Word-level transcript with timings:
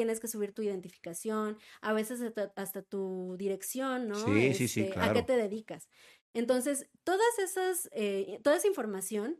tienes 0.00 0.18
que 0.18 0.28
subir 0.28 0.54
tu 0.54 0.62
identificación, 0.62 1.58
a 1.82 1.92
veces 1.92 2.22
hasta, 2.56 2.80
tu 2.80 3.36
dirección, 3.36 4.08
¿no? 4.08 4.14
Sí, 4.14 4.54
sí, 4.54 4.66
sí, 4.66 4.86
claro. 4.86 5.00
Este, 5.00 5.10
¿A 5.10 5.12
qué 5.12 5.22
te 5.22 5.36
dedicas? 5.36 5.90
Entonces, 6.32 6.88
todas 7.04 7.38
esas, 7.38 7.90
eh, 7.92 8.40
toda 8.42 8.56
esa 8.56 8.66
información, 8.66 9.38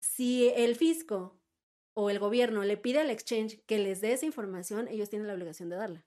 si 0.00 0.48
el 0.56 0.74
fisco 0.74 1.38
o 1.92 2.08
el 2.08 2.18
gobierno 2.18 2.64
le 2.64 2.78
pide 2.78 3.00
al 3.00 3.10
exchange 3.10 3.60
que 3.66 3.78
les 3.78 4.00
dé 4.00 4.14
esa 4.14 4.24
información, 4.24 4.88
ellos 4.88 5.10
tienen 5.10 5.28
la 5.28 5.34
obligación 5.34 5.68
de 5.68 5.76
darla. 5.76 6.06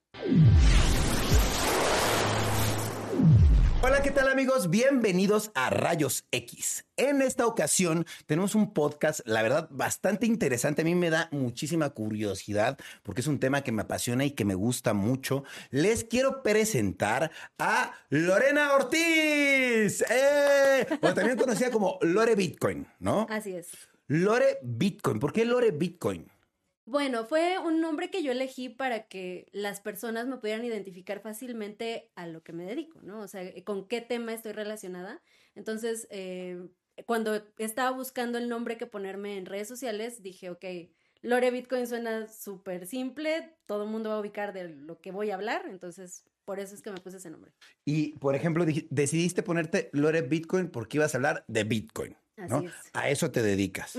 Hola, 3.84 4.02
¿qué 4.02 4.09
tal 4.09 4.27
amigos? 4.27 4.72
Bienvenidos 4.72 5.52
a 5.54 5.70
Rayos 5.70 6.26
X. 6.31 6.86
En 6.98 7.22
esta 7.22 7.45
ocasión 7.45 8.05
tenemos 8.26 8.55
un 8.55 8.73
podcast, 8.73 9.20
la 9.26 9.44
verdad, 9.44 9.67
bastante 9.72 10.26
interesante. 10.26 10.81
A 10.81 10.86
mí 10.86 10.95
me 10.95 11.12
da 11.12 11.30
muchísima 11.31 11.91
curiosidad 11.91 12.78
porque 13.03 13.22
es 13.22 13.28
un 13.28 13.39
tema 13.39 13.61
que 13.61 13.72
me 13.72 13.84
apasiona 13.84 14.25
y 14.25 14.31
que 14.31 14.45
me 14.45 14.56
gusta 14.56 14.94
mucho. 14.94 15.44
Les 15.69 16.03
quiero 16.03 16.42
presentar 16.42 17.31
a 17.59 17.94
Lorena 18.09 18.73
Ortiz, 18.73 20.03
¡Eh! 20.09 20.88
o 21.02 21.14
también 21.14 21.38
conocida 21.38 21.69
como 21.69 22.00
Lore 22.02 22.36
Bitcoin, 22.36 22.88
¿no? 23.00 23.28
Así 23.30 23.56
es. 23.56 23.69
Lore 24.08 24.58
Bitcoin. 24.64 25.19
¿Por 25.19 25.31
qué 25.31 25.45
Lore 25.45 25.72
Bitcoin? 25.72 26.25
Bueno, 26.88 27.25
fue 27.25 27.59
un 27.59 27.81
nombre 27.81 28.09
que 28.09 28.23
yo 28.23 28.31
elegí 28.31 28.69
para 28.69 29.09
que 29.09 29.49
las 29.52 29.81
personas 29.81 30.25
me 30.25 30.38
pudieran 30.38 30.63
identificar 30.63 31.19
fácilmente 31.19 32.09
a 32.16 32.27
lo 32.27 32.44
que 32.44 32.53
me 32.53 32.63
dedico, 32.63 33.02
¿no? 33.02 33.19
O 33.19 33.27
sea, 33.27 33.44
con 33.66 33.89
qué 33.89 33.99
tema 33.99 34.33
estoy 34.33 34.53
relacionada. 34.53 35.21
Entonces, 35.53 36.07
eh, 36.11 36.69
cuando 37.05 37.44
estaba 37.57 37.91
buscando 37.91 38.38
el 38.38 38.47
nombre 38.47 38.77
que 38.77 38.85
ponerme 38.85 39.38
en 39.38 39.45
redes 39.45 39.67
sociales, 39.67 40.23
dije, 40.23 40.49
ok, 40.49 40.63
Lore 41.21 41.52
Bitcoin 41.52 41.88
suena 41.88 42.29
súper 42.29 42.88
simple, 42.88 43.57
todo 43.66 43.83
el 43.83 43.89
mundo 43.89 44.11
va 44.11 44.16
a 44.16 44.22
ubicar 44.22 44.53
de 44.53 44.69
lo 44.69 45.01
que 45.01 45.11
voy 45.11 45.31
a 45.31 45.35
hablar, 45.35 45.66
entonces 45.67 46.23
por 46.45 46.61
eso 46.61 46.73
es 46.73 46.81
que 46.81 46.91
me 46.91 47.01
puse 47.01 47.17
ese 47.17 47.29
nombre. 47.29 47.51
Y, 47.83 48.17
por 48.19 48.33
ejemplo, 48.33 48.66
decidiste 48.89 49.44
ponerte 49.44 49.89
Lore 49.91 50.22
Bitcoin 50.22 50.69
porque 50.69 50.99
ibas 50.99 51.13
a 51.13 51.17
hablar 51.17 51.44
de 51.49 51.66
Bitcoin. 51.66 52.16
¿No? 52.38 52.63
A 52.93 53.09
eso 53.09 53.31
te 53.31 53.41
dedicas. 53.41 53.97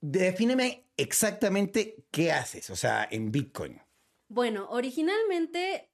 Defíneme 0.00 0.86
exactamente 0.96 2.04
qué 2.10 2.32
haces, 2.32 2.70
o 2.70 2.76
sea, 2.76 3.08
en 3.10 3.32
Bitcoin. 3.32 3.80
Bueno, 4.28 4.68
originalmente 4.70 5.89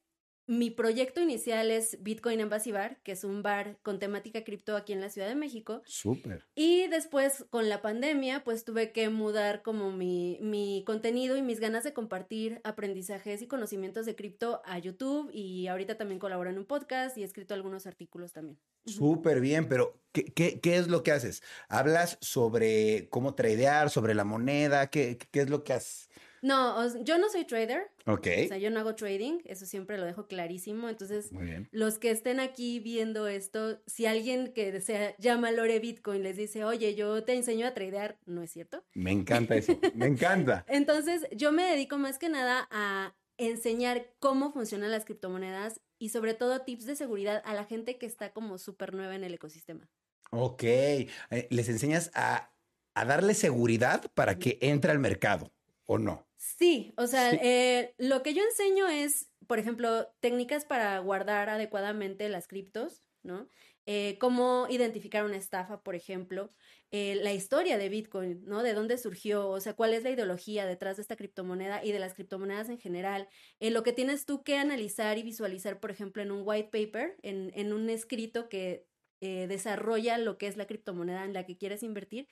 mi 0.47 0.70
proyecto 0.70 1.20
inicial 1.20 1.70
es 1.70 2.02
Bitcoin 2.02 2.41
Embassy 2.41 2.70
Bar, 2.70 2.98
que 3.02 3.12
es 3.12 3.25
un 3.25 3.42
bar 3.42 3.78
con 3.83 3.98
temática 3.98 4.44
cripto 4.44 4.77
aquí 4.77 4.92
en 4.92 5.00
la 5.00 5.11
Ciudad 5.11 5.28
de 5.28 5.34
México. 5.34 5.83
Súper. 5.86 6.44
Y 6.55 6.86
después, 6.88 7.44
con 7.50 7.69
la 7.69 7.83
pandemia, 7.83 8.44
pues 8.44 8.64
tuve 8.64 8.92
que 8.92 9.08
mudar 9.08 9.62
como 9.62 9.91
mi, 9.91 10.38
mi 10.41 10.84
contenido 10.86 11.36
y 11.36 11.42
mis 11.42 11.58
ganas 11.58 11.83
de 11.84 11.92
compartir 11.92 12.61
aprendizajes 12.62 13.42
y 13.42 13.48
conocimientos 13.48 14.06
de 14.06 14.14
cripto 14.14 14.62
a 14.64 14.78
YouTube. 14.78 15.31
Y 15.32 15.66
ahorita 15.66 15.97
también 15.97 16.20
colaboro 16.20 16.50
en 16.50 16.59
un 16.59 16.65
podcast 16.65 17.19
y 17.19 17.22
he 17.22 17.25
escrito 17.25 17.54
algunos 17.54 17.87
artículos 17.87 18.32
también. 18.32 18.59
Súper 18.87 19.41
bien, 19.41 19.69
pero 19.69 20.00
¿qué, 20.12 20.25
¿qué, 20.26 20.60
qué, 20.60 20.76
es 20.76 20.87
lo 20.87 21.03
que 21.03 21.10
haces? 21.10 21.43
¿Hablas 21.69 22.19
sobre 22.20 23.09
cómo 23.10 23.34
tradear, 23.34 23.91
sobre 23.91 24.15
la 24.15 24.25
moneda? 24.25 24.91
¿Qué, 24.91 25.19
qué 25.19 25.41
es 25.41 25.50
lo 25.50 25.65
que 25.65 25.72
haces? 25.72 26.09
No, 26.46 27.02
yo 27.02 27.18
no 27.18 27.28
soy 27.28 27.44
trader. 27.44 27.90
Ok. 28.06 28.28
O 28.44 28.48
sea, 28.48 28.58
yo 28.58 28.70
no 28.70 28.78
hago 28.78 28.94
trading, 28.94 29.40
eso 29.46 29.66
siempre 29.66 29.98
lo 29.98 30.04
dejo 30.04 30.28
clarísimo. 30.28 30.88
Entonces, 30.88 31.30
los 31.72 31.98
que 31.98 32.12
estén 32.12 32.38
aquí 32.38 32.78
viendo 32.78 33.26
esto, 33.26 33.82
si 33.88 34.06
alguien 34.06 34.52
que 34.52 34.80
se 34.80 35.16
llama 35.18 35.50
Lore 35.50 35.80
Bitcoin 35.80 36.22
les 36.22 36.36
dice, 36.36 36.64
oye, 36.64 36.94
yo 36.94 37.24
te 37.24 37.34
enseño 37.34 37.66
a 37.66 37.74
tradear, 37.74 38.20
no 38.26 38.42
es 38.42 38.52
cierto. 38.52 38.84
Me 38.94 39.10
encanta 39.10 39.56
eso, 39.56 39.76
me 39.96 40.06
encanta. 40.06 40.64
Entonces, 40.68 41.26
yo 41.32 41.50
me 41.50 41.64
dedico 41.64 41.98
más 41.98 42.16
que 42.16 42.28
nada 42.28 42.68
a 42.70 43.16
enseñar 43.38 44.12
cómo 44.20 44.52
funcionan 44.52 44.92
las 44.92 45.04
criptomonedas 45.04 45.80
y 45.98 46.10
sobre 46.10 46.34
todo 46.34 46.60
tips 46.60 46.86
de 46.86 46.94
seguridad 46.94 47.42
a 47.44 47.54
la 47.54 47.64
gente 47.64 47.98
que 47.98 48.06
está 48.06 48.32
como 48.32 48.58
súper 48.58 48.94
nueva 48.94 49.16
en 49.16 49.24
el 49.24 49.34
ecosistema. 49.34 49.90
Ok, 50.30 50.62
eh, 50.62 51.08
les 51.50 51.68
enseñas 51.68 52.12
a, 52.14 52.52
a 52.94 53.04
darle 53.04 53.34
seguridad 53.34 54.12
para 54.14 54.38
que 54.38 54.58
entre 54.60 54.92
al 54.92 55.00
mercado, 55.00 55.52
¿o 55.86 55.98
no? 55.98 56.25
Sí, 56.38 56.92
o 56.98 57.06
sea, 57.06 57.32
eh, 57.32 57.94
lo 57.98 58.22
que 58.22 58.34
yo 58.34 58.42
enseño 58.42 58.88
es, 58.88 59.30
por 59.47 59.58
ejemplo, 59.58 60.06
técnicas 60.20 60.64
para 60.66 60.98
guardar 60.98 61.48
adecuadamente 61.48 62.28
las 62.28 62.47
criptos, 62.47 63.02
¿no? 63.22 63.48
Eh, 63.86 64.19
cómo 64.19 64.66
identificar 64.69 65.25
una 65.25 65.36
estafa, 65.36 65.82
por 65.82 65.94
ejemplo, 65.94 66.52
eh, 66.91 67.14
la 67.22 67.32
historia 67.32 67.78
de 67.78 67.88
Bitcoin, 67.88 68.44
¿no? 68.44 68.62
De 68.62 68.75
dónde 68.75 68.98
surgió, 68.98 69.48
o 69.48 69.60
sea, 69.60 69.75
cuál 69.75 69.94
es 69.94 70.02
la 70.02 70.10
ideología 70.10 70.66
detrás 70.66 70.96
de 70.96 71.02
esta 71.02 71.16
criptomoneda 71.16 71.82
y 71.84 71.92
de 71.92 72.00
las 72.00 72.14
criptomonedas 72.14 72.69
en 72.69 72.78
general. 72.78 73.28
lo 73.60 73.82
que 73.82 73.92
tienes 73.92 74.26
tú 74.26 74.42
que 74.42 74.56
analizar 74.58 75.16
y 75.19 75.22
visualizar, 75.22 75.80
por 75.80 75.91
ejemplo, 75.91 76.22
en 76.22 76.32
un 76.32 76.42
white 76.44 76.69
paper, 76.70 77.16
en, 77.22 77.50
en 77.54 77.72
un 77.72 77.88
escrito 77.91 78.48
que 78.48 78.86
desarrolla 79.20 80.19
lo 80.19 80.38
que 80.38 80.46
es 80.46 80.56
la 80.56 80.66
criptomoneda 80.66 81.25
en 81.25 81.32
la 81.32 81.44
que 81.46 81.56
quieres 81.56 81.82
invertir 81.82 82.28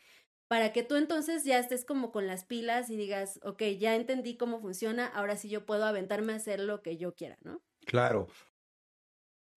para 0.49 0.73
que 0.73 0.83
tú 0.83 0.97
entonces 0.97 1.45
ya 1.45 1.59
estés 1.59 1.85
como 1.85 2.13
con 2.13 2.27
las 2.27 2.45
pilas 2.45 2.91
y 2.91 2.97
digas, 2.97 3.41
ok, 3.43 3.63
ya 3.79 3.95
entendí 3.97 4.37
cómo 4.37 4.61
funciona, 4.61 5.07
ahora 5.07 5.37
sí 5.37 5.49
yo 5.49 5.67
puedo 5.67 5.85
aventarme 5.85 6.33
a 6.33 6.37
hacer 6.37 6.61
lo 6.61 6.83
que 6.83 6.97
yo 6.97 7.15
quiera, 7.15 7.39
¿no? 7.43 7.63
Claro. 7.87 8.29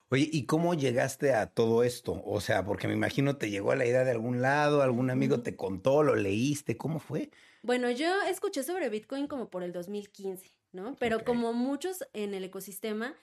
Oye, 0.09 0.29
¿y 0.31 0.45
cómo 0.45 0.73
llegaste 0.73 1.33
a 1.33 1.47
todo 1.47 1.83
esto? 1.83 2.21
O 2.23 2.39
sea, 2.39 2.63
porque 2.63 2.87
me 2.87 2.93
imagino 2.93 3.35
te 3.35 3.49
llegó 3.49 3.71
a 3.71 3.75
la 3.75 3.85
idea 3.85 4.05
de 4.05 4.11
algún 4.11 4.41
lado, 4.41 4.81
algún 4.81 5.09
amigo 5.09 5.41
te 5.41 5.57
contó, 5.57 6.01
lo 6.01 6.15
leíste, 6.15 6.77
¿cómo 6.77 6.99
fue? 6.99 7.29
Bueno, 7.61 7.91
yo 7.91 8.21
escuché 8.21 8.63
sobre 8.63 8.87
Bitcoin 8.87 9.27
como 9.27 9.49
por 9.49 9.63
el 9.63 9.73
2015, 9.73 10.55
¿no? 10.71 10.95
Pero 10.97 11.25
como 11.25 11.51
muchos 11.51 12.07
en 12.13 12.33
el 12.33 12.45
ecosistema, 12.45 13.15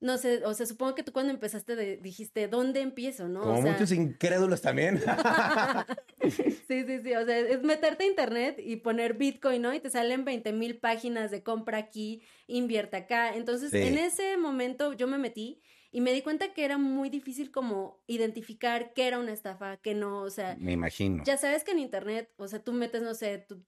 no 0.00 0.18
sé, 0.18 0.44
o 0.44 0.52
sea, 0.52 0.66
supongo 0.66 0.94
que 0.94 1.02
tú 1.02 1.12
cuando 1.12 1.32
empezaste 1.32 1.96
dijiste, 1.96 2.48
¿dónde 2.48 2.80
empiezo, 2.80 3.28
no? 3.28 3.40
Como 3.40 3.62
muchos 3.62 3.92
incrédulos 3.92 4.60
también. 4.60 5.00
sí, 6.22 6.84
sí, 6.84 7.00
sí, 7.02 7.14
o 7.14 7.24
sea, 7.24 7.38
es 7.38 7.62
meterte 7.62 8.04
a 8.04 8.06
internet 8.06 8.60
y 8.62 8.76
poner 8.76 9.14
Bitcoin, 9.14 9.62
¿no? 9.62 9.72
Y 9.72 9.80
te 9.80 9.88
salen 9.88 10.24
20 10.24 10.52
mil 10.52 10.78
páginas 10.78 11.30
de 11.30 11.42
compra 11.42 11.78
aquí, 11.78 12.22
invierte 12.46 12.96
acá. 12.96 13.34
Entonces, 13.34 13.72
en 13.72 13.96
ese 13.96 14.36
momento 14.36 14.92
yo 14.92 15.06
me 15.06 15.18
metí 15.18 15.62
y 15.90 16.02
me 16.02 16.12
di 16.12 16.20
cuenta 16.20 16.52
que 16.52 16.64
era 16.64 16.76
muy 16.76 17.08
difícil 17.08 17.50
como 17.50 18.02
identificar 18.06 18.92
qué 18.92 19.06
era 19.06 19.18
una 19.18 19.32
estafa, 19.32 19.78
qué 19.78 19.94
no, 19.94 20.20
o 20.20 20.30
sea. 20.30 20.56
Me 20.58 20.72
imagino. 20.72 21.24
Ya 21.24 21.38
sabes 21.38 21.64
que 21.64 21.70
en 21.70 21.78
internet, 21.78 22.30
o 22.36 22.48
sea, 22.48 22.62
tú 22.62 22.74
metes, 22.74 23.00
no 23.00 23.14
sé, 23.14 23.38
tu 23.38 23.64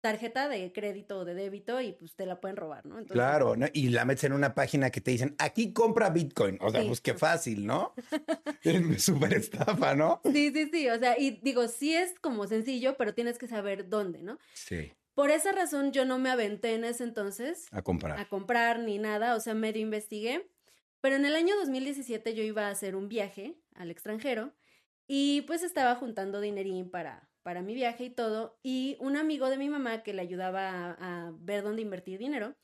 tarjeta 0.00 0.48
de 0.48 0.72
crédito 0.72 1.18
o 1.18 1.24
de 1.24 1.34
débito 1.34 1.80
y 1.80 1.92
pues 1.92 2.14
te 2.14 2.26
la 2.26 2.40
pueden 2.40 2.56
robar, 2.56 2.86
¿no? 2.86 3.04
claro, 3.04 3.56
¿no? 3.56 3.66
y 3.72 3.88
la 3.88 4.04
metes 4.04 4.24
en 4.24 4.32
una 4.32 4.54
página 4.54 4.90
que 4.90 5.00
te 5.00 5.10
dicen, 5.10 5.34
aquí 5.38 5.72
compra 5.72 6.10
Bitcoin. 6.10 6.58
O 6.60 6.70
sea, 6.70 6.82
pues 6.82 7.00
qué 7.00 7.14
fácil, 7.14 7.66
¿no? 7.66 7.94
es 8.62 9.02
súper 9.04 9.34
estafa, 9.34 9.94
¿no? 9.94 10.20
Sí, 10.24 10.52
sí, 10.52 10.68
sí. 10.72 10.88
O 10.88 10.98
sea, 10.98 11.18
y 11.18 11.40
digo, 11.42 11.68
sí 11.68 11.94
es 11.94 12.18
como 12.20 12.46
sencillo, 12.46 12.96
pero 12.96 13.14
tienes 13.14 13.38
que 13.38 13.46
saber 13.46 13.88
dónde, 13.88 14.22
¿no? 14.22 14.38
Sí. 14.54 14.92
Por 15.14 15.30
esa 15.30 15.52
razón 15.52 15.92
yo 15.92 16.04
no 16.04 16.18
me 16.18 16.30
aventé 16.30 16.74
en 16.74 16.84
ese 16.84 17.04
entonces. 17.04 17.66
A 17.72 17.82
comprar. 17.82 18.18
A 18.18 18.24
comprar 18.26 18.78
ni 18.78 18.98
nada, 18.98 19.34
o 19.34 19.40
sea, 19.40 19.54
medio 19.54 19.82
investigué. 19.82 20.48
Pero 21.00 21.16
en 21.16 21.24
el 21.24 21.34
año 21.34 21.54
2017 21.56 22.34
yo 22.34 22.42
iba 22.42 22.68
a 22.68 22.70
hacer 22.70 22.94
un 22.94 23.08
viaje 23.08 23.56
al 23.74 23.90
extranjero 23.90 24.52
y 25.06 25.42
pues 25.42 25.62
estaba 25.62 25.96
juntando 25.96 26.40
dinerín 26.40 26.90
para 26.90 27.29
para 27.42 27.62
mi 27.62 27.74
viaje 27.74 28.04
y 28.04 28.10
todo, 28.10 28.58
y 28.62 28.96
un 29.00 29.16
amigo 29.16 29.48
de 29.48 29.58
mi 29.58 29.68
mamá 29.68 30.02
que 30.02 30.12
le 30.12 30.22
ayudaba 30.22 30.96
a, 30.98 31.32
ver 31.38 31.62
dónde 31.62 31.82
invertir 31.82 32.18
dinero, 32.18 32.56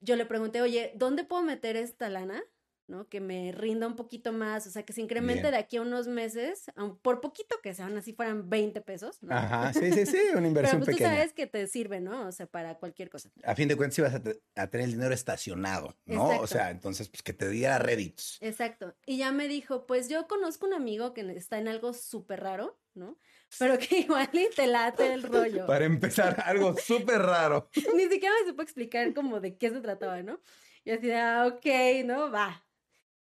yo 0.00 0.16
le 0.16 0.26
pregunté, 0.26 0.62
oye, 0.62 0.92
¿dónde 0.96 1.24
puedo 1.24 1.42
meter 1.42 1.76
esta 1.76 2.08
lana? 2.08 2.42
¿no? 2.86 3.08
Que 3.08 3.20
me 3.20 3.52
rinda 3.52 3.86
un 3.86 3.96
poquito 3.96 4.32
más, 4.32 4.66
o 4.66 4.70
sea, 4.70 4.82
que 4.82 4.92
se 4.92 5.00
incremente 5.00 5.50
de 5.50 5.56
aquí 5.56 5.78
a 5.78 5.82
unos 5.82 6.06
meses, 6.06 6.64
por 7.02 7.20
poquito 7.20 7.56
que 7.62 7.72
sean, 7.72 7.96
así 7.96 8.12
fueran 8.12 8.50
20 8.50 8.80
pesos. 8.82 9.22
¿no? 9.22 9.34
Ajá, 9.34 9.72
sí, 9.72 9.90
sí, 9.92 10.06
sí, 10.06 10.18
una 10.34 10.46
inversión 10.46 10.80
Pero 10.80 10.84
pues, 10.84 10.96
tú 10.98 11.02
sabes 11.02 11.32
que 11.32 11.46
te 11.46 11.66
sirve, 11.66 12.00
¿no? 12.00 12.28
O 12.28 12.32
sea, 12.32 12.46
para 12.46 12.76
cualquier 12.76 13.08
cosa. 13.08 13.30
A 13.42 13.54
fin 13.54 13.68
de 13.68 13.76
cuentas 13.76 13.98
ibas 13.98 14.14
a, 14.14 14.66
tener 14.68 14.84
el 14.84 14.92
dinero 14.92 15.14
estacionado, 15.14 15.96
¿no? 16.04 16.40
O 16.40 16.46
sea, 16.46 16.70
entonces, 16.70 17.08
pues 17.08 17.22
que 17.22 17.32
te 17.32 17.48
diera 17.48 17.78
réditos. 17.78 18.38
Exacto. 18.40 18.94
Y 19.06 19.16
ya 19.16 19.32
me 19.32 19.48
dijo, 19.48 19.86
pues 19.86 20.08
yo 20.08 20.26
conozco 20.28 20.66
un 20.66 20.74
amigo 20.74 21.14
que 21.14 21.22
está 21.34 21.58
en 21.58 21.68
algo 21.68 21.94
súper 21.94 22.40
raro, 22.40 22.78
¿no? 22.94 23.18
Pero 23.58 23.78
que 23.78 23.98
igual 24.00 24.28
y 24.32 24.48
te 24.54 24.66
late 24.66 25.12
el 25.12 25.22
rollo. 25.22 25.66
Para 25.66 25.84
empezar, 25.84 26.42
algo 26.46 26.76
súper 26.76 27.20
raro. 27.20 27.70
Ni 27.94 28.04
siquiera 28.08 28.34
me 28.40 28.50
supo 28.50 28.62
explicar 28.62 29.12
como 29.14 29.40
de 29.40 29.56
qué 29.56 29.70
se 29.70 29.80
trataba, 29.80 30.22
¿no? 30.22 30.40
Y 30.84 30.90
así 30.90 31.06
de, 31.06 31.16
ah, 31.16 31.46
ok, 31.46 32.04
¿no? 32.04 32.30
Va. 32.30 32.64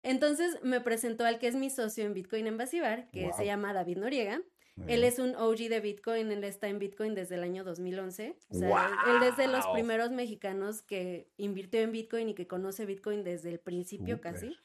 Entonces 0.01 0.57
me 0.63 0.79
presentó 0.79 1.25
al 1.25 1.39
que 1.39 1.47
es 1.47 1.55
mi 1.55 1.69
socio 1.69 2.05
en 2.05 2.13
Bitcoin 2.13 2.47
en 2.47 2.57
Basibar, 2.57 3.09
que 3.11 3.31
se 3.33 3.45
llama 3.45 3.73
David 3.73 3.97
Noriega. 3.97 4.41
Él 4.87 5.03
es 5.03 5.19
un 5.19 5.35
OG 5.35 5.57
de 5.67 5.81
Bitcoin, 5.81 6.31
él 6.31 6.43
está 6.45 6.69
en 6.69 6.79
Bitcoin 6.79 7.13
desde 7.13 7.35
el 7.35 7.43
año 7.43 7.65
2011. 7.65 8.37
O 8.49 8.53
sea, 8.53 8.89
él 9.07 9.23
es 9.23 9.35
de 9.35 9.47
los 9.47 9.67
primeros 9.67 10.11
mexicanos 10.11 10.81
que 10.81 11.29
invirtió 11.35 11.81
en 11.81 11.91
Bitcoin 11.91 12.29
y 12.29 12.33
que 12.33 12.47
conoce 12.47 12.85
Bitcoin 12.85 13.25
desde 13.25 13.49
el 13.49 13.59
principio 13.59 14.21
casi. 14.21 14.55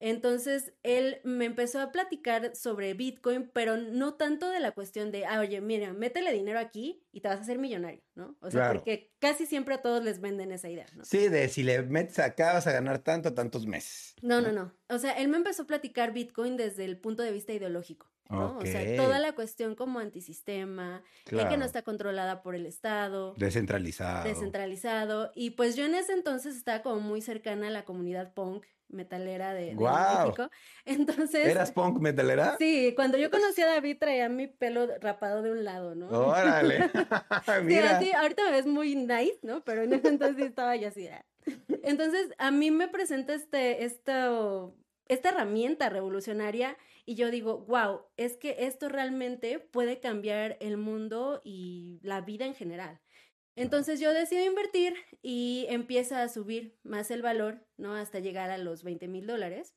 Entonces, 0.00 0.72
él 0.82 1.20
me 1.24 1.44
empezó 1.44 1.78
a 1.80 1.92
platicar 1.92 2.56
sobre 2.56 2.94
Bitcoin, 2.94 3.50
pero 3.52 3.76
no 3.76 4.14
tanto 4.14 4.48
de 4.48 4.58
la 4.58 4.72
cuestión 4.72 5.12
de, 5.12 5.26
ah, 5.26 5.40
oye, 5.40 5.60
mira, 5.60 5.92
métele 5.92 6.32
dinero 6.32 6.58
aquí 6.58 7.04
y 7.12 7.20
te 7.20 7.28
vas 7.28 7.36
a 7.36 7.42
hacer 7.42 7.58
millonario, 7.58 8.02
¿no? 8.14 8.34
O 8.40 8.50
sea, 8.50 8.72
porque 8.72 9.12
casi 9.18 9.44
siempre 9.44 9.74
a 9.74 9.82
todos 9.82 10.02
les 10.02 10.22
venden 10.22 10.52
esa 10.52 10.70
idea, 10.70 10.86
¿no? 10.96 11.04
Sí, 11.04 11.28
de 11.28 11.48
si 11.50 11.62
le 11.62 11.82
metes 11.82 12.18
acá 12.18 12.54
vas 12.54 12.66
a 12.66 12.72
ganar 12.72 13.00
tanto, 13.00 13.34
tantos 13.34 13.66
meses. 13.66 14.14
No, 14.22 14.40
no, 14.40 14.52
no. 14.52 14.72
O 14.88 14.98
sea, 14.98 15.12
él 15.12 15.28
me 15.28 15.36
empezó 15.36 15.64
a 15.64 15.66
platicar 15.66 16.14
Bitcoin 16.14 16.56
desde 16.56 16.86
el 16.86 16.98
punto 16.98 17.22
de 17.22 17.32
vista 17.32 17.52
ideológico. 17.52 18.10
¿no? 18.30 18.58
O 18.58 18.64
sea, 18.64 18.96
toda 18.96 19.18
la 19.18 19.34
cuestión 19.34 19.74
como 19.74 19.98
antisistema, 19.98 21.02
que 21.24 21.34
no 21.34 21.64
está 21.64 21.82
controlada 21.82 22.42
por 22.42 22.54
el 22.54 22.64
Estado. 22.64 23.34
Descentralizado. 23.36 24.24
Descentralizado. 24.24 25.32
Y 25.34 25.50
pues 25.50 25.76
yo 25.76 25.84
en 25.84 25.94
ese 25.94 26.12
entonces 26.12 26.56
estaba 26.56 26.80
como 26.82 27.00
muy 27.00 27.22
cercana 27.22 27.68
a 27.68 27.70
la 27.70 27.84
comunidad 27.84 28.32
punk 28.32 28.64
metalera 28.92 29.54
de, 29.54 29.74
México. 29.74 30.50
Entonces. 30.84 31.46
¿Eras 31.46 31.72
punk 31.72 31.98
metalera? 31.98 32.56
Sí, 32.58 32.92
cuando 32.94 33.18
yo 33.18 33.30
conocí 33.30 33.62
a 33.62 33.66
David 33.74 33.98
traía 33.98 34.28
mi 34.28 34.46
pelo 34.46 34.88
rapado 35.00 35.42
de 35.42 35.52
un 35.52 35.64
lado, 35.64 35.94
¿no? 35.94 36.08
Órale. 36.08 36.90
Mira. 37.64 38.00
Sí, 38.00 38.12
ahorita 38.12 38.44
me 38.44 38.50
ves 38.52 38.66
muy 38.66 38.94
nice, 38.96 39.38
¿no? 39.42 39.62
Pero 39.64 39.82
en 39.82 39.92
ese 39.92 40.08
entonces 40.08 40.46
estaba 40.46 40.76
ya 40.76 40.88
así. 40.88 41.08
Ah. 41.08 41.24
Entonces, 41.82 42.30
a 42.38 42.50
mí 42.50 42.70
me 42.70 42.88
presenta 42.88 43.34
este, 43.34 43.84
esto, 43.84 44.76
esta 45.08 45.30
herramienta 45.30 45.88
revolucionaria 45.88 46.76
y 47.06 47.14
yo 47.14 47.30
digo, 47.30 47.64
wow, 47.66 48.02
es 48.16 48.36
que 48.36 48.56
esto 48.60 48.88
realmente 48.88 49.58
puede 49.58 50.00
cambiar 50.00 50.56
el 50.60 50.76
mundo 50.76 51.40
y 51.44 51.98
la 52.02 52.20
vida 52.20 52.44
en 52.46 52.54
general. 52.54 53.00
Entonces 53.56 54.00
yo 54.00 54.12
decido 54.12 54.44
invertir 54.44 54.94
y 55.22 55.66
empieza 55.68 56.22
a 56.22 56.28
subir 56.28 56.78
más 56.82 57.10
el 57.10 57.22
valor, 57.22 57.66
¿no? 57.76 57.94
Hasta 57.94 58.20
llegar 58.20 58.50
a 58.50 58.58
los 58.58 58.82
20 58.82 59.08
mil 59.08 59.26
dólares 59.26 59.74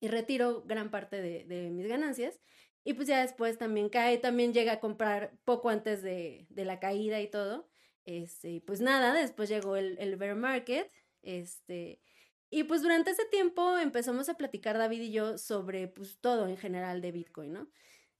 y 0.00 0.08
retiro 0.08 0.62
gran 0.62 0.90
parte 0.90 1.20
de, 1.20 1.70
mis 1.70 1.86
ganancias. 1.86 2.40
Y 2.84 2.94
pues 2.94 3.08
ya 3.08 3.20
después 3.20 3.58
también 3.58 3.88
cae, 3.88 4.18
también 4.18 4.52
llega 4.52 4.72
a 4.72 4.80
comprar 4.80 5.36
poco 5.44 5.70
antes 5.70 6.02
de, 6.02 6.46
la 6.54 6.78
caída 6.80 7.20
y 7.20 7.28
todo. 7.28 7.68
Este, 8.04 8.62
pues 8.66 8.80
nada, 8.80 9.14
después 9.14 9.48
llegó 9.48 9.76
el, 9.76 9.96
el 9.98 10.16
bear 10.16 10.36
market, 10.36 10.90
este, 11.22 12.02
y 12.50 12.62
pues 12.62 12.82
durante 12.82 13.10
ese 13.10 13.24
tiempo 13.24 13.78
empezamos 13.78 14.28
a 14.28 14.36
platicar 14.36 14.78
David 14.78 15.00
y 15.00 15.10
yo 15.10 15.38
sobre 15.38 15.88
pues 15.88 16.20
todo 16.20 16.46
en 16.46 16.56
general 16.56 17.00
de 17.00 17.10
Bitcoin, 17.10 17.52
¿no? 17.52 17.68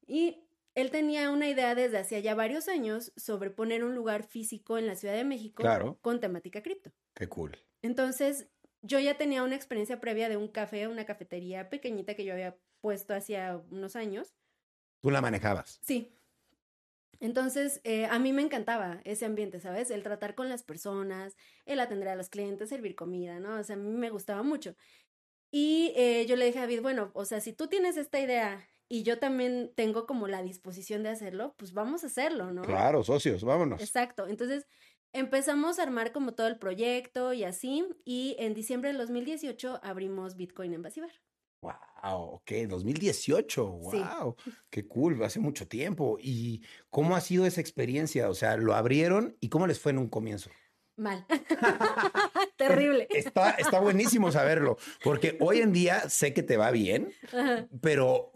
Y 0.08 0.44
él 0.74 0.90
tenía 0.90 1.30
una 1.30 1.48
idea 1.48 1.74
desde 1.74 1.98
hacía 1.98 2.18
ya 2.18 2.34
varios 2.34 2.68
años 2.68 3.12
sobre 3.16 3.50
poner 3.50 3.84
un 3.84 3.94
lugar 3.94 4.24
físico 4.24 4.76
en 4.78 4.86
la 4.86 4.96
Ciudad 4.96 5.14
de 5.14 5.24
México 5.24 5.62
con 6.00 6.20
temática 6.20 6.62
cripto. 6.62 6.92
Qué 7.14 7.28
cool. 7.28 7.56
Entonces, 7.82 8.48
yo 8.82 8.98
ya 8.98 9.16
tenía 9.16 9.42
una 9.42 9.56
experiencia 9.56 10.00
previa 10.00 10.28
de 10.28 10.36
un 10.36 10.48
café, 10.48 10.88
una 10.88 11.06
cafetería 11.06 11.70
pequeñita 11.70 12.14
que 12.14 12.24
yo 12.24 12.32
había 12.32 12.56
puesto 12.80 13.14
hacía 13.14 13.62
unos 13.70 13.96
años. 13.96 14.34
¿Tú 15.00 15.10
la 15.10 15.20
manejabas? 15.20 15.78
Sí. 15.82 16.18
Entonces, 17.20 17.80
eh, 17.84 18.06
a 18.06 18.18
mí 18.18 18.32
me 18.32 18.42
encantaba 18.42 19.00
ese 19.04 19.24
ambiente, 19.24 19.60
¿sabes? 19.60 19.90
El 19.90 20.02
tratar 20.02 20.34
con 20.34 20.48
las 20.48 20.64
personas, 20.64 21.36
el 21.64 21.80
atender 21.80 22.08
a 22.08 22.16
los 22.16 22.28
clientes, 22.28 22.68
servir 22.68 22.96
comida, 22.96 23.38
¿no? 23.38 23.58
O 23.58 23.62
sea, 23.62 23.76
a 23.76 23.78
mí 23.78 23.90
me 23.90 24.10
gustaba 24.10 24.42
mucho. 24.42 24.74
Y 25.50 25.92
eh, 25.96 26.26
yo 26.26 26.36
le 26.36 26.46
dije 26.46 26.58
a 26.58 26.62
David, 26.62 26.82
bueno, 26.82 27.12
o 27.14 27.24
sea, 27.24 27.40
si 27.40 27.52
tú 27.52 27.68
tienes 27.68 27.96
esta 27.96 28.18
idea 28.18 28.68
y 28.88 29.02
yo 29.02 29.19
también 29.19 29.72
tengo 29.75 30.06
como 30.06 30.28
la 30.28 30.42
disposición 30.42 31.02
de 31.02 31.10
hacerlo, 31.10 31.54
pues 31.56 31.72
vamos 31.72 32.04
a 32.04 32.08
hacerlo, 32.08 32.52
¿no? 32.52 32.62
Claro, 32.62 33.02
socios, 33.02 33.44
vámonos. 33.44 33.81
Exacto. 33.81 34.26
Entonces 34.26 34.66
empezamos 35.12 35.78
a 35.78 35.84
armar 35.84 36.12
como 36.12 36.34
todo 36.34 36.48
el 36.48 36.58
proyecto 36.58 37.32
y 37.32 37.44
así, 37.44 37.86
y 38.04 38.36
en 38.38 38.54
diciembre 38.54 38.90
del 38.90 38.98
2018 38.98 39.81
abrimos 39.82 40.36
Bitcoin 40.36 40.75
en 40.75 40.82
Basibar. 40.82 41.12
Wow, 41.62 42.34
ok, 42.34 42.52
2018, 42.69 43.66
wow, 43.66 44.36
qué 44.69 44.86
cool, 44.86 45.22
hace 45.25 45.40
mucho 45.40 45.66
tiempo. 45.66 46.19
¿Y 46.20 46.62
cómo 46.90 47.16
ha 47.16 47.22
sido 47.22 47.46
esa 47.46 47.62
experiencia? 47.62 48.28
O 48.28 48.34
sea, 48.34 48.58
lo 48.58 48.75
abrieron 48.75 49.36
y 49.40 49.48
cómo 49.48 49.66
les 49.66 49.81
fue 49.81 49.92
en 49.92 49.98
un 49.98 50.08
comienzo. 50.08 50.50
Mal. 50.96 51.26
Terrible. 52.56 53.06
Está, 53.10 53.52
está 53.52 53.81
buenísimo 53.81 54.31
saberlo, 54.31 54.76
porque 55.02 55.38
hoy 55.40 55.60
en 55.60 55.72
día 55.72 56.10
sé 56.10 56.34
que 56.34 56.42
te 56.42 56.58
va 56.58 56.70
bien, 56.70 57.12
pero 57.81 58.33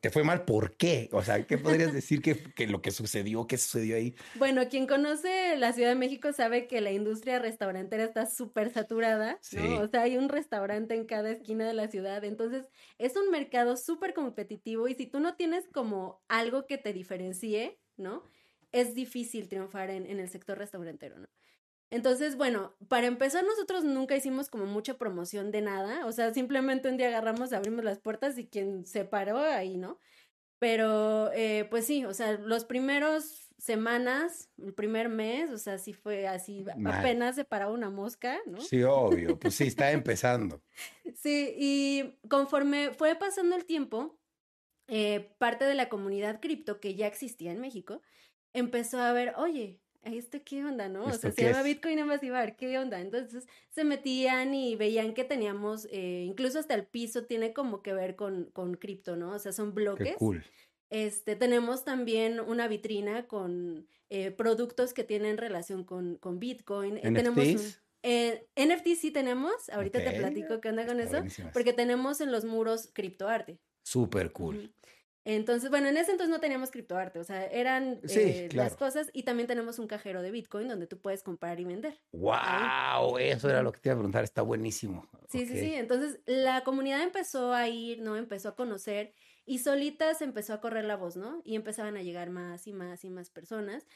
te 0.00 0.10
fue 0.10 0.24
mal, 0.24 0.44
¿por 0.44 0.76
qué? 0.76 1.10
O 1.12 1.22
sea, 1.22 1.46
¿qué 1.46 1.58
podrías 1.58 1.92
decir 1.92 2.22
que, 2.22 2.66
lo 2.66 2.80
que 2.80 2.90
sucedió, 2.90 3.46
qué 3.46 3.58
sucedió 3.58 3.96
ahí? 3.96 4.14
Bueno, 4.36 4.62
quien 4.68 4.86
conoce 4.86 5.56
la 5.56 5.72
Ciudad 5.72 5.90
de 5.90 5.94
México 5.94 6.32
sabe 6.32 6.66
que 6.66 6.80
la 6.80 6.90
industria 6.90 7.38
restaurantera 7.38 8.04
está 8.04 8.26
súper 8.26 8.72
saturada, 8.72 9.38
¿no? 9.52 9.80
O 9.80 9.88
sea, 9.88 10.02
hay 10.02 10.16
un 10.16 10.30
restaurante 10.30 10.94
en 10.94 11.04
cada 11.04 11.30
esquina 11.30 11.66
de 11.66 11.74
la 11.74 11.88
ciudad, 11.88 12.24
entonces 12.24 12.64
es 12.96 13.16
un 13.16 13.30
mercado 13.30 13.76
súper 13.76 14.14
competitivo 14.14 14.88
y 14.88 14.94
si 14.94 15.06
tú 15.06 15.20
no 15.20 15.34
tienes 15.34 15.68
como 15.68 16.22
algo 16.28 16.66
que 16.66 16.78
te 16.78 16.92
diferencie, 16.94 17.78
¿no? 17.96 18.22
Es 18.72 18.94
difícil 18.94 19.48
triunfar 19.48 19.90
en, 19.90 20.06
en 20.06 20.18
el 20.18 20.30
sector 20.30 20.56
restaurantero, 20.56 21.18
¿no? 21.18 21.28
Entonces, 21.90 22.36
bueno, 22.36 22.74
para 22.88 23.06
empezar, 23.06 23.44
nosotros 23.44 23.84
nunca 23.84 24.14
hicimos 24.14 24.50
como 24.50 24.66
mucha 24.66 24.98
promoción 24.98 25.50
de 25.50 25.62
nada. 25.62 26.06
O 26.06 26.12
sea, 26.12 26.34
simplemente 26.34 26.88
un 26.88 26.96
día 26.96 27.08
agarramos, 27.08 27.52
abrimos 27.52 27.84
las 27.84 27.98
puertas 27.98 28.36
y 28.38 28.46
quien 28.46 28.84
se 28.86 29.04
paró 29.04 29.38
ahí, 29.38 29.76
¿no? 29.76 29.98
Pero, 30.58 31.30
eh, 31.32 31.66
pues 31.70 31.86
sí, 31.86 32.04
o 32.04 32.12
sea, 32.12 32.32
los 32.32 32.64
primeros 32.64 33.48
semanas, 33.58 34.50
el 34.58 34.74
primer 34.74 35.08
mes, 35.08 35.50
o 35.50 35.58
sea, 35.58 35.78
sí 35.78 35.92
fue 35.92 36.26
así, 36.26 36.64
apenas 36.84 37.36
se 37.36 37.44
paraba 37.44 37.72
una 37.72 37.90
mosca, 37.90 38.38
¿no? 38.46 38.60
Sí, 38.60 38.82
obvio, 38.82 39.38
pues 39.38 39.54
sí, 39.54 39.68
está 39.68 39.90
empezando. 39.92 40.62
sí, 41.14 41.54
y 41.56 42.18
conforme 42.28 42.92
fue 42.92 43.14
pasando 43.14 43.56
el 43.56 43.64
tiempo, 43.64 44.18
eh, 44.88 45.34
parte 45.38 45.64
de 45.64 45.74
la 45.74 45.88
comunidad 45.88 46.40
cripto 46.40 46.80
que 46.80 46.94
ya 46.94 47.06
existía 47.06 47.52
en 47.52 47.60
México 47.60 48.02
empezó 48.52 49.00
a 49.00 49.12
ver, 49.12 49.34
oye, 49.36 49.80
¿esto 50.02 50.38
qué 50.44 50.64
onda, 50.64 50.88
no? 50.88 51.04
O 51.04 51.12
sea, 51.12 51.32
se 51.32 51.42
llama 51.44 51.62
Bitcoin 51.62 51.98
Amasivar, 51.98 52.56
¿qué 52.56 52.78
onda? 52.78 53.00
Entonces 53.00 53.46
se 53.70 53.84
metían 53.84 54.54
y 54.54 54.76
veían 54.76 55.14
que 55.14 55.24
teníamos, 55.24 55.86
eh, 55.90 56.24
incluso 56.26 56.58
hasta 56.58 56.74
el 56.74 56.86
piso 56.86 57.24
tiene 57.24 57.52
como 57.52 57.82
que 57.82 57.92
ver 57.92 58.16
con, 58.16 58.46
con 58.52 58.74
cripto, 58.74 59.16
¿no? 59.16 59.32
O 59.32 59.38
sea, 59.38 59.52
son 59.52 59.74
bloques. 59.74 60.12
Qué 60.12 60.14
cool. 60.14 60.44
Este, 60.90 61.36
tenemos 61.36 61.84
también 61.84 62.40
una 62.40 62.66
vitrina 62.66 63.26
con 63.26 63.86
eh, 64.08 64.30
productos 64.30 64.94
que 64.94 65.04
tienen 65.04 65.36
relación 65.36 65.84
con, 65.84 66.16
con 66.16 66.38
Bitcoin. 66.38 66.94
¿NFTs? 66.94 67.04
Eh, 67.04 67.12
tenemos 67.12 67.80
eh, 68.02 68.46
NFT 68.56 68.94
sí 68.98 69.10
tenemos, 69.10 69.68
ahorita 69.70 70.02
te 70.02 70.12
platico 70.12 70.60
qué 70.60 70.68
onda 70.68 70.86
con 70.86 71.00
eso, 71.00 71.22
porque 71.52 71.72
tenemos 71.72 72.20
en 72.20 72.30
los 72.30 72.44
muros 72.44 72.90
criptoarte. 72.92 73.58
Súper 73.82 74.32
cool. 74.32 74.72
Entonces, 75.30 75.68
bueno, 75.68 75.88
en 75.88 75.98
ese 75.98 76.12
entonces 76.12 76.30
no 76.30 76.40
teníamos 76.40 76.70
criptoarte, 76.70 77.18
o 77.18 77.24
sea, 77.24 77.44
eran 77.48 78.00
eh, 78.08 78.48
las 78.54 78.76
cosas 78.76 79.10
y 79.12 79.24
también 79.24 79.46
tenemos 79.46 79.78
un 79.78 79.86
cajero 79.86 80.22
de 80.22 80.30
Bitcoin 80.30 80.68
donde 80.68 80.86
tú 80.86 80.98
puedes 81.02 81.22
comprar 81.22 81.60
y 81.60 81.66
vender. 81.66 82.00
¡Wow! 82.12 83.18
Eso 83.18 83.50
era 83.50 83.62
lo 83.62 83.70
que 83.70 83.78
te 83.78 83.90
iba 83.90 83.94
a 83.94 83.98
preguntar, 83.98 84.24
está 84.24 84.40
buenísimo. 84.40 85.06
Sí, 85.28 85.44
sí, 85.44 85.58
sí. 85.58 85.74
Entonces, 85.74 86.20
la 86.24 86.64
comunidad 86.64 87.02
empezó 87.02 87.52
a 87.52 87.68
ir, 87.68 88.00
¿no? 88.00 88.16
Empezó 88.16 88.48
a 88.48 88.56
conocer 88.56 89.12
y 89.44 89.58
solitas 89.58 90.22
empezó 90.22 90.54
a 90.54 90.62
correr 90.62 90.86
la 90.86 90.96
voz, 90.96 91.18
¿no? 91.18 91.42
Y 91.44 91.56
empezaban 91.56 91.98
a 91.98 92.02
llegar 92.02 92.30
más 92.30 92.66
y 92.66 92.72
más 92.72 93.04
y 93.04 93.10
más 93.10 93.28
personas. 93.28 93.86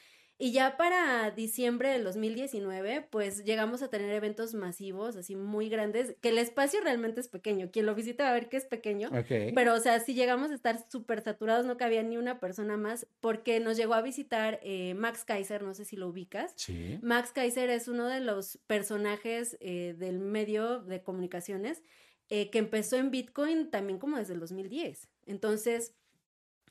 Y 0.42 0.50
ya 0.50 0.76
para 0.76 1.30
diciembre 1.30 1.90
del 1.90 2.02
2019, 2.02 3.06
pues 3.10 3.44
llegamos 3.44 3.80
a 3.80 3.90
tener 3.90 4.12
eventos 4.12 4.54
masivos, 4.54 5.14
así 5.14 5.36
muy 5.36 5.68
grandes, 5.68 6.16
que 6.20 6.30
el 6.30 6.38
espacio 6.38 6.80
realmente 6.80 7.20
es 7.20 7.28
pequeño. 7.28 7.70
Quien 7.70 7.86
lo 7.86 7.94
visita 7.94 8.24
va 8.24 8.30
a 8.30 8.34
ver 8.34 8.48
que 8.48 8.56
es 8.56 8.64
pequeño. 8.64 9.08
Pero, 9.28 9.72
o 9.72 9.78
sea, 9.78 10.00
si 10.00 10.14
llegamos 10.14 10.50
a 10.50 10.54
estar 10.54 10.84
súper 10.90 11.22
saturados, 11.22 11.64
no 11.64 11.76
cabía 11.76 12.02
ni 12.02 12.16
una 12.16 12.40
persona 12.40 12.76
más, 12.76 13.06
porque 13.20 13.60
nos 13.60 13.76
llegó 13.76 13.94
a 13.94 14.02
visitar 14.02 14.58
eh, 14.64 14.94
Max 14.94 15.24
Kaiser, 15.24 15.62
no 15.62 15.74
sé 15.74 15.84
si 15.84 15.94
lo 15.94 16.08
ubicas. 16.08 16.54
Sí. 16.56 16.98
Max 17.02 17.30
Kaiser 17.30 17.70
es 17.70 17.86
uno 17.86 18.08
de 18.08 18.18
los 18.18 18.58
personajes 18.66 19.56
eh, 19.60 19.94
del 19.96 20.18
medio 20.18 20.80
de 20.80 21.04
comunicaciones 21.04 21.84
eh, 22.30 22.50
que 22.50 22.58
empezó 22.58 22.96
en 22.96 23.12
Bitcoin 23.12 23.70
también 23.70 24.00
como 24.00 24.16
desde 24.16 24.34
el 24.34 24.40
2010. 24.40 25.08
Entonces, 25.24 25.94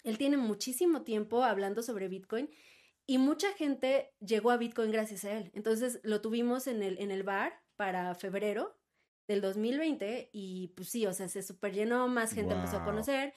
él 0.03 0.17
tiene 0.17 0.35
muchísimo 0.35 1.03
tiempo 1.03 1.45
hablando 1.45 1.81
sobre 1.83 2.09
Bitcoin 2.09 2.49
y 3.07 3.17
mucha 3.17 3.51
gente 3.53 4.13
llegó 4.19 4.51
a 4.51 4.57
Bitcoin 4.57 4.91
gracias 4.91 5.25
a 5.25 5.33
él. 5.33 5.51
Entonces 5.53 5.99
lo 6.03 6.21
tuvimos 6.21 6.67
en 6.67 6.83
el, 6.83 6.99
en 6.99 7.11
el 7.11 7.23
bar 7.23 7.53
para 7.75 8.13
febrero 8.15 8.77
del 9.27 9.41
2020 9.41 10.29
y 10.31 10.69
pues 10.75 10.89
sí, 10.89 11.05
o 11.05 11.13
sea, 11.13 11.27
se 11.27 11.41
super 11.43 11.73
llenó, 11.73 12.07
más 12.07 12.33
gente 12.33 12.53
empezó 12.53 12.77
a 12.77 12.85
conocer. 12.85 13.33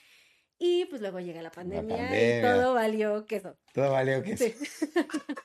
Y 0.59 0.85
pues 0.87 1.01
luego 1.01 1.19
llega 1.19 1.43
la 1.43 1.51
pandemia, 1.51 2.39
y 2.39 2.41
todo 2.41 2.75
valió 2.75 3.27
queso. 3.27 3.59
Todo 3.73 3.91
valió 3.91 4.23
queso. 4.23 4.45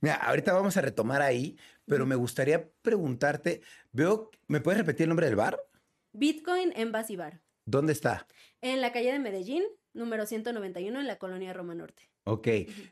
Mira, 0.00 0.14
ahorita 0.14 0.54
vamos 0.54 0.76
a 0.78 0.80
retomar 0.80 1.20
ahí, 1.20 1.58
pero 1.84 2.06
me 2.06 2.14
gustaría 2.14 2.70
preguntarte, 2.80 3.60
veo, 3.92 4.30
¿me 4.48 4.60
puedes 4.60 4.78
repetir 4.78 5.04
el 5.04 5.10
nombre 5.10 5.26
del 5.26 5.36
bar? 5.36 5.60
Bitcoin 6.12 6.72
Embassy 6.74 7.16
Bar. 7.16 7.42
¿Dónde 7.66 7.92
está? 7.92 8.26
En 8.62 8.80
la 8.80 8.92
calle 8.92 9.12
de 9.12 9.18
Medellín, 9.18 9.62
número 9.92 10.24
191, 10.24 11.00
en 11.00 11.06
la 11.06 11.18
colonia 11.18 11.52
Roma 11.52 11.74
Norte. 11.74 12.09
Ok, 12.24 12.48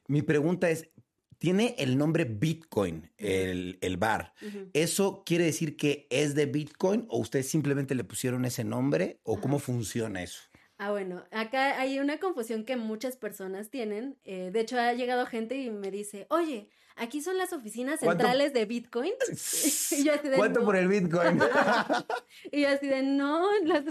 mi 0.09 0.23
pregunta 0.23 0.71
es, 0.71 0.91
tiene 1.39 1.77
el 1.79 1.97
nombre 1.97 2.25
Bitcoin, 2.25 3.11
el, 3.17 3.97
bar. 3.97 4.35
¿Eso 4.73 5.23
quiere 5.25 5.45
decir 5.45 5.77
que 5.77 6.07
es 6.11 6.35
de 6.35 6.47
Bitcoin 6.47 7.07
o 7.09 7.19
ustedes 7.19 7.49
simplemente 7.49 7.95
le 7.95 8.05
pusieron 8.05 8.45
ese 8.45 8.65
nombre 8.65 9.21
o 9.23 9.41
cómo 9.41 9.59
funciona 9.59 10.23
eso? 10.23 10.41
Ah, 10.79 10.93
bueno, 10.93 11.25
acá 11.33 11.81
hay 11.81 11.99
una 11.99 12.19
confusión 12.19 12.65
que 12.65 12.77
muchas 12.77 13.17
personas 13.17 13.69
tienen. 13.69 14.17
Eh, 14.25 14.51
de 14.53 14.61
hecho, 14.61 14.79
ha 14.79 14.93
llegado 14.93 15.27
gente 15.27 15.57
y 15.57 15.71
me 15.71 15.91
dice, 15.91 16.27
oye, 16.31 16.69
aquí 16.99 17.21
son 17.21 17.39
las 17.39 17.53
oficinas 17.53 18.01
centrales 18.01 18.53
de 18.53 18.65
Bitcoin. 18.65 19.13
¿Cuánto 20.37 20.65
por 20.65 20.77
el 20.77 20.89
Bitcoin? 20.89 21.41
y 22.53 22.63
yo 22.63 22.69
así 22.69 22.87
de, 22.87 23.03
no, 23.03 23.45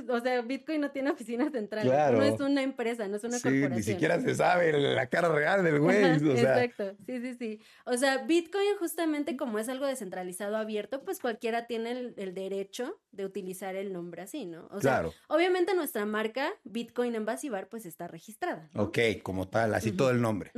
o 0.10 0.20
sea, 0.20 0.42
Bitcoin 0.42 0.82
no 0.82 0.92
tiene 0.92 1.12
oficinas 1.12 1.52
centrales. 1.52 1.92
No 1.92 2.22
es 2.22 2.40
una 2.40 2.62
empresa, 2.62 3.08
no 3.08 3.18
es 3.18 3.24
una 3.24 3.38
sí, 3.38 3.44
corporación. 3.44 3.76
Ni 3.76 3.84
siquiera 3.84 4.20
se 4.20 4.36
sabe 4.36 4.74
la 4.74 5.08
cara 5.08 5.30
real 5.30 5.64
del 5.64 5.80
güey. 5.80 6.04
Exacto, 6.04 6.96
sí, 7.06 7.20
sí, 7.22 7.34
sí. 7.36 7.62
O 7.86 7.98
sea, 7.98 8.20
Bitcoin 8.20 8.78
justamente 8.80 9.38
como 9.38 9.60
es 9.60 9.70
algo 9.70 9.86
descentralizado 9.86 10.58
abierto, 10.58 11.04
pues 11.04 11.20
cualquiera 11.20 11.68
tiene 11.68 12.14
el, 12.16 12.34
derecho 12.34 13.00
de 13.12 13.26
utilizar 13.26 13.76
el 13.76 13.94
nombre 13.94 14.22
así, 14.22 14.46
¿no? 14.46 14.68
O 14.72 14.82
sea, 14.82 15.06
obviamente 15.28 15.74
nuestra 15.74 16.06
marca, 16.06 16.54
Bitcoin 16.64 17.16
en 17.16 17.26
Basibar, 17.26 17.68
pues 17.70 17.86
está 17.86 18.08
registrada. 18.08 18.70
Ok, 18.76 19.00
como 19.24 19.48
tal, 19.48 19.74
así 19.74 19.92
todo 19.92 20.12
el 20.12 20.22
nombre. 20.22 20.52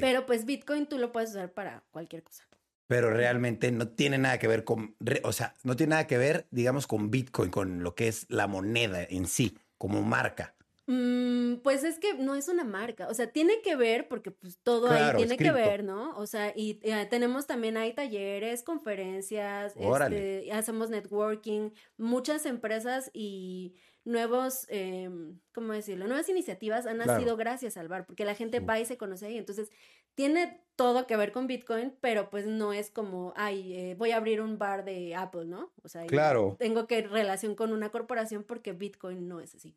Pero 0.00 0.26
pues 0.26 0.44
Bitcoin 0.44 0.86
tú 0.86 0.98
lo 0.98 1.12
puedes 1.12 1.30
usar 1.30 1.52
para 1.52 1.84
cualquier 1.90 2.22
cosa. 2.22 2.46
Pero 2.86 3.10
realmente 3.10 3.70
no 3.70 3.88
tiene 3.88 4.16
nada 4.16 4.38
que 4.38 4.48
ver 4.48 4.64
con, 4.64 4.96
o 5.22 5.32
sea, 5.32 5.54
no 5.62 5.76
tiene 5.76 5.90
nada 5.90 6.06
que 6.06 6.16
ver, 6.16 6.46
digamos, 6.50 6.86
con 6.86 7.10
Bitcoin, 7.10 7.50
con 7.50 7.82
lo 7.82 7.94
que 7.94 8.08
es 8.08 8.24
la 8.30 8.46
moneda 8.46 9.02
en 9.02 9.26
sí, 9.26 9.58
como 9.76 10.02
marca. 10.02 10.54
Mm, 10.90 11.56
pues 11.56 11.84
es 11.84 11.98
que 11.98 12.14
no 12.14 12.34
es 12.34 12.48
una 12.48 12.64
marca, 12.64 13.08
o 13.08 13.14
sea, 13.14 13.30
tiene 13.30 13.60
que 13.62 13.76
ver 13.76 14.08
porque 14.08 14.30
pues 14.30 14.58
todo 14.62 14.90
ahí 14.90 15.14
tiene 15.18 15.36
que 15.36 15.52
ver, 15.52 15.84
¿no? 15.84 16.16
O 16.16 16.26
sea, 16.26 16.54
y 16.56 16.80
eh, 16.82 17.06
tenemos 17.10 17.46
también 17.46 17.76
hay 17.76 17.92
talleres, 17.92 18.62
conferencias, 18.62 19.74
este, 19.76 20.50
hacemos 20.50 20.88
networking, 20.88 21.72
muchas 21.98 22.46
empresas 22.46 23.10
y 23.12 23.74
nuevos, 24.08 24.66
eh, 24.70 25.08
¿cómo 25.52 25.72
decirlo? 25.72 26.06
Nuevas 26.06 26.28
iniciativas 26.28 26.86
han 26.86 26.98
nacido 26.98 27.36
gracias 27.36 27.76
al 27.76 27.88
bar, 27.88 28.06
porque 28.06 28.24
la 28.24 28.34
gente 28.34 28.60
va 28.60 28.80
y 28.80 28.84
se 28.84 28.96
conoce 28.96 29.26
ahí. 29.26 29.38
Entonces, 29.38 29.70
tiene 30.14 30.60
todo 30.74 31.06
que 31.06 31.16
ver 31.16 31.30
con 31.30 31.46
Bitcoin, 31.46 31.94
pero 32.00 32.30
pues 32.30 32.46
no 32.46 32.72
es 32.72 32.90
como, 32.90 33.32
ay, 33.36 33.74
eh, 33.74 33.94
voy 33.96 34.10
a 34.10 34.16
abrir 34.16 34.40
un 34.40 34.58
bar 34.58 34.84
de 34.84 35.14
Apple, 35.14 35.44
¿no? 35.44 35.72
O 35.82 35.88
sea, 35.88 36.06
claro. 36.06 36.56
tengo 36.58 36.86
que 36.86 37.02
relación 37.02 37.54
con 37.54 37.72
una 37.72 37.90
corporación 37.90 38.42
porque 38.42 38.72
Bitcoin 38.72 39.28
no 39.28 39.40
es 39.40 39.54
así. 39.54 39.76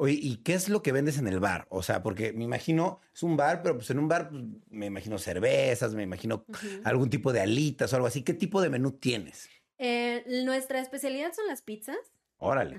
Oye, 0.00 0.14
¿y 0.14 0.36
qué 0.38 0.54
es 0.54 0.68
lo 0.68 0.80
que 0.80 0.92
vendes 0.92 1.18
en 1.18 1.26
el 1.26 1.40
bar? 1.40 1.66
O 1.70 1.82
sea, 1.82 2.04
porque 2.04 2.32
me 2.32 2.44
imagino, 2.44 3.00
es 3.12 3.24
un 3.24 3.36
bar, 3.36 3.62
pero 3.62 3.76
pues 3.76 3.90
en 3.90 3.98
un 3.98 4.06
bar 4.06 4.30
pues, 4.30 4.44
me 4.70 4.86
imagino 4.86 5.18
cervezas, 5.18 5.92
me 5.92 6.04
imagino 6.04 6.44
algún 6.84 7.10
tipo 7.10 7.32
de 7.32 7.40
alitas 7.40 7.92
o 7.92 7.96
algo 7.96 8.06
así. 8.06 8.22
¿Qué 8.22 8.32
tipo 8.32 8.62
de 8.62 8.70
menú 8.70 8.92
tienes? 8.92 9.50
Eh, 9.78 10.24
nuestra 10.44 10.80
especialidad 10.80 11.32
son 11.34 11.48
las 11.48 11.62
pizzas. 11.62 11.98
Órale. 12.38 12.76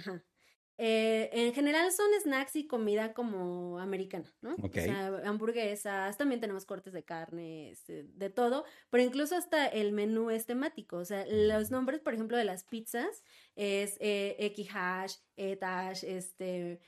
Eh, 0.82 1.30
en 1.34 1.54
general 1.54 1.92
son 1.92 2.08
snacks 2.24 2.56
y 2.56 2.66
comida 2.66 3.14
como 3.14 3.80
americana, 3.80 4.34
¿no? 4.40 4.56
O 4.62 4.72
sea, 4.72 5.08
hamburguesas, 5.26 6.18
también 6.18 6.40
tenemos 6.40 6.66
cortes 6.66 6.94
de 6.94 7.04
carne, 7.04 7.70
este, 7.72 8.04
de 8.04 8.30
todo, 8.30 8.64
pero 8.90 9.04
incluso 9.04 9.36
hasta 9.36 9.68
el 9.68 9.92
menú 9.92 10.30
es 10.30 10.46
temático. 10.46 10.96
O 10.96 11.04
sea, 11.04 11.26
los 11.30 11.70
nombres, 11.70 12.00
por 12.00 12.14
ejemplo, 12.14 12.38
de 12.38 12.46
las 12.46 12.64
pizzas 12.64 13.26
es 13.56 13.98
eh, 14.00 14.38
X-Hash, 14.40 15.16
E-Hash, 15.36 16.06
este, 16.06 16.80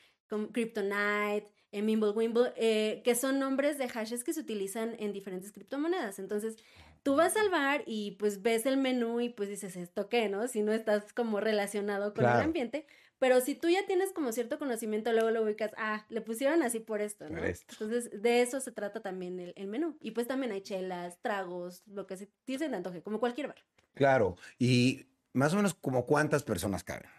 Kryptonite, 0.53 1.51
eh, 1.73 1.81
Mimble 1.81 2.11
Wimble, 2.11 2.53
eh, 2.55 3.01
que 3.03 3.15
son 3.15 3.39
nombres 3.39 3.77
de 3.77 3.87
hashes 3.87 4.23
que 4.23 4.33
se 4.33 4.41
utilizan 4.41 4.95
en 4.99 5.13
diferentes 5.13 5.51
criptomonedas. 5.51 6.19
Entonces, 6.19 6.57
tú 7.03 7.15
vas 7.15 7.35
al 7.35 7.49
bar 7.49 7.83
y 7.85 8.11
pues 8.11 8.41
ves 8.41 8.65
el 8.65 8.77
menú 8.77 9.21
y 9.21 9.29
pues 9.29 9.49
dices, 9.49 9.75
¿esto 9.75 10.09
qué, 10.09 10.29
no? 10.29 10.47
Si 10.47 10.61
no 10.61 10.73
estás 10.73 11.13
como 11.13 11.39
relacionado 11.39 12.13
con 12.13 12.25
el 12.25 12.31
ambiente. 12.31 12.85
Pero 13.19 13.39
si 13.39 13.53
tú 13.53 13.69
ya 13.69 13.85
tienes 13.85 14.13
como 14.13 14.31
cierto 14.31 14.57
conocimiento, 14.57 15.13
luego 15.13 15.29
lo 15.29 15.43
ubicas, 15.43 15.71
ah, 15.77 16.07
le 16.09 16.21
pusieron 16.21 16.63
así 16.63 16.79
por 16.79 17.01
esto, 17.01 17.29
¿no? 17.29 17.43
Entonces, 17.43 18.09
de 18.19 18.41
eso 18.41 18.59
se 18.59 18.71
trata 18.71 19.01
también 19.01 19.53
el, 19.55 19.67
menú. 19.67 19.95
Y 20.01 20.11
pues 20.11 20.25
también 20.27 20.51
hay 20.51 20.61
chelas, 20.61 21.19
tragos, 21.21 21.83
lo 21.85 22.07
que 22.07 22.17
se 22.17 22.31
dice 22.47 22.67
de 22.67 22.75
antoje, 22.75 23.03
como 23.03 23.19
cualquier 23.19 23.49
bar. 23.49 23.63
Claro. 23.93 24.37
Y 24.57 25.05
más 25.33 25.53
o 25.53 25.57
menos 25.57 25.75
como 25.75 26.07
cuántas 26.07 26.41
personas 26.41 26.83
caben. 26.83 27.09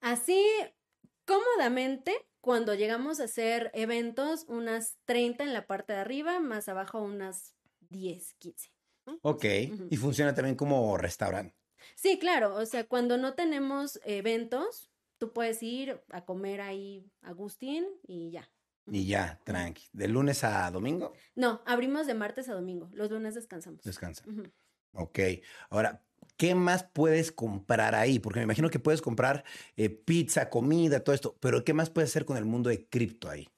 Así, 0.00 0.40
cómodamente, 1.24 2.14
cuando 2.40 2.74
llegamos 2.74 3.18
a 3.18 3.24
hacer 3.24 3.72
eventos, 3.74 4.44
unas 4.46 4.96
30 5.06 5.42
en 5.42 5.52
la 5.54 5.66
parte 5.66 5.92
de 5.92 5.98
arriba, 5.98 6.38
más 6.38 6.68
abajo 6.68 7.00
unas 7.00 7.56
10, 7.90 8.34
15. 8.34 8.71
Ok, 9.22 9.44
y 9.90 9.96
funciona 9.96 10.34
también 10.34 10.56
como 10.56 10.96
restaurante. 10.96 11.54
Sí, 11.96 12.18
claro, 12.18 12.54
o 12.54 12.66
sea, 12.66 12.84
cuando 12.86 13.18
no 13.18 13.34
tenemos 13.34 14.00
eventos, 14.04 14.90
tú 15.18 15.32
puedes 15.32 15.62
ir 15.62 16.00
a 16.10 16.24
comer 16.24 16.60
ahí 16.60 17.10
Agustín 17.22 17.86
y 18.06 18.30
ya. 18.30 18.50
Y 18.86 19.06
ya, 19.06 19.40
tranqui. 19.44 19.84
¿De 19.92 20.08
lunes 20.08 20.42
a 20.42 20.70
domingo? 20.70 21.12
No, 21.36 21.62
abrimos 21.66 22.06
de 22.06 22.14
martes 22.14 22.48
a 22.48 22.54
domingo. 22.54 22.90
Los 22.92 23.10
lunes 23.10 23.34
descansamos. 23.34 23.84
Descansa. 23.84 24.24
Ok. 24.92 25.18
Ahora, 25.70 26.04
¿qué 26.36 26.54
más 26.54 26.84
puedes 26.84 27.30
comprar 27.30 27.94
ahí? 27.94 28.18
Porque 28.18 28.40
me 28.40 28.44
imagino 28.44 28.70
que 28.70 28.80
puedes 28.80 29.00
comprar 29.00 29.44
eh, 29.76 29.88
pizza, 29.88 30.50
comida, 30.50 31.04
todo 31.04 31.14
esto, 31.14 31.36
pero 31.40 31.64
¿qué 31.64 31.72
más 31.74 31.90
puedes 31.90 32.10
hacer 32.10 32.24
con 32.24 32.36
el 32.36 32.44
mundo 32.44 32.70
de 32.70 32.88
cripto 32.88 33.30
ahí? 33.30 33.48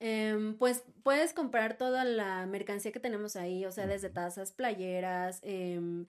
Em, 0.00 0.56
pues 0.58 0.82
puedes 1.04 1.34
comprar 1.34 1.76
toda 1.76 2.04
la 2.04 2.46
mercancía 2.46 2.90
que 2.90 2.98
tenemos 2.98 3.36
ahí, 3.36 3.64
o 3.66 3.70
sea, 3.70 3.86
desde 3.86 4.10
tazas, 4.10 4.50
playeras, 4.50 5.38
em, 5.42 6.06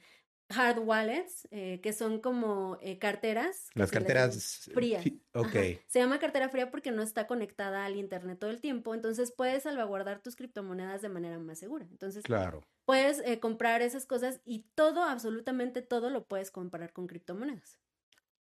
hard 0.50 0.80
wallets, 0.80 1.48
eh, 1.52 1.82
que 1.82 1.92
son 1.92 2.20
como 2.20 2.78
eh, 2.82 2.98
carteras. 2.98 3.68
Las 3.74 3.92
carteras 3.92 4.70
frías. 4.74 5.06
Ok. 5.34 5.54
Se 5.88 6.00
llama 6.00 6.20
cartera 6.20 6.50
fría 6.50 6.72
porque 6.72 6.92
no 6.92 7.02
está 7.02 7.28
conectada 7.28 7.86
al 7.86 7.98
internet 7.98 8.40
todo 8.40 8.52
el 8.52 8.62
tiempo, 8.62 8.96
entonces 8.96 9.34
puedes 9.36 9.64
salvaguardar 9.64 10.22
tus 10.22 10.36
criptomonedas 10.36 11.02
de 11.02 11.10
manera 11.10 11.38
más 11.40 11.60
segura. 11.60 11.86
Entonces, 11.92 12.24
claro. 12.24 12.64
puedes 12.86 13.20
eh, 13.20 13.40
comprar 13.40 13.82
esas 13.82 14.06
cosas 14.06 14.40
y 14.46 14.66
todo, 14.75 15.04
absolutamente 15.04 15.82
todo 15.82 16.10
lo 16.10 16.25
puedes 16.25 16.52
comprar 16.52 16.94
con 16.94 17.08
criptomonedas. 17.08 17.80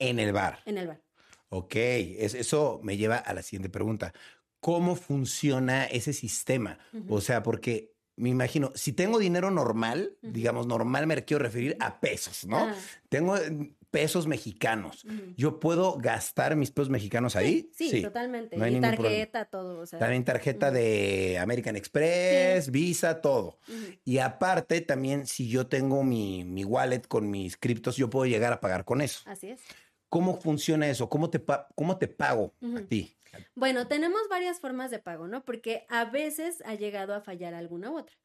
En 0.00 0.19
el 0.19 0.33
bar. 0.33 0.61
En 0.64 0.78
el 0.78 0.88
bar. 0.88 1.00
Ok, 1.52 1.75
eso 1.75 2.80
me 2.85 2.97
lleva 2.97 3.16
a 3.16 3.35
la 3.35 3.42
siguiente 3.42 3.69
pregunta. 3.69 4.14
¿Cómo 4.61 4.95
funciona 4.95 5.85
ese 5.85 6.12
sistema? 6.12 6.79
O 7.09 7.21
sea, 7.21 7.43
porque 7.43 7.95
me 8.17 8.29
imagino, 8.29 8.71
si 8.75 8.93
tengo 8.93 9.19
dinero 9.19 9.50
normal, 9.50 10.17
digamos, 10.21 10.67
normal 10.67 11.07
me 11.07 11.25
quiero 11.25 11.43
referir 11.43 11.76
a 11.81 12.00
pesos, 12.00 12.47
¿no? 12.47 12.71
Tengo 13.09 13.37
eh, 13.38 13.73
pesos 13.90 14.26
mexicanos. 14.26 15.07
¿Yo 15.37 15.59
puedo 15.59 15.97
gastar 15.97 16.55
mis 16.55 16.71
pesos 16.71 16.90
mexicanos 16.90 17.35
ahí? 17.35 17.71
Sí, 17.73 18.02
totalmente. 18.02 18.57
y 18.57 18.81
tarjeta, 18.81 19.47
todo. 19.47 19.87
También 19.87 20.25
tarjeta 20.25 20.71
de 20.71 21.38
American 21.38 21.76
Express, 21.76 22.71
Visa, 22.71 23.23
todo. 23.23 23.59
Y 24.05 24.19
aparte, 24.19 24.83
también, 24.83 25.26
si 25.26 25.49
yo 25.49 25.67
tengo 25.67 26.05
mi, 26.05 26.45
mi 26.45 26.64
wallet 26.64 27.00
con 27.09 27.31
mis 27.31 27.57
criptos, 27.57 27.97
yo 27.97 28.11
puedo 28.11 28.26
llegar 28.26 28.52
a 28.52 28.61
pagar 28.61 28.85
con 28.85 29.00
eso. 29.00 29.23
Así 29.25 29.49
es. 29.49 29.61
¿Cómo 30.11 30.38
funciona 30.40 30.88
eso? 30.90 31.09
¿Cómo 31.09 31.31
te, 31.31 31.43
cómo 31.75 31.97
te 31.97 32.09
pago 32.09 32.52
a 32.76 32.81
ti? 32.83 33.17
Bueno, 33.55 33.87
tenemos 33.87 34.21
varias 34.29 34.61
formas 34.61 34.90
de 34.90 34.99
pago, 34.99 35.29
¿no? 35.29 35.45
Porque 35.45 35.87
a 35.88 36.05
veces 36.05 36.62
ha 36.67 36.75
llegado 36.75 37.14
a 37.14 37.21
fallar 37.21 37.55
alguna 37.55 37.90
u 37.90 37.99
otra. 37.99 38.17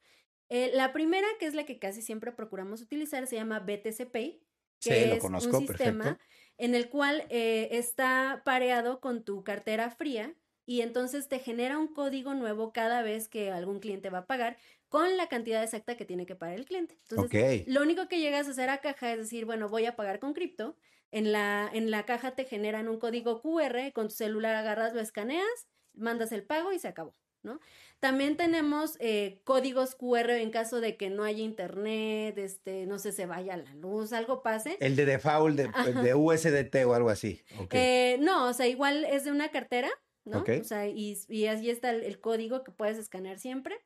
Eh, 0.48 0.72
la 0.74 0.92
primera, 0.92 1.26
que 1.38 1.46
es 1.46 1.54
la 1.54 1.64
que 1.64 1.78
casi 1.78 2.02
siempre 2.02 2.32
procuramos 2.32 2.80
utilizar, 2.82 3.26
se 3.28 3.36
llama 3.36 3.60
BTC 3.60 4.10
Pay, 4.10 4.42
que 4.80 5.14
es 5.14 5.24
un 5.24 5.40
sistema 5.40 6.18
en 6.58 6.74
el 6.74 6.88
cual 6.88 7.24
eh, 7.30 7.68
está 7.72 8.42
pareado 8.44 9.00
con 9.00 9.24
tu 9.24 9.44
cartera 9.44 9.90
fría 9.90 10.34
y 10.64 10.80
entonces 10.80 11.28
te 11.28 11.38
genera 11.38 11.78
un 11.78 11.88
código 11.88 12.34
nuevo 12.34 12.72
cada 12.72 13.02
vez 13.02 13.28
que 13.28 13.52
algún 13.52 13.78
cliente 13.78 14.10
va 14.10 14.18
a 14.18 14.26
pagar 14.26 14.56
con 14.88 15.16
la 15.16 15.28
cantidad 15.28 15.62
exacta 15.62 15.96
que 15.96 16.04
tiene 16.04 16.26
que 16.26 16.34
pagar 16.34 16.56
el 16.56 16.64
cliente. 16.64 16.98
Entonces, 17.08 17.66
lo 17.68 17.82
único 17.82 18.08
que 18.08 18.18
llegas 18.18 18.48
a 18.48 18.50
hacer 18.50 18.70
a 18.70 18.78
caja 18.78 19.12
es 19.12 19.18
decir, 19.18 19.44
bueno, 19.44 19.68
voy 19.68 19.86
a 19.86 19.96
pagar 19.96 20.18
con 20.18 20.32
cripto 20.32 20.76
en 21.16 21.32
la, 21.32 21.70
en 21.72 21.90
la 21.90 22.04
caja 22.04 22.32
te 22.32 22.44
generan 22.44 22.88
un 22.88 22.98
código 22.98 23.40
QR, 23.40 23.90
con 23.94 24.08
tu 24.08 24.14
celular 24.14 24.54
agarras, 24.54 24.92
lo 24.92 25.00
escaneas, 25.00 25.66
mandas 25.94 26.30
el 26.30 26.44
pago 26.44 26.74
y 26.74 26.78
se 26.78 26.88
acabó, 26.88 27.16
¿no? 27.42 27.58
También 28.00 28.36
tenemos 28.36 28.98
eh, 29.00 29.40
códigos 29.44 29.94
QR 29.94 30.32
en 30.32 30.50
caso 30.50 30.82
de 30.82 30.98
que 30.98 31.08
no 31.08 31.24
haya 31.24 31.42
internet, 31.42 32.36
este, 32.36 32.84
no 32.84 32.98
sé, 32.98 33.12
se 33.12 33.24
vaya 33.24 33.56
la 33.56 33.74
luz, 33.76 34.12
algo 34.12 34.42
pase. 34.42 34.76
El 34.78 34.94
de 34.94 35.06
default 35.06 35.58
de, 35.58 36.14
USDT 36.14 36.84
o 36.84 36.92
algo 36.92 37.08
así. 37.08 37.42
Eh, 37.70 38.18
no, 38.20 38.48
o 38.48 38.52
sea, 38.52 38.66
igual 38.66 39.06
es 39.06 39.24
de 39.24 39.30
una 39.30 39.50
cartera, 39.50 39.88
¿no? 40.26 40.44
O 40.46 40.64
sea, 40.64 40.86
y, 40.86 41.16
y 41.30 41.46
allí 41.46 41.70
está 41.70 41.92
el, 41.92 42.20
código 42.20 42.62
que 42.62 42.72
puedes 42.72 42.98
escanear 42.98 43.38
siempre. 43.38 43.78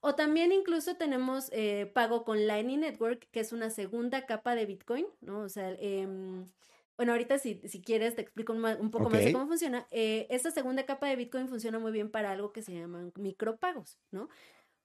O 0.00 0.14
también 0.14 0.52
incluso 0.52 0.94
tenemos 0.94 1.48
eh, 1.50 1.90
pago 1.92 2.22
con 2.22 2.46
Lightning 2.46 2.78
Network, 2.78 3.26
que 3.32 3.40
es 3.40 3.52
una 3.52 3.70
segunda 3.70 4.24
capa 4.24 4.54
de 4.54 4.66
Bitcoin, 4.66 5.06
¿no? 5.20 5.40
O 5.40 5.48
sea, 5.48 5.74
em, 5.80 6.46
bueno, 6.96 7.12
ahorita 7.12 7.38
si, 7.38 7.60
si 7.68 7.82
quieres 7.82 8.14
te 8.14 8.22
explico 8.22 8.52
un, 8.52 8.90
poco 8.90 9.10
más 9.10 9.24
de 9.24 9.32
cómo 9.32 9.46
funciona. 9.46 9.86
Eh, 9.90 10.26
esta 10.30 10.50
segunda 10.50 10.86
capa 10.86 11.08
de 11.08 11.16
Bitcoin 11.16 11.48
funciona 11.48 11.78
muy 11.78 11.92
bien 11.92 12.10
para 12.10 12.32
algo 12.32 12.52
que 12.52 12.62
se 12.62 12.72
llaman 12.72 13.12
micropagos, 13.16 13.98
¿no? 14.10 14.28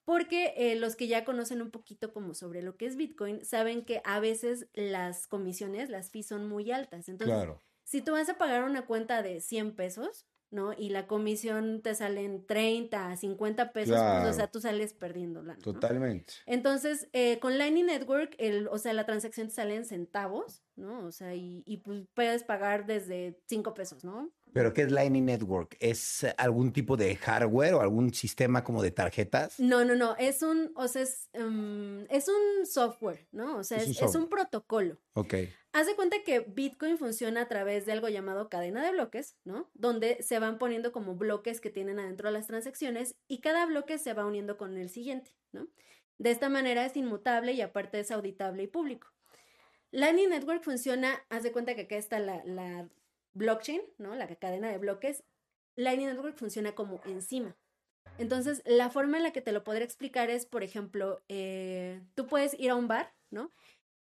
Porque 0.04 0.52
eh, 0.56 0.74
los 0.74 0.96
que 0.96 1.06
ya 1.06 1.24
conocen 1.24 1.62
un 1.62 1.70
poquito 1.70 2.12
como 2.12 2.34
sobre 2.34 2.60
lo 2.62 2.76
que 2.76 2.86
es 2.86 2.96
Bitcoin, 2.96 3.44
saben 3.44 3.84
que 3.84 4.02
a 4.04 4.20
veces 4.20 4.68
las 4.74 5.26
comisiones, 5.26 5.90
las 5.90 6.10
fees 6.10 6.26
son 6.26 6.48
muy 6.48 6.70
altas. 6.72 7.08
Entonces, 7.08 7.48
si 7.84 8.02
tú 8.02 8.12
vas 8.12 8.28
a 8.28 8.36
pagar 8.36 8.64
una 8.64 8.84
cuenta 8.84 9.22
de 9.22 9.40
100 9.40 9.76
pesos, 9.76 10.26
¿no? 10.52 10.72
Y 10.76 10.90
la 10.90 11.06
comisión 11.06 11.80
te 11.82 11.94
sale 11.94 12.24
en 12.24 12.46
30, 12.46 13.16
50 13.16 13.72
pesos, 13.72 13.98
pues, 13.98 14.28
o 14.28 14.32
sea, 14.32 14.50
tú 14.50 14.60
sales 14.60 14.92
perdiendo 14.92 15.42
¿no? 15.42 15.56
Totalmente. 15.56 16.34
Entonces, 16.46 17.08
eh, 17.12 17.38
con 17.40 17.58
Lightning 17.58 17.86
Network, 17.86 18.34
el, 18.38 18.68
o 18.68 18.78
sea, 18.78 18.92
la 18.92 19.06
transacción 19.06 19.48
te 19.48 19.54
sale 19.54 19.74
en 19.74 19.84
centavos, 19.84 20.62
¿no? 20.76 21.04
O 21.06 21.10
sea, 21.10 21.34
y, 21.34 21.62
y 21.66 21.78
pues 21.78 22.06
puedes 22.14 22.44
pagar 22.44 22.86
desde 22.86 23.40
5 23.46 23.74
pesos, 23.74 24.04
¿no? 24.04 24.30
¿Pero 24.52 24.74
qué 24.74 24.82
es 24.82 24.92
Lightning 24.92 25.24
Network? 25.24 25.76
¿Es 25.80 26.26
algún 26.36 26.72
tipo 26.72 26.96
de 26.96 27.16
hardware 27.16 27.74
o 27.74 27.80
algún 27.80 28.12
sistema 28.12 28.62
como 28.62 28.82
de 28.82 28.90
tarjetas? 28.90 29.58
No, 29.58 29.84
no, 29.84 29.94
no. 29.94 30.14
Es 30.16 30.42
un, 30.42 30.72
o 30.74 30.88
sea, 30.88 31.02
es, 31.02 31.30
em, 31.32 32.04
es 32.10 32.28
un 32.28 32.66
software, 32.66 33.26
¿no? 33.32 33.56
O 33.56 33.64
sea, 33.64 33.78
es, 33.78 34.00
es, 34.00 34.14
un 34.14 34.28
protocolo. 34.28 34.98
Ok. 35.14 35.34
Haz 35.72 35.86
de 35.86 35.96
cuenta 35.96 36.18
que 36.24 36.40
Bitcoin 36.40 36.98
funciona 36.98 37.42
a 37.42 37.48
través 37.48 37.86
de 37.86 37.92
algo 37.92 38.08
llamado 38.08 38.50
cadena 38.50 38.84
de 38.84 38.92
bloques, 38.92 39.36
¿no? 39.44 39.70
Donde 39.72 40.22
se 40.22 40.38
van 40.38 40.58
poniendo 40.58 40.92
como 40.92 41.16
bloques 41.16 41.60
que 41.60 41.70
tienen 41.70 41.98
adentro 41.98 42.30
las 42.30 42.46
transacciones 42.46 43.16
y 43.28 43.40
cada 43.40 43.64
bloque 43.64 43.96
se 43.98 44.12
va 44.12 44.26
uniendo 44.26 44.58
con 44.58 44.76
el 44.76 44.90
siguiente, 44.90 45.34
¿no? 45.52 45.68
De 46.18 46.30
esta 46.30 46.50
manera 46.50 46.84
es 46.84 46.94
inmutable 46.96 47.52
y 47.52 47.62
aparte 47.62 48.00
es 48.00 48.10
auditable 48.10 48.64
y 48.64 48.66
público. 48.66 49.08
Lightning 49.92 50.28
Network 50.28 50.62
funciona, 50.62 51.22
haz 51.30 51.42
de 51.42 51.52
cuenta 51.52 51.74
que 51.74 51.82
acá 51.82 51.96
está 51.96 52.18
la, 52.18 52.42
la 52.44 52.88
blockchain, 53.34 53.82
¿no? 53.98 54.14
La 54.14 54.26
cadena 54.36 54.70
de 54.70 54.78
bloques, 54.78 55.24
Lightning 55.76 56.08
Network 56.08 56.36
funciona 56.36 56.74
como 56.74 57.00
encima. 57.04 57.56
Entonces, 58.18 58.62
la 58.66 58.90
forma 58.90 59.16
en 59.16 59.22
la 59.22 59.32
que 59.32 59.40
te 59.40 59.52
lo 59.52 59.64
podré 59.64 59.84
explicar 59.84 60.30
es, 60.30 60.46
por 60.46 60.62
ejemplo, 60.62 61.22
eh, 61.28 62.02
tú 62.14 62.26
puedes 62.26 62.58
ir 62.58 62.70
a 62.70 62.74
un 62.74 62.88
bar, 62.88 63.14
¿no? 63.30 63.52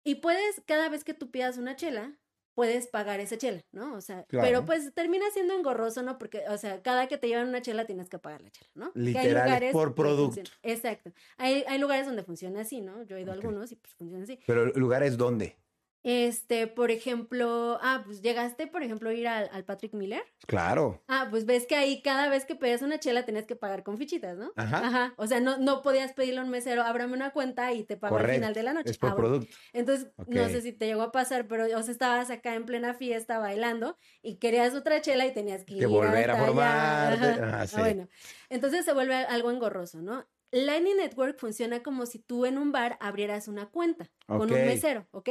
Y 0.05 0.17
puedes, 0.17 0.63
cada 0.67 0.89
vez 0.89 1.05
que 1.05 1.13
tú 1.13 1.31
pidas 1.31 1.59
una 1.59 1.77
chela, 1.77 2.17
puedes 2.55 2.89
pagar 2.89 3.21
esa 3.21 3.37
chela, 3.37 3.63
¿no? 3.73 3.95
O 3.95 4.01
sea, 4.01 4.27
pero 4.29 4.65
pues 4.65 4.93
termina 4.95 5.25
siendo 5.33 5.55
engorroso, 5.55 6.03
¿no? 6.03 6.19
Porque, 6.19 6.45
o 6.49 6.59
sea, 6.59 6.83
cada 6.83 7.09
que 7.09 7.19
te 7.19 7.29
llevan 7.29 7.49
una 7.49 7.63
chela 7.63 7.87
tienes 7.87 8.09
que 8.09 8.19
pagar 8.19 8.43
la 8.43 8.51
chela, 8.51 8.71
¿no? 8.75 8.93
Literal, 8.95 9.71
por 9.73 9.95
producto. 9.95 10.43
Exacto. 10.63 11.13
Hay, 11.37 11.65
hay 11.67 11.79
lugares 11.79 12.07
donde 12.07 12.23
funciona 12.23 12.61
así, 12.61 12.81
¿no? 12.81 13.03
Yo 13.05 13.17
he 13.17 13.23
ido 13.23 13.33
a 13.33 13.35
algunos 13.35 13.71
y 13.73 13.77
pues 13.77 13.95
funciona 13.95 14.25
así. 14.25 14.39
Pero 14.47 14.67
lugares 14.67 15.17
dónde? 15.17 15.57
Este, 16.03 16.67
por 16.67 16.91
ejemplo, 16.91 17.79
ah, 17.83 18.03
pues 18.05 18.23
llegaste, 18.23 18.67
por 18.67 18.83
ejemplo, 18.83 19.11
a 19.11 19.13
ir 19.13 19.29
al, 19.29 19.65
Patrick 19.65 19.93
Miller. 19.93 20.23
Claro. 20.47 21.03
Ah, 21.09 21.27
pues 21.31 21.45
ves 21.45 21.67
que 21.67 21.77
ahí 21.77 22.01
cada 22.01 22.29
vez 22.31 22.47
que 22.47 22.55
pedías 22.55 22.81
una 22.81 22.99
chela 22.99 23.27
tenías 23.27 23.47
que 23.47 23.55
pagar 23.55 23.83
con 23.83 23.99
fichitas, 23.99 24.39
¿no? 24.39 24.53
Ajá. 24.57 24.79
Ajá. 24.79 25.15
O 25.17 25.27
sea, 25.27 25.41
no, 25.41 25.59
no 25.59 25.83
podías 25.83 26.13
pedirle 26.15 26.41
a 26.41 26.45
un 26.45 26.51
mesero, 26.51 26.83
ábrame 26.83 27.13
una 27.13 27.33
cuenta 27.33 27.73
y 27.73 27.85
te 27.85 27.99
pago 27.99 28.17
al 28.17 28.31
final 28.31 28.55
de 28.55 28.63
la 28.63 28.73
noche. 28.73 28.91
Es 28.91 28.99
por 28.99 29.11
ah, 29.11 29.17
producto. 29.17 29.55
Entonces, 29.73 30.09
no 30.27 30.49
sé 30.49 30.63
si 30.63 30.73
te 30.73 30.87
llegó 30.87 31.03
a 31.03 31.13
pasar, 31.13 31.47
pero 31.47 31.65
o 31.65 31.83
sea, 31.83 31.93
estabas 31.93 32.31
acá 32.31 32.55
en 32.55 32.65
plena 32.65 32.95
fiesta 32.95 33.39
bailando 33.39 33.99
y 34.23 34.37
querías 34.37 34.75
otra 34.75 35.03
chela 35.03 35.27
y 35.27 35.35
tenías 35.35 35.65
que, 35.65 35.77
que 35.77 35.87
volver 35.87 36.31
a 36.31 36.37
formar. 36.37 37.19
Ah, 37.43 37.67
sí. 37.67 37.77
bueno, 37.77 38.09
entonces 38.49 38.85
se 38.85 38.95
vuelve 38.95 39.15
algo 39.15 39.51
engorroso, 39.51 40.01
¿no? 40.01 40.27
Lightning 40.53 40.97
Network 40.97 41.39
funciona 41.39 41.83
como 41.83 42.07
si 42.07 42.19
tú 42.19 42.45
en 42.45 42.59
un 42.59 42.73
bar 42.73 42.97
abrieras 43.01 43.47
una 43.47 43.71
cuenta 43.71 44.11
con 44.27 44.53
un 44.53 44.65
mesero, 44.65 45.07
¿ok? 45.13 45.31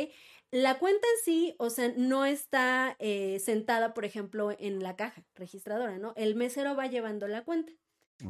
La 0.51 0.79
cuenta 0.79 1.07
en 1.15 1.23
sí, 1.23 1.55
o 1.59 1.69
sea, 1.69 1.93
no 1.95 2.25
está 2.25 2.95
eh, 2.99 3.39
sentada, 3.39 3.93
por 3.93 4.05
ejemplo, 4.05 4.55
en 4.57 4.81
la 4.81 4.95
caja 4.95 5.23
registradora, 5.35 5.97
¿no? 5.99 6.13
El 6.15 6.35
mesero 6.35 6.75
va 6.75 6.88
llevando 6.88 7.27
la 7.27 7.43
cuenta. 7.43 7.71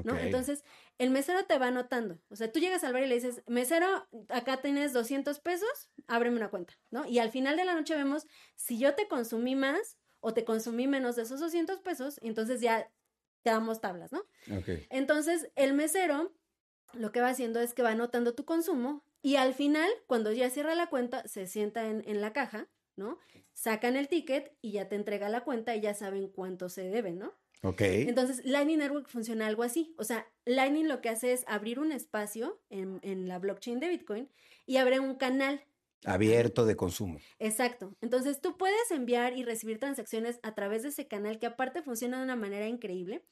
¿no? 0.03 0.17
Entonces, 0.17 0.63
el 0.97 1.10
mesero 1.10 1.45
te 1.45 1.58
va 1.58 1.67
anotando. 1.67 2.19
O 2.29 2.36
sea, 2.36 2.51
tú 2.51 2.60
llegas 2.60 2.84
al 2.84 2.93
bar 2.93 3.03
y 3.03 3.08
le 3.08 3.15
dices, 3.15 3.41
mesero, 3.47 4.08
acá 4.29 4.62
tienes 4.62 4.93
200 4.93 5.39
pesos, 5.39 5.89
ábreme 6.08 6.38
una 6.38 6.49
cuenta, 6.49 6.73
¿no? 6.91 7.08
Y 7.08 7.19
al 7.19 7.32
final 7.32 7.58
de 7.58 7.65
la 7.65 7.73
noche 7.73 7.95
vemos 7.95 8.27
si 8.55 8.77
yo 8.77 8.95
te 8.95 9.08
consumí 9.08 9.55
más 9.55 9.97
o 10.19 10.34
te 10.34 10.45
consumí 10.45 10.88
menos 10.88 11.15
de 11.15 11.23
esos 11.23 11.39
200 11.39 11.79
pesos, 11.79 12.19
y 12.21 12.27
entonces 12.27 12.62
ya 12.62 12.91
te 13.41 13.49
damos 13.49 13.82
tablas, 13.82 14.12
¿no? 14.12 14.25
Entonces, 14.89 15.49
el 15.55 15.73
mesero 15.73 16.34
lo 16.93 17.12
que 17.12 17.21
va 17.21 17.29
haciendo 17.29 17.60
es 17.60 17.73
que 17.73 17.84
va 17.84 17.91
anotando 17.91 18.36
tu 18.36 18.45
consumo 18.45 19.03
y 19.21 19.36
al 19.36 19.53
final, 19.53 19.89
cuando 20.08 20.32
ya 20.32 20.49
cierra 20.49 20.75
la 20.75 20.88
cuenta, 20.88 21.27
se 21.27 21.47
sienta 21.47 21.89
en, 21.89 22.21
la 22.21 22.34
caja, 22.34 22.67
¿no? 22.95 23.17
Sacan 23.53 23.95
el 23.95 24.08
ticket 24.08 24.55
y 24.62 24.71
ya 24.71 24.88
te 24.88 24.95
entrega 24.95 25.29
la 25.29 25.43
cuenta 25.43 25.75
y 25.75 25.82
ya 25.82 25.93
saben 25.93 26.29
cuánto 26.29 26.69
se 26.69 26.89
debe, 26.89 27.12
¿no? 27.12 27.34
Ok. 27.62 27.82
Entonces, 27.82 28.45
Lightning 28.45 28.77
Network 28.77 29.10
funciona 29.10 29.47
algo 29.47 29.63
así. 29.63 29.93
O 29.97 30.05
sea, 30.05 30.25
Lightning 30.45 30.88
lo 30.88 31.01
que 31.01 31.10
hace 31.10 31.34
es 31.34 31.43
abrir 31.47 31.79
un 31.79 31.91
espacio 31.91 32.62
en, 32.69 32.99
en 33.03 33.27
la 33.27 33.38
blockchain 33.39 33.82
de 33.82 33.89
Bitcoin 33.89 34.29
y 34.65 34.77
abre 34.77 35.01
un 35.01 35.15
canal 35.15 35.65
abierto 36.05 36.65
de 36.65 36.75
consumo. 36.75 37.19
Exacto. 37.39 37.95
Entonces 38.01 38.39
tú 38.41 38.58
puedes 38.58 38.91
enviar 38.91 39.38
y 39.38 39.43
recibir 39.43 39.79
transacciones 39.79 40.39
a 40.43 40.55
través 40.55 40.84
de 40.84 40.89
ese 40.89 41.08
canal 41.08 41.39
que 41.39 41.45
aparte 41.45 41.82
funciona 41.82 42.17
de 42.17 42.23
una 42.23 42.36
manera 42.36 42.67
increíble. 42.67 43.23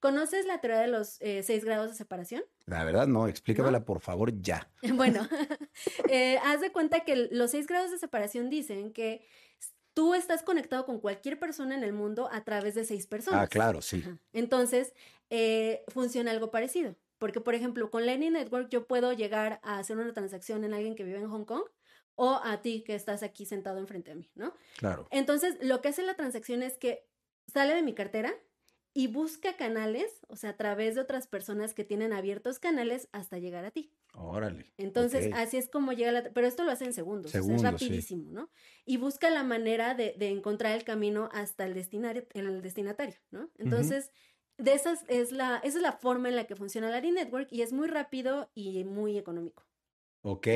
¿Conoces 0.00 0.46
la 0.46 0.60
teoría 0.60 0.80
de 0.80 0.88
los 0.88 1.20
eh, 1.20 1.42
seis 1.42 1.64
grados 1.64 1.90
de 1.90 1.96
separación? 1.96 2.44
La 2.66 2.84
verdad 2.84 3.06
no, 3.06 3.28
explícamela 3.28 3.84
por 3.84 4.00
favor 4.00 4.32
ya. 4.40 4.70
Bueno, 4.94 5.26
eh, 6.10 6.38
haz 6.44 6.60
de 6.60 6.70
cuenta 6.70 7.00
que 7.00 7.28
los 7.30 7.50
seis 7.50 7.66
grados 7.66 7.90
de 7.90 7.98
separación 7.98 8.50
dicen 8.50 8.92
que 8.92 9.26
tú 9.94 10.14
estás 10.14 10.42
conectado 10.42 10.84
con 10.84 11.00
cualquier 11.00 11.38
persona 11.38 11.74
en 11.74 11.82
el 11.82 11.92
mundo 11.92 12.28
a 12.30 12.44
través 12.44 12.74
de 12.74 12.84
seis 12.84 13.06
personas. 13.06 13.40
Ah, 13.42 13.46
claro, 13.46 13.80
sí. 13.80 14.04
Entonces, 14.32 14.92
eh, 15.30 15.84
funciona 15.88 16.30
algo 16.30 16.50
parecido. 16.50 16.94
Porque, 17.18 17.40
por 17.40 17.54
ejemplo, 17.54 17.90
con 17.90 18.04
Lightning 18.04 18.34
Network 18.34 18.68
yo 18.68 18.86
puedo 18.86 19.12
llegar 19.14 19.58
a 19.62 19.78
hacer 19.78 19.96
una 19.96 20.12
transacción 20.12 20.64
en 20.64 20.74
alguien 20.74 20.94
que 20.94 21.04
vive 21.04 21.18
en 21.18 21.28
Hong 21.28 21.46
Kong 21.46 21.62
o 22.14 22.40
a 22.44 22.60
ti 22.60 22.82
que 22.84 22.94
estás 22.94 23.22
aquí 23.22 23.46
sentado 23.46 23.78
enfrente 23.78 24.10
de 24.10 24.16
mí, 24.16 24.30
¿no? 24.34 24.54
Claro. 24.76 25.08
Entonces, 25.10 25.56
lo 25.62 25.80
que 25.80 25.88
hace 25.88 26.02
la 26.02 26.14
transacción 26.14 26.62
es 26.62 26.76
que 26.76 27.06
sale 27.46 27.74
de 27.74 27.82
mi 27.82 27.94
cartera 27.94 28.34
y 28.96 29.08
busca 29.08 29.58
canales, 29.58 30.10
o 30.26 30.36
sea, 30.36 30.50
a 30.50 30.56
través 30.56 30.94
de 30.94 31.02
otras 31.02 31.26
personas 31.26 31.74
que 31.74 31.84
tienen 31.84 32.14
abiertos 32.14 32.58
canales 32.58 33.10
hasta 33.12 33.36
llegar 33.36 33.66
a 33.66 33.70
ti. 33.70 33.92
Órale. 34.14 34.72
Entonces, 34.78 35.28
así 35.34 35.58
es 35.58 35.68
como 35.68 35.92
llega 35.92 36.12
la... 36.12 36.22
Pero 36.32 36.46
esto 36.46 36.64
lo 36.64 36.70
hace 36.70 36.86
en 36.86 36.94
segundos, 36.94 37.34
es 37.34 37.62
rapidísimo, 37.62 38.30
¿no? 38.30 38.48
Y 38.86 38.96
busca 38.96 39.28
la 39.28 39.44
manera 39.44 39.94
de, 39.94 40.14
de, 40.16 40.30
encontrar 40.30 40.72
el 40.72 40.82
camino 40.82 41.28
hasta 41.34 41.66
el, 41.66 41.74
destinario, 41.74 42.24
el 42.32 42.62
destinatario, 42.62 43.16
¿no? 43.30 43.50
Entonces, 43.58 44.12
de 44.56 44.72
esas 44.72 45.04
es 45.08 45.30
la, 45.30 45.58
esa 45.58 45.76
es 45.76 45.82
la 45.82 45.92
forma 45.92 46.30
en 46.30 46.36
la 46.36 46.46
que 46.46 46.56
funciona 46.56 46.88
la 46.88 47.02
network 47.02 47.48
y 47.50 47.60
es 47.60 47.74
muy 47.74 47.88
rápido 47.88 48.50
y 48.54 48.82
muy 48.84 49.18
económico. 49.18 49.62
Ok, 50.22 50.48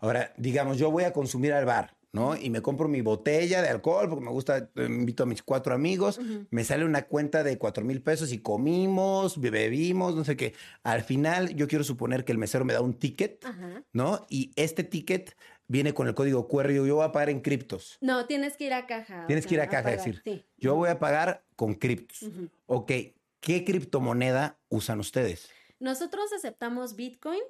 ahora 0.00 0.32
digamos, 0.38 0.78
yo 0.78 0.90
voy 0.90 1.04
a 1.04 1.12
consumir 1.12 1.52
al 1.52 1.66
bar, 1.66 1.94
¿no? 2.12 2.36
Y 2.36 2.50
me 2.50 2.60
compro 2.60 2.88
mi 2.88 3.00
botella 3.00 3.62
de 3.62 3.70
alcohol 3.70 4.08
porque 4.08 4.24
me 4.24 4.30
gusta, 4.30 4.70
eh, 4.74 4.84
invito 4.86 5.22
a 5.22 5.26
mis 5.26 5.42
cuatro 5.42 5.74
amigos, 5.74 6.20
me 6.50 6.62
sale 6.62 6.84
una 6.84 7.06
cuenta 7.06 7.42
de 7.42 7.56
cuatro 7.56 7.84
mil 7.84 8.02
pesos 8.02 8.32
y 8.32 8.38
comimos, 8.38 9.40
bebimos, 9.40 10.14
no 10.14 10.24
sé 10.24 10.36
qué. 10.36 10.54
Al 10.82 11.02
final 11.02 11.54
yo 11.54 11.66
quiero 11.68 11.84
suponer 11.84 12.24
que 12.24 12.32
el 12.32 12.38
mesero 12.38 12.64
me 12.64 12.74
da 12.74 12.82
un 12.82 12.94
ticket, 12.94 13.44
¿no? 13.92 14.26
Y 14.28 14.52
este 14.56 14.84
ticket 14.84 15.34
viene 15.68 15.94
con 15.94 16.06
el 16.06 16.14
código 16.14 16.48
QR 16.48 16.70
y 16.70 16.74
yo 16.74 16.94
voy 16.96 17.04
a 17.04 17.12
pagar 17.12 17.30
en 17.30 17.40
criptos. 17.40 17.96
No, 18.02 18.26
tienes 18.26 18.58
que 18.58 18.66
ir 18.66 18.74
a 18.74 18.86
caja. 18.86 19.26
Tienes 19.26 19.46
que 19.46 19.54
ir 19.54 19.60
a 19.62 19.68
caja, 19.68 19.92
es 19.92 20.04
decir, 20.04 20.44
yo 20.58 20.74
voy 20.74 20.90
a 20.90 20.98
pagar 20.98 21.46
con 21.56 21.74
criptos. 21.74 22.30
Ok, 22.66 22.92
¿qué 23.40 23.64
criptomoneda 23.64 24.60
usan 24.68 25.00
ustedes? 25.00 25.48
Nosotros 25.80 26.32
aceptamos 26.32 26.94
Bitcoin, 26.94 27.40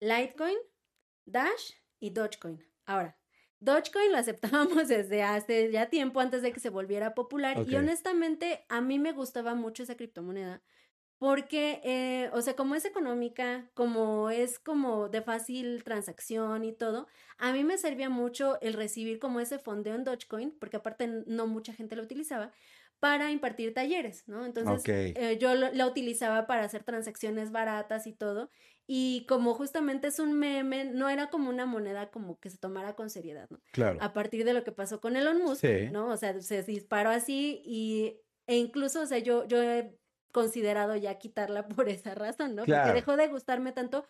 Litecoin, 0.00 0.56
Dash 1.24 1.72
y 1.98 2.10
Dogecoin. 2.10 2.62
Ahora, 2.84 3.18
Dogecoin 3.60 4.12
lo 4.12 4.18
aceptábamos 4.18 4.88
desde 4.88 5.22
hace 5.22 5.70
ya 5.70 5.88
tiempo 5.88 6.20
antes 6.20 6.42
de 6.42 6.52
que 6.52 6.60
se 6.60 6.70
volviera 6.70 7.14
popular 7.14 7.64
y 7.68 7.76
honestamente 7.76 8.64
a 8.68 8.80
mí 8.80 8.98
me 8.98 9.12
gustaba 9.12 9.54
mucho 9.54 9.82
esa 9.82 9.96
criptomoneda 9.96 10.62
porque, 11.18 11.80
eh, 11.82 12.30
o 12.34 12.42
sea, 12.42 12.54
como 12.54 12.74
es 12.74 12.84
económica, 12.84 13.70
como 13.74 14.28
es 14.30 14.58
como 14.58 15.08
de 15.08 15.22
fácil 15.22 15.82
transacción 15.82 16.64
y 16.64 16.72
todo, 16.72 17.06
a 17.38 17.52
mí 17.52 17.64
me 17.64 17.78
servía 17.78 18.10
mucho 18.10 18.60
el 18.60 18.74
recibir 18.74 19.18
como 19.18 19.40
ese 19.40 19.58
fondeo 19.58 19.94
en 19.94 20.04
Dogecoin, 20.04 20.54
porque 20.58 20.76
aparte 20.76 21.08
no 21.26 21.46
mucha 21.46 21.72
gente 21.72 21.96
lo 21.96 22.02
utilizaba, 22.02 22.52
para 23.00 23.30
impartir 23.30 23.74
talleres, 23.74 24.26
¿no? 24.26 24.44
Entonces, 24.44 24.82
eh, 24.86 25.38
yo 25.38 25.54
la 25.54 25.86
utilizaba 25.86 26.46
para 26.46 26.64
hacer 26.64 26.82
transacciones 26.82 27.50
baratas 27.50 28.06
y 28.06 28.12
todo, 28.12 28.50
y 28.86 29.26
como 29.26 29.54
justamente 29.54 30.08
es 30.08 30.18
un 30.18 30.38
meme, 30.38 30.84
no 30.84 31.08
era 31.08 31.28
como 31.28 31.50
una 31.50 31.66
moneda 31.66 32.10
como 32.10 32.38
que 32.38 32.50
se 32.50 32.58
tomara 32.58 32.94
con 32.94 33.10
seriedad, 33.10 33.48
¿no? 33.50 33.60
Claro. 33.72 33.98
A 34.00 34.12
partir 34.12 34.44
de 34.44 34.54
lo 34.54 34.62
que 34.62 34.72
pasó 34.72 35.00
con 35.00 35.16
Elon 35.16 35.42
Musk, 35.42 35.64
¿no? 35.90 36.08
O 36.08 36.16
sea, 36.16 36.40
se 36.40 36.62
disparó 36.62 37.10
así 37.10 37.62
y, 37.64 38.20
e 38.46 38.56
incluso, 38.56 39.02
o 39.02 39.06
sea, 39.06 39.18
yo, 39.18 39.46
yo 39.48 39.62
he 39.62 39.98
considerado 40.32 40.94
ya 40.96 41.18
quitarla 41.18 41.66
por 41.68 41.88
esa 41.88 42.14
razón, 42.14 42.54
¿no? 42.54 42.64
Porque 42.64 42.92
dejó 42.92 43.16
de 43.16 43.28
gustarme 43.28 43.72
tanto 43.72 44.06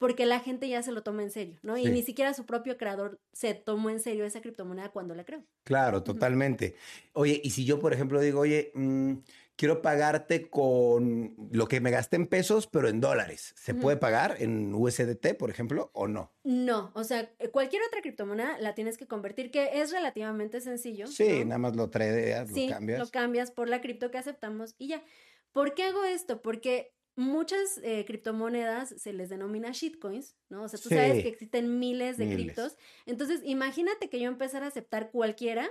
porque 0.00 0.24
la 0.24 0.40
gente 0.40 0.66
ya 0.66 0.82
se 0.82 0.92
lo 0.92 1.02
toma 1.02 1.22
en 1.22 1.30
serio, 1.30 1.58
¿no? 1.62 1.76
Y 1.76 1.84
ni 1.84 2.02
siquiera 2.02 2.32
su 2.32 2.46
propio 2.46 2.78
creador 2.78 3.20
se 3.34 3.52
tomó 3.52 3.90
en 3.90 4.00
serio 4.00 4.24
esa 4.24 4.40
criptomoneda 4.40 4.88
cuando 4.88 5.14
la 5.14 5.24
creó. 5.24 5.44
Claro, 5.62 6.02
totalmente. 6.02 6.74
Oye, 7.12 7.38
y 7.44 7.50
si 7.50 7.66
yo, 7.66 7.78
por 7.78 7.92
ejemplo, 7.92 8.18
digo, 8.18 8.40
oye, 8.40 8.72
mm, 8.74 9.12
quiero 9.60 9.82
pagarte 9.82 10.48
con 10.48 11.36
lo 11.52 11.68
que 11.68 11.82
me 11.82 11.90
gasté 11.90 12.16
en 12.16 12.26
pesos, 12.26 12.66
pero 12.66 12.88
en 12.88 12.98
dólares, 12.98 13.52
¿se 13.58 13.74
puede 13.74 13.98
pagar 13.98 14.36
en 14.38 14.72
USDT, 14.72 15.36
por 15.38 15.50
ejemplo, 15.50 15.90
o 15.92 16.08
no? 16.08 16.32
No, 16.44 16.90
o 16.94 17.04
sea, 17.04 17.30
cualquier 17.52 17.82
otra 17.86 18.00
criptomoneda 18.00 18.56
la 18.58 18.74
tienes 18.74 18.96
que 18.96 19.06
convertir, 19.06 19.50
que 19.50 19.82
es 19.82 19.92
relativamente 19.92 20.62
sencillo. 20.62 21.08
Sí, 21.08 21.44
nada 21.44 21.58
más 21.58 21.76
lo 21.76 21.90
tradeas, 21.90 22.48
sí, 22.48 22.68
lo 22.68 22.74
cambias. 22.74 23.00
lo 23.00 23.10
cambias 23.10 23.50
por 23.50 23.68
la 23.68 23.82
cripto 23.82 24.10
que 24.10 24.16
aceptamos 24.16 24.76
y 24.78 24.88
ya. 24.88 25.02
¿Por 25.52 25.74
qué 25.74 25.82
hago 25.82 26.04
esto? 26.04 26.40
Porque 26.40 26.94
muchas 27.14 27.80
eh, 27.82 28.06
criptomonedas 28.06 28.94
se 28.96 29.12
les 29.12 29.28
denomina 29.28 29.72
shitcoins, 29.72 30.36
¿no? 30.48 30.62
O 30.62 30.68
sea, 30.68 30.80
tú 30.80 30.88
sabes 30.88 31.22
que 31.22 31.28
existen 31.28 31.78
miles 31.78 32.16
de 32.16 32.32
criptos. 32.32 32.78
Entonces, 33.04 33.42
imagínate 33.44 34.08
que 34.08 34.20
yo 34.20 34.28
empezara 34.28 34.64
a 34.64 34.68
aceptar 34.70 35.10
cualquiera. 35.10 35.68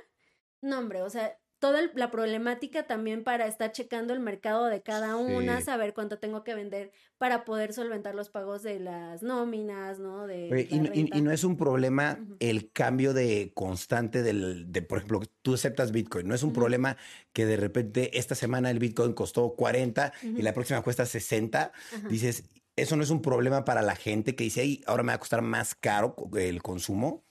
No, 0.61 0.77
hombre, 0.77 1.01
o 1.01 1.09
sea, 1.09 1.39
toda 1.59 1.81
la 1.93 2.09
problemática 2.09 2.87
también 2.87 3.23
para 3.23 3.45
estar 3.45 3.71
checando 3.71 4.13
el 4.13 4.21
mercado 4.21 4.65
de 4.65 4.81
cada 4.81 5.17
una, 5.17 5.61
saber 5.61 5.93
cuánto 5.93 6.17
tengo 6.17 6.43
que 6.43 6.55
vender 6.55 6.91
para 7.17 7.43
poder 7.43 7.73
solventar 7.73 8.15
los 8.15 8.29
pagos 8.29 8.63
de 8.63 8.79
las 8.79 9.21
nóminas, 9.21 9.99
¿no? 9.99 10.25
De 10.25 10.67
y, 10.69 11.21
no 11.21 11.31
es 11.31 11.43
un 11.43 11.57
problema 11.57 12.17
el 12.39 12.71
cambio 12.71 13.13
de 13.13 13.51
constante 13.53 14.23
del, 14.23 14.71
de, 14.71 14.81
por 14.81 14.99
ejemplo, 14.99 15.21
tú 15.41 15.53
aceptas 15.53 15.91
Bitcoin, 15.91 16.27
no 16.27 16.33
es 16.33 16.43
un 16.43 16.53
problema 16.53 16.95
que 17.33 17.45
de 17.45 17.57
repente 17.57 18.17
esta 18.17 18.35
semana 18.35 18.71
el 18.71 18.79
Bitcoin 18.79 19.13
costó 19.13 19.53
40 19.55 20.13
y 20.23 20.41
la 20.41 20.53
próxima 20.53 20.81
cuesta 20.81 21.05
60, 21.05 21.73
dices, 22.09 22.45
eso 22.77 22.95
no 22.95 23.03
es 23.03 23.09
un 23.09 23.21
problema 23.21 23.65
para 23.65 23.81
la 23.81 23.95
gente 23.95 24.35
que 24.35 24.45
dice, 24.45 24.79
ahora 24.85 25.03
me 25.03 25.09
va 25.09 25.15
a 25.15 25.19
costar 25.19 25.41
más 25.41 25.75
caro 25.75 26.15
el 26.37 26.61
consumo. 26.61 27.25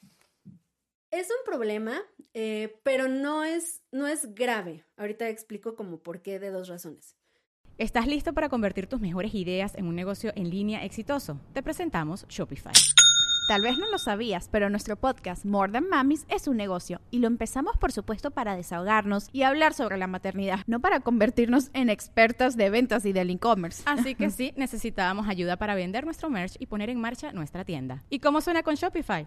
Es 1.10 1.28
un 1.30 1.42
problema, 1.46 2.02
eh, 2.40 2.78
pero 2.84 3.08
no 3.08 3.42
es, 3.42 3.82
no 3.90 4.06
es 4.06 4.32
grave. 4.32 4.84
Ahorita 4.96 5.28
explico 5.28 5.74
como 5.74 5.98
por 5.98 6.22
qué 6.22 6.38
de 6.38 6.50
dos 6.50 6.68
razones. 6.68 7.16
¿Estás 7.78 8.06
listo 8.06 8.32
para 8.32 8.48
convertir 8.48 8.86
tus 8.86 9.00
mejores 9.00 9.34
ideas 9.34 9.74
en 9.74 9.86
un 9.86 9.96
negocio 9.96 10.32
en 10.36 10.48
línea 10.48 10.84
exitoso? 10.84 11.40
Te 11.52 11.64
presentamos 11.64 12.26
Shopify. 12.28 12.72
Tal 13.48 13.62
vez 13.62 13.76
no 13.78 13.90
lo 13.90 13.98
sabías, 13.98 14.48
pero 14.52 14.70
nuestro 14.70 14.94
podcast 14.94 15.46
More 15.46 15.72
Than 15.72 15.88
Mamis 15.88 16.26
es 16.28 16.46
un 16.46 16.56
negocio 16.56 17.00
y 17.10 17.18
lo 17.18 17.26
empezamos 17.26 17.76
por 17.76 17.90
supuesto 17.90 18.30
para 18.30 18.54
desahogarnos 18.54 19.30
y 19.32 19.42
hablar 19.42 19.74
sobre 19.74 19.98
la 19.98 20.06
maternidad, 20.06 20.60
no 20.68 20.78
para 20.78 21.00
convertirnos 21.00 21.70
en 21.72 21.88
expertas 21.88 22.56
de 22.56 22.70
ventas 22.70 23.04
y 23.04 23.12
del 23.12 23.30
e-commerce. 23.30 23.82
Así 23.84 24.14
que 24.14 24.30
sí, 24.30 24.52
necesitábamos 24.54 25.26
ayuda 25.26 25.56
para 25.56 25.74
vender 25.74 26.04
nuestro 26.04 26.30
merch 26.30 26.54
y 26.60 26.66
poner 26.66 26.88
en 26.88 27.00
marcha 27.00 27.32
nuestra 27.32 27.64
tienda. 27.64 28.04
¿Y 28.10 28.20
cómo 28.20 28.40
suena 28.40 28.62
con 28.62 28.76
Shopify? 28.76 29.26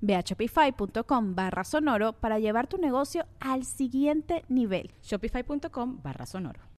Ve 0.00 0.14
a 0.14 0.20
shopify.com 0.20 1.34
barra 1.34 1.64
sonoro 1.64 2.12
para 2.14 2.38
llevar 2.38 2.66
tu 2.66 2.78
negocio 2.78 3.26
al 3.40 3.64
siguiente 3.64 4.44
nivel. 4.48 4.90
Shopify.com 5.02 6.00
barra 6.02 6.26
sonoro. 6.26 6.72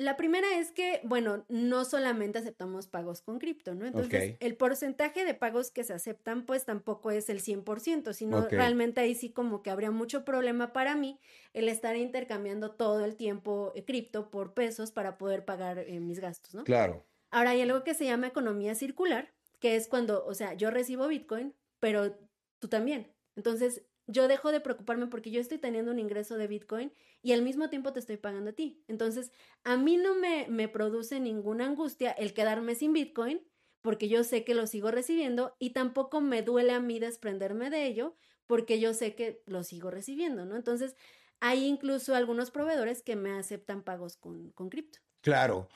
La 0.00 0.16
primera 0.16 0.58
es 0.58 0.72
que, 0.72 1.02
bueno, 1.04 1.44
no 1.50 1.84
solamente 1.84 2.38
aceptamos 2.38 2.86
pagos 2.86 3.20
con 3.20 3.38
cripto, 3.38 3.74
¿no? 3.74 3.84
Entonces, 3.84 4.38
el 4.40 4.56
porcentaje 4.56 5.26
de 5.26 5.34
pagos 5.34 5.70
que 5.70 5.84
se 5.84 5.92
aceptan, 5.92 6.46
pues 6.46 6.64
tampoco 6.64 7.10
es 7.10 7.28
el 7.28 7.42
100%, 7.42 8.14
sino 8.14 8.48
realmente 8.48 9.02
ahí 9.02 9.14
sí 9.14 9.30
como 9.30 9.62
que 9.62 9.68
habría 9.68 9.90
mucho 9.90 10.24
problema 10.24 10.72
para 10.72 10.96
mí 10.96 11.20
el 11.52 11.68
estar 11.68 11.96
intercambiando 11.96 12.70
todo 12.70 13.04
el 13.04 13.14
tiempo 13.16 13.72
eh, 13.74 13.84
cripto 13.84 14.30
por 14.30 14.54
pesos 14.54 14.90
para 14.90 15.18
poder 15.18 15.44
pagar 15.44 15.78
eh, 15.80 16.00
mis 16.00 16.18
gastos, 16.18 16.54
¿no? 16.54 16.64
Claro. 16.64 17.04
Ahora 17.30 17.50
hay 17.50 17.60
algo 17.60 17.84
que 17.84 17.92
se 17.92 18.06
llama 18.06 18.28
economía 18.28 18.74
circular, 18.74 19.34
que 19.58 19.76
es 19.76 19.86
cuando, 19.86 20.24
o 20.24 20.32
sea, 20.32 20.54
yo 20.54 20.70
recibo 20.70 21.08
Bitcoin, 21.08 21.54
pero 21.78 22.18
tú 22.60 22.68
también. 22.68 23.12
Entonces, 23.34 23.84
yo 24.06 24.28
dejo 24.28 24.52
de 24.52 24.60
preocuparme 24.60 25.06
porque 25.06 25.30
yo 25.30 25.40
estoy 25.40 25.58
teniendo 25.58 25.90
un 25.90 25.98
ingreso 25.98 26.36
de 26.36 26.46
Bitcoin 26.46 26.92
y 27.22 27.32
al 27.32 27.42
mismo 27.42 27.68
tiempo 27.70 27.92
te 27.92 28.00
estoy 28.00 28.16
pagando 28.16 28.50
a 28.50 28.54
ti. 28.54 28.84
Entonces, 28.88 29.32
a 29.64 29.76
mí 29.76 29.96
no 29.96 30.14
me, 30.14 30.46
me 30.48 30.68
produce 30.68 31.20
ninguna 31.20 31.66
angustia 31.66 32.10
el 32.12 32.34
quedarme 32.34 32.74
sin 32.74 32.92
Bitcoin 32.92 33.46
porque 33.82 34.08
yo 34.08 34.24
sé 34.24 34.44
que 34.44 34.54
lo 34.54 34.66
sigo 34.66 34.90
recibiendo 34.90 35.56
y 35.58 35.70
tampoco 35.70 36.20
me 36.20 36.42
duele 36.42 36.72
a 36.72 36.80
mí 36.80 36.98
desprenderme 36.98 37.70
de 37.70 37.86
ello 37.86 38.16
porque 38.46 38.80
yo 38.80 38.94
sé 38.94 39.14
que 39.14 39.42
lo 39.46 39.62
sigo 39.62 39.90
recibiendo, 39.90 40.44
¿no? 40.44 40.56
Entonces, 40.56 40.96
hay 41.38 41.64
incluso 41.64 42.14
algunos 42.14 42.50
proveedores 42.50 43.02
que 43.02 43.16
me 43.16 43.32
aceptan 43.32 43.82
pagos 43.82 44.16
con, 44.16 44.50
con 44.50 44.68
cripto. 44.68 44.98
Claro, 45.22 45.68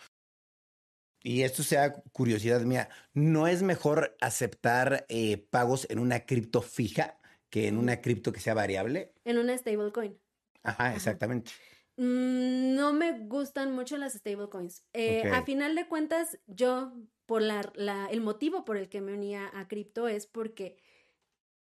y 1.24 1.42
esto 1.42 1.62
sea 1.62 1.94
curiosidad 2.12 2.60
mía, 2.60 2.90
¿no 3.14 3.48
es 3.48 3.62
mejor 3.62 4.14
aceptar 4.20 5.06
eh, 5.08 5.38
pagos 5.38 5.86
en 5.88 5.98
una 5.98 6.26
cripto 6.26 6.60
fija 6.60 7.18
que 7.48 7.66
en 7.66 7.78
una 7.78 8.02
cripto 8.02 8.30
que 8.30 8.40
sea 8.40 8.52
variable? 8.52 9.14
En 9.24 9.38
una 9.38 9.56
stablecoin. 9.56 10.20
Ajá, 10.62 10.94
exactamente. 10.94 11.52
Mm, 11.96 12.74
no 12.74 12.92
me 12.92 13.20
gustan 13.26 13.72
mucho 13.72 13.96
las 13.96 14.12
stablecoins. 14.12 14.84
Eh, 14.92 15.22
A 15.32 15.42
final 15.44 15.74
de 15.74 15.88
cuentas, 15.88 16.38
yo, 16.46 16.92
por 17.24 17.40
la, 17.40 17.72
la, 17.74 18.06
el 18.10 18.20
motivo 18.20 18.66
por 18.66 18.76
el 18.76 18.90
que 18.90 19.00
me 19.00 19.14
unía 19.14 19.50
a 19.54 19.66
cripto 19.66 20.08
es 20.08 20.26
porque 20.26 20.76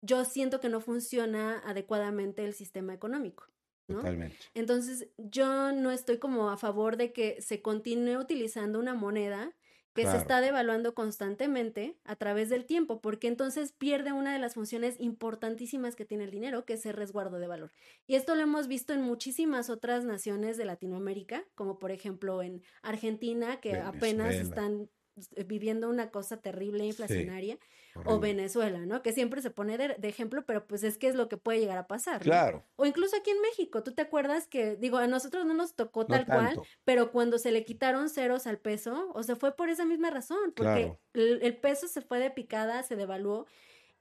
yo 0.01 0.23
siento 0.23 0.61
que 0.61 0.69
no 0.69 0.79
funciona 0.79 1.59
adecuadamente 1.59 2.45
el 2.45 2.53
sistema 2.53 2.93
económico. 2.93 3.47
Totalmente. 3.87 4.37
Entonces, 4.53 5.07
yo 5.17 5.71
no 5.71 5.91
estoy 5.91 6.17
como 6.17 6.49
a 6.49 6.57
favor 6.57 6.97
de 6.97 7.11
que 7.11 7.41
se 7.41 7.61
continúe 7.61 8.19
utilizando 8.19 8.79
una 8.79 8.93
moneda 8.93 9.53
que 9.93 10.05
se 10.07 10.17
está 10.17 10.39
devaluando 10.39 10.93
constantemente 10.93 11.97
a 12.05 12.15
través 12.15 12.49
del 12.49 12.65
tiempo, 12.65 13.01
porque 13.01 13.27
entonces 13.27 13.73
pierde 13.73 14.13
una 14.13 14.31
de 14.31 14.39
las 14.39 14.53
funciones 14.53 14.95
importantísimas 14.99 15.95
que 15.95 16.05
tiene 16.05 16.23
el 16.23 16.31
dinero, 16.31 16.65
que 16.65 16.73
es 16.73 16.85
el 16.85 16.93
resguardo 16.93 17.39
de 17.39 17.47
valor. 17.47 17.73
Y 18.07 18.15
esto 18.15 18.35
lo 18.35 18.41
hemos 18.41 18.67
visto 18.67 18.93
en 18.93 19.01
muchísimas 19.01 19.69
otras 19.69 20.05
naciones 20.05 20.55
de 20.55 20.65
Latinoamérica, 20.65 21.43
como 21.55 21.77
por 21.77 21.91
ejemplo 21.91 22.41
en 22.41 22.63
Argentina, 22.81 23.59
que 23.59 23.75
apenas 23.75 24.35
están 24.35 24.89
eh, 25.35 25.43
viviendo 25.43 25.89
una 25.89 26.09
cosa 26.09 26.37
terrible 26.37 26.85
inflacionaria 26.85 27.59
o 28.05 28.19
Venezuela, 28.19 28.79
¿no? 28.85 29.01
Que 29.01 29.13
siempre 29.13 29.41
se 29.41 29.49
pone 29.49 29.77
de, 29.77 29.95
ejemplo, 30.07 30.45
pero 30.45 30.65
pues 30.65 30.83
es 30.83 30.97
que 30.97 31.07
es 31.07 31.15
lo 31.15 31.27
que 31.27 31.37
puede 31.37 31.59
llegar 31.59 31.77
a 31.77 31.87
pasar. 31.87 32.21
Claro. 32.21 32.65
O 32.75 32.85
incluso 32.85 33.15
aquí 33.17 33.31
en 33.31 33.41
México, 33.41 33.83
¿tú 33.83 33.93
te 33.93 34.01
acuerdas 34.01 34.47
que, 34.47 34.75
digo, 34.75 34.97
a 34.97 35.07
nosotros 35.07 35.45
no 35.45 35.53
nos 35.53 35.75
tocó 35.75 36.05
tal 36.05 36.25
cual, 36.25 36.61
pero 36.85 37.11
cuando 37.11 37.37
se 37.37 37.51
le 37.51 37.65
quitaron 37.65 38.09
ceros 38.09 38.47
al 38.47 38.59
peso, 38.59 39.11
o 39.13 39.23
se 39.23 39.35
fue 39.35 39.55
por 39.55 39.69
esa 39.69 39.85
misma 39.85 40.09
razón, 40.09 40.53
porque 40.55 40.97
el, 41.13 41.57
peso 41.57 41.87
se 41.87 42.01
fue 42.01 42.19
de 42.19 42.31
picada, 42.31 42.83
se 42.83 42.95
devaluó. 42.95 43.45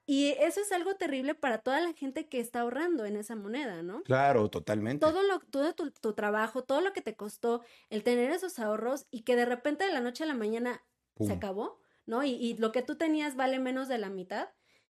Y 0.07 0.31
eso 0.40 0.61
es 0.61 0.72
algo 0.72 0.96
terrible 0.96 1.35
para 1.35 1.59
toda 1.59 1.81
la 1.81 1.92
gente 1.92 2.29
que 2.29 2.40
está 2.40 2.61
ahorrando 2.61 3.05
en 3.05 3.16
esa 3.16 3.37
moneda, 3.37 3.83
¿no? 3.83 4.03
Claro, 4.03 4.48
totalmente. 4.48 5.07
Todo, 5.07 5.22
lo, 5.22 5.38
todo 5.38 5.72
tu, 5.74 5.92
tu, 5.92 6.14
trabajo, 6.14 6.64
todo 6.64 6.81
lo 6.81 6.92
que 6.92 7.00
te 7.00 7.14
costó 7.14 7.62
el 7.90 8.03
tener 8.03 8.33
esos 8.33 8.59
ahorros 8.59 9.07
y 9.11 9.22
que 9.22 9.37
de 9.37 9.44
repente 9.44 9.85
de 9.85 9.92
la 9.92 10.00
noche 10.00 10.24
a 10.24 10.26
la 10.26 10.35
mañana 10.35 10.83
se 11.18 11.33
acabó, 11.33 11.79
¿no? 12.06 12.24
Y, 12.24 12.54
lo 12.58 12.72
que 12.72 12.82
tú 12.82 12.96
tenías 12.96 13.36
vale 13.36 13.58
menos 13.58 13.88
de 13.88 13.98
la 13.98 14.10
mitad. 14.10 14.48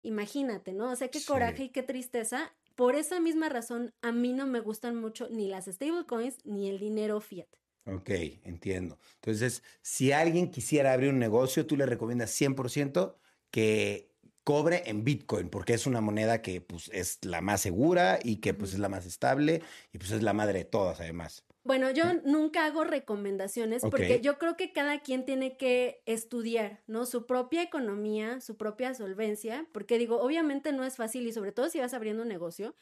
Imagínate, 0.03 0.73
¿no? 0.73 0.91
O 0.91 0.97
sea, 0.97 1.09
qué 1.09 1.23
coraje 1.25 1.65
y 1.65 1.69
qué 1.69 1.83
tristeza. 1.83 2.53
Por 2.75 2.95
esa 2.95 3.21
misma 3.21 3.49
razón, 3.49 3.93
a 4.01 4.13
mí 4.13 4.33
no 4.33 4.47
me 4.47 4.61
gustan 4.61 4.97
mucho 4.97 5.29
ni 5.31 5.49
las 5.49 5.67
stablecoins 5.67 6.39
ni 6.45 6.69
el 6.69 6.79
dinero 6.79 7.21
fiat. 7.21 7.49
Ok, 7.87 8.11
entiendo. 8.45 8.99
Entonces, 9.17 9.63
si 9.83 10.13
alguien 10.13 10.51
quisiera 10.51 10.93
abrir 10.93 11.11
un 11.11 11.19
negocio, 11.19 11.67
tú 11.67 11.77
le 11.77 11.87
recomiendas 11.87 12.31
100% 12.31 13.17
que 13.51 14.11
cobre 14.45 14.83
en 14.87 15.05
Bitcoin, 15.05 15.49
porque 15.49 15.75
es 15.75 15.87
una 15.87 16.01
moneda 16.01 16.43
que 16.43 16.61
pues, 16.61 16.91
es 16.93 17.19
la 17.25 17.41
más 17.41 17.61
segura 17.61 18.19
y 18.23 18.37
que 18.37 18.55
pues, 18.55 18.73
es 18.73 18.79
la 18.79 18.89
más 18.89 19.07
estable 19.07 19.63
y 19.93 19.99
pues 19.99 20.11
es 20.11 20.23
la 20.23 20.33
madre 20.33 20.61
de 20.61 20.65
todas, 20.65 21.01
además. 21.01 21.45
Bueno, 21.71 21.93
yo 21.93 22.15
nunca 22.25 22.65
hago 22.65 22.83
recomendaciones 22.83 23.83
porque 23.89 24.21
yo 24.21 24.39
creo 24.39 24.57
que 24.57 24.73
cada 24.73 24.99
quien 25.03 25.25
tiene 25.25 25.57
que 25.57 26.03
estudiar, 26.05 26.83
¿no? 26.89 27.07
Su 27.07 27.27
propia 27.27 27.63
economía, 27.63 28.41
su 28.41 28.57
propia 28.57 28.93
solvencia, 28.93 29.69
porque 29.73 29.97
digo, 29.97 30.21
obviamente 30.21 30.73
no 30.73 30.83
es 30.83 30.97
fácil 30.97 31.29
y 31.29 31.33
sobre 31.33 31.53
todo 31.53 31.69
si 31.71 31.79
vas 31.79 31.95
abriendo 31.95 32.25
un 32.25 32.29
negocio, 32.29 32.75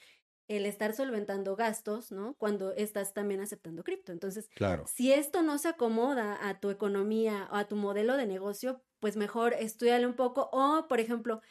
el 0.48 0.64
estar 0.64 0.94
solventando 0.94 1.54
gastos, 1.54 2.12
¿no? 2.12 2.34
Cuando 2.38 2.72
estás 2.76 3.12
también 3.12 3.42
aceptando 3.42 3.84
cripto. 3.84 4.10
Entonces, 4.10 4.48
Claro. 4.54 4.86
si 4.86 5.12
esto 5.12 5.42
no 5.42 5.58
se 5.58 5.68
acomoda 5.68 6.48
a 6.48 6.58
tu 6.58 6.70
economía 6.70 7.46
o 7.52 7.56
a 7.56 7.68
tu 7.68 7.76
modelo 7.76 8.16
de 8.16 8.24
negocio, 8.26 8.82
pues 9.00 9.18
mejor 9.18 9.52
estudiale 9.52 10.06
un 10.06 10.14
poco. 10.14 10.48
O, 10.50 10.88
por 10.88 10.98
ejemplo, 10.98 11.42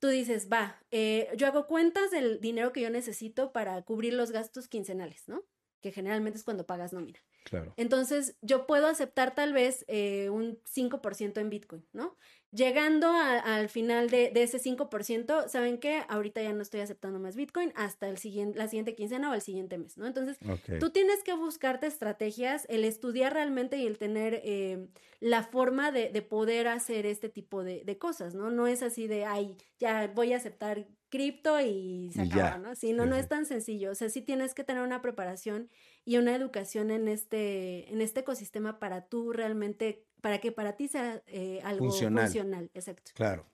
tú 0.00 0.08
dices, 0.08 0.48
va, 0.52 0.84
eh, 0.90 1.28
yo 1.36 1.46
hago 1.46 1.68
cuentas 1.68 2.10
del 2.10 2.40
dinero 2.40 2.72
que 2.72 2.80
yo 2.80 2.90
necesito 2.90 3.52
para 3.52 3.80
cubrir 3.82 4.14
los 4.14 4.32
gastos 4.32 4.66
quincenales, 4.66 5.28
¿no? 5.28 5.44
Que 5.80 5.92
generalmente 5.92 6.38
es 6.38 6.44
cuando 6.44 6.66
pagas 6.66 6.92
nómina. 6.92 7.18
Claro. 7.44 7.72
Entonces, 7.76 8.36
yo 8.42 8.66
puedo 8.66 8.86
aceptar 8.86 9.34
tal 9.34 9.52
vez 9.52 9.84
eh, 9.88 10.28
un 10.30 10.58
5% 10.64 11.40
en 11.40 11.50
Bitcoin, 11.50 11.86
¿no? 11.92 12.16
Llegando 12.52 13.08
a- 13.08 13.38
al 13.38 13.68
final 13.68 14.10
de, 14.10 14.30
de 14.32 14.42
ese 14.42 14.58
5%, 14.58 15.48
¿saben 15.48 15.78
qué? 15.78 16.02
Ahorita 16.08 16.42
ya 16.42 16.52
no 16.52 16.62
estoy 16.62 16.80
aceptando 16.80 17.18
más 17.20 17.36
Bitcoin 17.36 17.72
hasta 17.76 18.08
el 18.08 18.18
siguiente, 18.18 18.58
la 18.58 18.66
siguiente 18.66 18.94
quincena 18.96 19.30
o 19.30 19.34
el 19.34 19.40
siguiente 19.40 19.78
mes, 19.78 19.96
¿no? 19.96 20.06
Entonces. 20.06 20.36
Tú 20.80 20.90
tienes 20.90 21.22
que 21.22 21.34
buscarte 21.34 21.86
estrategias, 21.86 22.66
el 22.68 22.84
estudiar 22.84 23.34
realmente 23.34 23.76
y 23.76 23.86
el 23.86 23.98
tener 23.98 24.40
eh, 24.44 24.88
la 25.20 25.44
forma 25.44 25.92
de, 25.92 26.08
de 26.10 26.22
poder 26.22 26.66
hacer 26.68 27.06
este 27.06 27.28
tipo 27.28 27.62
de, 27.62 27.84
de 27.84 27.98
cosas, 27.98 28.34
¿no? 28.34 28.50
No 28.50 28.66
es 28.66 28.82
así 28.82 29.06
de, 29.06 29.24
ay, 29.24 29.56
ya 29.78 30.10
voy 30.14 30.32
a 30.32 30.36
aceptar 30.38 30.88
cripto 31.08 31.60
y 31.60 32.10
se 32.12 32.22
acaba, 32.22 32.50
ya. 32.50 32.58
¿no? 32.58 32.74
Sí, 32.74 32.92
no, 32.92 33.04
no 33.06 33.16
es 33.16 33.28
tan 33.28 33.44
sencillo. 33.46 33.90
O 33.90 33.94
sea, 33.94 34.08
sí 34.08 34.22
tienes 34.22 34.54
que 34.54 34.62
tener 34.64 34.82
una 34.82 35.02
preparación 35.02 35.68
y 36.04 36.16
una 36.18 36.34
educación 36.34 36.90
en 36.90 37.08
este, 37.08 37.92
en 37.92 38.00
este 38.00 38.20
ecosistema 38.20 38.78
para 38.78 39.06
tú 39.06 39.32
realmente, 39.32 40.04
para 40.20 40.38
que 40.38 40.52
para 40.52 40.76
ti 40.76 40.88
sea 40.88 41.22
eh, 41.26 41.60
algo 41.64 41.86
Funcional. 41.86 42.24
funcional. 42.24 42.70
Exacto. 42.74 43.12
Claro. 43.14 43.46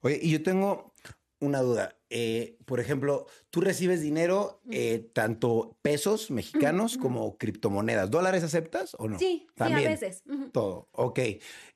Oye, 0.00 0.18
y 0.22 0.30
yo 0.30 0.42
tengo 0.42 0.92
una 1.40 1.60
duda. 1.60 1.98
Eh, 2.08 2.56
por 2.66 2.78
ejemplo, 2.78 3.26
tú 3.50 3.60
recibes 3.60 4.00
dinero, 4.00 4.60
eh, 4.70 5.10
tanto 5.12 5.76
pesos 5.82 6.30
mexicanos 6.30 6.96
como 6.98 7.36
criptomonedas. 7.36 8.10
¿Dólares 8.10 8.44
aceptas 8.44 8.94
o 8.98 9.08
no? 9.08 9.18
Sí, 9.18 9.46
sí, 9.48 9.54
a 9.54 9.54
También. 9.56 9.90
veces. 9.90 10.22
Todo. 10.52 10.88
Ok. 10.92 11.18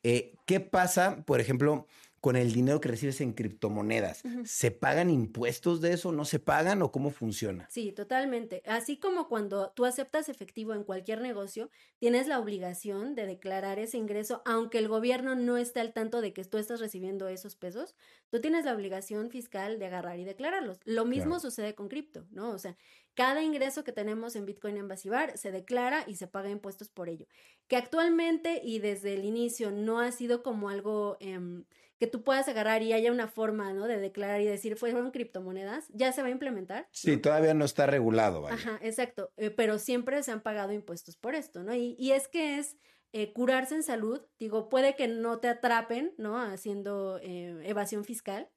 Eh, 0.03 0.35
¿Qué 0.47 0.61
pasa, 0.61 1.25
por 1.27 1.41
ejemplo, 1.41 1.87
con 2.27 2.35
el 2.35 2.53
dinero 2.53 2.81
que 2.81 2.89
recibes 2.89 3.21
en 3.21 3.35
criptomonedas? 3.35 4.25
¿Se 4.43 4.73
pagan 4.73 5.11
impuestos 5.11 5.81
de 5.81 5.93
eso? 5.93 6.11
¿No 6.11 6.25
se 6.25 6.41
pagan 6.41 6.83
o 6.83 6.91
cómo 6.91 7.11
funciona? 7.11 7.69
Sí, 7.71 7.93
totalmente. 7.93 8.65
Así 8.67 8.99
como 8.99 9.29
cuando 9.29 9.71
tú 9.77 9.85
aceptas 9.85 10.29
efectivo 10.29 10.75
en 10.75 10.83
cualquier 10.83 11.21
negocio, 11.21 11.71
tienes 12.01 12.27
la 12.27 12.41
obligación 12.41 13.15
de 13.15 13.27
declarar 13.27 13.79
ese 13.79 13.99
ingreso, 13.99 14.43
aunque 14.45 14.79
el 14.79 14.89
gobierno 14.89 15.37
no 15.37 15.57
esté 15.57 15.79
al 15.79 15.93
tanto 15.93 16.21
de 16.21 16.33
que 16.33 16.43
tú 16.45 16.59
estás 16.59 16.81
recibiendo 16.81 17.29
esos 17.29 17.55
pesos, 17.55 17.95
tú 18.29 18.41
tienes 18.41 18.65
la 18.65 18.75
obligación 18.75 19.31
fiscal 19.31 19.79
de 19.79 19.87
agarrar 19.87 20.19
y 20.19 20.25
declararlos. 20.25 20.81
Lo 20.85 21.05
mismo 21.05 21.35
Claro. 21.37 21.39
sucede 21.41 21.77
con 21.77 21.87
cripto, 21.87 22.27
¿no? 22.33 22.51
O 22.51 22.59
sea, 22.59 22.77
cada 23.15 23.45
ingreso 23.45 23.85
que 23.85 23.93
tenemos 23.93 24.35
en 24.35 24.47
Bitcoin 24.47 24.79
Embassy 24.79 25.11
Bar 25.11 25.39
se 25.39 25.53
declara 25.53 26.03
y 26.09 26.17
se 26.17 26.27
paga 26.27 26.51
impuestos 26.51 26.89
por 26.89 27.09
ello. 27.09 27.27
Que 27.69 27.77
actualmente 27.77 28.61
y 28.65 28.81
desde 28.81 29.15
el 29.15 29.25
inicio 29.25 29.71
no 29.71 30.01
ha 30.01 30.11
sido 30.11 30.43
como 30.43 30.71
algo 30.71 31.17
em, 31.21 31.65
que 31.99 32.07
tú 32.07 32.23
puedas 32.23 32.47
agarrar 32.49 32.83
y 32.83 32.93
haya 32.93 33.11
una 33.11 33.29
forma, 33.29 33.73
¿no? 33.73 33.87
De 33.87 33.99
declarar 33.99 34.41
y 34.41 34.45
decir, 34.45 34.77
fueron 34.77 35.11
criptomonedas, 35.11 35.87
ya 35.95 36.13
se 36.13 36.23
va 36.23 36.29
a 36.29 36.31
implementar. 36.31 36.89
Sí, 36.93 37.17
¿no? 37.17 37.23
todavía 37.23 37.55
no 37.55 37.65
está 37.65 37.87
regulado, 37.87 38.43
vaya. 38.43 38.57
Ajá, 38.57 38.79
exacto, 38.83 39.33
eh, 39.37 39.51
pero 39.51 39.79
siempre 39.79 40.23
se 40.23 40.33
han 40.33 40.43
pagado 40.43 40.73
impuestos 40.73 41.17
por 41.17 41.35
esto, 41.35 41.63
¿no? 41.63 41.75
Y, 41.75 41.97
y 41.99 42.13
es 42.13 42.29
que 42.29 42.59
es 42.59 42.77
eh, 43.13 43.33
curarse 43.33 43.75
en 43.75 43.83
salud, 43.83 44.21
digo, 44.39 44.69
puede 44.69 44.95
que 44.95 45.09
no 45.09 45.39
te 45.39 45.49
atrapen, 45.49 46.13
¿no? 46.19 46.39
Haciendo 46.39 47.19
eh, 47.23 47.59
evasión 47.65 48.05
fiscal, 48.05 48.51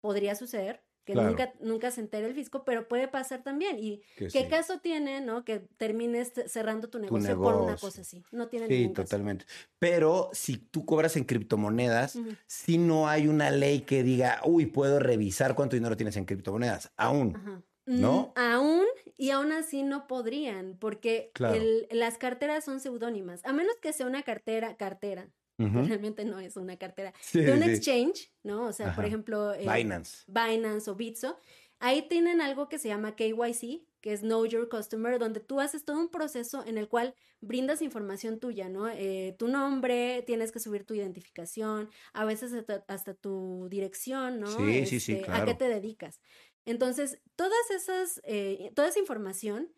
podría 0.00 0.36
suceder, 0.36 0.84
que 1.04 1.12
Claro. 1.12 1.28
nunca, 1.30 1.52
nunca 1.60 1.90
se 1.90 2.00
entere 2.00 2.26
el 2.26 2.34
fisco, 2.34 2.64
pero 2.64 2.88
puede 2.88 3.08
pasar 3.08 3.42
también. 3.42 3.78
¿Y 3.78 3.98
Que 4.16 4.28
qué 4.28 4.42
sí. 4.42 4.48
caso 4.48 4.78
tiene, 4.80 5.20
¿no? 5.20 5.44
Que 5.44 5.60
termines 5.76 6.32
cerrando 6.46 6.88
tu 6.88 6.98
negocio 6.98 7.36
por 7.40 7.56
una 7.56 7.76
cosa 7.76 8.00
así. 8.00 8.22
No 8.32 8.48
tiene 8.48 8.66
Sí, 8.68 8.72
ningún 8.78 8.94
caso. 8.94 9.06
totalmente. 9.08 9.44
Pero 9.78 10.30
si 10.32 10.56
tú 10.56 10.84
cobras 10.86 11.16
en 11.16 11.24
criptomonedas, 11.24 12.18
si 12.46 12.78
no 12.78 13.08
hay 13.08 13.28
una 13.28 13.50
ley 13.50 13.80
que 13.82 14.02
diga, 14.02 14.40
uy, 14.44 14.66
puedo 14.66 14.98
revisar 14.98 15.54
cuánto 15.54 15.76
dinero 15.76 15.96
tienes 15.96 16.16
en 16.16 16.24
criptomonedas. 16.24 16.92
Aún. 16.96 17.36
Ajá. 17.36 17.62
¿No? 17.86 18.32
Mm, 18.34 18.38
aún 18.40 18.84
y 19.18 19.28
aún 19.30 19.52
así 19.52 19.82
no 19.82 20.06
podrían, 20.06 20.78
porque 20.80 21.30
Claro. 21.34 21.56
el- 21.56 21.86
las 21.90 22.16
carteras 22.16 22.64
son 22.64 22.80
seudónimas, 22.80 23.44
a 23.44 23.52
menos 23.52 23.76
que 23.82 23.92
sea 23.92 24.06
una 24.06 24.22
cartera, 24.22 24.76
cartera, 24.78 25.28
realmente 25.58 26.24
no 26.24 26.38
es 26.40 26.56
una 26.56 26.76
cartera, 26.76 27.12
Sí, 27.20 27.40
de 27.40 27.52
un 27.52 27.62
sí. 27.62 27.70
exchange, 27.70 28.32
¿no? 28.42 28.66
O 28.66 28.72
sea, 28.72 28.94
por 28.94 29.04
ejemplo, 29.04 29.52
eh, 29.54 29.60
Binance. 29.60 30.24
Binance 30.26 30.90
o 30.90 30.94
Bitso, 30.94 31.38
ahí 31.78 32.08
tienen 32.08 32.40
algo 32.40 32.68
que 32.68 32.78
se 32.78 32.88
llama 32.88 33.14
KYC, 33.16 33.86
que 34.00 34.12
es 34.12 34.20
Know 34.20 34.44
Your 34.46 34.68
Customer, 34.68 35.18
donde 35.18 35.40
tú 35.40 35.60
haces 35.60 35.84
todo 35.84 35.98
un 35.98 36.10
proceso 36.10 36.64
en 36.66 36.76
el 36.78 36.88
cual 36.88 37.14
brindas 37.40 37.82
información 37.82 38.38
tuya, 38.38 38.68
¿no? 38.68 38.88
Eh, 38.88 39.34
tu 39.38 39.48
nombre, 39.48 40.22
tienes 40.26 40.52
que 40.52 40.60
subir 40.60 40.84
tu 40.84 40.94
identificación, 40.94 41.90
a 42.12 42.24
veces 42.24 42.52
hasta, 42.52 42.84
hasta 42.88 43.14
tu 43.14 43.68
dirección, 43.70 44.40
¿no? 44.40 44.48
Sí, 44.48 44.86
sí, 44.86 45.00
sí, 45.00 45.12
Este, 45.12 45.24
¿A 45.24 45.26
claro. 45.36 45.46
qué 45.46 45.54
te 45.54 45.68
dedicas? 45.68 46.20
Entonces, 46.66 47.20
todas 47.36 47.70
esas, 47.70 48.20
eh, 48.24 48.72
toda 48.74 48.88
esa 48.88 48.98
información, 48.98 49.72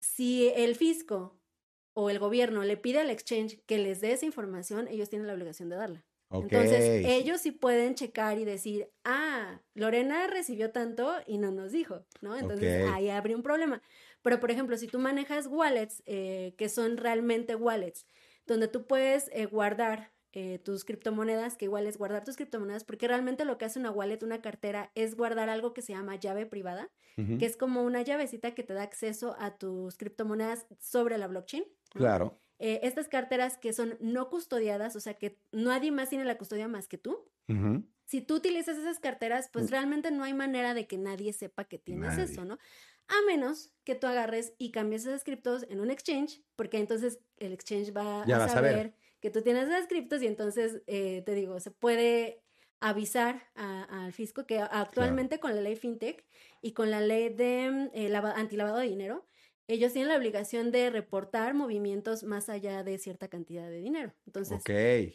si 0.00 0.48
el 0.48 0.74
fisco 0.76 1.35
o 1.98 2.10
el 2.10 2.18
gobierno 2.18 2.62
le 2.62 2.76
pide 2.76 3.00
al 3.00 3.08
exchange 3.08 3.58
que 3.64 3.78
les 3.78 4.02
dé 4.02 4.12
esa 4.12 4.26
información, 4.26 4.86
ellos 4.86 5.08
tienen 5.08 5.26
la 5.26 5.32
obligación 5.32 5.70
de 5.70 5.76
darla. 5.76 6.04
Entonces, 6.30 7.06
ellos 7.06 7.40
sí 7.40 7.52
pueden 7.52 7.94
checar 7.94 8.38
y 8.38 8.44
decir, 8.44 8.90
ah, 9.04 9.62
Lorena 9.72 10.26
recibió 10.26 10.72
tanto 10.72 11.14
y 11.26 11.38
no 11.38 11.52
nos 11.52 11.72
dijo, 11.72 12.04
¿no? 12.20 12.36
Entonces, 12.36 12.86
ahí 12.92 13.08
habría 13.08 13.36
un 13.36 13.42
problema. 13.42 13.80
Pero, 14.20 14.40
por 14.40 14.50
ejemplo, 14.50 14.76
si 14.76 14.88
tú 14.88 14.98
manejas 14.98 15.46
wallets, 15.46 16.02
eh, 16.04 16.54
que 16.58 16.68
son 16.68 16.98
realmente 16.98 17.54
wallets, 17.54 18.06
donde 18.44 18.68
tú 18.68 18.86
puedes 18.86 19.30
eh, 19.32 19.46
guardar 19.46 20.12
eh, 20.38 20.58
tus 20.58 20.84
criptomonedas, 20.84 21.56
que 21.56 21.64
igual 21.64 21.86
es 21.86 21.96
guardar 21.96 22.22
tus 22.22 22.36
criptomonedas, 22.36 22.84
porque 22.84 23.08
realmente 23.08 23.46
lo 23.46 23.56
que 23.56 23.64
hace 23.64 23.78
una 23.78 23.90
wallet, 23.90 24.22
una 24.22 24.42
cartera, 24.42 24.90
es 24.94 25.16
guardar 25.16 25.48
algo 25.48 25.72
que 25.72 25.80
se 25.80 25.94
llama 25.94 26.16
llave 26.16 26.44
privada, 26.44 26.90
que 27.16 27.46
es 27.46 27.56
como 27.56 27.82
una 27.82 28.02
llavecita 28.02 28.54
que 28.54 28.62
te 28.62 28.74
da 28.74 28.82
acceso 28.82 29.34
a 29.38 29.56
tus 29.56 29.96
criptomonedas 29.96 30.66
sobre 30.78 31.16
la 31.16 31.26
blockchain. 31.26 31.64
Claro. 31.90 32.38
Eh, 32.58 32.80
estas 32.82 33.08
carteras 33.08 33.56
que 33.56 33.72
son 33.72 33.96
no 34.00 34.28
custodiadas, 34.28 34.94
o 34.96 35.00
sea 35.00 35.14
que 35.14 35.38
nadie 35.52 35.90
más 35.90 36.10
tiene 36.10 36.26
la 36.26 36.36
custodia 36.36 36.68
más 36.68 36.86
que 36.88 36.98
tú. 36.98 37.24
Si 38.04 38.20
tú 38.20 38.34
utilizas 38.36 38.76
esas 38.76 39.00
carteras, 39.00 39.48
pues 39.52 39.64
Mm. 39.66 39.68
realmente 39.70 40.10
no 40.10 40.22
hay 40.24 40.34
manera 40.34 40.74
de 40.74 40.86
que 40.86 40.98
nadie 40.98 41.32
sepa 41.32 41.64
que 41.64 41.78
tienes 41.78 42.10
Nadie. 42.10 42.24
eso, 42.24 42.44
¿no? 42.44 42.58
A 43.08 43.14
menos 43.26 43.72
que 43.84 43.94
tú 43.94 44.06
agarres 44.06 44.52
y 44.58 44.70
cambies 44.70 45.06
esas 45.06 45.24
criptos 45.24 45.64
en 45.70 45.80
un 45.80 45.90
exchange, 45.90 46.42
porque 46.56 46.78
entonces 46.78 47.20
el 47.38 47.52
exchange 47.52 47.92
va 47.96 48.24
Ya 48.26 48.44
a 48.44 48.48
saber. 48.48 48.94
Que 49.26 49.30
tú 49.32 49.42
tienes 49.42 49.68
esas 49.68 49.88
criptos 49.88 50.22
y 50.22 50.26
entonces, 50.28 50.82
eh, 50.86 51.22
te 51.26 51.34
digo, 51.34 51.58
se 51.58 51.72
puede 51.72 52.44
avisar 52.78 53.48
al 53.54 54.12
fisco 54.12 54.46
que 54.46 54.60
actualmente 54.60 55.40
con 55.40 55.54
la 55.56 55.60
ley 55.62 55.74
FinTech 55.74 56.24
y 56.62 56.72
con 56.74 56.90
la 56.90 57.00
ley 57.00 57.30
de 57.34 57.70
mm, 57.70 57.90
eh, 57.94 58.08
lava- 58.08 58.34
antilavado 58.36 58.76
de 58.78 58.86
dinero, 58.86 59.26
ellos 59.68 59.92
tienen 59.92 60.10
la 60.10 60.16
obligación 60.16 60.70
de 60.70 60.90
reportar 60.90 61.54
movimientos 61.54 62.22
más 62.22 62.48
allá 62.48 62.84
de 62.84 62.98
cierta 62.98 63.28
cantidad 63.28 63.68
de 63.68 63.80
dinero. 63.80 64.12
Entonces, 64.26 64.62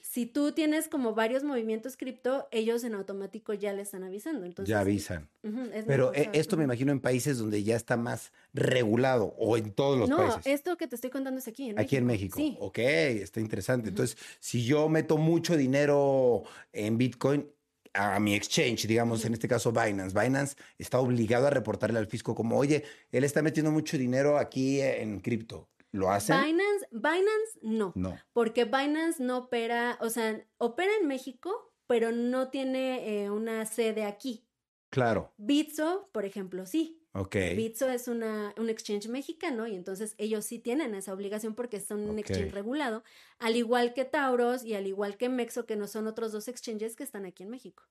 si 0.01 0.25
tú 0.25 0.51
tienes 0.51 0.89
como 0.89 1.13
varios 1.13 1.43
movimientos 1.43 1.95
cripto, 1.95 2.47
ellos 2.51 2.83
en 2.83 2.95
automático 2.95 3.53
ya 3.53 3.73
le 3.73 3.81
están 3.81 4.03
avisando. 4.03 4.45
Entonces, 4.45 4.69
ya 4.69 4.79
avisan. 4.81 5.29
es 5.73 5.85
Pero 5.85 6.13
eh, 6.13 6.29
esto 6.33 6.57
me 6.57 6.65
imagino 6.65 6.91
en 6.91 6.99
países 6.99 7.37
donde 7.37 7.63
ya 7.63 7.75
está 7.75 7.95
más 7.95 8.33
regulado 8.53 9.33
o 9.37 9.55
en 9.55 9.71
todos 9.71 9.97
los 9.97 10.09
no, 10.09 10.17
países. 10.17 10.45
esto 10.45 10.77
que 10.77 10.87
te 10.87 10.95
estoy 10.95 11.09
contando 11.09 11.39
es 11.39 11.47
aquí 11.47 11.69
en 11.69 11.79
Aquí 11.79 11.95
en 11.95 12.05
México. 12.05 12.37
Sí. 12.37 12.57
Ok, 12.59 12.79
está 12.79 13.39
interesante. 13.39 13.89
Entonces, 13.89 14.17
si 14.39 14.65
yo 14.65 14.89
meto 14.89 15.17
mucho 15.17 15.55
dinero 15.55 16.43
en 16.73 16.97
Bitcoin 16.97 17.47
a 17.93 18.19
mi 18.19 18.33
exchange, 18.35 18.87
digamos, 18.87 19.25
en 19.25 19.33
este 19.33 19.47
caso 19.47 19.71
Binance, 19.71 20.17
Binance 20.19 20.55
está 20.77 20.99
obligado 20.99 21.47
a 21.47 21.49
reportarle 21.49 21.99
al 21.99 22.07
fisco 22.07 22.35
como, 22.35 22.57
oye, 22.57 22.83
él 23.11 23.23
está 23.23 23.41
metiendo 23.41 23.71
mucho 23.71 23.97
dinero 23.97 24.37
aquí 24.37 24.81
en 24.81 25.19
cripto. 25.19 25.69
¿Lo 25.93 26.09
hacen? 26.09 26.37
Binance, 26.41 26.87
Binance 26.91 27.59
no, 27.63 27.91
No. 27.95 28.17
porque 28.31 28.63
Binance 28.63 29.21
no 29.21 29.39
opera, 29.39 29.97
o 29.99 30.09
sea, 30.09 30.41
opera 30.57 30.91
en 31.01 31.07
México, 31.07 31.73
pero 31.85 32.13
no 32.13 32.47
tiene 32.49 33.23
eh, 33.23 33.29
una 33.29 33.65
sede 33.65 34.05
aquí. 34.05 34.47
Claro. 34.89 35.33
Bitso, 35.37 36.09
por 36.13 36.23
ejemplo, 36.25 36.65
sí. 36.65 37.00
Ok. 37.13 37.35
Bitso 37.55 37.89
es 37.89 38.07
una, 38.07 38.53
un 38.57 38.69
exchange 38.69 39.07
mexicano 39.09 39.67
y 39.67 39.75
entonces 39.75 40.15
ellos 40.17 40.45
sí 40.45 40.59
tienen 40.59 40.95
esa 40.95 41.13
obligación 41.13 41.55
porque 41.55 41.79
son 41.81 42.09
un 42.09 42.19
exchange 42.19 42.51
regulado, 42.53 43.03
al 43.39 43.55
igual 43.57 43.93
que 43.93 44.05
Tauros 44.05 44.63
y 44.63 44.73
al 44.75 44.87
igual 44.87 45.17
que 45.17 45.27
Mexo, 45.29 45.65
que 45.65 45.75
no 45.75 45.87
son 45.87 46.07
otros 46.07 46.31
dos 46.31 46.47
exchanges 46.47 46.95
que 46.95 47.03
están 47.03 47.25
aquí 47.25 47.43
en 47.43 47.49
México. 47.49 47.83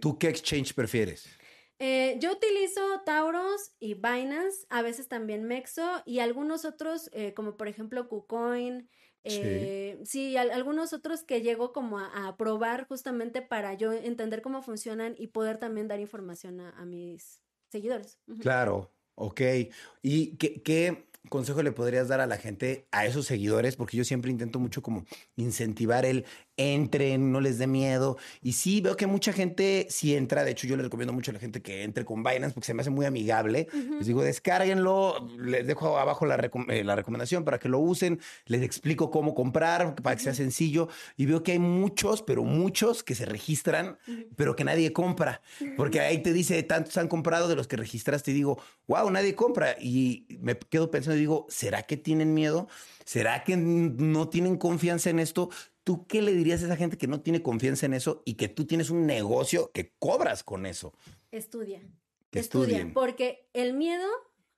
¿Tú 0.00 0.16
qué 0.18 0.28
exchange 0.28 0.74
prefieres? 0.74 1.28
Eh, 1.80 2.16
yo 2.20 2.32
utilizo 2.32 2.80
Tauros 3.04 3.72
y 3.78 3.94
Binance, 3.94 4.66
a 4.68 4.82
veces 4.82 5.08
también 5.08 5.44
Mexo 5.44 6.02
y 6.06 6.18
algunos 6.20 6.64
otros, 6.64 7.08
eh, 7.12 7.34
como 7.34 7.56
por 7.56 7.68
ejemplo 7.68 8.08
KuCoin. 8.08 8.88
eh, 9.24 9.98
sí, 10.04 10.36
al- 10.36 10.50
algunos 10.52 10.92
otros 10.92 11.22
que 11.24 11.42
llego 11.42 11.72
como 11.72 11.98
a, 11.98 12.28
a 12.28 12.36
probar 12.36 12.86
justamente 12.88 13.42
para 13.42 13.74
yo 13.74 13.92
entender 13.92 14.40
cómo 14.42 14.62
funcionan 14.62 15.14
y 15.18 15.28
poder 15.28 15.58
también 15.58 15.86
dar 15.88 16.00
información 16.00 16.60
a, 16.60 16.70
a 16.70 16.84
mis 16.86 17.42
seguidores. 17.70 18.18
Claro, 18.40 18.92
ok. 19.14 19.40
¿Y 20.02 20.36
qué, 20.36 20.62
qué, 20.62 21.08
consejo 21.28 21.62
le 21.62 21.72
podrías 21.72 22.08
dar 22.08 22.20
a 22.20 22.26
la 22.26 22.38
gente, 22.38 22.88
a 22.90 23.06
esos 23.06 23.26
seguidores? 23.26 23.76
Porque 23.76 23.96
yo 23.96 24.04
siempre 24.04 24.30
intento 24.30 24.58
mucho 24.58 24.82
como 24.82 25.04
incentivar 25.36 26.04
el 26.04 26.24
entren, 26.58 27.32
no 27.32 27.40
les 27.40 27.56
dé 27.56 27.66
miedo. 27.66 28.18
Y 28.42 28.52
sí, 28.52 28.80
veo 28.80 28.96
que 28.96 29.06
mucha 29.06 29.32
gente 29.32 29.86
sí 29.88 30.14
entra. 30.14 30.44
De 30.44 30.50
hecho, 30.50 30.66
yo 30.66 30.76
le 30.76 30.82
recomiendo 30.82 31.12
mucho 31.12 31.30
a 31.30 31.34
la 31.34 31.40
gente 31.40 31.62
que 31.62 31.84
entre 31.84 32.04
con 32.04 32.22
Binance 32.22 32.52
porque 32.52 32.66
se 32.66 32.74
me 32.74 32.82
hace 32.82 32.90
muy 32.90 33.06
amigable. 33.06 33.68
Les 33.72 34.06
digo, 34.06 34.22
descárguenlo. 34.22 35.26
Les 35.38 35.66
dejo 35.66 35.98
abajo 35.98 36.26
la, 36.26 36.36
eh, 36.68 36.84
la, 36.84 36.96
recomendación 36.96 37.44
para 37.44 37.58
que 37.58 37.68
lo 37.68 37.78
usen. 37.78 38.20
Les 38.46 38.62
explico 38.62 39.10
cómo 39.10 39.34
comprar 39.34 39.94
para 39.94 40.16
que 40.16 40.22
sea 40.22 40.34
sencillo. 40.34 40.88
Y 41.16 41.26
veo 41.26 41.42
que 41.42 41.52
hay 41.52 41.58
muchos, 41.58 42.22
pero 42.22 42.42
muchos 42.42 43.02
que 43.02 43.14
se 43.14 43.24
registran, 43.24 43.96
pero 44.36 44.56
que 44.56 44.64
nadie 44.64 44.92
compra. 44.92 45.40
Porque 45.76 46.00
ahí 46.00 46.22
te 46.22 46.32
dice, 46.32 46.62
tantos 46.64 46.96
han 46.96 47.08
comprado 47.08 47.48
de 47.48 47.56
los 47.56 47.68
que 47.68 47.76
registraste. 47.76 48.32
Y 48.32 48.34
digo, 48.34 48.60
wow, 48.88 49.08
nadie 49.10 49.34
compra. 49.34 49.76
Y 49.80 50.26
me 50.40 50.58
quedo 50.58 50.90
pensando 50.90 51.16
y 51.16 51.20
digo, 51.20 51.46
¿será 51.48 51.84
que 51.84 51.96
tienen 51.96 52.34
miedo? 52.34 52.68
¿Será 53.04 53.42
que 53.44 53.56
no 53.56 54.28
tienen 54.28 54.56
confianza 54.56 55.08
en 55.08 55.18
esto? 55.18 55.48
¿Tú 55.88 56.06
qué 56.06 56.20
le 56.20 56.34
dirías 56.34 56.62
a 56.62 56.66
esa 56.66 56.76
gente 56.76 56.98
que 56.98 57.06
no 57.06 57.22
tiene 57.22 57.42
confianza 57.42 57.86
en 57.86 57.94
eso 57.94 58.20
y 58.26 58.34
que 58.34 58.48
tú 58.48 58.66
tienes 58.66 58.90
un 58.90 59.06
negocio 59.06 59.72
que 59.72 59.94
cobras 59.98 60.44
con 60.44 60.66
eso? 60.66 60.92
Estudia. 61.30 61.80
Que 62.28 62.40
Estudia, 62.40 62.90
porque 62.92 63.48
el 63.54 63.72
miedo 63.72 64.06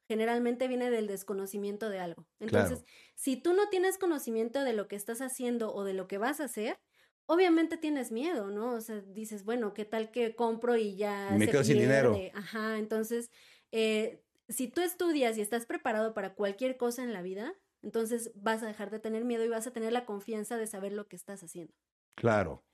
generalmente 0.08 0.66
viene 0.66 0.90
del 0.90 1.06
desconocimiento 1.06 1.88
de 1.88 2.00
algo. 2.00 2.26
Entonces, 2.40 2.84
si 3.14 3.36
tú 3.36 3.52
no 3.52 3.68
tienes 3.68 3.96
conocimiento 3.96 4.64
de 4.64 4.72
lo 4.72 4.88
que 4.88 4.96
estás 4.96 5.20
haciendo 5.20 5.72
o 5.72 5.84
de 5.84 5.94
lo 5.94 6.08
que 6.08 6.18
vas 6.18 6.40
a 6.40 6.46
hacer, 6.46 6.80
obviamente 7.26 7.76
tienes 7.76 8.10
miedo, 8.10 8.50
¿no? 8.50 8.74
O 8.74 8.80
sea, 8.80 9.00
dices, 9.00 9.44
bueno, 9.44 9.72
¿qué 9.72 9.84
tal 9.84 10.10
que 10.10 10.34
compro 10.34 10.76
y 10.76 10.96
ya 10.96 11.30
me 11.38 11.46
quedo 11.46 11.62
sin 11.62 11.78
dinero? 11.78 12.18
Ajá, 12.34 12.76
entonces, 12.76 13.30
eh, 13.70 14.24
si 14.48 14.66
tú 14.66 14.80
estudias 14.80 15.38
y 15.38 15.42
estás 15.42 15.64
preparado 15.64 16.12
para 16.12 16.34
cualquier 16.34 16.76
cosa 16.76 17.04
en 17.04 17.12
la 17.12 17.22
vida, 17.22 17.54
entonces 17.82 18.30
vas 18.34 18.62
a 18.62 18.66
dejar 18.66 18.90
de 18.90 18.98
tener 18.98 19.24
miedo 19.24 19.44
y 19.44 19.48
vas 19.48 19.66
a 19.66 19.72
tener 19.72 19.92
la 19.92 20.04
confianza 20.04 20.56
de 20.56 20.66
saber 20.66 20.92
lo 20.92 21.08
que 21.08 21.16
estás 21.16 21.42
haciendo. 21.42 21.74
Claro. 22.14 22.64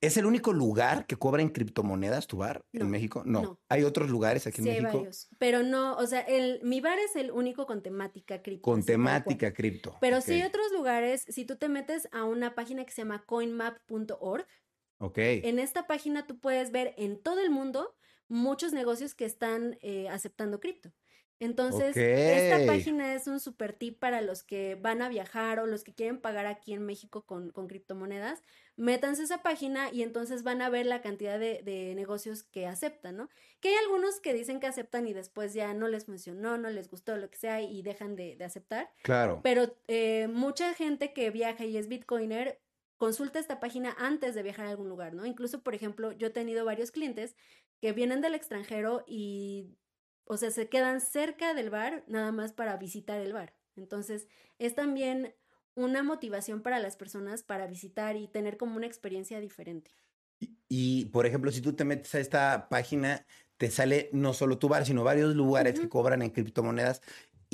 ¿Es 0.00 0.18
el 0.18 0.26
único 0.26 0.52
lugar 0.52 1.06
que 1.06 1.16
cobra 1.16 1.40
en 1.40 1.48
criptomonedas 1.48 2.26
tu 2.26 2.36
bar 2.36 2.62
en 2.74 2.90
México? 2.90 3.22
No. 3.24 3.58
¿Hay 3.70 3.84
otros 3.84 4.10
lugares 4.10 4.46
aquí 4.46 4.60
en 4.60 4.64
México? 4.64 4.88
Hay 4.88 4.94
varios. 4.96 5.28
Pero 5.38 5.62
no, 5.62 5.96
o 5.96 6.06
sea, 6.06 6.20
el, 6.20 6.60
mi 6.62 6.82
bar 6.82 6.98
es 6.98 7.16
el 7.16 7.30
único 7.30 7.64
con 7.64 7.82
temática 7.82 8.42
cripto. 8.42 8.62
Con 8.62 8.84
temática 8.84 9.54
cripto. 9.54 9.96
Pero 10.02 10.20
sí 10.20 10.34
hay 10.34 10.42
otros 10.42 10.72
lugares, 10.72 11.24
si 11.28 11.46
tú 11.46 11.56
te 11.56 11.70
metes 11.70 12.06
a 12.12 12.24
una 12.24 12.54
página 12.54 12.84
que 12.84 12.92
se 12.92 13.00
llama 13.00 13.24
coinmap.org. 13.24 14.46
En 15.16 15.58
esta 15.58 15.86
página 15.86 16.26
tú 16.26 16.38
puedes 16.38 16.70
ver 16.70 16.94
en 16.96 17.20
todo 17.22 17.40
el 17.40 17.50
mundo 17.50 17.96
muchos 18.28 18.72
negocios 18.72 19.14
que 19.14 19.24
están 19.24 19.78
eh, 19.80 20.08
aceptando 20.08 20.60
cripto. 20.60 20.92
Entonces, 21.44 21.96
esta 21.96 22.66
página 22.66 23.14
es 23.14 23.26
un 23.26 23.38
super 23.38 23.72
tip 23.72 23.98
para 23.98 24.20
los 24.20 24.42
que 24.42 24.74
van 24.76 25.02
a 25.02 25.08
viajar 25.08 25.60
o 25.60 25.66
los 25.66 25.84
que 25.84 25.94
quieren 25.94 26.20
pagar 26.20 26.46
aquí 26.46 26.72
en 26.72 26.84
México 26.84 27.22
con, 27.22 27.50
con 27.50 27.68
criptomonedas. 27.68 28.42
Métanse 28.76 29.22
a 29.22 29.24
esa 29.26 29.42
página 29.42 29.92
y 29.92 30.02
entonces 30.02 30.42
van 30.42 30.60
a 30.60 30.68
ver 30.68 30.86
la 30.86 31.00
cantidad 31.00 31.38
de, 31.38 31.92
negocios 31.94 32.42
que 32.42 32.66
aceptan, 32.66 33.16
¿no? 33.16 33.28
Que 33.60 33.68
hay 33.68 33.74
algunos 33.76 34.20
que 34.20 34.34
dicen 34.34 34.58
que 34.58 34.66
aceptan 34.66 35.06
y 35.06 35.12
después 35.12 35.54
ya 35.54 35.72
no 35.74 35.86
les 35.86 36.06
funcionó, 36.06 36.58
no 36.58 36.70
les 36.70 36.90
gustó, 36.90 37.16
lo 37.16 37.30
que 37.30 37.36
sea, 37.36 37.60
y 37.60 37.82
dejan 37.82 38.16
de, 38.16 38.36
aceptar. 38.44 38.90
Claro. 39.02 39.40
Pero 39.44 39.76
eh, 39.86 40.28
mucha 40.28 40.74
gente 40.74 41.12
que 41.12 41.30
viaja 41.30 41.64
y 41.64 41.76
es 41.76 41.88
bitcoiner 41.88 42.60
consulta 42.96 43.38
esta 43.38 43.60
página 43.60 43.94
antes 43.98 44.34
de 44.34 44.42
viajar 44.42 44.66
a 44.66 44.70
algún 44.70 44.88
lugar, 44.88 45.14
¿no? 45.14 45.26
Incluso, 45.26 45.62
por 45.62 45.74
ejemplo, 45.74 46.12
yo 46.12 46.28
he 46.28 46.30
tenido 46.30 46.64
varios 46.64 46.90
clientes 46.90 47.36
que 47.80 47.92
vienen 47.92 48.20
del 48.22 48.34
extranjero 48.34 49.04
y 49.06 49.76
o 50.24 50.36
sea, 50.36 50.50
se 50.50 50.68
quedan 50.68 51.00
cerca 51.00 51.54
del 51.54 51.70
bar 51.70 52.04
nada 52.08 52.32
más 52.32 52.52
para 52.52 52.76
visitar 52.76 53.20
el 53.20 53.32
bar. 53.32 53.54
Entonces, 53.76 54.28
es 54.58 54.74
también 54.74 55.34
una 55.74 56.02
motivación 56.02 56.62
para 56.62 56.78
las 56.78 56.96
personas 56.96 57.42
para 57.42 57.66
visitar 57.66 58.16
y 58.16 58.28
tener 58.28 58.56
como 58.56 58.76
una 58.76 58.86
experiencia 58.86 59.40
diferente. 59.40 59.90
Y, 60.68 61.06
por 61.06 61.26
ejemplo, 61.26 61.50
si 61.50 61.60
tú 61.60 61.74
te 61.74 61.84
metes 61.84 62.14
a 62.14 62.20
esta 62.20 62.68
página, 62.68 63.26
te 63.56 63.70
sale 63.70 64.10
no 64.12 64.32
solo 64.34 64.58
tu 64.58 64.68
bar, 64.68 64.84
sino 64.84 65.04
varios 65.04 65.34
lugares 65.34 65.78
que 65.78 65.88
cobran 65.88 66.22
en 66.22 66.30
criptomonedas 66.30 67.02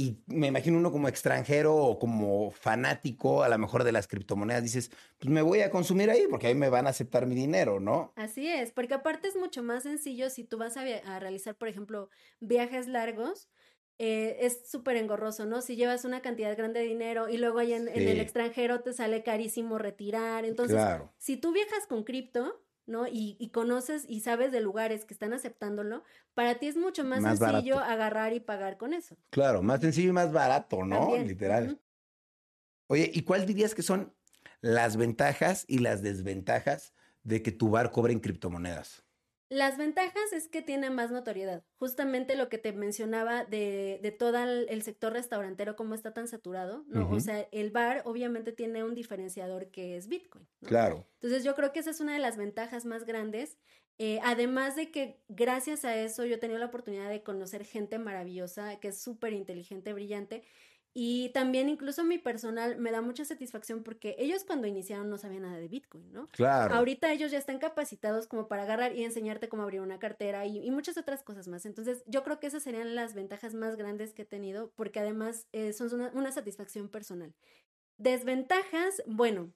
y 0.01 0.17
me 0.29 0.47
imagino 0.47 0.79
uno 0.79 0.91
como 0.91 1.09
extranjero 1.09 1.77
o 1.77 1.99
como 1.99 2.51
fanático 2.53 3.43
a 3.43 3.51
lo 3.51 3.59
mejor 3.59 3.85
de 3.85 3.93
las 3.93 4.09
criptomonedas, 4.09 4.63
dices, 4.63 4.91
pues 5.19 5.31
me 5.31 5.43
voy 5.43 5.61
a 5.61 5.71
consumir 5.71 6.09
ahí 6.09 6.25
porque 6.31 6.47
ahí 6.47 6.55
me 6.55 6.71
van 6.71 6.87
a 6.87 6.91
aceptar 6.91 7.27
mi 7.27 7.35
dinero, 7.35 7.81
¿no? 7.81 8.11
Así 8.17 8.49
es, 8.49 8.73
porque 8.73 8.95
aparte 8.95 9.29
es 9.29 9.37
mucho 9.37 9.63
más 9.63 9.83
sencillo 9.83 10.31
si 10.31 10.43
tú 10.43 10.57
vas 10.57 10.79
a, 10.79 10.85
realizar, 11.19 11.55
por 11.55 11.69
ejemplo, 11.69 12.09
viajes 12.41 12.87
largos. 12.87 13.51
Eh, 13.99 14.47
es 14.47 14.71
súper 14.71 14.97
engorroso, 14.97 15.45
¿no? 15.45 15.61
Si 15.61 15.77
llevas 15.77 16.07
una 16.07 16.23
cantidad 16.23 16.57
grande 16.57 16.81
de 16.81 16.87
dinero 16.87 17.29
y 17.29 17.37
luego 17.37 17.59
ahí 17.59 17.75
en, 17.75 17.87
el 17.87 18.19
extranjero 18.21 18.81
te 18.81 18.95
sale 18.95 19.23
carísimo 19.23 19.77
retirar. 19.77 20.47
Entonces, 20.47 20.81
si 21.19 21.37
tú 21.37 21.53
viajas 21.53 21.87
con 21.87 22.05
cripto, 22.05 22.63
¿no? 22.91 23.07
Y, 23.11 23.51
conoces 23.53 24.05
y 24.09 24.21
sabes 24.21 24.53
de 24.53 24.61
lugares 24.61 25.05
que 25.05 25.15
están 25.15 25.33
aceptándolo, 25.33 26.03
para 26.35 26.57
ti 26.57 26.67
es 26.67 26.77
mucho 26.77 27.05
más, 27.05 27.39
sencillo 27.39 27.79
agarrar 27.79 28.33
y 28.33 28.41
pagar 28.41 28.77
con 28.77 28.93
eso. 28.93 29.17
Claro, 29.31 29.63
más 29.63 29.81
sencillo 29.81 30.11
y 30.11 30.13
más 30.13 30.33
barato, 30.33 30.85
¿no? 30.85 31.17
Literal. 31.17 31.81
Oye, 32.89 33.11
¿y 33.15 33.23
cuál 33.23 33.47
dirías 33.47 33.75
que 33.75 33.83
son 33.83 34.13
las 34.61 34.97
ventajas 34.97 35.65
y 35.69 35.79
las 35.79 36.03
desventajas 36.03 36.93
de 37.23 37.43
que 37.43 37.53
tu 37.53 37.71
bar 37.71 37.93
cobre 37.93 38.13
en 38.13 38.21
criptomonedas? 38.21 39.05
Las 39.51 39.77
ventajas 39.77 40.33
es 40.33 40.47
que 40.47 40.63
tiene 40.63 40.91
más 40.91 41.11
notoriedad. 41.11 41.65
Justamente 41.75 42.37
lo 42.37 42.49
que 42.49 42.59
te 42.59 42.73
mencionaba 42.73 43.45
de, 43.45 43.99
de 44.01 44.13
todo 44.13 44.39
el, 44.39 44.83
sector 44.83 45.13
restaurantero, 45.13 45.75
cómo 45.75 45.97
está 45.97 46.15
tan 46.15 46.29
saturado, 46.29 46.85
¿no? 46.87 47.11
O 47.11 47.19
sea, 47.19 47.49
el 47.51 47.73
bar 47.73 48.03
obviamente 48.05 48.53
tiene 48.53 48.85
un 48.85 48.95
diferenciador 48.95 49.73
que 49.73 49.97
es 49.97 50.07
Bitcoin. 50.07 50.47
Claro. 50.65 51.05
Entonces 51.15 51.43
yo 51.43 51.57
creo 51.57 51.73
que 51.73 51.81
esa 51.81 51.91
es 51.91 52.01
una 52.01 52.15
de 52.15 52.21
las 52.21 52.37
ventajas 52.37 52.85
más 52.85 53.05
grandes. 53.05 53.59
Eh, 53.99 54.21
además 54.23 54.77
de 54.77 54.93
que 54.93 55.21
gracias 55.29 55.85
a 55.85 55.97
eso 55.97 56.25
yo 56.25 56.37
he 56.37 56.39
tenido 56.39 56.61
la 56.61 56.67
oportunidad 56.67 57.11
de 57.11 57.25
conocer 57.25 57.65
gente 57.65 57.99
maravillosa, 57.99 58.79
que 58.79 58.89
es 58.89 59.03
súper 59.03 59.33
inteligente, 59.33 59.93
brillante, 59.93 60.45
y 60.93 61.29
también 61.31 61.69
incluso 61.69 62.03
mi 62.03 62.19
personal 62.19 62.77
me 62.77 62.91
da 62.91 63.01
mucha 63.01 63.25
satisfacción 63.25 63.85
porque 63.85 64.17
ellos 64.19 64.43
cuando 64.45 64.67
iniciaron 64.67 65.09
no 65.09 65.19
sabían 65.19 65.43
nada 65.43 65.59
de 65.59 65.69
Bitcoin, 65.69 66.13
¿no? 66.13 66.27
Claro. 66.29 66.75
Ahorita 66.75 67.13
ellos 67.13 67.31
ya 67.31 67.39
están 67.39 67.59
capacitados 67.59 68.27
como 68.27 68.49
para 68.49 68.65
agarrar 68.65 68.97
y 68.97 69.05
enseñarte 69.05 69.49
cómo 69.49 69.63
abrir 69.63 69.83
una 69.83 70.01
cartera 70.01 70.47
y, 70.47 70.69
muchas 70.71 70.97
otras 70.97 71.23
cosas 71.23 71.47
más. 71.47 71.65
Entonces 71.65 72.03
yo 72.07 72.25
creo 72.25 72.41
que 72.41 72.49
esas 72.49 72.65
serían 72.65 72.95
las 72.95 73.15
ventajas 73.15 73.55
más 73.55 73.77
grandes 73.77 74.15
que 74.15 74.23
he 74.23 74.25
tenido 74.27 74.73
porque 74.75 74.99
además 74.99 75.47
eh, 75.53 75.73
son 75.73 75.95
una, 75.95 76.11
una 76.15 76.33
satisfacción 76.33 76.89
personal. 76.89 77.35
Desventajas, 77.97 79.03
bueno, 79.07 79.53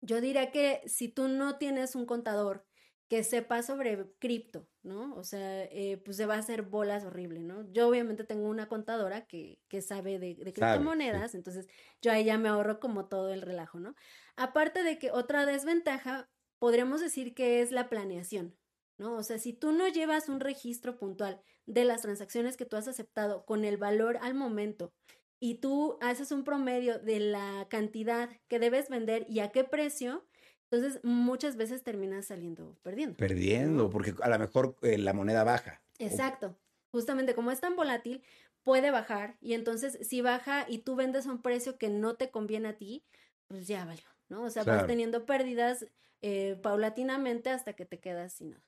yo 0.00 0.20
diría 0.20 0.52
que 0.52 0.82
si 0.86 1.08
tú 1.08 1.26
no 1.26 1.58
tienes 1.58 1.96
un 1.96 2.06
contador 2.06 2.64
que 3.08 3.24
sepa 3.24 3.62
sobre 3.62 4.06
cripto, 4.18 4.68
¿no? 4.82 5.14
O 5.14 5.24
sea, 5.24 5.64
eh, 5.64 6.00
pues 6.04 6.16
se 6.16 6.26
va 6.26 6.34
a 6.34 6.38
hacer 6.38 6.62
bolas 6.62 7.04
horrible, 7.04 7.40
¿no? 7.40 7.70
Yo 7.72 7.88
obviamente 7.88 8.24
tengo 8.24 8.48
una 8.48 8.68
contadora 8.68 9.26
que, 9.26 9.60
que 9.68 9.80
sabe 9.80 10.18
de, 10.18 10.36
criptomonedas, 10.36 11.34
entonces 11.34 11.68
yo 12.00 12.10
ahí 12.10 12.24
ya 12.24 12.38
me 12.38 12.48
ahorro 12.48 12.80
como 12.80 13.06
todo 13.06 13.32
el 13.32 13.42
relajo, 13.42 13.78
¿no? 13.78 13.94
Aparte 14.36 14.82
de 14.82 14.98
que 14.98 15.10
otra 15.10 15.46
desventaja, 15.46 16.28
podríamos 16.58 17.00
decir 17.00 17.34
que 17.34 17.60
es 17.60 17.70
la 17.70 17.88
planeación, 17.88 18.56
¿no? 18.98 19.16
O 19.16 19.22
sea, 19.22 19.38
si 19.38 19.52
tú 19.52 19.72
no 19.72 19.88
llevas 19.88 20.28
un 20.28 20.40
registro 20.40 20.98
puntual 20.98 21.40
de 21.66 21.84
las 21.84 22.02
transacciones 22.02 22.56
que 22.56 22.66
tú 22.66 22.76
has 22.76 22.88
aceptado 22.88 23.44
con 23.44 23.64
el 23.64 23.76
valor 23.76 24.18
al 24.20 24.34
momento 24.34 24.92
y 25.38 25.56
tú 25.56 25.98
haces 26.00 26.32
un 26.32 26.44
promedio 26.44 26.98
de 26.98 27.20
la 27.20 27.66
cantidad 27.68 28.30
que 28.48 28.58
debes 28.58 28.88
vender 28.88 29.26
y 29.28 29.40
a 29.40 29.50
qué 29.52 29.64
precio, 29.64 30.26
entonces, 30.72 31.00
muchas 31.04 31.56
veces 31.56 31.82
terminas 31.82 32.26
saliendo 32.26 32.78
perdiendo. 32.82 33.16
Perdiendo, 33.18 33.90
porque 33.90 34.14
a 34.22 34.28
lo 34.30 34.38
mejor 34.38 34.74
eh, 34.80 34.96
la 34.96 35.12
moneda 35.12 35.44
baja. 35.44 35.82
Exacto. 35.98 36.56
Justamente 36.90 37.34
como 37.34 37.50
es 37.50 37.60
tan 37.60 37.76
volátil, 37.76 38.22
puede 38.62 38.90
bajar 38.90 39.36
y 39.42 39.52
entonces 39.52 39.98
si 40.00 40.22
baja 40.22 40.64
y 40.66 40.78
tú 40.78 40.96
vendes 40.96 41.26
a 41.26 41.30
un 41.30 41.42
precio 41.42 41.76
que 41.76 41.90
no 41.90 42.14
te 42.14 42.30
conviene 42.30 42.68
a 42.68 42.78
ti, 42.78 43.04
pues 43.48 43.66
ya 43.66 43.84
valió, 43.84 44.06
¿no? 44.30 44.44
O 44.44 44.50
sea, 44.50 44.64
vas 44.64 44.86
teniendo 44.86 45.26
pérdidas 45.26 45.86
eh, 46.22 46.58
paulatinamente 46.62 47.50
hasta 47.50 47.74
que 47.74 47.84
te 47.84 48.00
quedas 48.00 48.32
sin 48.32 48.50
nada. 48.50 48.64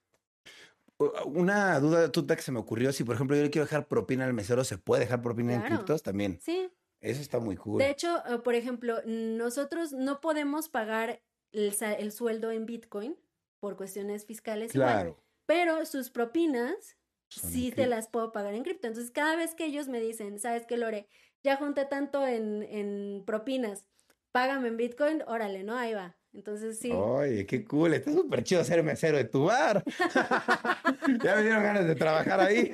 Una 1.24 1.80
duda 1.80 2.12
tuta 2.12 2.36
que 2.36 2.42
se 2.42 2.52
me 2.52 2.59
ocurrió, 2.59 2.92
si 2.92 3.02
por 3.02 3.14
ejemplo 3.14 3.34
yo 3.34 3.44
le 3.44 3.50
quiero 3.50 3.64
dejar 3.64 3.88
propina 3.88 4.26
al 4.26 4.34
mesero, 4.34 4.62
¿se 4.62 4.76
puede 4.76 5.05
dejar 5.05 5.22
propina 5.22 5.55
en 5.55 5.62
criptos 5.62 6.02
también? 6.02 6.38
Sí. 6.42 6.70
Eso 7.00 7.20
está 7.20 7.38
muy 7.38 7.57
cool. 7.57 7.78
De 7.78 7.90
hecho, 7.90 8.22
eh, 8.26 8.38
por 8.38 8.55
ejemplo, 8.55 9.00
nosotros 9.05 9.92
no 9.92 10.20
podemos 10.20 10.68
pagar 10.68 11.20
el, 11.55 12.12
sueldo 12.12 12.50
en 12.50 12.66
Bitcoin 12.66 13.16
por 13.61 13.76
cuestiones 13.76 14.26
fiscales. 14.26 14.72
Claro. 14.72 15.18
pero 15.46 15.84
sus 15.86 16.11
propinas 16.11 16.96
sí 17.28 17.72
te 17.72 17.86
las 17.86 18.09
puedo 18.09 18.32
pagar 18.32 18.55
en 18.55 18.62
cripto. 18.62 18.86
Entonces, 18.86 19.11
cada 19.11 19.36
vez 19.36 19.55
que 19.55 19.66
ellos 19.66 19.88
me 19.88 20.00
dicen, 20.00 20.38
¿sabes 20.38 20.66
qué, 20.66 20.76
Lore? 20.76 21.09
Ya 21.42 21.57
junté 21.57 21.84
tanto 21.84 22.26
en, 22.26 22.62
en 22.62 23.24
propinas, 23.26 23.86
págame 24.32 24.68
en 24.68 24.76
Bitcoin, 24.76 25.22
órale, 25.26 25.64
¿no? 25.64 25.76
Ahí 25.76 25.94
va. 25.94 26.16
Entonces, 26.34 26.80
sí. 26.80 26.90
Oye, 26.90 27.46
qué 27.46 27.64
cool. 27.64 27.94
Está 27.94 28.12
súper 28.12 28.42
chido 28.42 28.64
ser 28.64 28.82
mesero 28.82 29.16
de 29.16 29.24
tu 29.24 29.44
bar. 29.44 29.84
ya 31.22 31.36
me 31.36 31.42
dieron 31.42 31.62
ganas 31.62 31.86
de 31.86 31.94
trabajar 31.94 32.40
ahí. 32.40 32.72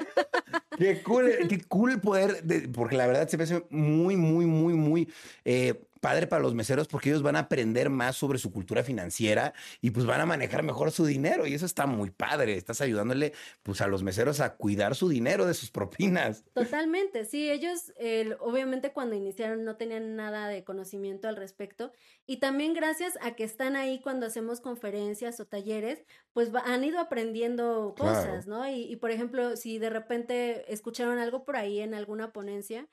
Qué 0.79 1.03
cool, 1.03 1.31
qué 1.47 1.61
cool 1.69 2.01
poder, 2.01 2.43
porque 2.73 2.97
la 2.97 3.07
verdad 3.07 3.29
se 3.29 3.37
me 3.37 3.45
hace 3.45 3.63
muy, 3.69 4.17
muy, 4.17 4.47
muy, 4.47 4.73
muy 4.73 5.13
eh, 5.45 5.90
padre 6.01 6.27
para 6.27 6.43
los 6.43 6.55
meseros 6.55 6.89
porque 6.89 7.11
ellos 7.11 7.23
van 7.23 7.37
a 7.37 7.41
aprender 7.41 7.91
más 7.91 8.17
sobre 8.17 8.39
su 8.39 8.51
cultura 8.51 8.83
financiera 8.83 9.55
y 9.81 9.91
pues 9.91 10.07
van 10.07 10.21
a 10.21 10.27
manejar 10.27 10.63
mejor 10.63 10.91
su 10.91 11.05
dinero 11.05 11.47
y 11.47 11.55
eso 11.55 11.67
está 11.67 11.87
muy 11.87 12.11
padre. 12.11 12.57
Estás 12.57 12.81
ayudándole 12.81 13.33
pues 13.63 13.81
a 13.81 13.87
los 13.87 14.03
meseros 14.03 14.41
a 14.41 14.57
cuidar 14.57 14.95
su 14.95 15.09
dinero 15.09 15.47
de 15.47 15.55
sus 15.55 15.71
propinas. 15.71 16.45
Totalmente, 16.55 17.25
sí, 17.25 17.51
ellos 17.51 17.93
obviamente 18.41 18.93
cuando 18.93 19.15
iniciaron 19.15 19.65
no 19.65 19.77
tenían 19.77 20.17
nada 20.17 20.49
de 20.49 20.65
conocimiento 20.65 21.29
al 21.29 21.37
respecto 21.37 21.93
y 22.27 22.39
también 22.39 22.75
gracias 22.75 23.19
a 23.23 23.33
que 23.33 23.45
están 23.45 23.77
ahí 23.77 24.01
cuando 24.01 24.27
hacemos 24.27 24.61
conferencias 24.61 25.41
o 25.41 25.47
talleres, 25.47 26.05
pues 26.33 26.51
han 26.65 26.85
ido 26.85 26.99
aprendiendo 26.99 27.95
cosas, 27.99 28.47
¿no? 28.47 28.69
Y, 28.69 28.85
y 28.85 28.97
por 28.97 29.11
ejemplo, 29.11 29.57
si 29.57 29.79
de 29.79 29.91
repente 29.91 30.73
escucharon 30.73 31.19
algo 31.19 31.45
por 31.45 31.57
ahí 31.57 31.81
en 31.81 31.95
alguna 31.95 32.33
ponencia, 32.33 32.89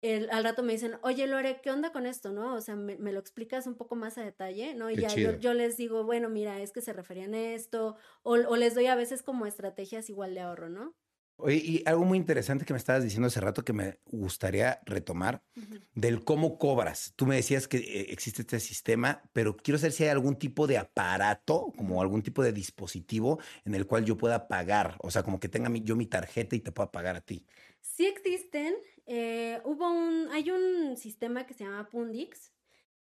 el, 0.00 0.30
al 0.30 0.44
rato 0.44 0.62
me 0.62 0.72
dicen, 0.72 0.96
oye 1.02 1.26
Lore, 1.26 1.60
¿qué 1.62 1.70
onda 1.70 1.90
con 1.92 2.06
esto? 2.06 2.32
¿No? 2.32 2.54
O 2.54 2.60
sea, 2.60 2.76
me, 2.76 2.96
lo 2.96 3.18
explicas 3.18 3.66
un 3.66 3.74
poco 3.74 3.96
más 3.96 4.16
a 4.18 4.22
detalle, 4.22 4.74
¿no? 4.74 4.90
Y 4.90 4.96
ya 4.96 5.08
yo, 5.08 5.54
les 5.54 5.76
digo, 5.76 6.04
bueno, 6.04 6.28
mira, 6.28 6.60
es 6.60 6.72
que 6.72 6.80
se 6.80 6.92
referían 6.92 7.34
a 7.34 7.54
esto, 7.54 7.96
o, 8.22 8.36
les 8.56 8.74
doy 8.74 8.86
a 8.86 8.94
veces 8.94 9.22
como 9.22 9.46
estrategias 9.46 10.08
igual 10.08 10.34
de 10.34 10.40
ahorro, 10.40 10.68
¿no? 10.68 10.94
Oye, 11.40 11.56
y 11.56 11.82
algo 11.86 12.04
muy 12.04 12.18
interesante 12.18 12.64
que 12.64 12.72
me 12.72 12.78
estabas 12.78 13.04
diciendo 13.04 13.28
hace 13.28 13.40
rato 13.40 13.64
que 13.64 13.72
me 13.72 14.00
gustaría 14.06 14.80
retomar, 14.84 15.40
del 15.94 16.24
cómo 16.24 16.58
cobras. 16.58 17.12
Tú 17.14 17.26
me 17.26 17.36
decías 17.36 17.68
que 17.68 17.78
eh, 17.78 18.06
existe 18.10 18.42
este 18.42 18.58
sistema, 18.58 19.22
pero 19.32 19.56
quiero 19.56 19.78
saber 19.78 19.92
si 19.92 20.02
hay 20.02 20.10
algún 20.10 20.36
tipo 20.36 20.66
de 20.66 20.78
aparato, 20.78 21.72
como 21.76 22.02
algún 22.02 22.22
tipo 22.22 22.42
de 22.42 22.52
dispositivo 22.52 23.38
en 23.64 23.76
el 23.76 23.86
cual 23.86 24.04
yo 24.04 24.16
pueda 24.16 24.48
pagar, 24.48 24.96
o 25.00 25.12
sea, 25.12 25.22
como 25.22 25.38
que 25.38 25.48
tenga 25.48 25.70
yo 25.72 25.94
mi 25.94 26.06
tarjeta 26.06 26.56
y 26.56 26.60
te 26.60 26.72
pueda 26.72 26.90
pagar 26.90 27.14
a 27.14 27.20
ti. 27.20 27.46
Sí 27.80 28.06
existen, 28.06 28.74
eh, 29.08 29.60
hubo 29.64 29.90
un, 29.90 30.28
hay 30.32 30.50
un 30.50 30.96
sistema 30.96 31.46
que 31.46 31.54
se 31.54 31.64
llama 31.64 31.88
Pundix, 31.88 32.52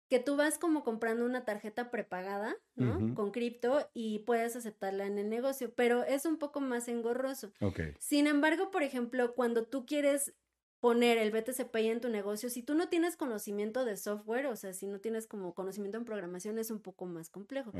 que 0.09 0.19
tú 0.19 0.35
vas 0.35 0.59
como 0.59 0.83
comprando 0.83 1.25
una 1.25 1.45
tarjeta 1.45 1.89
prepagada, 1.89 2.55
¿no? 2.75 3.15
Con 3.15 3.31
cripto 3.31 3.89
y 3.93 4.19
puedes 4.19 4.55
aceptarla 4.55 5.05
en 5.05 5.17
el 5.17 5.29
negocio, 5.29 5.73
pero 5.73 6.03
es 6.03 6.25
un 6.25 6.37
poco 6.37 6.59
más 6.59 6.87
engorroso. 6.89 7.51
Sin 7.99 8.27
embargo, 8.27 8.69
por 8.69 8.83
ejemplo, 8.83 9.33
cuando 9.33 9.65
tú 9.65 9.85
quieres 9.85 10.35
poner 10.81 11.17
el 11.17 11.31
BTC 11.31 11.71
Pay 11.71 11.87
en 11.87 12.01
tu 12.01 12.09
negocio, 12.09 12.49
si 12.49 12.61
tú 12.61 12.75
no 12.75 12.89
tienes 12.89 13.15
conocimiento 13.15 13.85
de 13.85 13.95
software, 13.95 14.47
o 14.47 14.55
sea, 14.57 14.73
si 14.73 14.85
no 14.85 14.99
tienes 14.99 15.25
como 15.25 15.55
conocimiento 15.55 15.97
en 15.97 16.03
programación, 16.03 16.59
es 16.59 16.69
un 16.69 16.81
poco 16.81 17.05
más 17.05 17.29
complejo. 17.29 17.71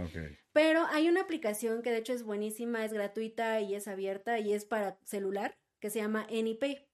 Pero 0.54 0.86
hay 0.90 1.10
una 1.10 1.22
aplicación 1.22 1.82
que 1.82 1.92
de 1.92 1.98
hecho 1.98 2.14
es 2.14 2.24
buenísima, 2.24 2.86
es 2.86 2.94
gratuita 2.94 3.60
y 3.60 3.76
es 3.76 3.90
abierta 3.90 4.40
y 4.40 4.54
es 4.54 4.64
para 4.64 4.98
celular, 5.04 5.58
que 5.82 5.90
se 5.90 6.00
llama 6.00 6.26
AnyPay. 6.32 6.88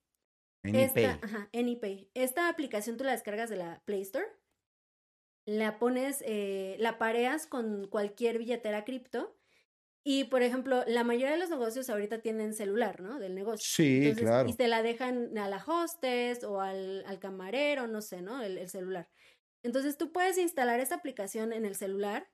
Esta, 0.64 1.20
ajá, 1.22 1.50
AnyPay. 1.54 2.10
Esta 2.14 2.50
aplicación 2.50 2.98
tú 2.98 3.04
la 3.04 3.12
descargas 3.12 3.50
de 3.50 3.56
la 3.56 3.82
Play 3.86 4.02
Store, 4.02 4.26
la 5.46 5.80
pones, 5.80 6.24
eh, 6.26 6.76
la 6.80 6.98
pareas 6.98 7.48
con 7.48 7.88
cualquier 7.88 8.38
billetera 8.38 8.84
cripto. 8.84 9.36
Y, 10.04 10.26
por 10.26 10.44
ejemplo, 10.44 10.84
la 10.88 11.04
mayoría 11.04 11.32
de 11.32 11.40
los 11.40 11.50
negocios 11.50 11.90
ahorita 11.90 12.22
tienen 12.22 12.54
celular, 12.54 13.02
¿no? 13.02 13.20
Del 13.20 13.36
negocio. 13.36 13.66
Sí, 13.68 14.14
claro. 14.16 14.50
Y 14.50 14.54
te 14.54 14.68
la 14.68 14.82
dejan 14.82 15.38
a 15.38 15.50
la 15.50 15.64
hostess 15.64 16.44
o 16.44 16.62
al, 16.62 17.04
al 17.06 17.20
camarero, 17.20 17.88
no 17.88 18.02
sé, 18.02 18.22
¿no? 18.22 18.42
El, 18.42 18.58
el, 18.58 18.70
celular. 18.70 19.10
Entonces 19.62 19.98
tú 19.98 20.12
puedes 20.12 20.38
instalar 20.38 20.80
esta 20.80 20.96
aplicación 20.96 21.52
en 21.52 21.66
el 21.66 21.76
celular 21.76 22.30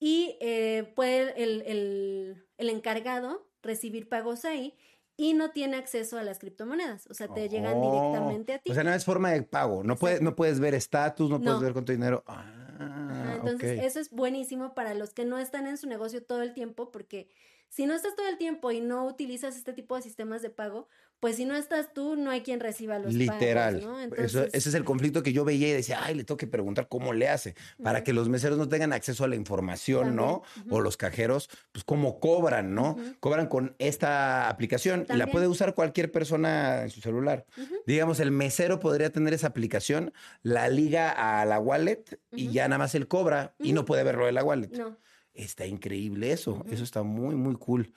y 0.00 0.38
eh, 0.40 0.92
puede 0.96 1.42
el, 1.42 1.62
el, 1.62 2.46
el 2.56 2.70
encargado 2.70 3.50
recibir 3.62 4.08
pagos 4.08 4.44
ahí 4.44 4.76
y 5.16 5.34
no 5.34 5.50
tiene 5.50 5.76
acceso 5.76 6.18
a 6.18 6.22
las 6.22 6.38
criptomonedas. 6.38 7.06
O 7.08 7.14
sea, 7.14 7.28
te 7.28 7.48
llegan 7.48 7.74
oh, 7.76 7.92
directamente 7.92 8.54
a 8.54 8.58
ti. 8.58 8.70
O 8.70 8.74
sea, 8.74 8.84
no 8.84 8.92
es 8.92 9.04
forma 9.04 9.30
de 9.30 9.42
pago. 9.42 9.84
No, 9.84 9.96
puedes, 9.96 10.20
no 10.20 10.34
puedes 10.34 10.60
ver 10.60 10.74
estatus, 10.74 11.30
no, 11.30 11.40
puedes 11.40 11.60
ver 11.60 11.72
cuánto 11.72 11.92
dinero. 11.92 12.24
Ah, 12.26 13.34
entonces, 13.36 13.84
eso 13.84 14.00
es 14.00 14.10
buenísimo 14.10 14.74
para 14.74 14.94
los 14.94 15.10
que 15.10 15.24
no 15.24 15.38
están 15.38 15.66
en 15.66 15.76
su 15.76 15.86
negocio 15.86 16.24
todo 16.24 16.42
el 16.42 16.54
tiempo, 16.54 16.90
porque 16.90 17.28
si 17.68 17.86
no 17.86 17.94
estás 17.94 18.14
todo 18.16 18.28
el 18.28 18.38
tiempo 18.38 18.70
y 18.72 18.80
no 18.80 19.06
utilizas 19.06 19.56
este 19.56 19.72
tipo 19.72 19.96
de 19.96 20.02
sistemas 20.02 20.42
de 20.42 20.50
pago, 20.50 20.88
pues 21.24 21.36
si 21.36 21.46
no 21.46 21.56
estás 21.56 21.94
tú, 21.94 22.16
no 22.16 22.30
hay 22.30 22.42
quien 22.42 22.60
reciba 22.60 22.98
los 22.98 23.14
Literal. 23.14 23.80
pagos, 23.80 24.34
¿no? 24.34 24.42
ese 24.42 24.50
es 24.52 24.74
el 24.74 24.84
conflicto 24.84 25.22
que 25.22 25.32
yo 25.32 25.42
veía 25.42 25.70
y 25.70 25.72
decía, 25.72 26.00
ay, 26.04 26.14
le 26.14 26.22
tengo 26.22 26.36
que 26.36 26.46
preguntar 26.46 26.86
cómo 26.86 27.14
le 27.14 27.30
hace, 27.30 27.54
para 27.82 28.04
que 28.04 28.12
los 28.12 28.28
meseros 28.28 28.58
no 28.58 28.68
tengan 28.68 28.92
acceso 28.92 29.24
a 29.24 29.28
la 29.28 29.34
información, 29.34 30.14
¿no? 30.14 30.42
O 30.68 30.82
los 30.82 30.98
cajeros, 30.98 31.48
pues 31.72 31.82
cómo 31.82 32.20
cobran, 32.20 32.74
¿no? 32.74 32.98
Cobran 33.20 33.46
con 33.46 33.74
esta 33.78 34.50
aplicación 34.50 35.06
y 35.08 35.16
la 35.16 35.28
puede 35.28 35.48
usar 35.48 35.74
cualquier 35.74 36.12
persona 36.12 36.82
en 36.82 36.90
su 36.90 37.00
celular. 37.00 37.46
Digamos, 37.86 38.20
el 38.20 38.30
mesero 38.30 38.78
podría 38.78 39.08
tener 39.08 39.32
esa 39.32 39.46
aplicación, 39.46 40.12
la 40.42 40.68
liga 40.68 41.08
a 41.08 41.46
la 41.46 41.58
wallet 41.58 42.20
y 42.32 42.50
ya 42.50 42.68
nada 42.68 42.80
más 42.80 42.94
él 42.94 43.08
cobra 43.08 43.54
y 43.58 43.72
no 43.72 43.86
puede 43.86 44.04
verlo 44.04 44.26
de 44.26 44.32
la 44.32 44.44
wallet. 44.44 44.68
No. 44.76 44.98
Está 45.32 45.64
increíble 45.64 46.32
eso. 46.32 46.66
Eso 46.70 46.84
está 46.84 47.02
muy, 47.02 47.34
muy 47.34 47.54
cool. 47.56 47.94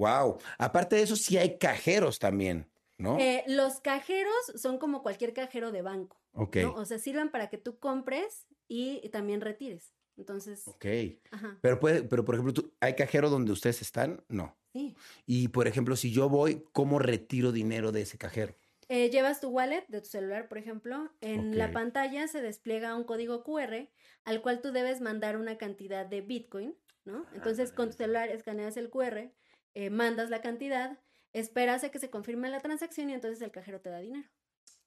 Wow. 0.00 0.38
Aparte 0.58 0.96
de 0.96 1.02
eso, 1.02 1.14
sí 1.14 1.36
hay 1.36 1.58
cajeros 1.58 2.18
también, 2.18 2.70
¿no? 2.96 3.18
Eh, 3.18 3.44
los 3.46 3.80
cajeros 3.80 4.32
son 4.56 4.78
como 4.78 5.02
cualquier 5.02 5.34
cajero 5.34 5.72
de 5.72 5.82
banco. 5.82 6.18
Ok. 6.32 6.56
O 6.74 6.84
sea, 6.86 6.98
sirven 6.98 7.30
para 7.30 7.50
que 7.50 7.58
tú 7.58 7.78
compres 7.78 8.46
y 8.66 9.06
también 9.10 9.42
retires. 9.42 9.94
Entonces. 10.16 10.66
Ok. 10.66 10.86
Ajá. 11.30 11.58
Pero 11.60 11.78
puede, 11.80 12.02
pero 12.02 12.24
por 12.24 12.34
ejemplo, 12.34 12.64
¿hay 12.80 12.94
cajero 12.94 13.28
donde 13.28 13.52
ustedes 13.52 13.82
están? 13.82 14.24
No. 14.28 14.56
Sí. 14.72 14.96
Y 15.26 15.48
por 15.48 15.68
ejemplo, 15.68 15.96
si 15.96 16.12
yo 16.12 16.28
voy, 16.28 16.64
¿cómo 16.72 16.98
retiro 16.98 17.52
dinero 17.52 17.92
de 17.92 18.02
ese 18.02 18.16
cajero? 18.16 18.54
Eh, 18.88 19.08
llevas 19.10 19.40
tu 19.40 19.50
wallet 19.50 19.84
de 19.88 20.00
tu 20.00 20.08
celular, 20.08 20.48
por 20.48 20.58
ejemplo. 20.58 21.10
En 21.20 21.56
la 21.56 21.70
pantalla 21.70 22.26
se 22.26 22.42
despliega 22.42 22.96
un 22.96 23.04
código 23.04 23.44
QR 23.44 23.88
al 24.24 24.42
cual 24.42 24.60
tú 24.60 24.72
debes 24.72 25.00
mandar 25.00 25.36
una 25.36 25.58
cantidad 25.58 26.06
de 26.06 26.22
Bitcoin, 26.22 26.74
¿no? 27.04 27.24
Entonces, 27.34 27.70
con 27.70 27.90
tu 27.90 27.96
celular 27.96 28.30
escaneas 28.30 28.76
el 28.76 28.90
QR, 28.90 29.30
eh, 29.74 29.90
mandas 29.90 30.30
la 30.30 30.40
cantidad, 30.40 30.98
esperas 31.32 31.84
a 31.84 31.90
que 31.90 31.98
se 31.98 32.10
confirme 32.10 32.50
la 32.50 32.60
transacción 32.60 33.10
y 33.10 33.14
entonces 33.14 33.40
el 33.42 33.50
cajero 33.50 33.80
te 33.80 33.90
da 33.90 33.98
dinero. 33.98 34.28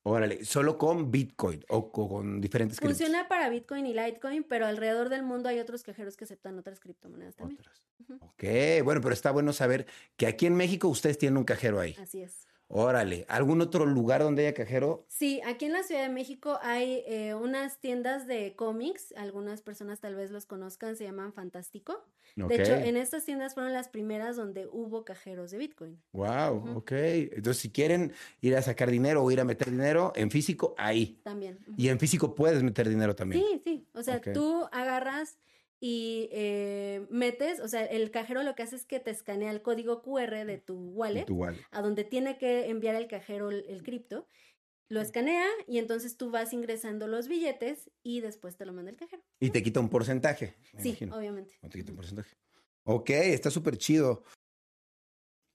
Órale, 0.05 0.43
solo 0.43 0.77
con 0.77 1.11
Bitcoin 1.11 1.63
o 1.69 1.89
con 1.89 2.41
diferentes 2.41 2.77
Funciona 2.77 3.29
para 3.29 3.47
Bitcoin 3.47 3.85
y 3.85 3.93
Litecoin, 3.93 4.43
pero 4.43 4.65
alrededor 4.65 5.07
del 5.07 5.23
mundo 5.23 5.47
hay 5.47 5.59
otros 5.59 5.81
cajeros 5.81 6.17
que 6.17 6.25
aceptan 6.25 6.59
otras 6.59 6.81
criptomonedas 6.81 7.37
también. 7.37 7.61
Otras. 7.61 7.81
Ok, 8.19 8.83
bueno, 8.83 8.99
pero 8.99 9.13
está 9.13 9.31
bueno 9.31 9.53
saber 9.53 9.85
que 10.17 10.27
aquí 10.27 10.45
en 10.45 10.55
México 10.55 10.89
ustedes 10.89 11.17
tienen 11.17 11.37
un 11.37 11.45
cajero 11.45 11.79
ahí. 11.79 11.95
Así 12.01 12.21
es. 12.21 12.45
Órale, 12.75 13.23
¿algún 13.29 13.61
otro 13.61 13.85
lugar 13.85 14.23
donde 14.23 14.47
haya 14.47 14.55
cajero? 14.55 15.05
Sí, 15.07 15.39
aquí 15.45 15.65
en 15.65 15.73
la 15.73 15.83
Ciudad 15.83 16.01
de 16.01 16.09
México 16.09 16.57
hay 16.63 17.03
eh, 17.05 17.35
unas 17.35 17.79
tiendas 17.79 18.25
de 18.25 18.55
cómics, 18.55 19.13
algunas 19.15 19.61
personas 19.61 19.99
tal 19.99 20.15
vez 20.15 20.31
los 20.31 20.47
conozcan, 20.47 20.95
se 20.95 21.03
llaman 21.03 21.33
Fantástico. 21.33 22.03
De 22.35 22.55
hecho, 22.55 22.73
en 22.73 22.97
estas 22.97 23.25
tiendas 23.25 23.53
fueron 23.53 23.73
las 23.73 23.89
primeras 23.89 24.35
donde 24.35 24.67
hubo 24.71 25.05
cajeros 25.05 25.51
de 25.51 25.59
Bitcoin. 25.59 26.01
Wow, 26.13 26.77
ok. 26.77 26.91
Entonces, 26.93 27.61
si 27.61 27.69
quieren 27.69 28.11
ir 28.41 28.55
a 28.55 28.63
sacar 28.63 28.89
dinero 28.89 29.23
o 29.23 29.29
ir 29.29 29.39
a 29.39 29.43
meter 29.43 29.69
dinero 29.69 30.11
en 30.15 30.31
físico, 30.31 30.73
ahí. 30.79 31.19
También. 31.23 31.59
Y 31.77 31.89
en 31.89 31.99
físico 31.99 32.33
puedes 32.33 32.63
meter 32.63 32.89
dinero 32.89 33.15
también. 33.15 33.43
Sí, 33.43 33.61
sí. 33.63 33.87
O 33.93 34.01
sea, 34.01 34.19
tú 34.19 34.67
agarras 34.71 35.37
y 35.85 36.29
eh, 36.31 37.05
metes, 37.09 37.59
o 37.59 37.67
sea, 37.67 37.83
el 37.83 38.09
cajero 38.09 38.41
lo 38.43 38.55
que 38.55 38.63
hace 38.63 38.77
es 38.77 38.85
que 38.85 39.01
te 39.01 39.11
escanea 39.11 39.51
el 39.51 39.61
código 39.61 40.01
QR 40.01 40.45
de 40.45 40.57
tu 40.57 40.75
wallet, 40.91 41.25
a 41.71 41.81
donde 41.81 42.05
tiene 42.05 42.37
que 42.37 42.69
enviar 42.69 42.95
el 42.95 43.09
cajero 43.09 43.51
el, 43.51 43.83
cripto, 43.83 44.25
lo 44.87 45.01
escanea 45.01 45.45
y 45.67 45.79
entonces 45.79 46.15
tú 46.15 46.31
vas 46.31 46.53
ingresando 46.53 47.05
los 47.07 47.27
billetes 47.27 47.91
y 48.01 48.21
después 48.21 48.55
te 48.55 48.65
lo 48.65 48.71
manda 48.71 48.91
el 48.91 48.95
cajero. 48.95 49.23
Y 49.41 49.49
te 49.49 49.61
quita 49.61 49.81
un 49.81 49.89
porcentaje. 49.89 50.55
Sí, 50.77 50.97
obviamente. 51.11 51.57
te 51.61 51.77
quita 51.77 51.91
un 51.91 51.97
porcentaje. 51.97 52.33
Ok, 52.85 53.09
está 53.09 53.51
súper 53.51 53.77
chido. 53.77 54.23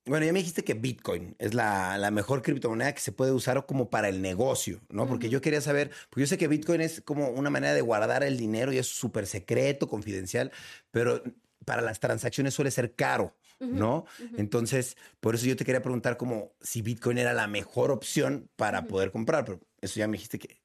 Bueno, 0.09 0.25
ya 0.25 0.33
me 0.33 0.39
dijiste 0.39 0.65
que 0.65 0.75
Bitcoin 0.75 1.37
es 1.39 1.55
la, 1.55 2.11
mejor 2.11 2.43
criptomoneda 2.43 2.93
que 2.95 3.01
se 3.01 3.13
puede 3.13 3.33
usar 3.33 3.67
como 3.67 3.91
para 3.91 4.09
el 4.09 4.23
negocio, 4.23 4.81
¿no? 4.89 5.07
Porque 5.07 5.29
yo 5.29 5.41
quería 5.41 5.61
saber, 5.61 5.91
porque 6.09 6.23
yo 6.23 6.27
sé 6.27 6.39
que 6.39 6.49
Bitcoin 6.49 6.81
es 6.81 7.03
como 7.03 7.29
una 7.29 7.51
manera 7.51 7.75
de 7.75 7.81
guardar 7.81 8.23
el 8.23 8.37
dinero 8.37 8.73
y 8.73 8.79
es 8.79 8.87
súper 8.87 9.27
secreto, 9.27 9.89
confidencial, 9.89 10.51
pero 10.91 11.23
para 11.65 11.83
las 11.83 12.01
transacciones 12.01 12.55
suele 12.55 12.71
ser 12.71 12.95
caro, 12.95 13.35
¿no? 13.61 14.07
Entonces, 14.37 14.97
por 15.21 15.35
eso 15.35 15.47
yo 15.47 15.57
te 15.57 15.65
quería 15.65 15.83
preguntar 15.83 16.17
como 16.17 16.53
si 16.61 16.81
Bitcoin 16.81 17.19
era 17.19 17.35
la 17.35 17.47
mejor 17.47 17.91
opción 17.91 18.49
para 18.57 18.87
poder 18.87 19.11
comprar, 19.11 19.45
pero 19.45 19.61
eso 19.81 20.01
ya 20.01 20.09
me 20.09 20.17
dijiste 20.17 20.39
que 20.39 20.61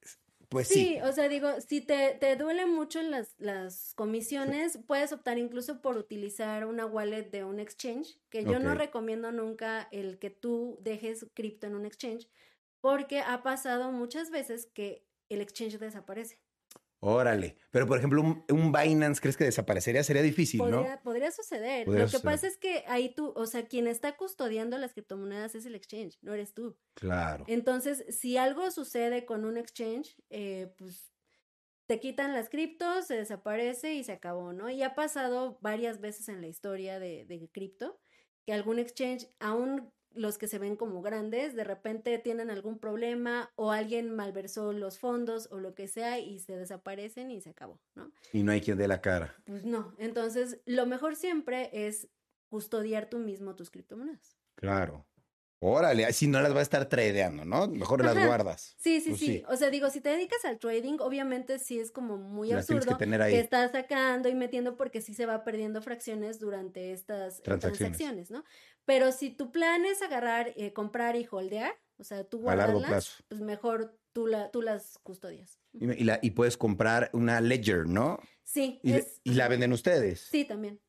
pues 0.54 0.68
sí. 0.70 1.00
o 1.04 1.12
sea, 1.12 1.28
digo, 1.28 1.50
si 1.60 1.82
te, 1.82 2.16
te 2.20 2.36
duelen 2.36 2.74
mucho 2.74 3.02
las, 3.02 3.36
las 3.40 3.94
comisiones, 3.96 4.80
puedes 4.88 5.12
optar 5.12 5.38
incluso 5.38 5.82
por 5.82 5.98
utilizar 5.98 6.66
una 6.66 6.86
wallet 6.86 7.30
de 7.30 7.44
un 7.44 7.60
exchange, 7.60 8.18
que 8.30 8.44
yo 8.44 8.60
no 8.60 8.76
recomiendo 8.76 9.32
nunca 9.32 9.88
el 9.92 10.20
que 10.20 10.30
tú 10.30 10.78
dejes 10.82 11.26
cripto 11.34 11.68
en 11.68 11.76
un 11.76 11.86
exchange, 11.86 12.30
porque 12.80 13.20
ha 13.20 13.44
pasado 13.44 13.92
muchas 13.92 14.30
veces 14.30 14.66
que 14.66 15.06
el 15.30 15.42
exchange 15.42 15.80
desaparece. 15.80 16.43
Órale. 17.06 17.58
Pero, 17.70 17.86
por 17.86 17.98
ejemplo, 17.98 18.22
un, 18.22 18.72
Binance, 18.72 19.20
¿crees 19.20 19.36
que 19.36 19.44
desaparecería? 19.44 20.04
Sería 20.06 20.22
difícil, 20.22 20.62
¿no? 20.70 20.86
Podría 21.04 21.32
suceder. 21.32 21.86
Lo 21.86 22.08
que 22.08 22.20
pasa 22.20 22.48
es 22.48 22.58
que 22.58 22.86
ahí 22.88 23.14
tú, 23.14 23.34
o 23.36 23.46
sea, 23.46 23.68
quien 23.68 23.88
está 23.88 24.16
custodiando 24.16 24.78
las 24.78 24.94
criptomonedas 24.94 25.54
es 25.56 25.66
el 25.66 25.76
exchange, 25.76 26.18
no 26.22 26.34
eres 26.34 26.54
tú. 26.54 26.78
Claro. 26.94 27.44
Entonces, 27.48 28.06
si 28.08 28.38
algo 28.38 28.72
sucede 28.72 29.26
con 29.26 29.44
un 29.44 29.58
exchange, 29.58 30.16
eh, 30.30 30.74
pues 30.78 31.12
te 31.88 32.00
quitan 32.00 32.34
las 32.34 32.48
criptos, 32.48 33.08
se 33.08 33.18
desaparece 33.18 33.96
y 33.96 34.06
se 34.06 34.14
acabó, 34.14 34.54
¿no? 34.54 34.70
Y 34.70 34.82
ha 34.82 34.96
pasado 34.96 35.60
varias 35.62 36.00
veces 36.00 36.30
en 36.30 36.40
la 36.40 36.48
historia 36.48 37.00
de, 37.00 37.26
de 37.26 37.50
cripto 37.52 38.00
que 38.46 38.54
algún 38.54 38.80
exchange, 38.80 39.28
aún 39.40 39.92
los 40.16 40.38
que 40.38 40.48
se 40.48 40.60
ven 40.60 40.76
como 40.76 41.02
grandes, 41.02 41.56
de 41.56 41.64
repente 41.64 42.18
tienen 42.20 42.50
algún 42.50 42.80
problema 42.80 43.52
o 43.56 43.72
alguien 43.72 44.16
malversó 44.16 44.74
los 44.74 45.00
fondos 45.00 45.48
o 45.52 45.60
lo 45.60 45.76
que 45.76 45.88
sea 45.88 46.20
y 46.20 46.40
se 46.40 46.56
desaparecen 46.56 47.32
y 47.32 47.42
se 47.42 47.50
acabó, 47.50 47.80
¿no? 47.96 48.12
Y 48.32 48.44
no 48.44 48.52
hay 48.52 48.62
quien 48.62 48.78
dé 48.78 48.88
la 48.88 49.02
cara. 49.02 49.36
Pues 49.46 49.66
no, 49.66 49.94
entonces 49.98 50.62
lo 50.66 50.86
mejor 50.86 51.16
siempre 51.16 51.70
es 51.88 52.10
custodiar 52.50 53.10
tú 53.10 53.20
mismo 53.20 53.56
tus 53.56 53.70
criptomonedas. 53.72 54.38
Claro. 54.56 55.06
Órale, 55.66 56.12
si 56.12 56.28
no 56.28 56.42
las 56.42 56.54
va 56.54 56.60
a 56.60 56.62
estar 56.62 56.90
tradeando, 56.90 57.46
¿no? 57.46 57.70
Mejor 57.70 58.04
las 58.04 58.16
guardas. 58.26 58.76
Sí, 58.80 59.00
sí, 59.00 59.10
pues 59.12 59.20
sí, 59.22 59.44
O 59.48 59.56
sea, 59.56 59.70
digo, 59.70 59.90
si 59.90 60.02
te 60.02 60.10
dedicas 60.10 60.44
al 60.44 60.60
trading, 60.60 60.98
obviamente 61.00 61.58
sí 61.58 61.80
es 61.80 61.90
como 61.90 62.18
muy 62.18 62.52
absurdo 62.52 62.98
que, 62.98 63.06
que, 63.06 63.40
estás 63.40 63.72
sacando 63.72 64.28
y 64.28 64.36
metiendo 64.36 64.76
porque 64.76 65.00
sí 65.00 65.14
se 65.14 65.26
va 65.26 65.46
perdiendo 65.46 65.82
fracciones 65.82 66.40
durante 66.40 66.92
estas 66.92 67.42
transacciones, 67.44 68.30
¿no? 68.30 68.44
Pero 68.84 69.14
si 69.14 69.30
tu 69.30 69.54
plan 69.54 69.86
es 69.86 70.02
agarrar, 70.02 70.52
eh, 70.58 70.74
comprar 70.74 71.16
y 71.16 71.26
holdear, 71.32 71.74
o 71.98 72.04
sea, 72.04 72.26
tú 72.26 72.40
guardarlas, 72.40 73.24
pues 73.30 73.40
mejor 73.40 73.98
tú, 74.12 74.28
la, 74.28 74.52
tú 74.52 74.62
las 74.62 74.98
custodias. 74.98 75.62
Y, 75.72 76.04
la, 76.04 76.20
y 76.22 76.32
puedes 76.32 76.58
comprar 76.58 77.10
una 77.14 77.40
ledger, 77.40 77.88
¿no? 77.88 78.20
Sí. 78.44 78.82
¿Y, 78.84 78.96
¿y 79.24 79.36
la 79.36 79.48
venden 79.48 79.72
ustedes? 79.72 80.28
Sí, 80.30 80.44
también. 80.44 80.82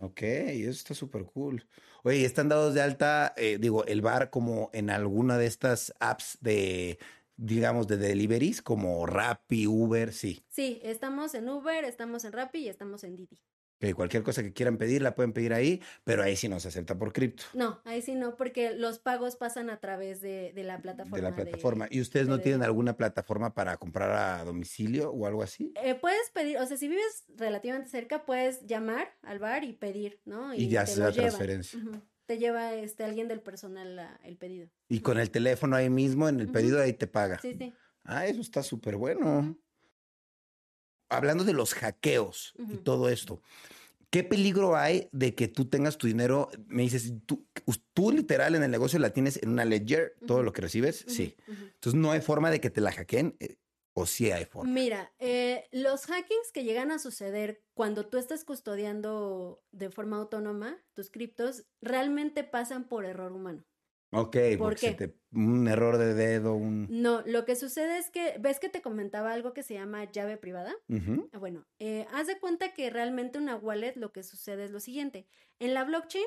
Ok, 0.00 0.22
eso 0.22 0.70
está 0.70 0.94
súper 0.94 1.24
cool. 1.24 1.66
Oye, 2.02 2.24
¿están 2.24 2.48
dados 2.48 2.74
de 2.74 2.80
alta, 2.80 3.34
eh, 3.36 3.58
digo, 3.60 3.84
el 3.84 4.00
bar 4.00 4.30
como 4.30 4.70
en 4.72 4.90
alguna 4.90 5.36
de 5.36 5.46
estas 5.46 5.92
apps 6.00 6.38
de, 6.40 6.98
digamos, 7.36 7.86
de 7.86 7.98
deliveries, 7.98 8.62
como 8.62 9.04
Rappi, 9.06 9.66
Uber, 9.66 10.12
sí? 10.12 10.42
Sí, 10.48 10.80
estamos 10.82 11.34
en 11.34 11.48
Uber, 11.48 11.84
estamos 11.84 12.24
en 12.24 12.32
Rappi 12.32 12.60
y 12.60 12.68
estamos 12.68 13.04
en 13.04 13.16
Didi. 13.16 13.38
Que 13.80 13.94
cualquier 13.94 14.22
cosa 14.22 14.42
que 14.42 14.52
quieran 14.52 14.76
pedir 14.76 15.00
la 15.00 15.14
pueden 15.14 15.32
pedir 15.32 15.54
ahí, 15.54 15.80
pero 16.04 16.22
ahí 16.22 16.36
sí 16.36 16.50
no 16.50 16.60
se 16.60 16.68
acepta 16.68 16.98
por 16.98 17.14
cripto. 17.14 17.44
No, 17.54 17.80
ahí 17.86 18.02
sí 18.02 18.14
no, 18.14 18.36
porque 18.36 18.74
los 18.74 18.98
pagos 18.98 19.36
pasan 19.36 19.70
a 19.70 19.80
través 19.80 20.20
de, 20.20 20.52
la 20.54 20.82
plataforma. 20.82 21.16
De 21.16 21.22
la 21.22 21.34
plataforma. 21.34 21.88
¿Y 21.90 22.02
ustedes 22.02 22.28
no 22.28 22.40
tienen 22.40 22.62
alguna 22.62 22.98
plataforma 22.98 23.54
para 23.54 23.78
comprar 23.78 24.12
a 24.12 24.44
domicilio 24.44 25.10
o 25.10 25.26
algo 25.26 25.42
así? 25.42 25.72
Eh, 25.82 25.94
puedes 25.94 26.28
pedir, 26.28 26.58
o 26.58 26.66
sea, 26.66 26.76
si 26.76 26.88
vives 26.88 27.24
relativamente 27.36 27.88
cerca, 27.88 28.26
puedes 28.26 28.66
llamar 28.66 29.16
al 29.22 29.38
bar 29.38 29.64
y 29.64 29.72
pedir, 29.72 30.20
¿no? 30.26 30.52
Y, 30.52 30.68
ya 30.68 30.84
se 30.84 31.00
da 31.00 31.10
transferencia. 31.10 31.80
Te 32.26 32.36
lleva 32.36 32.74
este 32.74 33.02
alguien 33.02 33.28
del 33.28 33.40
personal 33.40 34.18
el 34.22 34.36
pedido. 34.36 34.68
Y 34.90 35.00
con 35.00 35.18
el 35.18 35.30
teléfono 35.30 35.74
ahí 35.74 35.88
mismo, 35.88 36.28
en 36.28 36.38
el 36.38 36.50
pedido, 36.50 36.82
ahí 36.82 36.92
te 36.92 37.06
paga. 37.06 37.38
Sí, 37.40 37.54
sí. 37.54 37.72
Ah, 38.04 38.26
eso 38.26 38.42
está 38.42 38.62
súper 38.62 38.96
bueno 38.96 39.56
hablando 41.10 41.44
de 41.44 41.52
los 41.52 41.74
hackeos 41.74 42.54
y 42.56 42.76
todo 42.78 43.08
esto, 43.08 43.42
¿qué 44.10 44.24
peligro 44.24 44.76
hay 44.76 45.08
de 45.12 45.34
que 45.34 45.48
tú 45.48 45.66
tengas 45.66 45.98
tu 45.98 46.06
dinero? 46.06 46.50
Me 46.66 46.82
dices, 46.82 47.12
tú, 47.26 47.46
tú 47.92 48.12
literal 48.12 48.54
en 48.54 48.62
el 48.62 48.70
negocio 48.70 48.98
la 48.98 49.10
tienes 49.10 49.42
en 49.42 49.50
una 49.50 49.64
ledger, 49.64 50.16
todo 50.26 50.42
lo 50.42 50.52
que 50.52 50.62
recibes, 50.62 51.04
sí. 51.06 51.36
Entonces 51.46 52.00
no 52.00 52.12
hay 52.12 52.20
forma 52.20 52.50
de 52.50 52.60
que 52.60 52.70
te 52.70 52.80
la 52.80 52.92
hackeen. 52.92 53.36
Eh, 53.40 53.56
¿O 53.92 54.06
sí 54.06 54.30
hay 54.30 54.44
forma? 54.44 54.72
Mira, 54.72 55.12
eh, 55.18 55.68
los 55.72 56.06
hackings 56.06 56.52
que 56.52 56.62
llegan 56.62 56.92
a 56.92 57.00
suceder 57.00 57.64
cuando 57.74 58.06
tú 58.06 58.18
estás 58.18 58.44
custodiando 58.44 59.64
de 59.72 59.90
forma 59.90 60.16
autónoma 60.16 60.78
tus 60.94 61.10
criptos 61.10 61.64
realmente 61.80 62.44
pasan 62.44 62.84
por 62.84 63.04
error 63.04 63.32
humano. 63.32 63.64
Ok, 64.12 64.36
¿Por 64.58 64.76
qué? 64.76 65.14
un 65.32 65.68
error 65.68 65.96
de 65.98 66.14
dedo, 66.14 66.54
un... 66.54 66.88
No, 66.90 67.22
lo 67.26 67.44
que 67.44 67.54
sucede 67.54 67.98
es 67.98 68.10
que, 68.10 68.36
¿ves 68.40 68.58
que 68.58 68.68
te 68.68 68.82
comentaba 68.82 69.32
algo 69.32 69.52
que 69.52 69.62
se 69.62 69.74
llama 69.74 70.10
llave 70.10 70.36
privada? 70.36 70.74
Ah, 71.32 71.38
bueno, 71.38 71.66
eh, 71.78 72.06
haz 72.12 72.26
de 72.26 72.38
cuenta 72.40 72.74
que 72.74 72.90
realmente 72.90 73.38
una 73.38 73.56
wallet 73.56 73.94
lo 73.94 74.12
que 74.12 74.24
sucede 74.24 74.64
es 74.64 74.72
lo 74.72 74.80
siguiente. 74.80 75.28
En 75.60 75.74
la 75.74 75.84
blockchain, 75.84 76.26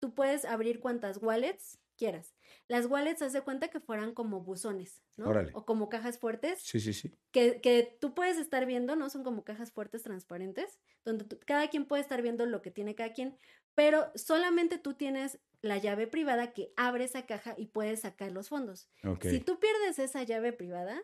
tú 0.00 0.14
puedes 0.14 0.44
abrir 0.44 0.80
cuantas 0.80 1.22
wallets 1.22 1.78
quieras. 2.00 2.34
Las 2.66 2.86
wallets, 2.86 3.20
haz 3.20 3.34
de 3.34 3.42
cuenta 3.42 3.68
que 3.68 3.78
fueran 3.78 4.14
como 4.14 4.40
buzones, 4.40 5.02
¿no? 5.16 5.30
O 5.52 5.66
como 5.66 5.90
cajas 5.90 6.18
fuertes. 6.18 6.58
Sí, 6.62 6.80
sí, 6.80 6.94
sí. 6.94 7.12
Que, 7.30 7.60
que 7.60 7.98
tú 8.00 8.14
puedes 8.14 8.38
estar 8.38 8.64
viendo, 8.64 8.96
¿no? 8.96 9.10
Son 9.10 9.22
como 9.22 9.44
cajas 9.44 9.70
fuertes 9.70 10.02
transparentes, 10.02 10.80
donde 11.04 11.26
cada 11.44 11.68
quien 11.68 11.84
puede 11.84 12.00
estar 12.00 12.22
viendo 12.22 12.46
lo 12.46 12.62
que 12.62 12.70
tiene 12.70 12.94
cada 12.94 13.12
quien, 13.12 13.36
pero 13.80 14.12
solamente 14.14 14.76
tú 14.76 14.92
tienes 14.92 15.40
la 15.62 15.78
llave 15.78 16.06
privada 16.06 16.52
que 16.52 16.70
abre 16.76 17.04
esa 17.04 17.24
caja 17.24 17.54
y 17.56 17.68
puedes 17.68 18.00
sacar 18.00 18.30
los 18.30 18.50
fondos. 18.50 18.90
Si 19.22 19.40
tú 19.40 19.58
pierdes 19.58 19.98
esa 19.98 20.22
llave 20.22 20.52
privada, 20.52 21.02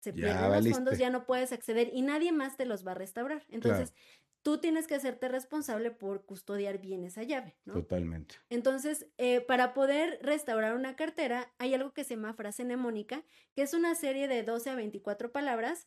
se 0.00 0.12
pierden 0.12 0.50
los 0.50 0.68
fondos, 0.70 0.98
ya 0.98 1.08
no 1.08 1.24
puedes 1.24 1.52
acceder 1.52 1.88
y 1.92 2.02
nadie 2.02 2.32
más 2.32 2.56
te 2.56 2.66
los 2.66 2.84
va 2.84 2.90
a 2.90 2.94
restaurar. 2.96 3.46
Entonces, 3.48 3.94
tú 4.42 4.58
tienes 4.58 4.88
que 4.88 4.96
hacerte 4.96 5.28
responsable 5.28 5.92
por 5.92 6.26
custodiar 6.26 6.80
bien 6.80 7.04
esa 7.04 7.22
llave, 7.22 7.56
¿no? 7.64 7.74
Totalmente. 7.74 8.34
Entonces, 8.50 9.06
eh, 9.18 9.40
para 9.40 9.72
poder 9.72 10.18
restaurar 10.20 10.74
una 10.74 10.96
cartera, 10.96 11.54
hay 11.58 11.74
algo 11.74 11.92
que 11.92 12.02
se 12.02 12.16
llama 12.16 12.34
frase 12.34 12.64
mnemónica, 12.64 13.22
que 13.54 13.62
es 13.62 13.72
una 13.72 13.94
serie 13.94 14.26
de 14.26 14.42
12 14.42 14.70
a 14.70 14.74
24 14.74 15.30
palabras 15.30 15.86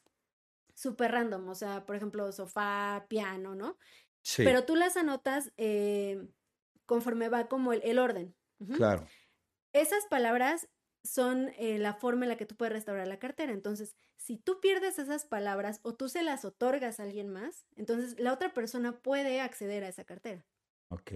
súper 0.74 1.12
random, 1.12 1.50
o 1.50 1.56
sea, 1.56 1.86
por 1.86 1.98
ejemplo, 1.98 2.32
sofá, 2.32 3.06
piano, 3.10 3.54
¿no? 3.54 3.78
Sí. 4.22 4.44
Pero 4.44 4.66
tú 4.66 4.76
las 4.76 4.98
anotas 4.98 5.52
eh, 5.58 6.28
conforme 6.86 7.30
va 7.30 7.48
como 7.48 7.74
el, 7.74 8.00
orden. 8.00 8.36
Claro. 8.76 9.08
Esas 9.74 10.06
palabras 10.08 10.68
son 11.04 11.52
eh, 11.58 11.78
la 11.78 11.94
forma 11.94 12.26
en 12.26 12.30
la 12.30 12.38
que 12.38 12.46
tú 12.46 12.56
puedes 12.56 12.74
restaurar 12.74 13.08
la 13.08 13.20
cartera. 13.20 13.54
Entonces, 13.54 13.96
si 14.18 14.38
tú 14.38 14.60
pierdes 14.60 15.00
esas 15.00 15.26
palabras 15.26 15.80
o 15.84 15.94
tú 15.94 16.10
se 16.10 16.24
las 16.24 16.46
otorgas 16.46 17.00
a 17.00 17.04
alguien 17.04 17.30
más, 17.30 17.66
entonces 17.76 18.20
la 18.20 18.34
otra 18.34 18.54
persona 18.54 19.02
puede 19.02 19.42
acceder 19.42 19.84
a 19.84 19.90
esa 19.90 20.04
cartera. 20.04 20.46
Ok. 20.92 21.12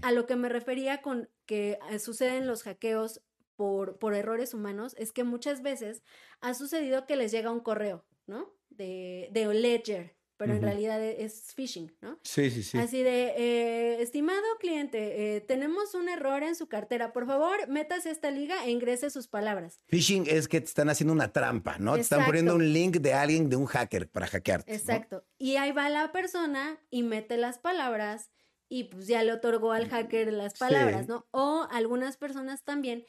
a 0.00 0.12
lo 0.12 0.26
que 0.26 0.34
me 0.34 0.48
refería 0.48 1.02
con 1.02 1.28
que 1.44 1.78
eh, 1.90 1.98
suceden 1.98 2.46
los 2.46 2.62
hackeos 2.62 3.20
por, 3.54 3.98
por 3.98 4.14
errores 4.14 4.54
humanos 4.54 4.94
es 4.96 5.12
que 5.12 5.24
muchas 5.24 5.60
veces 5.60 6.02
ha 6.40 6.54
sucedido 6.54 7.04
que 7.04 7.16
les 7.16 7.30
llega 7.30 7.50
un 7.50 7.60
correo, 7.60 8.06
¿no? 8.26 8.50
De, 8.70 9.28
de 9.32 9.52
Ledger, 9.52 10.16
pero 10.40 10.54
en 10.54 10.62
realidad 10.62 11.02
e, 11.02 11.22
es 11.22 11.52
phishing, 11.54 11.94
¿no? 12.00 12.18
Sí, 12.22 12.50
sí, 12.50 12.62
sí. 12.62 12.78
Así 12.78 13.02
de, 13.02 13.34
eh, 13.36 14.00
estimado 14.00 14.42
cliente, 14.58 15.36
eh, 15.36 15.42
tenemos 15.42 15.94
un 15.94 16.08
error 16.08 16.42
en 16.42 16.56
su 16.56 16.66
cartera. 16.66 17.12
Por 17.12 17.26
favor, 17.26 17.68
métase 17.68 18.08
a 18.08 18.12
esta 18.12 18.30
liga 18.30 18.64
e 18.64 18.70
ingrese 18.70 19.10
sus 19.10 19.28
palabras. 19.28 19.82
Phishing 19.88 20.24
es 20.26 20.48
que 20.48 20.62
te 20.62 20.66
están 20.66 20.88
haciendo 20.88 21.12
una 21.12 21.30
trampa, 21.30 21.76
¿no? 21.76 21.92
Te 21.92 22.00
están 22.00 22.24
poniendo 22.24 22.54
un 22.54 22.72
link 22.72 22.96
de 22.96 23.12
alguien, 23.12 23.50
de 23.50 23.56
un 23.56 23.66
hacker 23.66 24.08
para 24.08 24.28
hackearte. 24.28 24.74
Exacto. 24.74 25.26
Y 25.36 25.56
ahí 25.56 25.72
va 25.72 25.90
la 25.90 26.10
persona 26.10 26.80
y 26.88 27.02
mete 27.02 27.36
las 27.36 27.58
palabras 27.58 28.30
y 28.70 28.84
pues 28.84 29.08
ya 29.08 29.22
le 29.22 29.34
otorgó 29.34 29.72
al 29.72 29.90
hacker 29.90 30.32
las 30.32 30.54
palabras, 30.54 31.06
¿no? 31.06 31.26
O 31.32 31.68
algunas 31.70 32.16
personas 32.16 32.64
también 32.64 33.04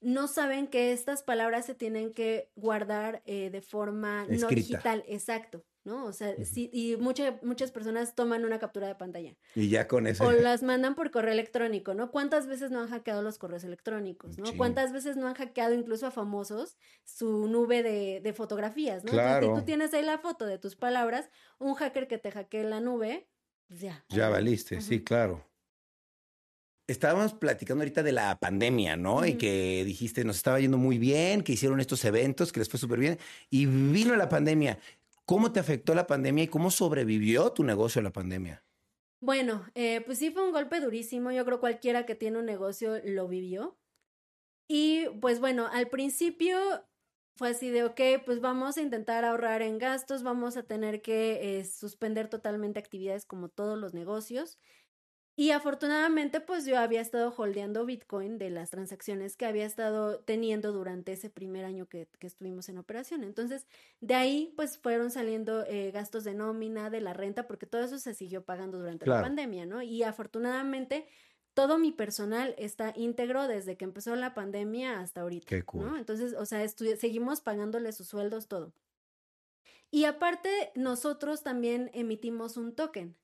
no 0.00 0.26
saben 0.26 0.68
que 0.68 0.92
estas 0.92 1.22
palabras 1.22 1.66
se 1.66 1.74
tienen 1.74 2.14
que 2.14 2.50
guardar 2.56 3.22
eh, 3.26 3.50
de 3.50 3.60
forma 3.60 4.24
no 4.26 4.48
digital, 4.48 5.04
exacto. 5.06 5.66
¿No? 5.84 6.04
O 6.04 6.12
sea, 6.12 6.34
sí, 6.44 6.70
y 6.72 6.96
muchas 6.96 7.42
muchas 7.42 7.70
personas 7.70 8.14
toman 8.14 8.44
una 8.44 8.58
captura 8.58 8.86
de 8.86 8.94
pantalla. 8.94 9.36
Y 9.54 9.68
ya 9.68 9.88
con 9.88 10.06
eso. 10.06 10.24
O 10.24 10.32
las 10.32 10.62
mandan 10.62 10.94
por 10.94 11.10
correo 11.10 11.32
electrónico, 11.32 11.94
¿no? 11.94 12.10
¿Cuántas 12.10 12.46
veces 12.46 12.70
no 12.70 12.80
han 12.80 12.88
hackeado 12.88 13.22
los 13.22 13.38
correos 13.38 13.64
electrónicos, 13.64 14.38
¿no? 14.38 14.52
¿Cuántas 14.56 14.92
veces 14.92 15.16
no 15.16 15.26
han 15.26 15.34
hackeado 15.34 15.74
incluso 15.74 16.06
a 16.06 16.10
famosos 16.10 16.76
su 17.04 17.48
nube 17.48 17.82
de, 17.82 18.32
fotografías, 18.32 19.04
¿no? 19.04 19.12
Claro. 19.12 19.48
si 19.48 19.60
tú 19.60 19.66
tienes 19.66 19.92
ahí 19.92 20.02
la 20.02 20.18
foto 20.18 20.46
de 20.46 20.58
tus 20.58 20.74
palabras, 20.74 21.28
un 21.58 21.74
hacker 21.74 22.08
que 22.08 22.16
te 22.16 22.30
hackee 22.30 22.64
la 22.64 22.80
nube, 22.80 23.28
pues 23.68 23.80
ya. 23.80 24.04
Ya 24.08 24.28
valiste, 24.28 24.80
sí, 24.80 25.02
claro. 25.02 25.44
Estábamos 26.86 27.32
platicando 27.32 27.82
ahorita 27.82 28.02
de 28.02 28.12
la 28.12 28.38
pandemia, 28.38 28.96
¿no? 28.96 29.24
Y 29.24 29.34
que 29.34 29.84
dijiste, 29.84 30.24
nos 30.24 30.36
estaba 30.36 30.60
yendo 30.60 30.78
muy 30.78 30.98
bien, 30.98 31.42
que 31.42 31.52
hicieron 31.52 31.80
estos 31.80 32.04
eventos, 32.04 32.52
que 32.52 32.60
les 32.60 32.68
fue 32.68 32.78
súper 32.78 32.98
bien, 32.98 33.18
y 33.50 33.66
vino 33.66 34.16
la 34.16 34.28
pandemia. 34.28 34.78
¿Cómo 35.24 35.52
te 35.52 35.60
afectó 35.60 35.94
la 35.94 36.06
pandemia 36.06 36.44
y 36.44 36.48
cómo 36.48 36.70
sobrevivió 36.70 37.52
tu 37.52 37.64
negocio 37.64 38.00
a 38.00 38.02
la 38.02 38.12
pandemia? 38.12 38.64
Bueno, 39.20 39.64
eh, 39.74 40.00
pues 40.04 40.18
sí 40.18 40.30
fue 40.30 40.44
un 40.44 40.52
golpe 40.52 40.80
durísimo. 40.80 41.30
Yo 41.30 41.44
creo 41.44 41.60
cualquiera 41.60 42.04
que 42.06 42.16
tiene 42.16 42.38
un 42.38 42.46
negocio 42.46 43.00
lo 43.04 43.28
vivió. 43.28 43.78
Y 44.68 45.08
pues 45.20 45.40
bueno, 45.40 45.68
al 45.72 45.88
principio 45.88 46.58
fue 47.36 47.50
así 47.50 47.70
de, 47.70 47.84
ok, 47.84 48.00
pues 48.24 48.40
vamos 48.40 48.76
a 48.76 48.82
intentar 48.82 49.24
ahorrar 49.24 49.62
en 49.62 49.78
gastos, 49.78 50.22
vamos 50.22 50.56
a 50.56 50.64
tener 50.64 51.02
que 51.02 51.58
eh, 51.60 51.64
suspender 51.64 52.28
totalmente 52.28 52.78
actividades 52.80 53.26
como 53.26 53.48
todos 53.48 53.78
los 53.78 53.94
negocios. 53.94 54.58
Y 55.34 55.50
afortunadamente, 55.50 56.40
pues 56.40 56.66
yo 56.66 56.78
había 56.78 57.00
estado 57.00 57.32
holdeando 57.34 57.86
Bitcoin 57.86 58.36
de 58.36 58.50
las 58.50 58.68
transacciones 58.68 59.34
que 59.36 59.46
había 59.46 59.64
estado 59.64 60.20
teniendo 60.20 60.72
durante 60.72 61.12
ese 61.12 61.30
primer 61.30 61.64
año 61.64 61.86
que, 61.88 62.06
estuvimos 62.20 62.68
en 62.68 62.76
operación. 62.76 63.24
Entonces, 63.24 63.66
de 64.00 64.14
ahí, 64.14 64.52
pues 64.56 64.76
fueron 64.76 65.10
saliendo 65.10 65.64
eh, 65.66 65.90
gastos 65.90 66.24
de 66.24 66.34
nómina, 66.34 66.90
de 66.90 67.00
la 67.00 67.14
renta, 67.14 67.46
porque 67.46 67.64
todo 67.64 67.82
eso 67.82 67.98
se 67.98 68.12
siguió 68.12 68.44
pagando 68.44 68.78
durante 68.78 69.06
la 69.06 69.22
pandemia, 69.22 69.64
¿no? 69.64 69.80
Y 69.80 70.02
afortunadamente, 70.02 71.06
todo 71.54 71.78
mi 71.78 71.92
personal 71.92 72.54
está 72.58 72.92
íntegro 72.94 73.48
desde 73.48 73.78
que 73.78 73.84
empezó 73.84 74.14
la 74.16 74.34
pandemia 74.34 75.00
hasta 75.00 75.22
ahorita. 75.22 75.46
Qué 75.46 75.62
cool. 75.62 75.86
¿no? 75.86 75.96
Entonces, 75.96 76.34
o 76.34 76.44
sea, 76.44 76.66
seguimos 76.68 77.40
pagándole 77.40 77.92
sus 77.92 78.08
sueldos, 78.08 78.48
todo. 78.48 78.74
Y 79.90 80.04
aparte, 80.04 80.72
nosotros 80.74 81.42
también 81.42 81.90
emitimos 81.94 82.58
un 82.58 82.74
token 82.74 83.16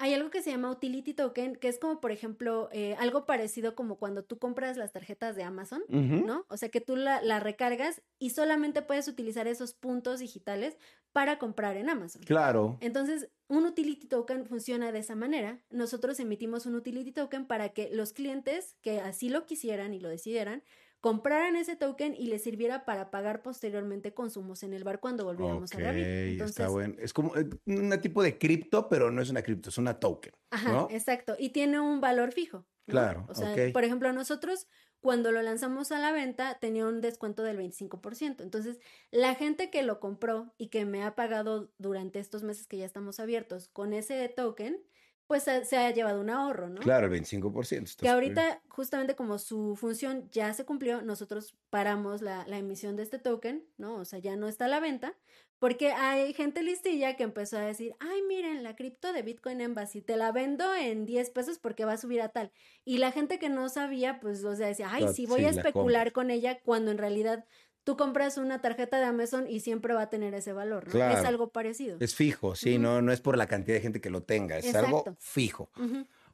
hay 0.00 0.14
algo 0.14 0.30
que 0.30 0.42
se 0.42 0.50
llama 0.50 0.70
utility 0.70 1.12
token, 1.12 1.56
que 1.56 1.68
es 1.68 1.78
como, 1.78 2.00
por 2.00 2.10
ejemplo, 2.10 2.70
eh, 2.72 2.96
algo 2.98 3.26
parecido 3.26 3.74
como 3.74 3.96
cuando 3.96 4.24
tú 4.24 4.38
compras 4.38 4.78
las 4.78 4.92
tarjetas 4.92 5.36
de 5.36 5.42
Amazon, 5.42 5.82
¿no? 5.90 6.46
O 6.48 6.56
sea, 6.56 6.70
que 6.70 6.80
tú 6.80 6.96
la, 6.96 7.20
la, 7.20 7.38
recargas 7.38 8.00
y 8.18 8.30
solamente 8.30 8.80
puedes 8.80 9.08
utilizar 9.08 9.46
esos 9.46 9.74
puntos 9.74 10.20
digitales 10.20 10.78
para 11.12 11.38
comprar 11.38 11.76
en 11.76 11.90
Amazon. 11.90 12.22
Claro. 12.22 12.78
Entonces, 12.80 13.28
un 13.48 13.66
utility 13.66 14.06
token 14.06 14.46
funciona 14.46 14.90
de 14.90 15.00
esa 15.00 15.16
manera. 15.16 15.60
Nosotros 15.68 16.18
emitimos 16.18 16.64
un 16.64 16.76
utility 16.76 17.12
token 17.12 17.44
para 17.46 17.68
que 17.68 17.90
los 17.92 18.14
clientes 18.14 18.76
que 18.80 19.00
así 19.00 19.28
lo 19.28 19.44
quisieran 19.44 19.92
y 19.92 20.00
lo 20.00 20.08
decidieran, 20.08 20.62
compraran 21.00 21.56
ese 21.56 21.76
token 21.76 22.14
y 22.14 22.26
les 22.26 22.42
sirviera 22.42 22.84
para 22.84 23.10
pagar 23.10 23.42
posteriormente 23.42 24.12
consumos 24.14 24.62
en 24.62 24.74
el 24.74 24.84
bar 24.84 25.00
cuando 25.00 25.24
volviéramos 25.24 25.72
a. 25.74 25.78
Entonces, 25.78 26.50
está 26.50 26.68
bueno. 26.68 26.94
Es 26.98 27.12
como 27.12 27.34
eh, 27.36 27.48
un 27.66 27.98
tipo 28.00 28.22
de 28.22 28.38
cripto, 28.38 28.88
pero 28.88 29.10
no 29.10 29.22
es 29.22 29.30
una 29.30 29.42
cripto, 29.42 29.70
es 29.70 29.78
una 29.78 29.98
token. 29.98 30.32
Ajá, 30.50 30.86
exacto. 30.90 31.36
Y 31.38 31.50
tiene 31.50 31.80
un 31.80 32.00
valor 32.00 32.32
fijo. 32.32 32.66
Claro. 32.86 33.26
O 33.28 33.34
sea, 33.34 33.54
por 33.72 33.84
ejemplo, 33.84 34.12
nosotros 34.12 34.66
cuando 35.00 35.32
lo 35.32 35.40
lanzamos 35.40 35.92
a 35.92 35.98
la 35.98 36.12
venta 36.12 36.58
tenía 36.60 36.86
un 36.86 37.00
descuento 37.00 37.42
del 37.42 37.58
25%. 37.58 38.42
Entonces, 38.42 38.80
la 39.10 39.34
gente 39.34 39.70
que 39.70 39.82
lo 39.82 39.98
compró 39.98 40.52
y 40.58 40.68
que 40.68 40.84
me 40.84 41.02
ha 41.02 41.14
pagado 41.14 41.72
durante 41.78 42.18
estos 42.18 42.42
meses 42.42 42.66
que 42.66 42.76
ya 42.76 42.84
estamos 42.84 43.18
abiertos 43.18 43.68
con 43.68 43.94
ese 43.94 44.28
token, 44.28 44.82
pues 45.30 45.44
se 45.44 45.76
ha 45.76 45.88
llevado 45.92 46.20
un 46.20 46.28
ahorro, 46.28 46.68
¿no? 46.68 46.80
Claro, 46.80 47.06
el 47.06 47.22
25%. 47.22 48.00
Que 48.00 48.08
ahorita, 48.08 48.62
justamente 48.68 49.14
como 49.14 49.38
su 49.38 49.76
función 49.76 50.28
ya 50.32 50.52
se 50.54 50.64
cumplió, 50.64 51.02
nosotros 51.02 51.54
paramos 51.70 52.20
la, 52.20 52.44
la, 52.48 52.58
emisión 52.58 52.96
de 52.96 53.04
este 53.04 53.20
token, 53.20 53.64
¿no? 53.78 53.94
O 53.94 54.04
sea, 54.04 54.18
ya 54.18 54.34
no 54.34 54.48
está 54.48 54.64
a 54.64 54.68
la 54.68 54.80
venta, 54.80 55.16
porque 55.60 55.92
hay 55.92 56.32
gente 56.32 56.64
listilla 56.64 57.14
que 57.14 57.22
empezó 57.22 57.58
a 57.58 57.60
decir, 57.60 57.94
ay, 58.00 58.22
miren, 58.22 58.64
la 58.64 58.74
cripto 58.74 59.12
de 59.12 59.22
Bitcoin 59.22 59.60
Embassy, 59.60 60.02
te 60.02 60.16
la 60.16 60.32
vendo 60.32 60.74
en 60.74 61.06
10 61.06 61.30
pesos 61.30 61.60
porque 61.60 61.84
va 61.84 61.92
a 61.92 61.96
subir 61.96 62.22
a 62.22 62.30
tal. 62.30 62.50
Y 62.84 62.98
la 62.98 63.12
gente 63.12 63.38
que 63.38 63.50
no 63.50 63.68
sabía, 63.68 64.18
pues, 64.18 64.42
o 64.42 64.56
sea, 64.56 64.66
decía, 64.66 64.88
ay, 64.90 65.06
sí, 65.14 65.26
voy 65.26 65.44
a 65.44 65.50
especular 65.50 66.10
con 66.10 66.32
ella, 66.32 66.58
cuando 66.58 66.90
en 66.90 66.98
realidad 66.98 67.44
tú 67.84 67.96
compras 67.96 68.38
una 68.38 68.60
tarjeta 68.60 68.98
de 68.98 69.04
Amazon 69.04 69.46
y 69.48 69.60
siempre 69.60 69.94
va 69.94 70.02
a 70.02 70.10
tener 70.10 70.34
ese 70.34 70.52
valor, 70.52 70.94
¿no? 70.94 71.10
Es 71.10 71.24
algo 71.24 71.50
parecido. 71.50 71.96
Es 72.00 72.14
fijo, 72.14 72.54
sí, 72.54 72.78
no, 72.78 73.02
no 73.02 73.12
es 73.12 73.20
por 73.20 73.36
la 73.36 73.46
cantidad 73.46 73.76
de 73.76 73.82
gente 73.82 74.00
que 74.00 74.10
lo 74.10 74.22
tenga, 74.22 74.58
es 74.58 74.74
algo 74.74 75.04
fijo. 75.18 75.70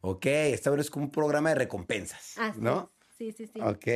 Ok, 0.01 0.27
esta 0.27 0.71
vez 0.71 0.81
es 0.81 0.91
como 0.91 1.07
un 1.07 1.11
programa 1.11 1.51
de 1.51 1.57
recompensas, 1.57 2.37
¿no? 2.57 2.93
Sí, 3.17 3.33
sí, 3.33 3.47
sí. 3.47 3.61
Ok. 3.61 3.87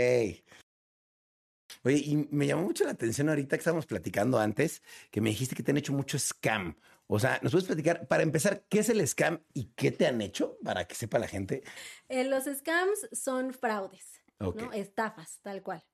Oye, 1.84 1.98
y 1.98 2.28
me 2.30 2.46
llamó 2.46 2.62
mucho 2.62 2.84
la 2.84 2.90
atención 2.90 3.28
ahorita 3.28 3.56
que 3.56 3.60
estábamos 3.60 3.86
platicando 3.86 4.38
antes, 4.38 4.82
que 5.10 5.20
me 5.20 5.30
dijiste 5.30 5.54
que 5.54 5.62
te 5.62 5.70
han 5.70 5.76
hecho 5.76 5.92
mucho 5.92 6.18
scam. 6.18 6.76
O 7.06 7.18
sea, 7.18 7.38
¿nos 7.42 7.52
puedes 7.52 7.66
platicar, 7.66 8.06
para 8.06 8.22
empezar, 8.22 8.64
qué 8.68 8.80
es 8.80 8.88
el 8.88 9.06
scam 9.06 9.42
y 9.54 9.66
qué 9.76 9.90
te 9.90 10.06
han 10.06 10.20
hecho 10.20 10.58
para 10.64 10.86
que 10.86 10.94
sepa 10.94 11.18
la 11.18 11.28
gente? 11.28 11.62
Eh, 12.08 12.24
los 12.24 12.44
scams 12.44 13.08
son 13.12 13.52
fraudes, 13.52 14.20
¿no? 14.38 14.72
Estafas, 14.72 15.38
tal 15.42 15.62
cual. 15.62 15.84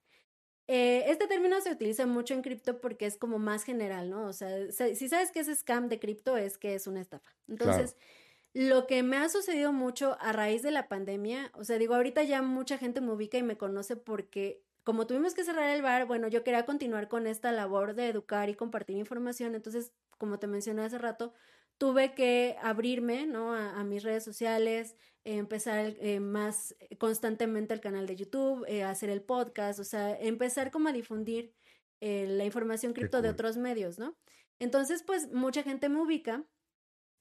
Eh, 0.68 1.04
este 1.06 1.26
término 1.28 1.60
se 1.60 1.70
utiliza 1.70 2.06
mucho 2.06 2.34
en 2.34 2.42
cripto 2.42 2.80
porque 2.80 3.06
es 3.06 3.16
como 3.16 3.38
más 3.38 3.62
general, 3.62 4.10
¿no? 4.10 4.26
O 4.26 4.32
sea, 4.32 4.50
si 4.72 5.08
sabes 5.08 5.30
que 5.30 5.40
es 5.40 5.58
scam 5.58 5.88
de 5.88 6.00
cripto 6.00 6.36
es 6.36 6.58
que 6.58 6.74
es 6.74 6.86
una 6.86 7.00
estafa. 7.00 7.30
Entonces, 7.46 7.96
lo 8.52 8.86
que 8.86 9.02
me 9.02 9.16
ha 9.16 9.28
sucedido 9.28 9.72
mucho 9.72 10.16
a 10.20 10.32
raíz 10.32 10.62
de 10.62 10.70
la 10.70 10.88
pandemia, 10.88 11.52
o 11.54 11.62
sea, 11.62 11.78
digo, 11.78 11.94
ahorita 11.94 12.22
ya 12.24 12.42
mucha 12.42 12.78
gente 12.78 13.00
me 13.00 13.12
ubica 13.12 13.38
y 13.38 13.42
me 13.42 13.56
conoce 13.56 13.96
porque 13.96 14.62
como 14.86 15.06
tuvimos 15.08 15.34
que 15.34 15.42
cerrar 15.42 15.74
el 15.74 15.82
bar, 15.82 16.06
bueno, 16.06 16.28
yo 16.28 16.44
quería 16.44 16.64
continuar 16.64 17.08
con 17.08 17.26
esta 17.26 17.50
labor 17.50 17.94
de 17.94 18.08
educar 18.08 18.48
y 18.48 18.54
compartir 18.54 18.96
información, 18.96 19.56
entonces, 19.56 19.92
como 20.16 20.38
te 20.38 20.46
mencioné 20.46 20.82
hace 20.82 20.96
rato, 20.96 21.34
tuve 21.76 22.14
que 22.14 22.56
abrirme, 22.62 23.26
¿no? 23.26 23.52
A, 23.52 23.82
mis 23.82 24.04
redes 24.04 24.22
sociales, 24.22 24.94
empezar 25.26 25.96
eh, 26.00 26.20
más 26.20 26.76
constantemente 26.98 27.74
el 27.74 27.80
canal 27.80 28.06
de 28.06 28.14
YouTube, 28.14 28.64
eh, 28.68 28.84
hacer 28.84 29.10
el 29.10 29.22
podcast, 29.22 29.80
o 29.80 29.84
sea, 29.84 30.16
empezar 30.18 30.70
como 30.70 30.88
a 30.88 30.92
difundir 30.92 31.52
eh, 32.00 32.26
la 32.28 32.44
información 32.44 32.92
cripto 32.92 33.20
de 33.22 33.30
otros 33.30 33.56
medios, 33.56 33.98
¿no? 33.98 34.16
Entonces, 34.60 35.02
pues 35.02 35.32
mucha 35.32 35.64
gente 35.64 35.88
me 35.88 36.00
ubica 36.00 36.44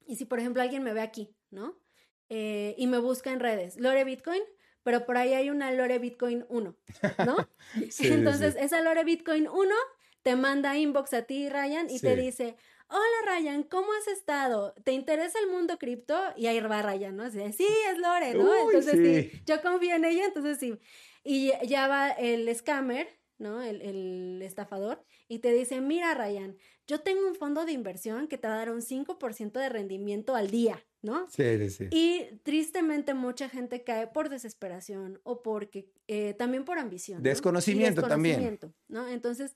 y 0.06 0.18
si, 0.18 0.26
por 0.26 0.40
ejemplo, 0.40 0.62
alguien 0.62 0.84
me 0.84 0.94
ve 0.94 1.02
aquí, 1.02 1.36
¿no? 1.50 1.80
y 2.28 2.88
me 2.88 2.98
busca 2.98 3.32
en 3.32 3.40
redes, 3.40 3.80
Lore 3.80 4.04
Bitcoin, 4.04 4.42
pero 4.82 5.06
por 5.06 5.16
ahí 5.16 5.36
hay 5.36 5.52
una 5.52 5.72
Lore 5.72 6.00
Bitcoin 6.00 6.44
1, 6.50 6.76
¿no? 7.24 7.50
Entonces, 8.00 8.56
esa 8.60 8.82
Lore 8.82 9.04
Bitcoin 9.04 9.48
1 9.48 9.76
te 10.24 10.36
manda 10.36 10.76
inbox 10.76 11.14
a 11.14 11.22
ti, 11.22 11.50
Ryan, 11.50 11.88
y 11.88 12.00
te 12.00 12.16
dice, 12.16 12.58
hola 12.90 13.38
Ryan, 13.38 13.64
¿cómo 13.64 13.88
has 13.94 14.08
estado? 14.08 14.74
¿Te 14.84 14.92
interesa 14.92 15.40
el 15.40 15.50
mundo 15.50 15.78
cripto? 15.78 16.16
Y 16.36 16.48
ahí 16.48 16.60
va 16.60 16.82
Ryan, 16.82 17.16
¿no? 17.16 17.30
Sí, 17.32 17.42
es 17.42 17.98
Lore, 17.98 18.34
¿no? 18.34 18.54
entonces 18.70 19.32
sí. 19.32 19.42
yo 19.46 19.62
confío 19.62 19.96
en 19.96 20.06
ella, 20.06 20.26
entonces 20.26 20.58
sí. 20.60 20.80
Y 21.24 21.52
ya 21.68 21.88
va 21.88 22.12
el 22.12 22.54
scammer, 22.56 23.08
¿no? 23.38 23.62
El, 23.62 23.82
el, 23.82 24.42
estafador, 24.42 25.04
y 25.28 25.40
te 25.40 25.52
dice, 25.52 25.82
mira 25.82 26.14
Ryan, 26.14 26.56
yo 26.88 27.02
tengo 27.02 27.28
un 27.28 27.36
fondo 27.36 27.66
de 27.66 27.72
inversión 27.72 28.28
que 28.28 28.38
te 28.38 28.48
va 28.48 28.56
a 28.56 28.58
dar 28.58 28.72
un 28.72 28.82
5% 28.82 29.52
de 29.60 29.70
rendimiento 29.70 30.36
al 30.36 30.52
día, 30.52 30.86
¿no? 31.02 31.28
Sí, 31.30 31.58
sí, 31.58 31.70
sí. 31.70 31.88
Y 31.92 32.38
tristemente 32.44 33.14
mucha 33.14 33.50
gente 33.50 33.84
cae 33.84 34.08
por 34.08 34.30
desesperación 34.30 35.20
o 35.24 35.42
porque, 35.42 35.90
eh, 36.08 36.36
también 36.36 36.64
por 36.64 36.78
ambición. 36.78 37.24
Desconocimiento, 37.24 38.02
desconocimiento 38.02 38.68
también. 38.68 38.76
¿no? 38.88 39.08
Entonces, 39.08 39.56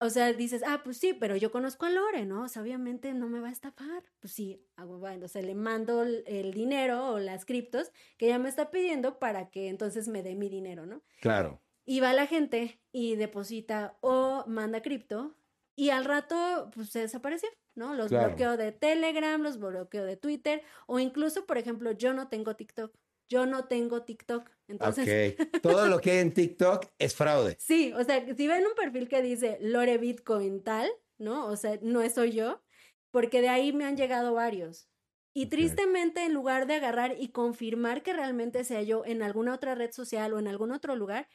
o 0.00 0.10
sea, 0.10 0.32
dices, 0.32 0.62
ah, 0.66 0.82
pues 0.84 0.98
sí, 0.98 1.12
pero 1.12 1.36
yo 1.36 1.50
conozco 1.50 1.86
a 1.86 1.90
Lore, 1.90 2.24
¿no? 2.24 2.44
O 2.44 2.48
sea, 2.48 2.62
obviamente 2.62 3.12
no 3.14 3.28
me 3.28 3.40
va 3.40 3.48
a 3.48 3.52
estafar. 3.52 4.04
Pues 4.20 4.32
sí, 4.32 4.64
hago, 4.76 4.98
bueno, 4.98 5.26
o 5.26 5.28
sea, 5.28 5.42
le 5.42 5.54
mando 5.54 6.02
el, 6.02 6.52
dinero 6.52 7.12
o 7.12 7.18
las 7.18 7.44
criptos 7.44 7.90
que 8.16 8.26
ella 8.26 8.38
me 8.38 8.48
está 8.48 8.70
pidiendo 8.70 9.18
para 9.18 9.50
que 9.50 9.68
entonces 9.68 10.06
me 10.08 10.22
dé 10.22 10.36
mi 10.36 10.48
dinero, 10.48 10.86
¿no? 10.86 11.02
Claro. 11.20 11.60
Y 11.84 12.00
va 12.00 12.12
la 12.12 12.26
gente 12.26 12.80
y 12.92 13.16
deposita 13.16 13.96
o 14.00 14.44
manda 14.46 14.82
cripto 14.82 15.34
y 15.74 15.90
al 15.90 16.04
rato, 16.04 16.70
pues 16.74 16.90
se 16.90 17.00
desapareció, 17.00 17.48
¿no? 17.74 17.94
Los 17.94 18.10
bloqueo 18.10 18.56
de 18.56 18.72
Telegram, 18.72 19.40
los 19.40 19.58
bloqueo 19.58 20.04
de 20.04 20.16
Twitter 20.16 20.62
o 20.86 20.98
incluso, 20.98 21.46
por 21.46 21.56
ejemplo, 21.56 21.92
yo 21.92 22.12
no 22.12 22.28
tengo 22.28 22.56
TikTok. 22.56 22.92
Yo 23.28 23.46
no 23.46 23.66
tengo 23.66 24.02
TikTok. 24.02 24.50
Entonces. 24.68 25.34
Todo 25.62 25.86
lo 25.86 26.00
que 26.00 26.12
hay 26.12 26.18
en 26.18 26.32
TikTok 26.32 26.86
es 26.98 27.14
fraude. 27.14 27.56
Sí, 27.58 27.92
o 27.94 28.04
sea, 28.04 28.24
si 28.36 28.46
ven 28.46 28.66
un 28.66 28.74
perfil 28.74 29.08
que 29.08 29.22
dice 29.22 29.58
Lore 29.60 29.98
Bitcoin 29.98 30.62
tal, 30.62 30.88
¿no? 31.18 31.46
O 31.46 31.56
sea, 31.56 31.78
no 31.82 32.08
soy 32.10 32.32
yo, 32.32 32.62
porque 33.10 33.40
de 33.40 33.48
ahí 33.48 33.72
me 33.72 33.84
han 33.84 33.96
llegado 33.96 34.34
varios. 34.34 34.88
Y 35.34 35.46
tristemente, 35.46 36.24
en 36.24 36.34
lugar 36.34 36.66
de 36.66 36.74
agarrar 36.74 37.14
y 37.18 37.28
confirmar 37.28 38.02
que 38.02 38.12
realmente 38.12 38.64
sea 38.64 38.82
yo 38.82 39.04
en 39.04 39.22
alguna 39.22 39.54
otra 39.54 39.74
red 39.74 39.92
social 39.92 40.32
o 40.32 40.38
en 40.38 40.48
algún 40.48 40.72
otro 40.72 40.96
lugar, 40.96 41.28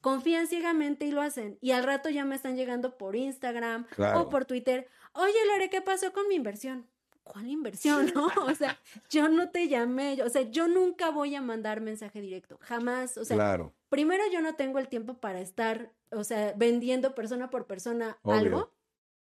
confían 0.00 0.46
ciegamente 0.46 1.06
y 1.06 1.10
lo 1.10 1.22
hacen. 1.22 1.58
Y 1.60 1.72
al 1.72 1.82
rato 1.82 2.08
ya 2.08 2.24
me 2.24 2.36
están 2.36 2.56
llegando 2.56 2.96
por 2.96 3.16
Instagram 3.16 3.86
o 4.14 4.28
por 4.28 4.44
Twitter. 4.44 4.86
Oye, 5.12 5.34
Lore, 5.48 5.70
¿qué 5.70 5.80
pasó 5.80 6.12
con 6.12 6.28
mi 6.28 6.36
inversión? 6.36 6.88
¿Cuál 7.28 7.48
inversión? 7.48 8.12
¿No? 8.14 8.28
O 8.48 8.54
sea, 8.54 8.78
yo 9.10 9.28
no 9.28 9.50
te 9.50 9.68
llamé, 9.68 10.22
o 10.22 10.28
sea, 10.28 10.42
yo 10.42 10.68
nunca 10.68 11.10
voy 11.10 11.34
a 11.34 11.42
mandar 11.42 11.80
mensaje 11.80 12.20
directo, 12.20 12.58
jamás, 12.60 13.16
o 13.18 13.24
sea, 13.24 13.36
claro. 13.36 13.74
primero 13.88 14.24
yo 14.32 14.40
no 14.40 14.54
tengo 14.54 14.78
el 14.78 14.88
tiempo 14.88 15.14
para 15.14 15.40
estar, 15.40 15.92
o 16.10 16.24
sea, 16.24 16.54
vendiendo 16.56 17.14
persona 17.14 17.50
por 17.50 17.66
persona 17.66 18.18
algo, 18.24 18.72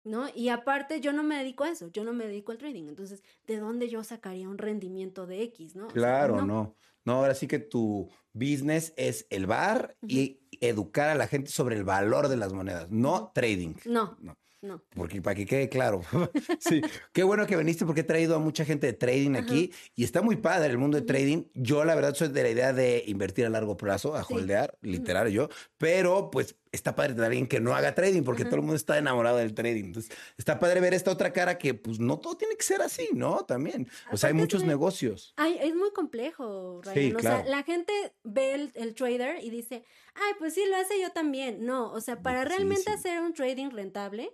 ¿no? 0.04 0.28
Y 0.34 0.48
aparte 0.48 1.00
yo 1.00 1.12
no 1.12 1.22
me 1.22 1.36
dedico 1.36 1.64
a 1.64 1.70
eso, 1.70 1.88
yo 1.88 2.04
no 2.04 2.12
me 2.12 2.26
dedico 2.26 2.52
al 2.52 2.58
trading, 2.58 2.88
entonces, 2.88 3.22
¿de 3.46 3.58
dónde 3.58 3.88
yo 3.88 4.04
sacaría 4.04 4.48
un 4.48 4.58
rendimiento 4.58 5.26
de 5.26 5.42
X, 5.42 5.74
¿no? 5.74 5.88
claro, 5.88 6.44
no. 6.44 6.76
no. 7.04 7.12
ahora 7.12 7.34
sí 7.34 7.46
que 7.46 7.58
tu 7.58 8.08
business 8.32 8.94
es 8.96 9.26
el 9.30 9.46
bar 9.46 9.96
y 10.02 10.40
educar 10.60 11.08
a 11.08 11.14
la 11.14 11.26
gente 11.26 11.50
sobre 11.50 11.76
el 11.76 11.84
valor 11.84 12.28
de 12.28 12.36
las 12.36 12.52
monedas, 12.52 12.90
no 12.90 13.32
trading. 13.34 13.74
No. 13.84 14.16
no. 14.20 14.36
No. 14.62 14.82
Porque 14.94 15.22
para 15.22 15.34
que 15.34 15.46
quede 15.46 15.68
claro. 15.68 16.02
sí. 16.60 16.82
Qué 17.12 17.22
bueno 17.22 17.46
que 17.46 17.56
viniste 17.56 17.86
porque 17.86 18.02
he 18.02 18.04
traído 18.04 18.36
a 18.36 18.38
mucha 18.38 18.64
gente 18.64 18.86
de 18.86 18.92
trading 18.92 19.36
aquí 19.36 19.72
y 19.96 20.04
está 20.04 20.20
muy 20.20 20.36
padre 20.36 20.70
el 20.70 20.78
mundo 20.78 21.00
de 21.00 21.06
trading. 21.06 21.44
Yo, 21.54 21.84
la 21.84 21.94
verdad, 21.94 22.14
soy 22.14 22.28
de 22.28 22.42
la 22.42 22.50
idea 22.50 22.72
de 22.72 23.02
invertir 23.06 23.46
a 23.46 23.50
largo 23.50 23.76
plazo, 23.76 24.16
a 24.16 24.22
holdear, 24.22 24.76
literal 24.82 25.30
yo. 25.30 25.48
Pero, 25.78 26.30
pues, 26.30 26.56
está 26.72 26.94
padre 26.94 27.14
tener 27.14 27.26
alguien 27.26 27.46
que 27.46 27.60
no 27.60 27.74
haga 27.74 27.94
trading, 27.94 28.22
porque 28.22 28.44
todo 28.44 28.56
el 28.56 28.62
mundo 28.62 28.76
está 28.76 28.96
enamorado 28.98 29.38
del 29.38 29.54
trading. 29.54 29.84
Entonces, 29.84 30.16
está 30.38 30.58
padre 30.58 30.80
ver 30.80 30.94
esta 30.94 31.10
otra 31.10 31.32
cara 31.32 31.58
que, 31.58 31.74
pues, 31.74 31.98
no 31.98 32.18
todo 32.18 32.36
tiene 32.36 32.56
que 32.56 32.62
ser 32.62 32.80
así, 32.82 33.08
¿no? 33.12 33.44
También. 33.44 33.88
O 34.12 34.16
sea, 34.16 34.28
hay 34.28 34.34
muchos 34.34 34.64
negocios. 34.64 35.34
Ay, 35.36 35.58
es 35.60 35.74
muy 35.74 35.92
complejo, 35.92 36.80
Ryan. 36.82 37.16
o 37.16 37.20
sea, 37.20 37.44
la 37.44 37.62
gente 37.62 37.92
ve 38.22 38.54
el, 38.54 38.72
el, 38.74 38.94
trader 38.94 39.42
y 39.42 39.50
dice, 39.50 39.84
ay, 40.14 40.34
pues 40.38 40.54
sí, 40.54 40.62
lo 40.68 40.76
hace 40.76 41.00
yo 41.00 41.10
también. 41.10 41.64
No, 41.64 41.92
o 41.92 42.00
sea, 42.00 42.22
para 42.22 42.44
realmente 42.44 42.90
hacer 42.90 43.20
un 43.20 43.32
trading 43.32 43.70
rentable, 43.70 44.30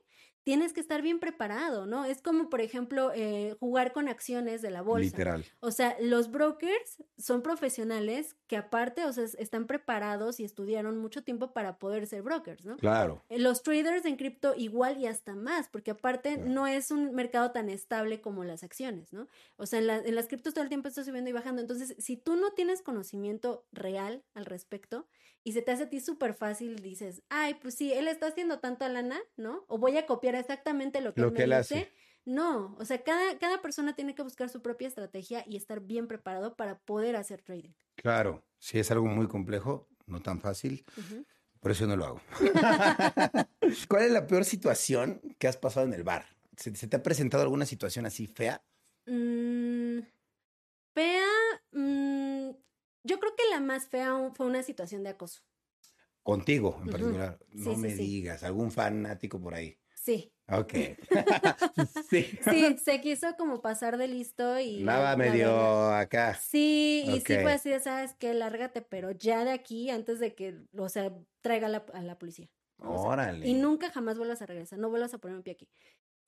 tienes 0.46 0.72
que 0.72 0.78
estar 0.80 1.02
bien 1.02 1.18
preparado, 1.18 1.86
¿no? 1.86 2.04
Es 2.04 2.22
como, 2.22 2.48
por 2.48 2.60
ejemplo, 2.60 3.10
eh, 3.16 3.56
jugar 3.58 3.92
con 3.92 4.06
acciones 4.06 4.62
de 4.62 4.70
la 4.70 4.80
bolsa. 4.80 5.06
Literal. 5.06 5.44
O 5.58 5.72
sea, 5.72 5.96
los 6.00 6.30
brokers 6.30 7.02
son 7.18 7.42
profesionales 7.42 8.36
que 8.46 8.56
aparte, 8.56 9.04
o 9.06 9.12
sea, 9.12 9.24
están 9.24 9.66
preparados 9.66 10.38
y 10.38 10.44
estudiaron 10.44 10.98
mucho 10.98 11.24
tiempo 11.24 11.52
para 11.52 11.80
poder 11.80 12.06
ser 12.06 12.22
brokers, 12.22 12.64
¿no? 12.64 12.76
Claro. 12.76 13.24
Eh, 13.28 13.40
los 13.40 13.64
traders 13.64 14.04
en 14.04 14.14
cripto 14.14 14.54
igual 14.56 14.98
y 14.98 15.08
hasta 15.08 15.34
más, 15.34 15.68
porque 15.68 15.90
aparte 15.90 16.38
no 16.38 16.68
es 16.68 16.92
un 16.92 17.12
mercado 17.12 17.50
tan 17.50 17.68
estable 17.68 18.20
como 18.20 18.44
las 18.44 18.62
acciones, 18.62 19.12
¿no? 19.12 19.26
O 19.56 19.66
sea, 19.66 19.80
en, 19.80 19.90
en 19.90 20.14
las 20.14 20.28
criptos 20.28 20.54
todo 20.54 20.62
el 20.62 20.68
tiempo 20.68 20.86
está 20.86 21.02
subiendo 21.02 21.28
y 21.28 21.32
bajando. 21.32 21.60
Entonces, 21.60 21.96
si 21.98 22.16
tú 22.16 22.36
no 22.36 22.52
tienes 22.52 22.82
conocimiento 22.82 23.66
real 23.72 24.22
al 24.32 24.44
respecto, 24.44 25.08
y 25.46 25.52
se 25.52 25.62
te 25.62 25.70
hace 25.70 25.84
a 25.84 25.88
ti 25.88 26.00
súper 26.00 26.34
fácil, 26.34 26.82
dices, 26.82 27.22
ay, 27.28 27.54
pues 27.54 27.76
sí, 27.76 27.92
él 27.92 28.08
está 28.08 28.26
haciendo 28.26 28.58
tanta 28.58 28.88
lana, 28.88 29.16
¿no? 29.36 29.64
O 29.68 29.78
voy 29.78 29.96
a 29.96 30.04
copiar 30.04 30.34
exactamente 30.34 31.00
lo 31.00 31.14
que, 31.14 31.20
lo 31.20 31.32
que 31.32 31.44
él 31.44 31.52
hace. 31.52 31.92
No, 32.24 32.74
o 32.80 32.84
sea, 32.84 33.04
cada, 33.04 33.38
cada 33.38 33.62
persona 33.62 33.94
tiene 33.94 34.16
que 34.16 34.24
buscar 34.24 34.48
su 34.48 34.60
propia 34.60 34.88
estrategia 34.88 35.44
y 35.46 35.56
estar 35.56 35.78
bien 35.82 36.08
preparado 36.08 36.56
para 36.56 36.80
poder 36.80 37.14
hacer 37.14 37.42
trading. 37.42 37.70
Claro, 37.94 38.42
si 38.58 38.80
es 38.80 38.90
algo 38.90 39.06
muy 39.06 39.28
complejo, 39.28 39.88
no 40.06 40.20
tan 40.20 40.40
fácil, 40.40 40.84
por 41.60 41.70
eso 41.70 41.86
no 41.86 41.94
lo 41.94 42.06
hago. 42.06 42.20
¿Cuál 43.88 44.02
es 44.02 44.10
la 44.10 44.26
peor 44.26 44.44
situación 44.44 45.20
que 45.38 45.46
has 45.46 45.56
pasado 45.56 45.86
en 45.86 45.94
el 45.94 46.02
bar? 46.02 46.26
¿Se, 46.56 46.72
te 46.72 46.96
ha 46.96 47.02
presentado 47.04 47.44
alguna 47.44 47.66
situación 47.66 48.04
así 48.04 48.26
fea? 48.26 48.64
Mm, 49.06 50.00
fea, 50.92 51.28
mm, 51.70 52.15
yo 53.06 53.18
creo 53.18 53.34
que 53.36 53.44
la 53.50 53.60
más 53.60 53.88
fea 53.88 54.14
fue 54.34 54.46
una 54.46 54.62
situación 54.62 55.02
de 55.02 55.10
acoso. 55.10 55.42
Contigo, 56.22 56.80
en 56.82 56.90
particular. 56.90 57.38
no 57.52 57.76
me 57.76 57.94
digas, 57.94 58.42
algún 58.42 58.70
fanático 58.70 59.40
por 59.40 59.54
ahí. 59.54 59.78
Sí. 59.94 60.32
Ok. 60.48 60.72
sí. 62.10 62.38
Sí, 62.42 62.76
se 62.84 63.00
quiso 63.00 63.36
como 63.36 63.60
pasar 63.60 63.96
de 63.96 64.08
listo 64.08 64.58
y. 64.58 64.82
Nada 64.82 65.16
medio 65.16 65.92
acá. 65.92 66.34
Sí, 66.34 67.04
y 67.06 67.20
sí 67.20 67.38
fue 67.40 67.52
así, 67.52 67.72
sabes 67.80 68.14
que 68.14 68.34
lárgate, 68.34 68.82
pero 68.82 69.10
ya 69.12 69.44
de 69.44 69.52
aquí, 69.52 69.90
antes 69.90 70.20
de 70.20 70.34
que, 70.34 70.62
o 70.76 70.88
sea, 70.88 71.12
traiga 71.40 71.66
a 71.66 72.02
la 72.02 72.18
policía. 72.18 72.48
Órale. 72.78 73.46
y 73.46 73.54
nunca 73.54 73.90
jamás 73.90 74.18
vuelvas 74.18 74.42
a 74.42 74.46
regresar, 74.46 74.78
no 74.78 74.90
vuelvas 74.90 75.14
a 75.14 75.18
poner 75.18 75.36
un 75.36 75.42
pie 75.42 75.54
aquí. 75.54 75.68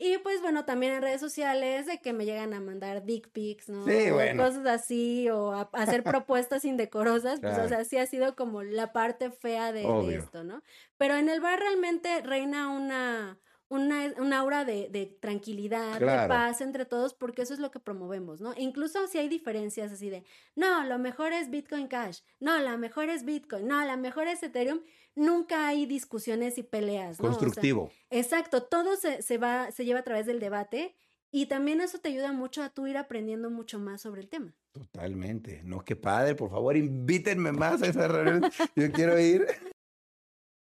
Y 0.00 0.18
pues 0.18 0.40
bueno, 0.40 0.64
también 0.64 0.92
en 0.92 1.02
redes 1.02 1.20
sociales 1.20 1.86
de 1.86 2.00
que 2.00 2.12
me 2.12 2.24
llegan 2.24 2.54
a 2.54 2.60
mandar 2.60 3.04
dick 3.04 3.28
pics, 3.30 3.68
¿no? 3.68 3.84
Sí, 3.84 4.10
bueno. 4.12 4.44
cosas 4.44 4.64
así, 4.66 5.28
o 5.28 5.52
a, 5.52 5.68
hacer 5.72 6.04
propuestas 6.04 6.64
indecorosas, 6.64 7.40
pues 7.40 7.58
o 7.58 7.68
sea, 7.68 7.84
sí 7.84 7.98
ha 7.98 8.06
sido 8.06 8.36
como 8.36 8.62
la 8.62 8.92
parte 8.92 9.32
fea 9.32 9.72
de, 9.72 9.82
esto, 10.14 10.44
¿no? 10.44 10.62
Pero 10.98 11.16
en 11.16 11.28
el 11.28 11.40
bar 11.40 11.58
realmente 11.58 12.20
reina 12.22 12.68
una, 12.68 13.38
una, 13.68 14.12
un 14.16 14.32
aura 14.32 14.64
de, 14.64 14.88
de 14.88 15.06
tranquilidad, 15.06 15.98
de 15.98 16.28
paz 16.28 16.60
entre 16.60 16.86
todos, 16.86 17.14
porque 17.14 17.42
eso 17.42 17.52
es 17.52 17.60
lo 17.60 17.70
que 17.70 17.80
promovemos, 17.80 18.40
¿no? 18.40 18.54
incluso 18.56 19.06
si 19.06 19.18
hay 19.18 19.28
diferencias 19.28 19.92
así 19.92 20.08
de, 20.08 20.24
no, 20.56 20.84
lo 20.84 20.98
mejor 20.98 21.32
es 21.32 21.50
Bitcoin 21.50 21.86
Cash, 21.86 22.20
no, 22.40 22.58
la 22.58 22.76
mejor 22.76 23.10
es 23.10 23.24
Bitcoin, 23.24 23.66
no, 23.68 23.84
la 23.84 23.96
mejor 23.96 24.26
es 24.26 24.42
Ethereum, 24.42 24.80
nunca 25.14 25.68
hay 25.68 25.86
discusiones 25.86 26.56
y 26.58 26.62
peleas. 26.62 27.20
¿no? 27.20 27.28
Constructivo. 27.28 27.90
exacto, 28.10 28.62
todo 28.62 28.96
se, 28.96 29.22
se, 29.22 29.38
va, 29.38 29.70
se 29.70 29.84
lleva 29.84 30.00
a 30.00 30.04
través 30.04 30.26
del 30.26 30.40
debate 30.40 30.94
y 31.30 31.46
también 31.46 31.80
eso 31.80 31.98
te 31.98 32.08
ayuda 32.08 32.32
mucho 32.32 32.62
a 32.62 32.70
tú 32.70 32.86
ir 32.86 32.96
aprendiendo 32.96 33.50
mucho 33.50 33.78
más 33.78 34.00
sobre 34.00 34.22
el 34.22 34.28
tema. 34.28 34.54
Totalmente. 34.72 35.62
No, 35.64 35.84
qué 35.84 35.94
padre, 35.94 36.34
por 36.34 36.50
favor, 36.50 36.76
invítenme 36.76 37.52
más 37.52 37.82
a 37.82 37.86
esa 37.86 38.08
reunión. 38.08 38.50
Yo 38.76 38.90
quiero 38.92 39.18
ir. 39.18 39.46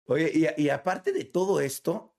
Oye, 0.06 0.30
y, 0.32 0.62
y 0.62 0.68
aparte 0.68 1.12
de 1.12 1.24
todo 1.24 1.60
esto, 1.60 2.13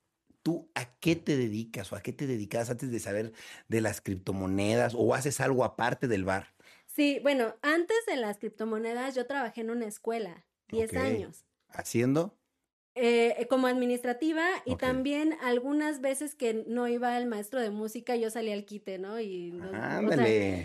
¿Tú 0.45 0.69
a 0.75 0.85
qué 0.99 1.15
te 1.15 1.37
dedicas 1.37 1.91
o 1.91 1.95
a 1.95 2.03
qué 2.03 2.13
te 2.13 2.27
dedicas 2.27 2.69
antes 2.69 2.91
de 2.91 2.99
saber 2.99 3.33
de 3.67 3.81
las 3.81 3.99
criptomonedas 3.99 4.93
o 4.95 5.15
haces 5.15 5.41
algo 5.41 5.63
aparte 5.63 6.07
del 6.07 6.23
bar? 6.23 6.53
Sí, 6.85 7.19
bueno, 7.23 7.55
antes 7.63 7.97
de 8.05 8.15
las 8.15 8.37
criptomonedas 8.37 9.15
yo 9.15 9.25
trabajé 9.25 9.61
en 9.61 9.71
una 9.71 9.87
escuela, 9.87 10.45
10 10.67 10.95
años. 10.97 11.45
¿Haciendo? 11.69 12.37
Eh, 12.97 13.35
eh, 13.37 13.47
como 13.47 13.67
administrativa 13.67 14.47
y 14.63 14.77
también 14.77 15.35
algunas 15.41 15.99
veces 15.99 16.33
que 16.33 16.63
no 16.65 16.87
iba 16.87 17.17
el 17.17 17.25
maestro 17.25 17.59
de 17.59 17.69
música, 17.69 18.15
yo 18.15 18.29
salía 18.29 18.53
al 18.53 18.63
quite, 18.63 18.99
¿no? 18.99 19.19
Y 19.19 19.53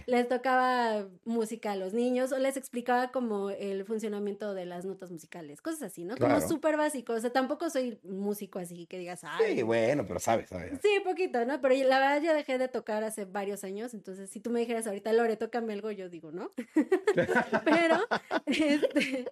les 0.07 0.29
tocaba 0.29 1.09
música 1.25 1.73
a 1.73 1.77
los 1.77 1.93
niños 1.93 2.31
o 2.31 2.39
les 2.39 2.57
explicaba 2.57 3.11
como 3.11 3.51
el 3.51 3.85
funcionamiento 3.85 4.55
de 4.55 4.65
las 4.65 4.85
notas 4.85 5.11
musicales, 5.11 5.61
cosas 5.61 5.83
así, 5.83 6.05
¿no? 6.05 6.17
Como 6.17 6.41
súper 6.41 6.77
básico, 6.77 7.15
o 7.15 7.21
sea, 7.21 7.31
tampoco 7.31 7.69
soy 7.69 7.99
músico 8.05 8.61
así 8.61 8.87
que 8.87 8.99
digas, 8.99 9.25
ay. 9.25 9.57
Sí, 9.57 9.63
bueno, 9.65 10.07
pero 10.07 10.21
sabes, 10.21 10.51
sabes. 10.51 10.79
Sí, 10.81 11.01
poquito, 11.05 11.45
¿no? 11.45 11.61
Pero 11.61 11.75
la 11.89 11.99
verdad 11.99 12.23
ya 12.23 12.33
dejé 12.33 12.59
de 12.59 12.69
tocar 12.69 13.03
hace 13.03 13.25
varios 13.25 13.65
años, 13.65 13.93
entonces 13.93 14.31
si 14.31 14.39
tú 14.39 14.51
me 14.51 14.61
dijeras 14.61 14.87
ahorita, 14.87 15.13
Lore, 15.13 15.37
tócame 15.37 15.73
algo, 15.73 15.91
yo 15.91 16.09
digo, 16.09 16.31
¿no? 16.31 16.49
pero, 17.65 17.99
este, 18.47 19.27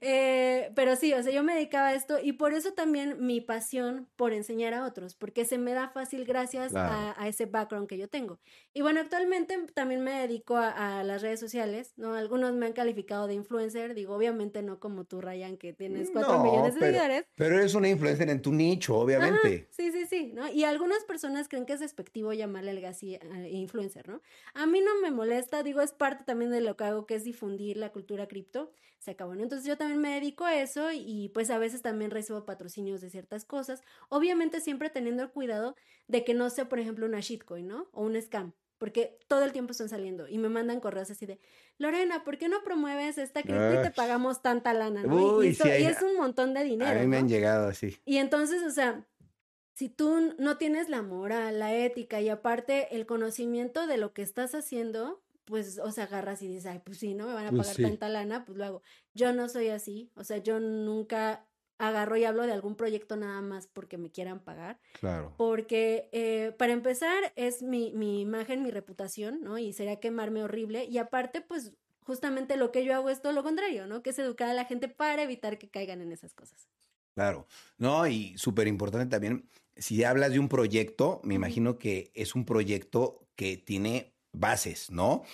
eh, 0.00 0.72
pero 0.74 0.96
sí, 0.96 1.12
o 1.12 1.22
sea, 1.22 1.32
yo 1.32 1.42
me 1.42 1.54
dedicaba 1.54 1.88
a 1.88 1.94
esto 1.94 2.18
y 2.22 2.32
por 2.32 2.52
eso 2.54 2.72
también 2.72 3.24
mi 3.24 3.40
pasión 3.40 4.08
por 4.16 4.32
enseñar 4.32 4.74
a 4.74 4.84
otros, 4.84 5.14
porque 5.14 5.44
se 5.44 5.58
me 5.58 5.72
da 5.72 5.88
fácil 5.88 6.24
gracias 6.24 6.74
a, 6.74 7.14
ese 7.26 7.46
background 7.46 7.88
que 7.88 7.96
yo 7.96 8.08
tengo. 8.08 8.38
Y 8.72 8.82
bueno, 8.82 9.00
actualmente 9.00 9.58
también 9.74 10.02
me 10.02 10.12
dedico 10.20 10.56
a, 10.56 11.02
las 11.04 11.22
redes 11.22 11.40
sociales, 11.40 11.92
¿no? 11.96 12.14
Algunos 12.14 12.54
me 12.54 12.66
han 12.66 12.72
calificado 12.72 13.26
de 13.26 13.34
influencer, 13.34 13.94
digo, 13.94 14.14
obviamente 14.14 14.62
no 14.62 14.78
como 14.78 15.04
tú, 15.04 15.20
Ryan, 15.20 15.56
que 15.56 15.72
tienes 15.72 16.10
cuatro 16.10 16.42
millones 16.42 16.74
de 16.74 16.80
seguidores. 16.80 17.24
Pero 17.34 17.58
eres 17.58 17.74
una 17.74 17.88
influencer 17.88 18.28
en 18.30 18.42
tu 18.42 18.52
nicho, 18.52 18.96
obviamente. 18.96 19.68
sí, 19.70 19.92
sí, 19.92 20.06
sí, 20.06 20.32
¿no? 20.34 20.48
Y 20.50 20.64
algunas 20.64 21.04
personas 21.04 21.48
creen 21.48 21.66
que 21.66 21.74
es 21.74 21.80
despectivo 21.80 22.32
llamarle 22.32 22.70
algo 22.70 22.88
así 22.88 23.18
influencer, 23.50 24.08
¿no? 24.08 24.20
A 24.54 24.66
mí 24.66 24.80
no 24.80 25.00
me 25.00 25.10
molesta, 25.10 25.62
digo, 25.62 25.80
es 25.80 25.92
parte 25.92 26.24
también 26.24 26.50
de 26.50 26.60
lo 26.60 26.76
que 26.76 26.84
hago, 26.84 27.06
que 27.06 27.14
es 27.14 27.24
difundir 27.24 27.76
la 27.76 27.90
cultura 27.90 28.26
cripto. 28.26 28.72
Se 28.98 29.10
acabó, 29.10 29.34
¿no? 29.34 29.42
Entonces 29.42 29.66
yo 29.66 29.76
también 29.76 29.83
me 29.88 30.14
dedico 30.14 30.44
a 30.44 30.60
eso 30.60 30.90
y 30.92 31.30
pues 31.34 31.50
a 31.50 31.58
veces 31.58 31.82
también 31.82 32.10
recibo 32.10 32.44
patrocinios 32.44 33.00
de 33.00 33.10
ciertas 33.10 33.44
cosas, 33.44 33.82
obviamente 34.08 34.60
siempre 34.60 34.90
teniendo 34.90 35.22
el 35.22 35.30
cuidado 35.30 35.76
de 36.08 36.24
que 36.24 36.34
no 36.34 36.50
sea, 36.50 36.68
por 36.68 36.78
ejemplo, 36.78 37.06
una 37.06 37.20
shitcoin, 37.20 37.66
¿no? 37.66 37.88
O 37.92 38.02
un 38.02 38.20
scam, 38.20 38.52
porque 38.78 39.18
todo 39.28 39.44
el 39.44 39.52
tiempo 39.52 39.72
están 39.72 39.88
saliendo 39.88 40.28
y 40.28 40.38
me 40.38 40.48
mandan 40.48 40.80
correos 40.80 41.10
así 41.10 41.26
de, 41.26 41.40
Lorena, 41.78 42.24
¿por 42.24 42.38
qué 42.38 42.48
no 42.48 42.62
promueves 42.62 43.18
esta 43.18 43.42
cripto 43.42 43.80
y 43.80 43.82
te 43.82 43.90
pagamos 43.90 44.42
tanta 44.42 44.74
lana? 44.74 45.02
¿no? 45.02 45.42
y, 45.42 45.48
es 45.48 46.02
un 46.02 46.16
montón 46.16 46.54
de 46.54 46.64
dinero. 46.64 46.90
A 46.90 47.02
mí 47.02 47.06
me 47.06 47.16
han 47.16 47.28
llegado 47.28 47.68
así. 47.68 47.98
Y 48.04 48.18
entonces, 48.18 48.62
o 48.62 48.70
sea, 48.70 49.06
si 49.74 49.88
tú 49.88 50.34
no 50.38 50.56
tienes 50.56 50.88
la 50.88 51.02
moral, 51.02 51.58
la 51.58 51.74
ética 51.74 52.20
y 52.20 52.28
aparte 52.28 52.94
el 52.94 53.06
conocimiento 53.06 53.86
de 53.86 53.96
lo 53.96 54.12
que 54.12 54.22
estás 54.22 54.54
haciendo, 54.54 55.23
pues, 55.44 55.78
o 55.78 55.90
sea, 55.90 56.04
agarras 56.04 56.42
y 56.42 56.48
dices, 56.48 56.66
ay, 56.66 56.80
pues 56.84 56.98
sí, 56.98 57.14
no 57.14 57.26
me 57.26 57.34
van 57.34 57.46
a 57.46 57.50
pues 57.50 57.68
pagar 57.68 57.90
tanta 57.90 58.08
lana, 58.08 58.44
pues 58.44 58.58
lo 58.58 58.64
hago. 58.64 58.82
Yo 59.14 59.32
no 59.32 59.48
soy 59.48 59.68
así, 59.68 60.10
o 60.16 60.24
sea, 60.24 60.38
yo 60.38 60.60
nunca 60.60 61.46
agarro 61.78 62.16
y 62.16 62.24
hablo 62.24 62.46
de 62.46 62.52
algún 62.52 62.76
proyecto 62.76 63.16
nada 63.16 63.40
más 63.40 63.66
porque 63.66 63.98
me 63.98 64.10
quieran 64.10 64.40
pagar. 64.40 64.80
Claro. 65.00 65.34
Porque 65.36 66.08
eh, 66.12 66.54
para 66.58 66.72
empezar 66.72 67.32
es 67.36 67.62
mi, 67.62 67.92
mi 67.92 68.20
imagen, 68.20 68.62
mi 68.62 68.70
reputación, 68.70 69.42
¿no? 69.42 69.58
Y 69.58 69.72
sería 69.72 70.00
quemarme 70.00 70.44
horrible. 70.44 70.84
Y 70.84 70.98
aparte, 70.98 71.40
pues 71.40 71.72
justamente 72.00 72.56
lo 72.56 72.70
que 72.70 72.84
yo 72.84 72.94
hago 72.94 73.10
es 73.10 73.22
todo 73.22 73.32
lo 73.32 73.42
contrario, 73.42 73.86
¿no? 73.86 74.02
Que 74.02 74.10
es 74.10 74.18
educar 74.18 74.48
a 74.48 74.54
la 74.54 74.64
gente 74.64 74.88
para 74.88 75.22
evitar 75.22 75.58
que 75.58 75.68
caigan 75.68 76.00
en 76.00 76.12
esas 76.12 76.34
cosas. 76.34 76.68
Claro, 77.14 77.46
no, 77.78 78.06
y 78.06 78.36
súper 78.38 78.66
importante 78.66 79.06
también, 79.06 79.48
si 79.76 80.02
hablas 80.04 80.32
de 80.32 80.40
un 80.40 80.48
proyecto, 80.48 81.20
me 81.22 81.34
imagino 81.34 81.78
que 81.78 82.10
es 82.14 82.34
un 82.34 82.44
proyecto 82.44 83.28
que 83.36 83.56
tiene 83.56 84.13
bases, 84.34 84.90
¿no? 84.90 85.24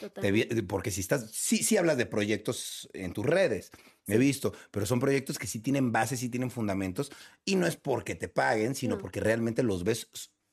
porque 0.68 0.90
si 0.90 1.01
estás, 1.01 1.30
sí, 1.32 1.62
sí 1.62 1.76
hablas 1.76 1.96
de 1.96 2.07
proyectos 2.07 2.88
en 2.92 3.12
tus 3.12 3.26
redes, 3.26 3.70
he 4.07 4.18
visto, 4.18 4.53
pero 4.70 4.86
son 4.86 5.01
proyectos 5.01 5.38
que 5.38 5.46
sí 5.46 5.61
tienen 5.61 5.92
bases, 5.92 6.20
sí 6.20 6.28
tienen 6.28 6.51
fundamentos, 6.51 7.11
y 7.44 7.57
no 7.57 7.66
es 7.66 7.76
porque 7.76 8.14
te 8.14 8.28
paguen, 8.28 8.74
sino 8.74 8.98
porque 8.98 9.20
realmente 9.20 9.62
los 9.62 9.84
ves 9.84 10.09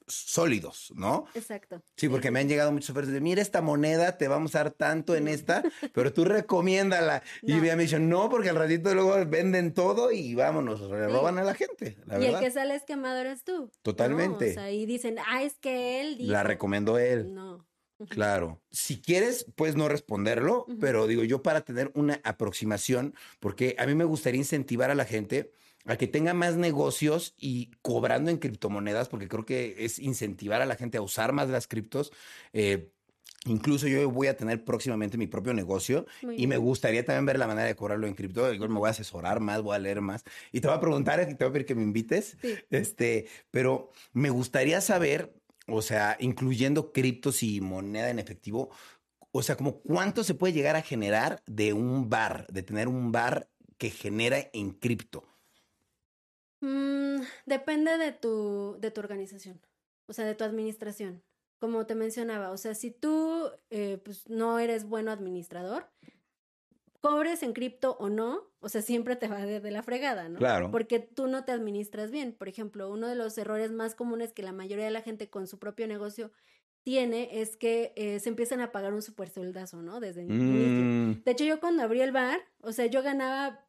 sólidos, 0.07 0.93
¿no? 0.95 1.25
Exacto. 1.33 1.83
Sí, 1.95 2.07
porque 2.07 2.31
me 2.31 2.39
han 2.39 2.47
llegado 2.47 2.71
muchas 2.71 2.91
ofertas 2.91 3.13
de, 3.13 3.19
mira 3.19 3.41
esta 3.41 3.61
moneda, 3.61 4.17
te 4.17 4.27
vamos 4.27 4.55
a 4.55 4.59
dar 4.59 4.71
tanto 4.71 5.15
en 5.15 5.27
esta, 5.27 5.63
pero 5.93 6.13
tú 6.13 6.23
recomiéndala. 6.23 7.23
Y 7.41 7.55
me 7.55 7.75
dicen, 7.75 8.09
no, 8.09 8.29
porque 8.29 8.49
al 8.49 8.55
ratito 8.55 8.93
luego 8.93 9.13
venden 9.27 9.73
todo 9.73 10.11
y 10.11 10.33
vámonos, 10.33 10.81
le 10.81 11.07
roban 11.07 11.37
a 11.37 11.43
la 11.43 11.53
gente, 11.53 11.97
y 12.19 12.25
el 12.25 12.39
que 12.39 12.51
sale 12.51 12.81
quemado 12.87 13.17
eres 13.19 13.43
tú. 13.43 13.69
Totalmente. 13.81 14.51
o 14.51 14.53
sea, 14.53 14.71
y 14.71 14.85
dicen, 14.85 15.17
ah, 15.27 15.43
es 15.43 15.55
que 15.59 16.01
él 16.01 16.17
La 16.19 16.43
recomendó 16.43 16.97
él. 16.97 17.33
No. 17.33 17.66
Claro. 18.09 18.61
Si 18.71 19.01
quieres, 19.01 19.45
puedes 19.55 19.75
no 19.75 19.87
responderlo, 19.87 20.65
pero 20.79 21.07
digo 21.07 21.23
yo 21.23 21.41
para 21.41 21.61
tener 21.61 21.91
una 21.95 22.21
aproximación, 22.23 23.15
porque 23.39 23.75
a 23.79 23.85
mí 23.85 23.95
me 23.95 24.03
gustaría 24.05 24.39
incentivar 24.39 24.91
a 24.91 24.95
la 24.95 25.05
gente 25.05 25.51
a 25.85 25.95
que 25.95 26.07
tenga 26.07 26.33
más 26.33 26.57
negocios 26.57 27.33
y 27.37 27.71
cobrando 27.81 28.29
en 28.29 28.37
criptomonedas, 28.37 29.07
porque 29.09 29.27
creo 29.27 29.45
que 29.45 29.85
es 29.85 29.99
incentivar 29.99 30.61
a 30.61 30.65
la 30.65 30.75
gente 30.75 30.97
a 30.97 31.01
usar 31.01 31.31
más 31.33 31.49
las 31.49 31.67
criptos. 31.67 32.11
Eh, 32.53 32.91
Incluso 33.45 33.87
yo 33.87 34.09
voy 34.11 34.27
a 34.27 34.35
tener 34.35 34.65
próximamente 34.65 35.17
mi 35.17 35.27
propio 35.27 35.53
negocio 35.53 36.05
y 36.35 36.47
me 36.47 36.57
gustaría 36.57 37.05
también 37.05 37.25
ver 37.25 37.39
la 37.39 37.47
manera 37.47 37.67
de 37.67 37.75
cobrarlo 37.75 38.07
en 38.07 38.13
cripto. 38.13 38.51
Igual 38.53 38.69
me 38.69 38.79
voy 38.79 38.87
a 38.87 38.91
asesorar 38.91 39.39
más, 39.39 39.61
voy 39.61 39.75
a 39.75 39.79
leer 39.79 40.01
más 40.01 40.23
y 40.51 40.59
te 40.59 40.67
voy 40.67 40.75
a 40.75 40.79
preguntar, 40.81 41.25
te 41.25 41.35
voy 41.35 41.49
a 41.49 41.51
pedir 41.53 41.65
que 41.65 41.75
me 41.75 41.83
invites. 41.83 42.37
Este, 42.69 43.27
pero 43.51 43.91
me 44.11 44.29
gustaría 44.31 44.81
saber, 44.81 45.36
o 45.67 45.81
sea, 45.81 46.17
incluyendo 46.19 46.91
criptos 46.91 47.43
y 47.43 47.61
moneda 47.61 48.09
en 48.09 48.19
efectivo, 48.19 48.69
o 49.31 49.43
sea, 49.43 49.55
como 49.55 49.81
cuánto 49.81 50.23
se 50.23 50.33
puede 50.33 50.53
llegar 50.53 50.75
a 50.75 50.81
generar 50.81 51.43
de 51.45 51.73
un 51.73 52.09
bar, 52.09 52.47
de 52.47 52.63
tener 52.63 52.87
un 52.87 53.11
bar 53.11 53.49
que 53.77 53.89
genera 53.89 54.37
en 54.53 54.71
cripto. 54.71 55.23
Mm, 56.61 57.21
depende 57.45 57.97
de 57.97 58.11
tu, 58.13 58.77
de 58.79 58.89
tu 58.91 59.01
organización, 59.01 59.61
o 60.07 60.13
sea, 60.13 60.25
de 60.25 60.33
tu 60.33 60.43
administración 60.43 61.23
como 61.59 61.85
te 61.85 61.95
mencionaba, 61.95 62.51
o 62.51 62.57
sea, 62.57 62.75
si 62.75 62.91
tú 62.91 63.49
eh, 63.69 63.99
pues, 64.03 64.29
no 64.29 64.59
eres 64.59 64.87
bueno 64.87 65.11
administrador, 65.11 65.87
cobres 67.01 67.43
en 67.43 67.53
cripto 67.53 67.97
o 67.99 68.09
no, 68.09 68.43
o 68.67 68.69
sea, 68.69 68.81
siempre 68.81 69.15
te 69.15 69.29
va 69.29 69.45
dar 69.45 69.61
de 69.61 69.71
la 69.71 69.81
fregada, 69.81 70.27
¿no? 70.27 70.39
Claro. 70.39 70.71
Porque 70.71 70.99
tú 70.99 71.27
no 71.27 71.45
te 71.45 71.53
administras 71.53 72.11
bien. 72.11 72.33
Por 72.33 72.49
ejemplo, 72.49 72.91
uno 72.91 73.07
de 73.07 73.15
los 73.15 73.37
errores 73.37 73.71
más 73.71 73.95
comunes 73.95 74.33
que 74.33 74.43
la 74.43 74.51
mayoría 74.51 74.83
de 74.83 74.91
la 74.91 75.01
gente 75.01 75.29
con 75.29 75.47
su 75.47 75.57
propio 75.57 75.87
negocio 75.87 76.33
tiene 76.83 77.39
es 77.39 77.55
que 77.55 77.93
eh, 77.95 78.19
se 78.19 78.27
empiezan 78.27 78.59
a 78.59 78.73
pagar 78.73 78.93
un 78.93 79.01
super 79.01 79.29
sueldazo, 79.29 79.81
¿no? 79.81 80.01
Desde 80.01 80.23
el 80.23 80.31
inicio. 80.31 80.67
Mm. 80.67 81.23
De 81.23 81.31
hecho, 81.31 81.45
yo 81.45 81.61
cuando 81.61 81.81
abrí 81.81 82.01
el 82.01 82.11
bar, 82.11 82.41
o 82.59 82.73
sea, 82.73 82.87
yo 82.87 83.01
ganaba 83.01 83.63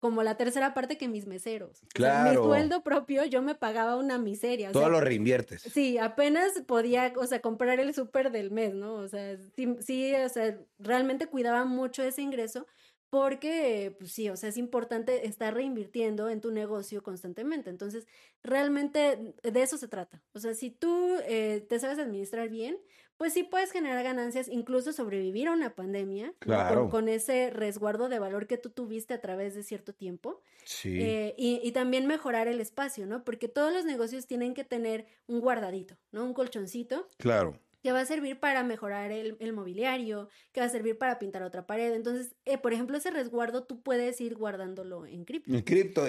como 0.00 0.24
la 0.24 0.36
tercera 0.36 0.74
parte 0.74 0.98
que 0.98 1.06
mis 1.06 1.28
meseros. 1.28 1.82
Claro. 1.94 2.30
mi 2.30 2.36
sueldo 2.36 2.82
propio 2.82 3.24
yo 3.26 3.40
me 3.40 3.54
pagaba 3.54 3.94
una 3.94 4.18
miseria. 4.18 4.72
Todo 4.72 4.90
lo 4.90 5.00
reinviertes. 5.00 5.62
Sí, 5.62 5.96
apenas 5.96 6.60
podía, 6.66 7.12
o 7.16 7.26
sea, 7.28 7.40
comprar 7.40 7.78
el 7.78 7.94
súper 7.94 8.32
del 8.32 8.50
mes, 8.50 8.74
¿no? 8.74 8.94
O 8.94 9.06
sea, 9.06 9.36
sí, 9.54 9.76
sí, 9.78 10.12
o 10.12 10.28
sea, 10.28 10.58
realmente 10.80 11.28
cuidaba 11.28 11.64
mucho 11.66 12.02
ese 12.02 12.20
ingreso 12.20 12.66
porque, 13.10 13.94
pues 13.98 14.12
sí, 14.12 14.28
o 14.28 14.36
sea, 14.36 14.48
es 14.48 14.56
importante 14.56 15.26
estar 15.26 15.54
reinvirtiendo 15.54 16.28
en 16.28 16.40
tu 16.40 16.50
negocio 16.50 17.02
constantemente. 17.02 17.70
Entonces, 17.70 18.06
realmente 18.42 19.34
de 19.42 19.62
eso 19.62 19.78
se 19.78 19.88
trata. 19.88 20.22
O 20.32 20.40
sea, 20.40 20.54
si 20.54 20.70
tú 20.70 21.16
eh, 21.26 21.64
te 21.68 21.78
sabes 21.78 21.98
administrar 21.98 22.48
bien, 22.48 22.76
pues 23.16 23.32
sí 23.32 23.44
puedes 23.44 23.70
generar 23.70 24.02
ganancias, 24.02 24.48
incluso 24.48 24.92
sobrevivir 24.92 25.46
a 25.46 25.52
una 25.52 25.76
pandemia, 25.76 26.34
claro. 26.40 26.88
con, 26.88 27.08
ese 27.08 27.50
resguardo 27.50 28.08
de 28.08 28.18
valor 28.18 28.48
que 28.48 28.58
tú 28.58 28.70
tuviste 28.70 29.14
a 29.14 29.20
través 29.20 29.54
de 29.54 29.62
cierto 29.62 29.94
tiempo. 29.94 30.42
Sí. 30.64 31.00
Eh, 31.00 31.34
y, 31.38 31.60
y, 31.62 31.70
también 31.70 32.06
mejorar 32.06 32.48
el 32.48 32.60
espacio, 32.60 33.06
¿no? 33.06 33.22
Porque 33.22 33.46
todos 33.46 33.72
los 33.72 33.84
negocios 33.84 34.26
tienen 34.26 34.54
que 34.54 34.64
tener 34.64 35.06
un 35.28 35.40
guardadito, 35.40 35.96
¿no? 36.10 36.24
Un 36.24 36.34
colchoncito. 36.34 37.08
Claro 37.18 37.60
que 37.84 37.92
va 37.92 38.00
a 38.00 38.06
servir 38.06 38.40
para 38.40 38.64
mejorar 38.64 39.12
el, 39.12 39.36
el, 39.40 39.52
mobiliario, 39.52 40.30
que 40.52 40.60
va 40.60 40.66
a 40.66 40.70
servir 40.70 40.96
para 40.96 41.18
pintar 41.18 41.42
otra 41.42 41.66
pared. 41.66 41.92
Entonces, 41.92 42.34
eh, 42.46 42.56
por 42.56 42.72
ejemplo, 42.72 42.96
ese 42.96 43.10
resguardo 43.10 43.64
tú 43.64 43.82
puedes 43.82 44.22
ir 44.22 44.36
guardándolo 44.36 45.04
en 45.04 45.26
cripto. 45.26 45.54
En 45.54 45.60
cripto. 45.60 46.06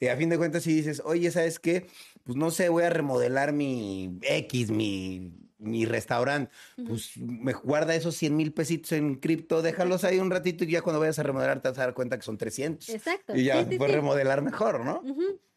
Y 0.00 0.08
a 0.08 0.16
fin 0.16 0.30
de 0.30 0.36
cuentas, 0.36 0.64
si 0.64 0.74
dices, 0.74 1.00
oye, 1.04 1.30
¿sabes 1.30 1.60
qué? 1.60 1.86
Pues 2.24 2.36
no 2.36 2.50
sé, 2.50 2.70
voy 2.70 2.82
a 2.82 2.90
remodelar 2.90 3.52
mi 3.52 4.18
X, 4.22 4.72
mi 4.72 5.32
mi 5.62 5.84
restaurante, 5.84 6.52
pues 6.86 7.16
me 7.16 7.52
guarda 7.52 7.94
esos 7.94 8.16
100 8.16 8.36
mil 8.36 8.52
pesitos 8.52 8.92
en 8.92 9.14
cripto, 9.14 9.62
déjalos 9.62 10.04
ahí 10.04 10.18
un 10.18 10.30
ratito 10.30 10.64
y 10.64 10.72
ya 10.72 10.82
cuando 10.82 11.00
vayas 11.00 11.18
a 11.18 11.22
remodelar 11.22 11.62
te 11.62 11.68
vas 11.68 11.78
a 11.78 11.82
dar 11.82 11.94
cuenta 11.94 12.16
que 12.16 12.24
son 12.24 12.36
300. 12.36 12.88
Exacto. 12.88 13.36
Y 13.36 13.44
ya 13.44 13.64
puedes 13.64 13.94
remodelar 13.94 14.42
mejor, 14.42 14.84
¿no? 14.84 15.02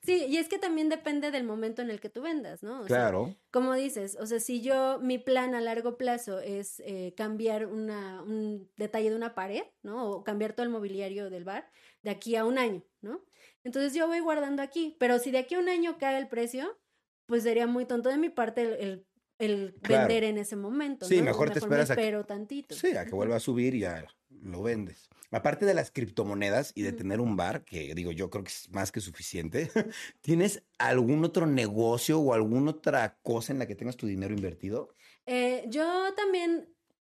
Sí, 0.04 0.26
y 0.30 0.38
es 0.38 0.48
que 0.48 0.60
también 0.60 0.88
depende 0.88 1.32
del 1.32 1.44
momento 1.44 1.82
en 1.82 1.90
el 1.90 2.00
que 2.00 2.10
tú 2.10 2.22
vendas, 2.22 2.62
¿no? 2.62 2.86
claro. 2.86 3.36
como 3.50 3.74
dices, 3.74 4.16
o 4.20 4.28
sea, 4.28 4.40
si 4.40 4.62
yo, 4.62 5.00
mi 5.02 5.18
plan 5.18 5.56
a 5.56 5.62
largo 5.62 5.98
plazo 5.98 6.40
es 6.40 6.80
eh, 6.86 7.16
cambiar 7.18 7.66
una, 7.66 8.22
un 8.22 8.70
detalle 8.78 9.10
de 9.10 9.16
una 9.16 9.34
pared, 9.34 9.64
¿no? 9.82 10.12
O 10.12 10.24
cambiar 10.24 10.54
todo 10.54 10.64
el 10.64 10.72
mobiliario 10.72 11.32
del 11.32 11.44
bar 11.44 11.72
de 12.04 12.12
aquí 12.12 12.36
a 12.36 12.46
un 12.46 12.60
año, 12.60 12.84
¿no? 13.02 13.26
Entonces 13.64 13.96
yo 13.96 14.06
voy 14.06 14.20
guardando 14.20 14.62
aquí, 14.62 14.96
pero 15.00 15.18
si 15.18 15.32
de 15.32 15.40
aquí 15.40 15.56
a 15.56 15.60
un 15.60 15.70
año 15.70 15.98
cae 15.98 16.20
el 16.20 16.28
precio, 16.28 16.78
pues 17.26 17.42
sería 17.42 17.66
muy 17.66 17.86
tonto 17.86 18.10
de 18.10 18.20
mi 18.20 18.30
parte 18.30 18.62
el 18.62 18.76
el 18.80 19.06
vender 19.38 20.24
en 20.24 20.38
ese 20.38 20.56
momento. 20.56 21.06
Sí, 21.06 21.22
mejor 21.22 21.52
te 21.52 21.60
esperas 21.60 21.92
a 21.92 21.96
que, 21.96 22.24
tantito. 22.28 22.76
Sí, 22.76 22.96
a 22.96 23.06
que 23.06 23.16
vuelva 23.16 23.38
a 23.38 23.40
subir 23.40 23.76
y 23.76 23.80
ya 23.80 24.06
lo 24.30 24.64
vendes. 24.64 25.10
Aparte 25.32 25.66
de 25.66 25.74
las 25.74 25.92
criptomonedas 25.92 26.72
y 26.76 26.84
de 26.84 26.94
tener 26.94 27.20
un 27.20 27.36
bar, 27.36 27.66
que 27.66 27.94
digo, 27.96 28.12
yo 28.12 28.30
creo 28.30 28.44
que 28.44 28.52
es 28.52 28.70
más 28.72 28.92
que 28.92 29.02
suficiente, 29.02 29.70
¿tienes 30.22 30.64
algún 30.78 31.26
otro 31.26 31.46
negocio 31.46 32.20
o 32.20 32.34
alguna 32.34 32.72
otra 32.72 33.18
cosa 33.22 33.52
en 33.52 33.60
la 33.60 33.68
que 33.68 33.76
tengas 33.76 33.98
tu 33.98 34.08
dinero 34.08 34.34
invertido? 34.34 34.90
Eh, 35.26 35.66
yo 35.68 36.14
también 36.16 36.75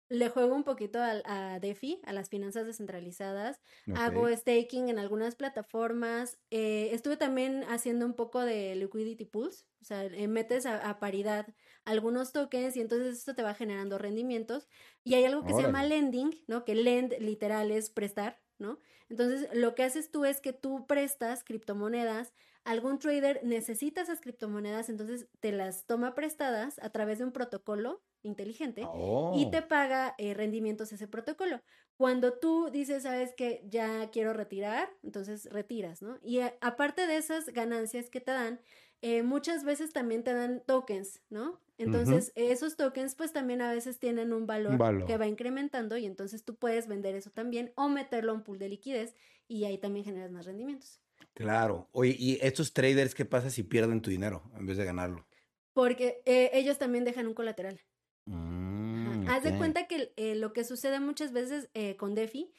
le 0.10 0.30
juego 0.30 0.56
un 0.56 0.64
poquito 0.64 1.00
a, 1.00 1.22
a, 1.24 1.60
DeFi, 1.60 2.02
a 2.04 2.14
las 2.14 2.30
finanzas 2.30 2.66
descentralizadas. 2.66 3.62
Hago 3.96 4.28
staking 4.28 4.90
en 4.90 4.98
algunas 4.98 5.36
plataformas. 5.36 6.40
Eh, 6.50 6.90
estuve 6.94 7.16
también 7.16 7.64
haciendo 7.70 8.06
un 8.08 8.16
poco 8.16 8.42
de 8.42 8.76
liquidity 8.76 9.26
pools. 9.26 9.68
O 9.82 9.86
sea, 9.86 10.04
eh, 10.06 10.28
metes 10.28 10.66
a, 10.66 11.00
paridad 11.00 11.48
algunos 11.86 12.34
tokens 12.34 12.76
y 12.76 12.82
entonces 12.82 13.20
esto 13.20 13.36
te 13.36 13.44
va 13.44 13.54
generando 13.54 14.00
rendimientos. 14.00 14.68
Y 15.04 15.14
hay 15.14 15.26
algo 15.26 15.46
que 15.46 15.54
se 15.54 15.62
llama 15.62 15.84
lending, 15.84 16.32
¿no? 16.48 16.66
Que 16.66 16.74
lend 16.74 17.14
literal 17.20 17.72
es 17.72 17.92
prestar, 17.92 18.42
¿no? 18.58 18.80
Entonces, 19.10 19.48
lo 19.54 19.76
que 19.76 19.84
haces 19.84 20.12
tú 20.12 20.26
es 20.26 20.42
que 20.42 20.54
tú 20.54 20.86
prestas 20.88 21.44
criptomonedas 21.44 22.34
algún 22.64 23.00
trader 23.00 23.42
necesita 23.44 24.02
esas 24.02 24.22
criptomonedas, 24.22 24.90
entonces 24.90 25.28
te 25.40 25.52
las 25.52 25.86
toma 25.86 26.16
prestadas 26.16 26.80
a 26.80 26.90
través 26.90 27.20
de 27.20 27.26
un 27.26 27.32
protocolo 27.32 28.02
inteligente 28.22 28.82
y 28.82 28.86
oh. 28.86 29.50
te 29.52 29.62
paga 29.62 30.16
eh, 30.18 30.34
rendimientos 30.34 30.92
ese 30.92 31.08
protocolo. 31.08 31.62
Cuando 31.96 32.34
tú 32.34 32.70
dices, 32.72 33.04
sabes 33.04 33.34
que 33.34 33.64
ya 33.68 34.10
quiero 34.12 34.34
retirar, 34.34 34.90
entonces 35.04 35.50
retiras, 35.52 36.02
¿no? 36.02 36.18
Y 36.22 36.40
aparte 36.62 37.08
de 37.08 37.18
esas 37.18 37.48
ganancias 37.50 38.10
que 38.10 38.22
te 38.22 38.32
dan, 38.32 38.60
eh, 39.02 39.24
muchas 39.24 39.64
veces 39.64 39.94
también 39.94 40.24
te 40.24 40.34
dan 40.34 40.62
tokens, 40.66 41.22
¿no? 41.30 41.60
Entonces, 41.78 42.34
esos 42.36 42.76
tokens 42.76 43.16
pues 43.16 43.32
también 43.32 43.62
a 43.62 43.72
veces 43.72 44.00
tienen 44.00 44.34
un 44.34 44.46
valor, 44.46 45.06
que 45.06 45.18
va 45.18 45.28
incrementando 45.28 45.96
y 45.98 46.06
entonces 46.06 46.44
tú 46.44 46.56
puedes 46.56 46.88
vender 46.88 47.16
eso 47.16 47.30
también 47.30 47.72
o 47.76 47.88
meterlo 47.88 48.34
a 48.34 48.36
un 48.36 48.44
pool 48.44 48.60
de 48.60 48.68
liquidez 48.68 49.16
y 49.48 49.64
ahí 49.64 49.78
también 49.78 50.04
generas 50.04 50.32
más 50.32 50.46
rendimientos. 50.46 51.00
Claro. 51.40 51.88
Oye, 51.94 52.16
¿y 52.20 52.38
estos 52.42 52.74
traders 52.74 53.16
qué 53.16 53.24
pasa 53.24 53.50
si 53.50 53.64
pierden 53.64 54.02
tu 54.02 54.10
dinero 54.10 54.44
en 54.58 54.66
vez 54.66 54.76
de 54.76 54.84
ganarlo? 54.84 55.26
Porque 55.74 56.22
ellos 56.26 56.78
también 56.78 57.06
dejan 57.06 57.28
un 57.28 57.34
colateral. 57.34 57.80
Mm, 58.26 59.28
haz 59.30 59.44
de 59.44 59.58
cuenta 59.58 59.88
que 59.88 60.14
eh, 60.18 60.36
lo 60.36 60.52
que 60.52 60.66
sucede 60.66 61.00
muchas 61.00 61.32
veces 61.32 61.70
eh, 61.74 61.96
con 61.96 62.14
DeFi 62.14 62.52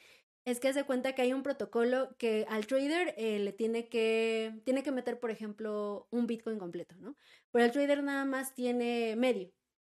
es 0.45 0.59
que 0.59 0.67
haz 0.67 0.75
de 0.75 0.83
cuenta 0.83 1.13
que 1.13 1.21
hay 1.21 1.31
un 1.31 1.43
protocolo 1.43 2.15
que 2.17 2.45
al 2.49 2.65
trader 2.65 3.13
eh, 3.17 3.37
le 3.37 3.53
tiene 3.53 3.87
que, 3.87 4.59
tiene 4.65 4.81
que 4.81 4.91
meter, 4.91 5.19
por 5.19 5.29
ejemplo, 5.29 6.07
un 6.09 6.25
Bitcoin 6.25 6.57
completo, 6.57 6.95
¿no? 6.97 7.15
Pero 7.51 7.65
el 7.65 7.71
trader 7.71 8.03
nada 8.03 8.25
más 8.25 8.55
tiene 8.55 9.15
medio, 9.15 9.51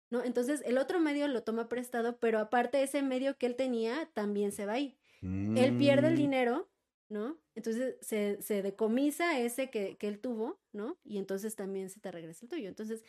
¿no? 0.09 0.23
Entonces 0.23 0.63
el 0.65 0.77
otro 0.77 1.01
medio 1.01 1.27
lo 1.27 1.43
toma 1.43 1.67
prestado, 1.67 2.17
pero 2.19 2.39
aparte 2.39 2.81
ese 2.81 3.01
medio 3.01 3.38
que 3.38 3.47
él 3.47 3.57
tenía 3.57 4.09
también 4.13 4.53
se 4.53 4.65
va 4.65 4.73
ahí. 4.73 4.97
Él 5.21 5.75
pierde 5.77 6.07
el 6.07 6.13
mm. 6.13 6.17
dinero, 6.17 6.69
¿no? 7.10 7.38
Entonces 7.55 7.95
se, 8.01 8.41
se 8.41 8.62
decomisa 8.62 9.39
ese 9.39 9.70
que, 9.70 9.97
que, 9.97 10.08
él 10.08 10.20
tuvo, 10.20 10.60
¿no? 10.74 10.97
Y 11.03 11.18
entonces 11.18 11.55
también 11.55 11.89
se 11.89 11.99
te 11.99 12.12
regresa 12.12 12.45
el 12.45 12.49
tuyo. 12.49 12.68
Entonces, 12.68 13.03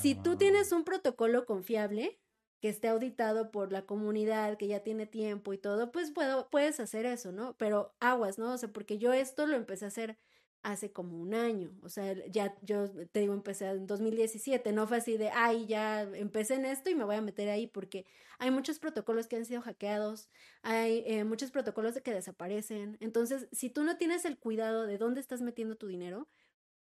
si 0.00 0.14
tú 0.14 0.36
tienes 0.36 0.72
un 0.72 0.84
protocolo 0.84 1.46
confiable, 1.46 2.18
que 2.64 2.70
esté 2.70 2.88
auditado 2.88 3.50
por 3.50 3.72
la 3.72 3.84
comunidad, 3.84 4.56
que 4.56 4.68
ya 4.68 4.80
tiene 4.80 5.04
tiempo 5.04 5.52
y 5.52 5.58
todo, 5.58 5.92
pues 5.92 6.10
puedo, 6.10 6.48
puedes 6.48 6.80
hacer 6.80 7.04
eso, 7.04 7.30
¿no? 7.30 7.54
Pero 7.58 7.94
aguas, 8.00 8.38
¿no? 8.38 8.54
O 8.54 8.56
sea, 8.56 8.70
porque 8.70 8.96
yo 8.96 9.12
esto 9.12 9.46
lo 9.46 9.54
empecé 9.54 9.84
a 9.84 9.88
hacer 9.88 10.16
hace 10.64 10.92
como 10.92 11.20
un 11.20 11.34
año. 11.34 11.70
O 11.82 11.88
sea, 11.88 12.14
ya 12.28 12.56
yo 12.62 12.90
te 13.12 13.20
digo, 13.20 13.34
empecé 13.34 13.68
en 13.68 13.86
2017, 13.86 14.72
no 14.72 14.86
fue 14.88 14.96
así 14.96 15.16
de, 15.16 15.30
ay, 15.30 15.66
ya 15.66 16.02
empecé 16.02 16.54
en 16.54 16.64
esto 16.64 16.90
y 16.90 16.94
me 16.96 17.04
voy 17.04 17.16
a 17.16 17.20
meter 17.20 17.48
ahí, 17.50 17.66
porque 17.68 18.06
hay 18.38 18.50
muchos 18.50 18.78
protocolos 18.80 19.28
que 19.28 19.36
han 19.36 19.44
sido 19.44 19.60
hackeados, 19.62 20.30
hay 20.62 21.04
eh, 21.06 21.24
muchos 21.24 21.50
protocolos 21.50 22.00
que 22.00 22.12
desaparecen. 22.12 22.96
Entonces, 23.00 23.46
si 23.52 23.70
tú 23.70 23.84
no 23.84 23.96
tienes 23.98 24.24
el 24.24 24.38
cuidado 24.38 24.86
de 24.86 24.98
dónde 24.98 25.20
estás 25.20 25.42
metiendo 25.42 25.76
tu 25.76 25.86
dinero, 25.86 26.28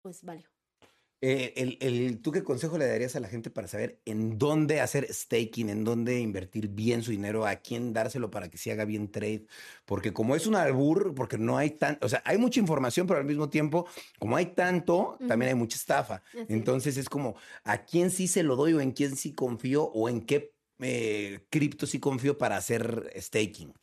pues 0.01 0.23
vale. 0.23 0.52
Eh, 1.25 1.53
el, 1.55 1.77
el, 1.79 2.19
¿Tú 2.19 2.33
qué 2.33 2.43
consejo 2.43 2.77
le 2.77 2.85
darías 2.85 3.15
a 3.15 3.21
la 3.21 3.29
gente 3.29 3.49
para 3.49 3.69
saber 3.69 4.01
en 4.03 4.37
dónde 4.37 4.81
hacer 4.81 5.07
staking, 5.09 5.69
en 5.69 5.85
dónde 5.85 6.19
invertir 6.19 6.67
bien 6.67 7.01
su 7.01 7.11
dinero, 7.11 7.47
a 7.47 7.55
quién 7.55 7.93
dárselo 7.93 8.29
para 8.29 8.49
que 8.49 8.57
se 8.57 8.73
haga 8.73 8.83
bien 8.83 9.09
trade? 9.09 9.45
Porque 9.85 10.11
como 10.11 10.35
es 10.35 10.47
un 10.47 10.55
albur, 10.55 11.15
porque 11.15 11.37
no 11.37 11.57
hay 11.57 11.69
tan, 11.69 11.97
o 12.01 12.09
sea, 12.09 12.21
hay 12.25 12.37
mucha 12.37 12.59
información, 12.59 13.07
pero 13.07 13.21
al 13.21 13.25
mismo 13.25 13.47
tiempo, 13.47 13.87
como 14.19 14.35
hay 14.35 14.47
tanto, 14.47 15.17
también 15.25 15.47
hay 15.47 15.55
mucha 15.55 15.77
estafa. 15.77 16.23
Entonces 16.49 16.97
es 16.97 17.07
como, 17.07 17.37
¿a 17.63 17.85
quién 17.85 18.11
sí 18.11 18.27
se 18.27 18.43
lo 18.43 18.57
doy 18.57 18.73
o 18.73 18.81
en 18.81 18.91
quién 18.91 19.15
sí 19.15 19.33
confío 19.33 19.85
o 19.85 20.09
en 20.09 20.25
qué 20.25 20.53
eh, 20.79 21.45
cripto 21.49 21.87
sí 21.87 22.01
confío 22.01 22.37
para 22.37 22.57
hacer 22.57 23.13
staking? 23.15 23.73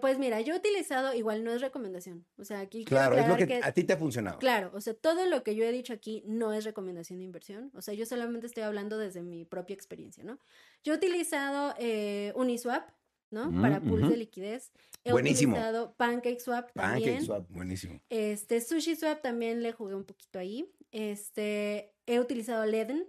Pues 0.00 0.18
mira, 0.18 0.40
yo 0.40 0.54
he 0.54 0.58
utilizado, 0.58 1.14
igual 1.14 1.44
no 1.44 1.52
es 1.52 1.60
recomendación. 1.60 2.26
O 2.36 2.44
sea, 2.44 2.60
aquí. 2.60 2.84
Claro, 2.84 3.16
es 3.16 3.28
lo 3.28 3.36
que, 3.36 3.60
a 3.62 3.72
ti 3.72 3.84
te 3.84 3.92
ha 3.92 3.96
funcionado. 3.96 4.38
Claro, 4.38 4.70
o 4.74 4.80
sea, 4.80 4.94
todo 4.94 5.26
lo 5.26 5.42
que 5.42 5.54
yo 5.54 5.64
he 5.64 5.72
dicho 5.72 5.92
aquí 5.92 6.22
no 6.26 6.52
es 6.52 6.64
recomendación 6.64 7.18
de 7.18 7.24
inversión. 7.24 7.70
O 7.74 7.82
sea, 7.82 7.94
yo 7.94 8.06
solamente 8.06 8.46
estoy 8.46 8.62
hablando 8.62 8.98
desde 8.98 9.22
mi 9.22 9.44
propia 9.44 9.74
experiencia, 9.74 10.24
¿no? 10.24 10.38
Yo 10.84 10.94
he 10.94 10.96
utilizado 10.96 11.74
eh, 11.78 12.32
Uniswap, 12.36 12.90
¿no? 13.30 13.50
Para 13.60 13.80
pools 13.80 14.08
de 14.08 14.16
liquidez. 14.16 14.72
He 15.04 15.12
buenísimo. 15.12 15.52
utilizado 15.52 15.94
PancakeSwap 15.96 16.72
también. 16.72 17.10
PancakeSwap, 17.10 17.50
buenísimo. 17.50 18.00
Este, 18.08 18.60
SushiSwap 18.60 19.22
también 19.22 19.62
le 19.62 19.72
jugué 19.72 19.94
un 19.94 20.04
poquito 20.04 20.38
ahí. 20.38 20.70
Este, 20.90 21.94
he 22.06 22.20
utilizado 22.20 22.64
Leden, 22.64 23.06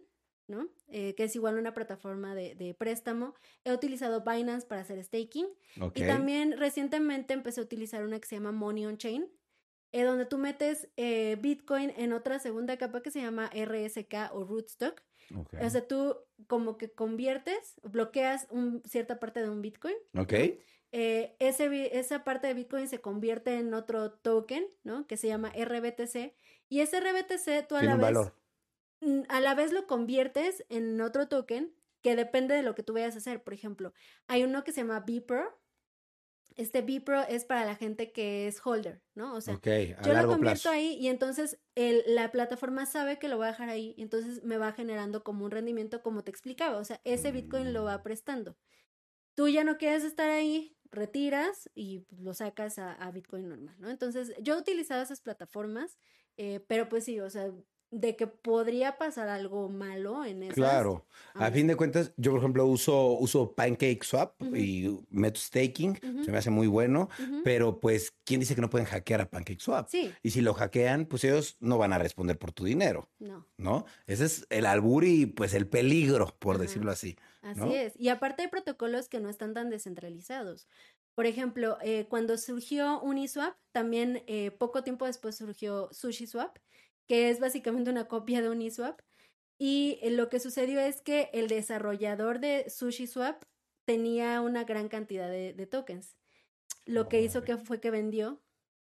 ¿no? 0.49 0.67
Eh, 0.87 1.13
que 1.15 1.23
es 1.25 1.35
igual 1.35 1.57
una 1.57 1.73
plataforma 1.73 2.35
de, 2.35 2.75
préstamo. 2.77 3.35
He 3.63 3.71
utilizado 3.71 4.23
Binance 4.25 4.67
para 4.67 4.81
hacer 4.81 5.01
staking. 5.03 5.47
Y 5.93 6.01
también 6.01 6.57
recientemente 6.57 7.33
empecé 7.33 7.61
a 7.61 7.63
utilizar 7.63 8.03
una 8.03 8.19
que 8.19 8.27
se 8.27 8.35
llama 8.35 8.51
Money 8.51 8.85
on 8.87 8.97
Chain, 8.97 9.29
eh, 9.91 10.03
donde 10.03 10.25
tú 10.25 10.37
metes 10.37 10.89
eh, 10.97 11.37
Bitcoin 11.39 11.93
en 11.95 12.13
otra 12.13 12.39
segunda 12.39 12.77
capa 12.77 13.01
que 13.01 13.11
se 13.11 13.21
llama 13.21 13.49
RSK 13.53 14.33
o 14.33 14.43
Rootstock. 14.43 15.01
O 15.61 15.69
sea, 15.69 15.87
tú 15.87 16.17
como 16.47 16.77
que 16.77 16.89
conviertes, 16.89 17.79
bloqueas 17.83 18.47
un, 18.49 18.81
cierta 18.83 19.19
parte 19.19 19.41
de 19.41 19.49
un 19.49 19.61
Bitcoin. 19.61 19.93
Ok. 20.17 20.33
ese, 20.91 21.99
esa 21.99 22.23
parte 22.23 22.47
de 22.47 22.55
Bitcoin 22.55 22.87
se 22.87 22.99
convierte 22.99 23.59
en 23.59 23.75
otro 23.75 24.11
token, 24.11 24.65
¿no? 24.83 25.05
Que 25.05 25.17
se 25.17 25.27
llama 25.27 25.49
RBTC. 25.49 26.33
Y 26.67 26.79
ese 26.79 26.99
RBTC 26.99 27.67
tú 27.67 27.75
a 27.75 27.83
la 27.83 27.95
vez 27.95 28.31
a 29.29 29.39
la 29.39 29.55
vez 29.55 29.71
lo 29.71 29.87
conviertes 29.87 30.65
en 30.69 30.99
otro 31.01 31.27
token 31.27 31.73
que 32.01 32.15
depende 32.15 32.55
de 32.55 32.63
lo 32.63 32.75
que 32.75 32.83
tú 32.83 32.93
vayas 32.93 33.15
a 33.15 33.19
hacer. 33.19 33.43
Por 33.43 33.53
ejemplo, 33.53 33.93
hay 34.27 34.43
uno 34.43 34.63
que 34.63 34.71
se 34.71 34.81
llama 34.81 35.01
BPRO. 35.01 35.59
Este 36.55 36.81
BPRO 36.81 37.21
es 37.23 37.45
para 37.45 37.65
la 37.65 37.75
gente 37.75 38.11
que 38.11 38.47
es 38.47 38.59
holder, 38.65 39.01
¿no? 39.15 39.33
O 39.35 39.41
sea, 39.41 39.59
yo 39.61 40.13
lo 40.13 40.27
convierto 40.27 40.69
ahí 40.69 40.97
y 40.99 41.07
entonces 41.07 41.57
el, 41.75 42.03
la 42.07 42.31
plataforma 42.31 42.85
sabe 42.85 43.17
que 43.17 43.29
lo 43.29 43.37
voy 43.37 43.45
a 43.45 43.51
dejar 43.51 43.69
ahí 43.69 43.95
entonces 43.97 44.43
me 44.43 44.57
va 44.57 44.73
generando 44.73 45.23
como 45.23 45.45
un 45.45 45.51
rendimiento 45.51 46.01
como 46.01 46.23
te 46.23 46.31
explicaba. 46.31 46.77
O 46.77 46.83
sea, 46.83 46.99
ese 47.05 47.31
Bitcoin 47.31 47.71
lo 47.71 47.85
va 47.85 47.99
mm. 47.99 48.03
prestando. 48.03 48.57
Tú 49.35 49.47
ya 49.47 49.63
no 49.63 49.77
quieres 49.77 50.03
estar 50.03 50.29
ahí, 50.29 50.75
retiras 50.91 51.69
y 51.75 52.05
lo 52.09 52.33
sacas 52.33 52.77
a, 52.77 53.09
Bitcoin 53.11 53.47
normal, 53.47 53.75
¿no? 53.79 53.89
Entonces, 53.89 54.33
yo 54.41 54.55
he 54.55 54.59
utilizado 54.59 55.01
esas 55.01 55.21
plataformas, 55.21 55.97
eh, 56.35 56.59
pero 56.67 56.89
pues 56.89 57.05
sí, 57.05 57.21
o 57.21 57.29
sea, 57.29 57.49
de 57.91 58.15
que 58.15 58.27
podría 58.27 58.97
pasar 58.97 59.29
algo 59.29 59.69
malo 59.69 60.23
en 60.23 60.43
eso. 60.43 60.53
Claro. 60.53 61.05
A 61.33 61.49
fin 61.51 61.67
de 61.67 61.75
cuentas, 61.75 62.11
yo 62.17 62.31
por 62.31 62.39
ejemplo 62.39 62.65
uso, 62.65 63.13
uso 63.13 63.53
Pancake 63.53 64.03
Swap 64.03 64.41
y 64.55 64.99
meto 65.09 65.39
staking, 65.39 65.99
se 66.23 66.31
me 66.31 66.37
hace 66.37 66.49
muy 66.49 66.67
bueno, 66.67 67.09
pero 67.43 67.79
pues, 67.79 68.13
¿quién 68.25 68.39
dice 68.39 68.55
que 68.55 68.61
no 68.61 68.69
pueden 68.69 68.87
hackear 68.87 69.21
a 69.21 69.29
Pancake 69.29 69.59
Swap? 69.59 69.87
Sí. 69.89 70.13
Y 70.21 70.31
si 70.31 70.41
lo 70.41 70.53
hackean, 70.53 71.05
pues 71.05 71.23
ellos 71.23 71.57
no 71.59 71.77
van 71.77 71.93
a 71.93 71.97
responder 71.97 72.37
por 72.37 72.51
tu 72.51 72.65
dinero. 72.65 73.09
No. 73.19 73.47
¿No? 73.57 73.85
Ese 74.05 74.25
es 74.25 74.45
el 74.49 74.65
albur 74.65 75.05
y 75.05 75.25
pues 75.25 75.53
el 75.53 75.67
peligro, 75.67 76.35
por 76.39 76.57
decirlo 76.57 76.91
así. 76.91 77.17
Así 77.41 77.73
es. 77.73 77.93
Y 77.97 78.09
aparte 78.09 78.43
hay 78.43 78.49
protocolos 78.49 79.07
que 79.07 79.19
no 79.19 79.29
están 79.29 79.53
tan 79.53 79.69
descentralizados. 79.69 80.67
Por 81.15 81.25
ejemplo, 81.25 81.77
eh, 81.81 82.05
cuando 82.07 82.37
surgió 82.37 83.01
Uniswap, 83.01 83.55
también 83.71 84.23
eh, 84.27 84.51
poco 84.51 84.83
tiempo 84.83 85.05
después 85.05 85.35
surgió 85.35 85.89
SushiSwap 85.91 86.57
que 87.10 87.32
es 87.32 87.39
básicamente 87.39 87.89
una 87.89 88.07
copia 88.07 88.41
de 88.41 88.49
Uniswap. 88.49 89.01
Y 89.57 89.99
eh, 90.03 90.12
lo 90.12 90.30
que 90.30 90.39
sucedió 90.39 90.80
es 90.80 91.01
que 91.01 91.30
el 91.34 91.47
desarrollador 91.47 92.39
de 92.39 92.70
SushiSwap 92.70 93.43
tenía 93.86 94.39
una 94.41 94.64
gran 94.64 94.88
cantidad 94.88 95.28
de, 95.30 95.66
tokens. 95.66 96.16
Lo 96.86 97.10
que 97.10 97.22
hizo 97.22 97.43
que 97.43 97.57
fue 97.57 97.82
que 97.82 97.89
vendió 97.89 98.41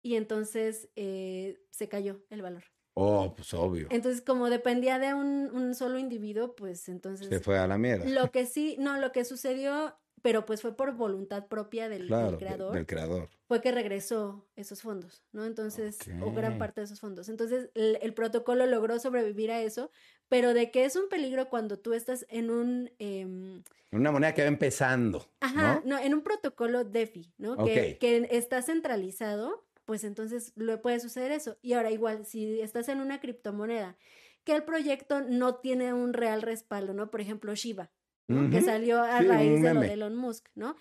y 0.01 0.15
entonces 0.15 0.89
eh, 0.95 1.59
se 1.71 1.89
cayó 1.89 2.25
el 2.29 2.41
valor. 2.41 2.63
Oh, 2.93 3.33
pues 3.35 3.53
obvio. 3.53 3.87
Entonces, 3.91 4.21
como 4.21 4.49
dependía 4.49 4.97
de 4.97 5.13
un, 5.13 5.51
un, 5.53 5.75
solo 5.75 5.99
individuo, 5.99 6.55
pues 6.55 6.87
entonces... 6.87 7.27
Se 7.27 7.41
fue 7.41 7.59
a 7.59 7.67
la 7.67 7.77
mierda. 7.77 8.05
Lo 8.05 8.31
que 8.31 8.45
sí, 8.45 8.77
no, 8.79 8.97
lo 8.97 9.11
que 9.11 9.25
sucedió 9.25 9.97
pero 10.25 10.43
pues 10.43 10.63
fue 10.63 10.75
por 10.75 10.95
voluntad 10.95 11.45
propia 11.45 11.87
del, 11.87 12.07
creador. 12.07 12.73
Del 12.73 12.87
creador. 12.87 13.29
Fue 13.47 13.61
que 13.61 13.71
regresó 13.71 14.43
esos 14.55 14.81
fondos, 14.81 15.23
¿no? 15.33 15.45
Entonces, 15.45 15.99
o 16.19 16.31
gran 16.31 16.57
parte 16.57 16.81
de 16.81 16.85
esos 16.85 16.99
fondos. 16.99 17.29
Entonces, 17.29 17.69
el, 17.75 18.13
protocolo 18.15 18.65
logró 18.65 18.97
sobrevivir 18.97 19.51
a 19.51 19.61
eso, 19.61 19.91
pero 20.27 20.55
de 20.55 20.71
que 20.71 20.83
es 20.83 20.95
un 20.95 21.09
peligro 21.09 21.47
cuando 21.47 21.77
tú 21.77 21.93
estás 21.93 22.25
en 22.29 22.49
un... 22.49 22.89
Em, 22.97 23.61
una 23.91 24.11
moneda 24.11 24.33
que 24.33 24.41
va 24.41 24.47
empezando. 24.47 25.29
Ajá, 25.41 25.83
¿no? 25.85 25.99
en 25.99 26.15
un 26.15 26.23
protocolo 26.23 26.83
DeFi, 26.83 27.31
¿no? 27.37 27.63
Que, 27.63 27.99
que 27.99 28.27
está 28.31 28.63
centralizado, 28.63 29.63
pues 29.85 30.03
entonces 30.03 30.53
le 30.55 30.79
puede 30.79 30.99
suceder 31.01 31.33
eso. 31.33 31.55
Y 31.61 31.73
ahora 31.73 31.91
igual, 31.91 32.25
si 32.25 32.61
estás 32.61 32.89
en 32.89 32.99
una 32.99 33.19
criptomoneda 33.19 33.95
que 34.45 34.53
el 34.53 34.63
proyecto 34.63 35.21
no 35.21 35.55
tiene 35.55 35.93
un 35.93 36.13
real 36.13 36.41
respaldo, 36.41 36.93
¿no? 36.93 37.09
Por 37.09 37.19
ejemplo, 37.19 37.53
Shiba, 37.55 37.91
que 38.27 38.61
salió 38.61 39.01
a 39.01 39.21
raíz 39.21 39.61
de 39.61 39.73
lo 39.73 39.81
de 39.81 39.93
Elon 39.93 40.15
Musk, 40.15 40.47
¿no? 40.55 40.75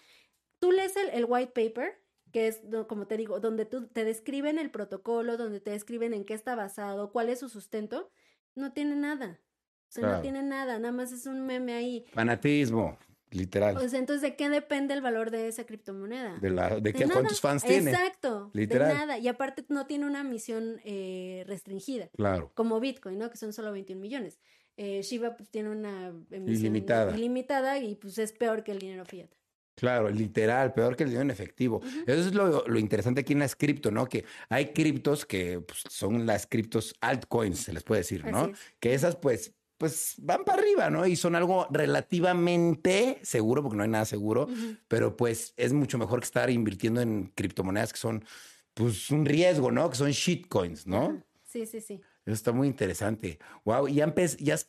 Tú 0.59 0.72
lees 0.72 0.95
el, 0.97 1.26
white 1.26 1.53
paper, 1.53 2.01
que 2.32 2.49
es, 2.49 2.62
como 2.88 3.07
te 3.07 3.16
digo, 3.16 3.40
donde 3.40 3.66
tú 3.66 3.86
te 3.86 4.05
describen 4.05 4.59
el 4.59 4.70
protocolo, 4.70 5.36
donde 5.36 5.61
te 5.61 5.70
describen 5.70 6.14
en 6.14 6.24
qué 6.24 6.34
está 6.34 6.55
basado, 6.55 7.12
cuál 7.12 7.28
es 7.28 7.40
su 7.40 7.49
sustento, 7.49 8.11
no 8.55 8.72
tiene 8.72 8.97
nada. 8.97 9.40
O 9.88 9.92
sea, 9.95 10.09
no 10.09 10.20
tiene 10.22 10.42
nada, 10.42 10.78
nada 10.78 10.92
más 10.92 11.12
es 11.12 11.26
un 11.26 11.47
meme 11.47 11.74
ahí. 11.74 12.05
Fanatismo, 12.12 12.99
literal. 13.30 13.76
O 13.76 13.88
sea, 13.88 13.99
entonces, 13.99 14.22
¿de 14.22 14.36
qué 14.36 14.49
depende 14.49 14.95
el 14.95 15.03
valor 15.03 15.30
de 15.30 15.47
esa 15.49 15.64
criptomoneda? 15.64 16.38
De, 16.38 16.51
la, 16.51 16.80
de, 16.80 16.92
cuántos 16.92 17.40
fans 17.40 17.62
tiene. 17.62 17.90
Exacto. 17.90 18.51
Literal. 18.55 18.88
De 18.88 18.95
nada. 18.95 19.18
Y 19.18 19.28
aparte 19.28 19.64
no 19.68 19.86
tiene 19.86 20.07
una 20.07 20.24
misión 20.24 20.80
eh, 20.84 21.45
restringida. 21.47 22.09
Claro. 22.16 22.51
Como 22.55 22.80
Bitcoin, 22.80 23.18
¿no? 23.18 23.30
Que 23.30 23.36
son 23.36 23.53
solo 23.53 23.70
21 23.70 24.01
millones. 24.01 24.40
Eh, 24.76 25.02
Shiba 25.02 25.36
pues 25.36 25.48
tiene 25.50 25.70
una 25.70 26.12
emisión 26.30 26.76
ilimitada. 26.76 27.78
y 27.78 27.94
pues 27.94 28.18
es 28.18 28.32
peor 28.32 28.64
que 28.64 28.72
el 28.72 28.78
dinero 28.78 29.04
fiat. 29.04 29.30
Claro, 29.76 30.08
literal, 30.08 30.72
peor 30.72 30.94
que 30.96 31.02
el 31.02 31.10
dinero 31.10 31.22
en 31.22 31.30
efectivo. 31.30 31.80
Eso 32.06 32.28
es 32.28 32.34
lo, 32.34 32.78
interesante 32.78 33.22
aquí 33.22 33.32
en 33.32 33.40
las 33.40 33.56
cripto, 33.56 33.90
¿no? 33.90 34.06
Que 34.06 34.24
hay 34.48 34.72
criptos 34.72 35.26
que 35.26 35.60
pues, 35.60 35.82
son 35.88 36.26
las 36.26 36.46
criptos 36.46 36.94
altcoins, 37.00 37.58
se 37.58 37.72
les 37.72 37.82
puede 37.82 38.02
decir, 38.02 38.24
¿no? 38.24 38.52
Que 38.78 38.94
esas 38.94 39.16
pues 39.16 39.54
pues 39.76 40.14
van 40.18 40.44
para 40.44 40.62
arriba, 40.62 40.88
¿no? 40.88 41.06
Y 41.06 41.16
son 41.16 41.34
algo 41.34 41.66
relativamente 41.70 43.18
seguro, 43.22 43.62
porque 43.62 43.76
no 43.76 43.82
hay 43.82 43.88
nada 43.88 44.04
seguro, 44.04 44.48
pero 44.88 45.16
pues 45.16 45.52
es 45.56 45.72
mucho 45.72 45.98
mejor 45.98 46.20
que 46.20 46.26
estar 46.26 46.48
invirtiendo 46.48 47.00
en 47.00 47.32
criptomonedas 47.34 47.92
que 47.92 47.98
son, 47.98 48.24
pues, 48.72 49.10
un 49.10 49.26
riesgo, 49.26 49.72
¿no? 49.72 49.90
Que 49.90 49.96
son 49.96 50.10
shitcoins, 50.10 50.86
¿no? 50.86 51.22
Sí, 51.42 51.66
sí, 51.66 51.80
sí. 51.80 52.00
Eso 52.24 52.34
está 52.34 52.52
muy 52.52 52.68
interesante. 52.68 53.38
Wow, 53.64 53.88
¿y 53.88 53.96
ya, 53.96 54.14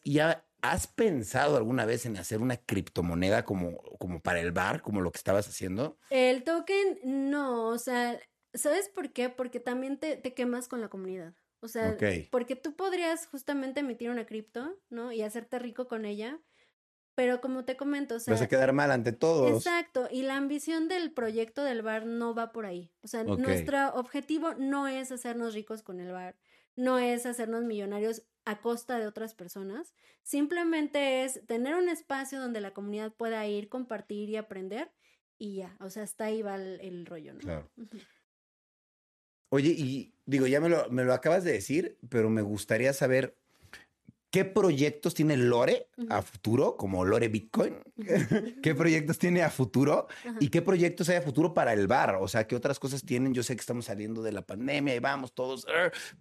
ya, 0.03 0.45
has 0.61 0.87
pensado 0.87 1.57
alguna 1.57 1.85
vez 1.85 2.05
en 2.05 2.17
hacer 2.17 2.41
una 2.41 2.57
criptomoneda 2.57 3.45
como, 3.45 3.77
como 3.97 4.21
para 4.21 4.41
el 4.41 4.51
bar, 4.51 4.81
como 4.81 5.01
lo 5.01 5.11
que 5.11 5.17
estabas 5.17 5.47
haciendo? 5.47 5.97
El 6.09 6.43
token, 6.43 6.99
no, 7.03 7.67
o 7.67 7.77
sea, 7.77 8.19
¿sabes 8.53 8.89
por 8.89 9.11
qué? 9.13 9.29
Porque 9.29 9.59
también 9.59 9.97
te, 9.97 10.21
quemas 10.33 10.67
con 10.67 10.81
la 10.81 10.89
comunidad. 10.89 11.33
O 11.61 11.67
sea, 11.67 11.97
porque 12.29 12.55
tú 12.55 12.75
podrías 12.75 13.25
justamente 13.27 13.79
emitir 13.79 14.09
una 14.09 14.25
cripto, 14.25 14.77
¿no? 14.89 15.11
Y 15.11 15.23
hacerte 15.23 15.57
rico 15.57 15.87
con 15.87 16.05
ella. 16.05 16.39
Pero 17.15 17.39
como 17.39 17.63
te 17.63 17.77
comento, 17.77 18.15
o 18.15 18.19
sea. 18.19 18.33
Vas 18.33 18.41
a 18.41 18.47
quedar 18.47 18.73
mal 18.73 18.91
ante 18.91 19.13
todos. 19.13 19.49
Exacto. 19.49 20.07
Y 20.11 20.23
la 20.23 20.35
ambición 20.35 20.89
del 20.89 21.11
proyecto 21.11 21.63
del 21.63 21.81
bar 21.81 22.05
no 22.05 22.35
va 22.35 22.51
por 22.51 22.65
ahí. 22.65 22.91
O 23.01 23.07
sea, 23.07 23.23
nuestro 23.23 23.95
objetivo 23.95 24.53
no 24.55 24.87
es 24.87 25.11
hacernos 25.11 25.53
ricos 25.53 25.81
con 25.81 25.99
el 26.01 26.11
bar 26.11 26.35
no 26.75 26.99
es 26.99 27.25
hacernos 27.25 27.63
millonarios 27.63 28.23
a 28.45 28.61
costa 28.61 28.99
de 28.99 29.07
otras 29.07 29.33
personas, 29.33 29.95
simplemente 30.23 31.23
es 31.23 31.45
tener 31.47 31.75
un 31.75 31.89
espacio 31.89 32.39
donde 32.39 32.61
la 32.61 32.73
comunidad 32.73 33.13
pueda 33.13 33.45
ir, 33.47 33.69
compartir 33.69 34.29
y 34.29 34.35
aprender 34.35 34.91
y 35.37 35.57
ya, 35.57 35.75
o 35.79 35.89
sea, 35.89 36.03
hasta 36.03 36.25
ahí 36.25 36.41
va 36.41 36.55
el, 36.55 37.05
rollo, 37.05 37.33
¿no? 37.33 37.39
Claro. 37.39 37.71
Oye, 39.49 39.69
y 39.69 40.13
digo, 40.25 40.47
ya 40.47 40.61
me 40.61 40.69
lo, 40.69 40.89
me 40.89 41.03
lo 41.03 41.13
acabas 41.13 41.43
de 41.43 41.53
decir, 41.53 41.97
pero 42.09 42.29
me 42.29 42.41
gustaría 42.41 42.93
saber 42.93 43.37
¿Qué 44.35 44.43
proyectos 44.43 45.13
tiene 45.13 45.37
Lore 45.37 45.87
a 46.09 46.21
futuro, 46.21 46.75
como 46.75 47.05
Lore 47.05 47.29
Bitcoin? 47.29 47.77
¿Qué 48.61 48.75
proyectos 48.75 49.17
tiene 49.17 49.43
a 49.43 49.49
futuro? 49.49 50.09
¿Y 50.41 50.49
qué 50.49 50.61
proyectos 50.61 51.07
hay 51.07 51.15
a 51.15 51.21
futuro 51.21 51.53
para 51.53 51.71
el 51.71 51.87
bar? 51.87 52.17
O 52.19 52.27
sea, 52.27 52.45
¿qué 52.45 52.57
otras 52.57 52.77
cosas 52.77 53.05
tienen? 53.05 53.33
Yo 53.33 53.43
sé 53.43 53.55
que 53.55 53.61
estamos 53.61 53.85
saliendo 53.85 54.21
de 54.21 54.33
la 54.33 54.41
pandemia 54.41 54.93
y 54.93 54.99
vamos 54.99 55.33
todos, 55.33 55.65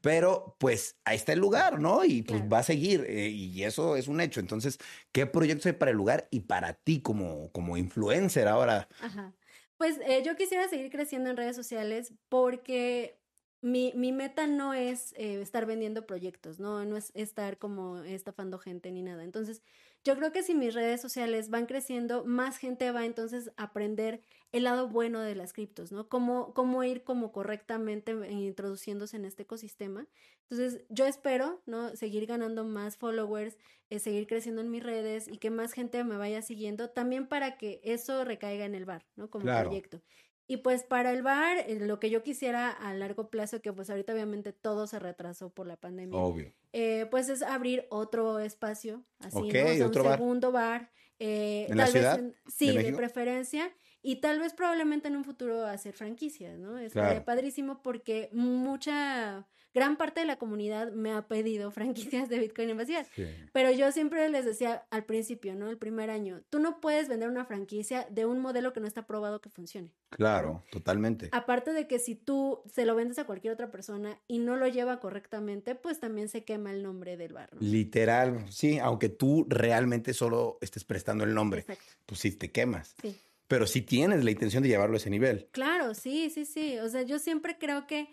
pero 0.01 0.55
pues 0.61 0.97
ahí 1.05 1.17
está 1.17 1.33
el 1.33 1.41
lugar, 1.41 1.81
¿no? 1.81 2.05
Y 2.05 2.23
pues 2.23 2.43
va 2.43 2.61
a 2.61 2.63
seguir 2.63 3.05
eh, 3.09 3.31
y 3.31 3.65
eso 3.65 3.97
es 3.97 4.07
un 4.07 4.21
hecho. 4.21 4.39
Entonces, 4.39 4.79
¿qué 5.11 5.27
proyectos 5.27 5.67
hay 5.67 5.73
para 5.73 5.91
el 5.91 5.97
lugar 5.97 6.29
y 6.31 6.39
para 6.39 6.75
ti 6.75 7.01
como, 7.01 7.51
como 7.51 7.77
influencer 7.77 8.47
ahora? 8.47 8.87
Ajá. 9.01 9.35
Pues 9.77 9.99
eh, 10.07 10.23
yo 10.25 10.37
quisiera 10.37 10.69
seguir 10.69 10.89
creciendo 10.89 11.31
en 11.31 11.37
redes 11.37 11.57
sociales 11.57 12.13
porque 12.29 13.19
mi, 13.65 13.95
mi 13.95 14.13
meta 14.13 14.47
no 14.47 14.75
es 14.75 15.15
eh, 15.15 15.41
estar 15.41 15.65
vendiendo 15.65 16.07
proyectos, 16.07 16.61
¿no? 16.61 16.85
No 16.85 16.99
es 16.99 17.11
estar 17.15 17.57
como 17.57 18.01
estafando 18.01 18.59
gente 18.59 18.91
ni 18.91 19.01
nada. 19.01 19.25
Entonces, 19.25 19.63
yo 20.05 20.15
creo 20.17 20.33
que 20.33 20.43
si 20.43 20.55
mis 20.55 20.75
redes 20.75 21.01
sociales 21.01 21.49
van 21.49 21.65
creciendo, 21.65 22.27
más 22.27 22.59
gente 22.59 22.91
va 22.91 23.07
entonces 23.07 23.51
a 23.57 23.63
aprender 23.63 24.21
el 24.53 24.65
lado 24.65 24.91
bueno 24.91 25.21
de 25.21 25.35
las 25.35 25.55
criptos, 25.55 25.93
¿no? 25.93 26.11
Cómo, 26.11 26.53
cómo 26.53 26.85
ir 26.85 27.05
como 27.05 27.33
correctamente 27.33 28.13
introduciéndose 28.31 29.17
en 29.17 29.25
este 29.25 29.45
ecosistema. 29.45 30.07
Entonces, 30.43 30.85
yo 30.91 31.07
espero, 31.07 31.63
¿no? 31.65 31.97
Seguir 31.97 32.27
ganando 32.27 32.65
más 32.65 32.99
followers, 32.99 33.57
eh, 33.89 33.99
seguir 33.99 34.27
creciendo 34.27 34.61
en 34.61 34.71
mis 34.71 34.83
redes 34.83 35.27
y 35.27 35.39
que 35.39 35.49
más 35.49 35.73
gente 35.73 36.05
me 36.05 36.19
vaya 36.19 36.43
siguiendo, 36.43 36.91
también 36.91 37.27
para 37.27 37.57
que 37.57 37.81
eso 37.83 38.27
recaiga 38.27 38.67
en 38.67 38.75
el 38.75 38.85
bar, 38.85 39.07
¿no? 39.17 39.31
Como 39.31 39.47
proyecto. 39.47 40.03
Y 40.47 40.59
pues 40.59 40.83
para 40.83 41.11
el 41.13 41.23
bar, 41.23 41.59
eh, 41.59 41.79
lo 41.81 41.99
que 41.99 42.11
yo 42.11 42.23
quisiera 42.23 42.71
a 42.71 42.93
largo 42.93 43.31
plazo, 43.31 43.63
que 43.63 43.73
pues 43.73 43.89
ahorita 43.89 44.13
obviamente 44.13 44.53
todo 44.53 44.87
se 44.87 44.99
retrasó 44.99 45.51
por 45.51 45.67
la 45.67 45.77
pandemia, 45.77 46.19
Obvio. 46.19 46.53
Eh, 46.73 47.07
pues 47.11 47.29
es 47.29 47.43
abrir 47.43 47.87
otro 47.89 48.39
espacio, 48.41 49.05
así, 49.21 49.39
okay, 49.39 49.81
un 49.81 49.91
bar. 49.93 50.19
segundo 50.19 50.53
bar. 50.53 50.91
Eh, 51.19 51.63
¿En 51.63 51.69
tal 51.69 51.79
la 51.79 51.87
ciudad? 51.87 52.21
Vez 52.21 52.35
sí, 52.49 52.77
¿De, 52.77 52.83
de, 52.83 52.93
preferencia. 52.93 53.73
Y 54.03 54.17
tal 54.17 54.39
vez 54.39 54.53
probablemente 54.53 55.09
en 55.09 55.17
un 55.17 55.25
futuro 55.25 55.65
hacer 55.65 55.95
franquicias, 55.95 56.59
¿no? 56.59 56.77
Es 56.77 56.93
claro. 56.93 57.25
padrísimo 57.25 57.81
porque 57.83 58.29
mucha 58.33 59.47
gran 59.75 59.97
parte 59.97 60.21
de 60.21 60.27
la 60.27 60.37
comunidad 60.37 60.93
me 60.93 61.13
ha 61.13 61.27
pedido 61.27 61.71
franquicias 61.73 62.29
de 62.29 62.39
Bitcoin 62.39 62.71
invasivas. 62.71 63.07
Sí. 63.15 63.27
Pero 63.53 63.71
yo 63.73 63.91
siempre 63.93 64.29
les 64.29 64.45
decía 64.45 64.87
al 64.91 65.05
principio, 65.05 65.55
¿no? 65.55 65.69
El 65.69 65.79
primer 65.79 66.11
año, 66.11 66.43
tú 66.49 66.59
no 66.61 66.81
puedes 66.81 67.09
vender 67.09 67.29
una 67.29 67.45
franquicia 67.45 68.07
de 68.11 68.25
un 68.25 68.41
modelo 68.41 68.73
que 68.73 68.81
no 68.81 68.87
está 68.87 69.07
probado 69.07 69.41
que 69.41 69.51
funcione. 69.51 69.91
Claro, 70.11 70.63
totalmente. 70.71 71.29
Aparte 71.33 71.73
de 71.73 71.87
que 71.87 71.99
si 71.99 72.15
tú 72.15 72.63
se 72.73 72.87
lo 72.87 72.95
vendes 72.95 73.19
a 73.19 73.25
cualquier 73.25 73.53
otra 73.53 73.71
persona 73.71 74.21
y 74.29 74.39
no 74.39 74.57
lo 74.57 74.69
lleva 74.69 75.01
correctamente, 75.01 75.75
pues 75.75 75.99
también 75.99 76.29
se 76.29 76.45
quema 76.45 76.71
el 76.71 76.83
nombre 76.83 77.17
del 77.17 77.33
bar. 77.33 77.51
¿no? 77.53 77.61
Literal, 77.61 78.45
sí, 78.51 78.79
aunque 78.79 79.09
tú 79.09 79.47
realmente 79.49 80.15
solo 80.15 80.59
estés 80.61 80.85
prestando 80.85 81.25
el 81.25 81.35
nombre, 81.35 81.61
Exacto. 81.61 81.85
pues 82.07 82.21
sí 82.21 82.31
te 82.33 82.53
quemas. 82.53 82.95
Sí. 83.03 83.21
Pero 83.49 83.67
sí 83.67 83.83
tienes 83.83 84.25
la 84.25 84.31
intención 84.31 84.63
de 84.63 84.69
llevarlo 84.69 84.95
a 84.95 84.99
ese 84.99 85.11
nivel. 85.11 85.49
Claro, 85.53 85.95
sí, 85.95 86.31
sí, 86.31 86.45
sí. 86.45 86.79
O 86.79 86.89
sea, 86.89 87.03
yo 87.03 87.19
siempre 87.19 87.59
creo 87.59 87.87
que 87.87 88.09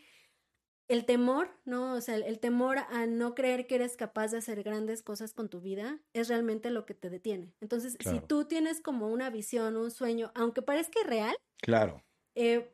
el 0.91 1.05
temor, 1.05 1.49
¿no? 1.63 1.93
O 1.93 2.01
sea, 2.01 2.15
el, 2.17 2.39
temor 2.39 2.79
a 2.79 3.05
no 3.05 3.33
creer 3.33 3.65
que 3.65 3.75
eres 3.75 3.95
capaz 3.95 4.31
de 4.31 4.39
hacer 4.39 4.61
grandes 4.61 5.01
cosas 5.01 5.33
con 5.33 5.47
tu 5.47 5.61
vida 5.61 5.99
es 6.13 6.27
realmente 6.27 6.69
lo 6.69 6.85
que 6.85 6.93
te 6.93 7.09
detiene. 7.09 7.53
Entonces, 7.61 7.95
claro. 7.95 8.19
si 8.19 8.27
tú 8.27 8.43
tienes 8.43 8.81
como 8.81 9.07
una 9.07 9.29
visión, 9.29 9.77
un 9.77 9.89
sueño, 9.89 10.31
aunque 10.35 10.61
parezca 10.61 10.99
irreal, 10.99 11.35
claro. 11.61 12.03
Eh, 12.35 12.69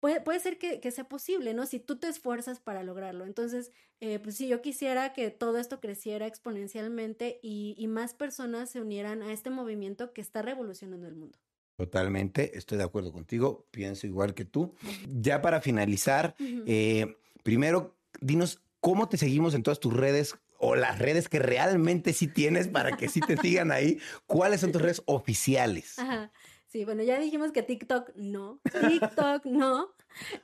puede, 0.00 0.20
puede 0.20 0.40
ser 0.40 0.58
que, 0.58 0.80
que, 0.80 0.90
sea 0.90 1.08
posible, 1.08 1.54
¿no? 1.54 1.64
Si 1.64 1.80
tú 1.80 1.96
te 1.98 2.08
esfuerzas 2.08 2.60
para 2.60 2.82
lograrlo. 2.82 3.24
Entonces, 3.24 3.72
eh, 4.00 4.18
pues 4.18 4.36
sí, 4.36 4.48
yo 4.48 4.60
quisiera 4.60 5.14
que 5.14 5.30
todo 5.30 5.56
esto 5.56 5.80
creciera 5.80 6.26
exponencialmente 6.26 7.40
y, 7.42 7.74
y 7.78 7.86
más 7.86 8.12
personas 8.12 8.68
se 8.68 8.82
unieran 8.82 9.22
a 9.22 9.32
este 9.32 9.48
movimiento 9.48 10.12
que 10.12 10.20
está 10.20 10.42
revolucionando 10.42 11.08
el 11.08 11.14
mundo. 11.14 11.38
Totalmente, 11.76 12.56
estoy 12.58 12.76
de 12.78 12.84
acuerdo 12.84 13.12
contigo, 13.12 13.66
pienso 13.70 14.06
igual 14.06 14.34
que 14.34 14.44
tú. 14.44 14.74
Ya 15.08 15.40
para 15.40 15.60
finalizar, 15.62 16.36
uh 16.38 16.42
-huh. 16.42 16.64
eh, 16.66 17.16
primero, 17.42 17.96
dinos 18.20 18.62
cómo 18.80 19.08
te 19.08 19.16
seguimos 19.16 19.54
en 19.54 19.62
todas 19.62 19.80
tus 19.80 19.92
redes 19.92 20.36
o 20.58 20.76
las 20.76 20.98
redes 20.98 21.28
que 21.28 21.38
realmente 21.38 22.12
sí 22.12 22.28
tienes 22.28 22.68
para 22.68 22.96
que 22.96 23.08
sí 23.08 23.20
te 23.20 23.36
sigan 23.36 23.72
ahí. 23.72 23.98
¿Cuáles 24.26 24.60
son 24.60 24.72
tus 24.72 24.82
redes 24.82 25.02
oficiales? 25.06 25.98
Ajá. 25.98 26.32
Sí, 26.72 26.86
bueno, 26.86 27.02
ya 27.02 27.18
dijimos 27.18 27.52
que 27.52 27.62
TikTok 27.62 28.12
no. 28.14 28.60
TikTok 28.88 29.44
no. 29.44 29.88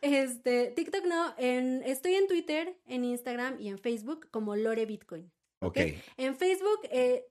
Este, 0.02 0.72
TikTok 0.76 1.04
no. 1.06 1.34
En, 1.38 1.82
estoy 1.84 2.14
en 2.14 2.26
Twitter, 2.26 2.76
en 2.86 3.04
Instagram 3.04 3.60
y 3.60 3.68
en 3.68 3.78
Facebook 3.78 4.28
como 4.30 4.56
Lore 4.56 4.86
Bitcoin. 4.86 5.32
Ok. 5.60 5.70
¿okay? 5.70 6.02
En 6.16 6.36
Facebook, 6.36 6.80
eh, 6.90 7.26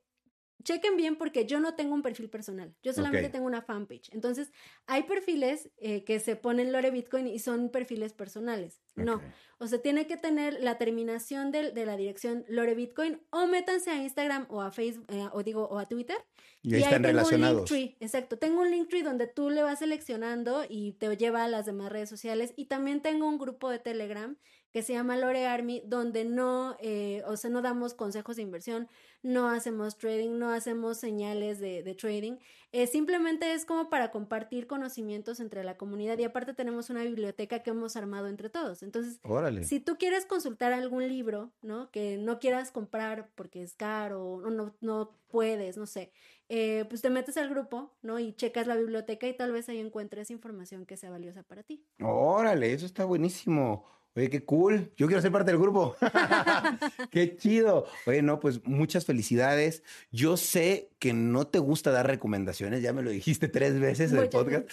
chequen 0.63 0.97
bien 0.97 1.15
porque 1.15 1.45
yo 1.45 1.59
no 1.59 1.75
tengo 1.75 1.93
un 1.93 2.01
perfil 2.01 2.29
personal, 2.29 2.75
yo 2.83 2.93
solamente 2.93 3.27
okay. 3.27 3.31
tengo 3.31 3.45
una 3.45 3.61
fanpage. 3.61 4.09
Entonces, 4.11 4.51
hay 4.85 5.03
perfiles 5.03 5.69
eh, 5.77 6.03
que 6.03 6.19
se 6.19 6.35
ponen 6.35 6.71
Lore 6.71 6.91
Bitcoin 6.91 7.27
y 7.27 7.39
son 7.39 7.69
perfiles 7.69 8.13
personales. 8.13 8.81
Okay. 8.93 9.05
No, 9.05 9.21
o 9.59 9.67
sea, 9.67 9.81
tiene 9.81 10.07
que 10.07 10.17
tener 10.17 10.57
la 10.61 10.77
terminación 10.77 11.51
de, 11.51 11.71
de, 11.71 11.85
la 11.85 11.97
dirección 11.97 12.45
Lore 12.47 12.75
Bitcoin 12.75 13.21
o 13.29 13.47
métanse 13.47 13.91
a 13.91 14.01
Instagram 14.01 14.45
o 14.49 14.61
a 14.61 14.71
Facebook, 14.71 15.05
eh, 15.09 15.27
o 15.31 15.43
digo, 15.43 15.67
o 15.67 15.79
a 15.79 15.87
Twitter. 15.87 16.17
Y 16.61 16.75
ahí 16.75 16.81
y 16.81 16.83
están 16.83 17.05
ahí 17.05 17.11
relacionados. 17.11 17.71
Un 17.71 17.77
Linktree, 17.77 17.97
exacto, 17.99 18.37
tengo 18.37 18.61
un 18.61 18.71
Linktree 18.71 19.03
donde 19.03 19.27
tú 19.27 19.49
le 19.49 19.63
vas 19.63 19.79
seleccionando 19.79 20.65
y 20.67 20.93
te 20.93 21.15
lleva 21.15 21.43
a 21.43 21.47
las 21.47 21.65
demás 21.65 21.91
redes 21.91 22.09
sociales. 22.09 22.53
Y 22.55 22.65
también 22.65 23.01
tengo 23.01 23.27
un 23.27 23.37
grupo 23.37 23.69
de 23.69 23.79
Telegram 23.79 24.37
que 24.71 24.83
se 24.83 24.93
llama 24.93 25.17
Lore 25.17 25.47
Army, 25.47 25.81
donde 25.85 26.25
no, 26.25 26.75
eh, 26.79 27.23
o 27.25 27.37
sea, 27.37 27.49
no 27.49 27.61
damos 27.61 27.93
consejos 27.93 28.35
de 28.35 28.41
inversión, 28.41 28.87
no 29.23 29.49
hacemos 29.49 29.97
trading, 29.97 30.37
no 30.37 30.49
hacemos 30.49 30.97
señales 30.97 31.59
de, 31.59 31.83
de 31.83 31.95
trading, 31.95 32.37
eh, 32.73 32.85
simplemente 32.85 33.53
es 33.53 33.65
como 33.65 33.89
para 33.89 34.11
compartir 34.11 34.67
conocimientos 34.67 35.39
entre 35.39 35.63
la 35.63 35.77
comunidad 35.77 36.17
y 36.17 36.25
aparte 36.25 36.53
tenemos 36.53 36.89
una 36.89 37.03
biblioteca 37.03 37.63
que 37.63 37.69
hemos 37.69 37.95
armado 37.95 38.27
entre 38.27 38.49
todos. 38.49 38.83
Entonces, 38.83 39.19
Órale. 39.23 39.63
si 39.63 39.79
tú 39.79 39.97
quieres 39.97 40.25
consultar 40.25 40.73
algún 40.73 41.07
libro, 41.07 41.53
¿no? 41.61 41.89
Que 41.91 42.17
no 42.17 42.39
quieras 42.39 42.71
comprar 42.71 43.29
porque 43.35 43.63
es 43.63 43.73
caro 43.73 44.23
o 44.23 44.49
no, 44.49 44.75
no 44.81 45.17
puedes, 45.29 45.77
no 45.77 45.85
sé, 45.85 46.11
eh, 46.49 46.85
pues 46.89 47.01
te 47.01 47.09
metes 47.09 47.37
al 47.37 47.49
grupo, 47.49 47.95
¿no? 48.01 48.19
Y 48.19 48.33
checas 48.33 48.67
la 48.67 48.75
biblioteca 48.75 49.27
y 49.27 49.35
tal 49.35 49.51
vez 49.51 49.69
ahí 49.69 49.79
encuentres 49.79 50.29
información 50.29 50.85
que 50.85 50.97
sea 50.97 51.09
valiosa 51.09 51.43
para 51.43 51.63
ti. 51.63 51.85
Órale, 52.01 52.73
eso 52.73 52.85
está 52.85 53.05
buenísimo. 53.05 53.85
Oye, 54.17 54.31
qué 54.31 54.43
cool. 54.43 54.91
Yo 54.97 55.05
quiero 55.05 55.21
ser 55.21 55.31
parte 55.31 55.51
del 55.51 55.61
grupo. 55.61 55.95
qué 57.11 57.37
chido. 57.37 57.85
Oye, 58.07 58.23
no, 58.23 58.39
pues 58.39 58.65
muchas 58.65 59.05
felicidades. 59.05 59.83
Yo 60.11 60.37
sé 60.37 60.89
que 60.97 61.13
no 61.13 61.45
te 61.45 61.59
gusta 61.59 61.91
dar 61.91 62.07
recomendaciones, 62.07 62.81
ya 62.81 62.93
me 62.93 63.03
lo 63.03 63.11
dijiste 63.11 63.47
tres 63.47 63.79
veces 63.79 64.11
en 64.11 64.17
el 64.17 64.29
podcast, 64.29 64.67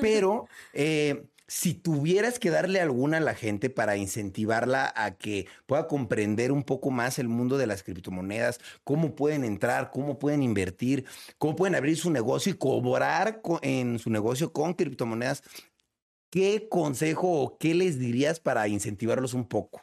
pero 0.00 0.48
eh, 0.72 1.26
si 1.46 1.74
tuvieras 1.74 2.38
que 2.38 2.48
darle 2.48 2.80
alguna 2.80 3.18
a 3.18 3.20
la 3.20 3.34
gente 3.34 3.68
para 3.68 3.98
incentivarla 3.98 4.90
a 4.96 5.10
que 5.10 5.46
pueda 5.66 5.88
comprender 5.88 6.50
un 6.50 6.62
poco 6.62 6.90
más 6.90 7.18
el 7.18 7.28
mundo 7.28 7.58
de 7.58 7.66
las 7.66 7.82
criptomonedas, 7.82 8.60
cómo 8.82 9.14
pueden 9.14 9.44
entrar, 9.44 9.90
cómo 9.90 10.18
pueden 10.18 10.42
invertir, 10.42 11.04
cómo 11.36 11.54
pueden 11.54 11.74
abrir 11.74 11.98
su 11.98 12.10
negocio 12.10 12.50
y 12.50 12.56
cobrar 12.56 13.42
en 13.60 13.98
su 13.98 14.08
negocio 14.08 14.54
con 14.54 14.72
criptomonedas, 14.72 15.42
¿qué 16.30 16.68
consejo 16.68 17.42
o 17.42 17.58
qué 17.58 17.74
les 17.74 17.98
dirías 17.98 18.40
para 18.40 18.68
incentivarlos 18.68 19.34
un 19.34 19.48
poco? 19.48 19.82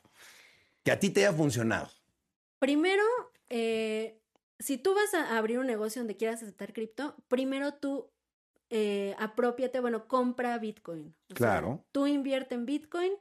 Que 0.83 0.91
a 0.91 0.99
ti 0.99 1.09
te 1.09 1.25
haya 1.25 1.35
funcionado. 1.35 1.89
Primero, 2.59 3.03
eh, 3.49 4.19
si 4.59 4.77
tú 4.77 4.93
vas 4.93 5.13
a 5.13 5.37
abrir 5.37 5.59
un 5.59 5.67
negocio 5.67 6.01
donde 6.01 6.17
quieras 6.17 6.41
aceptar 6.41 6.73
cripto, 6.73 7.15
primero 7.27 7.73
tú 7.73 8.11
eh, 8.69 9.15
apropiate, 9.19 9.79
bueno, 9.79 10.07
compra 10.07 10.57
Bitcoin. 10.57 11.15
O 11.31 11.35
claro. 11.35 11.67
Sea, 11.67 11.85
tú 11.91 12.07
invierte 12.07 12.55
en 12.55 12.65
Bitcoin 12.65 13.13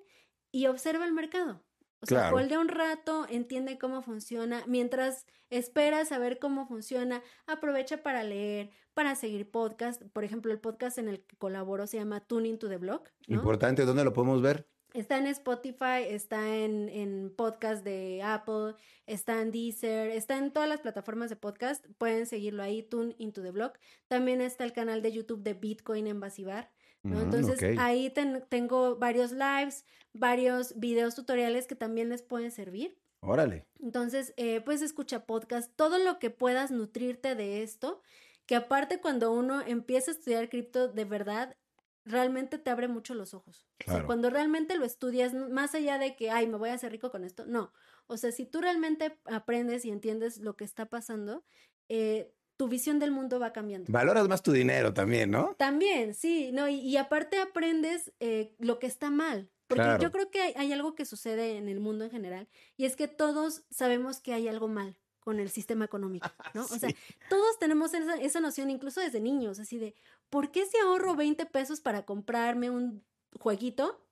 y 0.50 0.66
observa 0.66 1.04
el 1.04 1.12
mercado. 1.12 1.62
O 2.02 2.06
sea, 2.06 2.18
claro. 2.18 2.36
holdea 2.36 2.58
un 2.58 2.68
rato, 2.68 3.26
entiende 3.28 3.78
cómo 3.78 4.02
funciona. 4.02 4.64
Mientras 4.66 5.24
esperas 5.50 6.10
a 6.10 6.18
ver 6.18 6.40
cómo 6.40 6.66
funciona, 6.66 7.22
aprovecha 7.46 8.02
para 8.02 8.24
leer, 8.24 8.70
para 8.92 9.14
seguir 9.14 9.48
podcast. 9.48 10.02
Por 10.12 10.24
ejemplo, 10.24 10.52
el 10.52 10.58
podcast 10.58 10.98
en 10.98 11.08
el 11.08 11.20
que 11.24 11.36
colaboro 11.36 11.86
se 11.86 11.98
llama 11.98 12.20
Tuning 12.20 12.58
to 12.58 12.68
the 12.68 12.78
Block. 12.78 13.08
¿no? 13.28 13.36
Importante, 13.36 13.84
¿dónde 13.84 14.02
lo 14.02 14.12
podemos 14.12 14.42
ver? 14.42 14.66
Está 14.94 15.16
en 15.16 15.26
Spotify, 15.28 16.04
está 16.06 16.54
en, 16.54 16.90
en 16.90 17.32
podcast 17.34 17.82
de 17.82 18.20
Apple, 18.22 18.74
está 19.06 19.40
en 19.40 19.50
Deezer, 19.50 20.10
está 20.10 20.36
en 20.36 20.52
todas 20.52 20.68
las 20.68 20.80
plataformas 20.80 21.30
de 21.30 21.36
podcast. 21.36 21.86
Pueden 21.96 22.26
seguirlo 22.26 22.62
ahí, 22.62 22.82
Tune 22.82 23.14
into 23.18 23.42
the 23.42 23.52
Block. 23.52 23.78
También 24.08 24.42
está 24.42 24.64
el 24.64 24.72
canal 24.72 25.00
de 25.00 25.12
YouTube 25.12 25.42
de 25.42 25.54
Bitcoin 25.54 26.08
en 26.08 26.20
Basibar. 26.20 26.70
¿No? 27.02 27.16
Mm, 27.16 27.22
Entonces 27.22 27.56
okay. 27.56 27.76
ahí 27.78 28.10
ten, 28.10 28.44
tengo 28.48 28.96
varios 28.96 29.32
lives, 29.32 29.84
varios 30.12 30.78
videos 30.78 31.14
tutoriales 31.14 31.66
que 31.66 31.74
también 31.74 32.08
les 32.08 32.22
pueden 32.22 32.50
servir. 32.50 32.98
Órale. 33.20 33.66
Entonces, 33.80 34.34
eh, 34.36 34.60
pues 34.62 34.82
escucha 34.82 35.26
podcast, 35.26 35.72
todo 35.76 35.98
lo 35.98 36.18
que 36.18 36.30
puedas 36.30 36.70
nutrirte 36.70 37.34
de 37.34 37.62
esto, 37.62 38.02
que 38.46 38.56
aparte 38.56 39.00
cuando 39.00 39.32
uno 39.32 39.62
empieza 39.64 40.10
a 40.10 40.14
estudiar 40.14 40.48
cripto 40.48 40.88
de 40.88 41.04
verdad, 41.04 41.56
realmente 42.04 42.58
te 42.58 42.70
abre 42.70 42.88
mucho 42.88 43.14
los 43.14 43.32
ojos. 43.32 43.66
Claro. 43.78 43.98
O 43.98 44.00
sea, 44.00 44.06
cuando 44.06 44.28
realmente 44.28 44.76
lo 44.76 44.84
estudias, 44.84 45.34
más 45.34 45.74
allá 45.74 45.98
de 45.98 46.16
que, 46.16 46.30
ay, 46.30 46.48
me 46.48 46.58
voy 46.58 46.70
a 46.70 46.74
hacer 46.74 46.90
rico 46.90 47.10
con 47.12 47.24
esto, 47.24 47.46
no. 47.46 47.72
O 48.06 48.16
sea, 48.16 48.32
si 48.32 48.44
tú 48.44 48.60
realmente 48.60 49.18
aprendes 49.26 49.84
y 49.84 49.90
entiendes 49.90 50.38
lo 50.38 50.56
que 50.56 50.64
está 50.64 50.86
pasando, 50.86 51.44
eh, 51.88 52.34
tu 52.62 52.68
visión 52.68 53.00
del 53.00 53.10
mundo 53.10 53.40
va 53.40 53.52
cambiando. 53.52 53.92
Valoras 53.92 54.28
más 54.28 54.40
tu 54.40 54.52
dinero 54.52 54.94
también, 54.94 55.32
¿no? 55.32 55.56
También, 55.58 56.14
sí, 56.14 56.52
no, 56.52 56.68
y, 56.68 56.76
y 56.76 56.96
aparte 56.96 57.40
aprendes 57.40 58.12
eh, 58.20 58.54
lo 58.60 58.78
que 58.78 58.86
está 58.86 59.10
mal. 59.10 59.50
Porque 59.66 59.82
Claro. 59.82 60.00
yo 60.00 60.12
creo 60.12 60.30
que 60.30 60.40
hay, 60.40 60.52
hay 60.56 60.72
algo 60.72 60.94
que 60.94 61.04
sucede 61.04 61.56
en 61.56 61.68
el 61.68 61.80
mundo 61.80 62.04
en 62.04 62.12
general, 62.12 62.48
y 62.76 62.84
es 62.84 62.94
que 62.94 63.08
todos 63.08 63.64
sabemos 63.68 64.20
que 64.20 64.32
hay 64.32 64.46
algo 64.46 64.68
mal 64.68 64.96
con 65.18 65.40
el 65.40 65.50
sistema 65.50 65.84
económico, 65.84 66.28
¿no? 66.54 66.62
O 66.62 66.78
sea, 66.78 66.88
todos 67.28 67.58
tenemos 67.58 67.94
esa, 67.94 68.14
esa 68.14 68.38
noción, 68.38 68.70
incluso 68.70 69.00
desde 69.00 69.18
niños, 69.18 69.58
así 69.58 69.78
de, 69.78 69.96
¿por 70.30 70.52
qué 70.52 70.64
si 70.64 70.76
ahorro 70.78 71.16
20 71.16 71.44
pesos 71.46 71.80
para 71.80 72.04
comprarme 72.04 72.70
un 72.70 73.04
jueguito? 73.40 74.06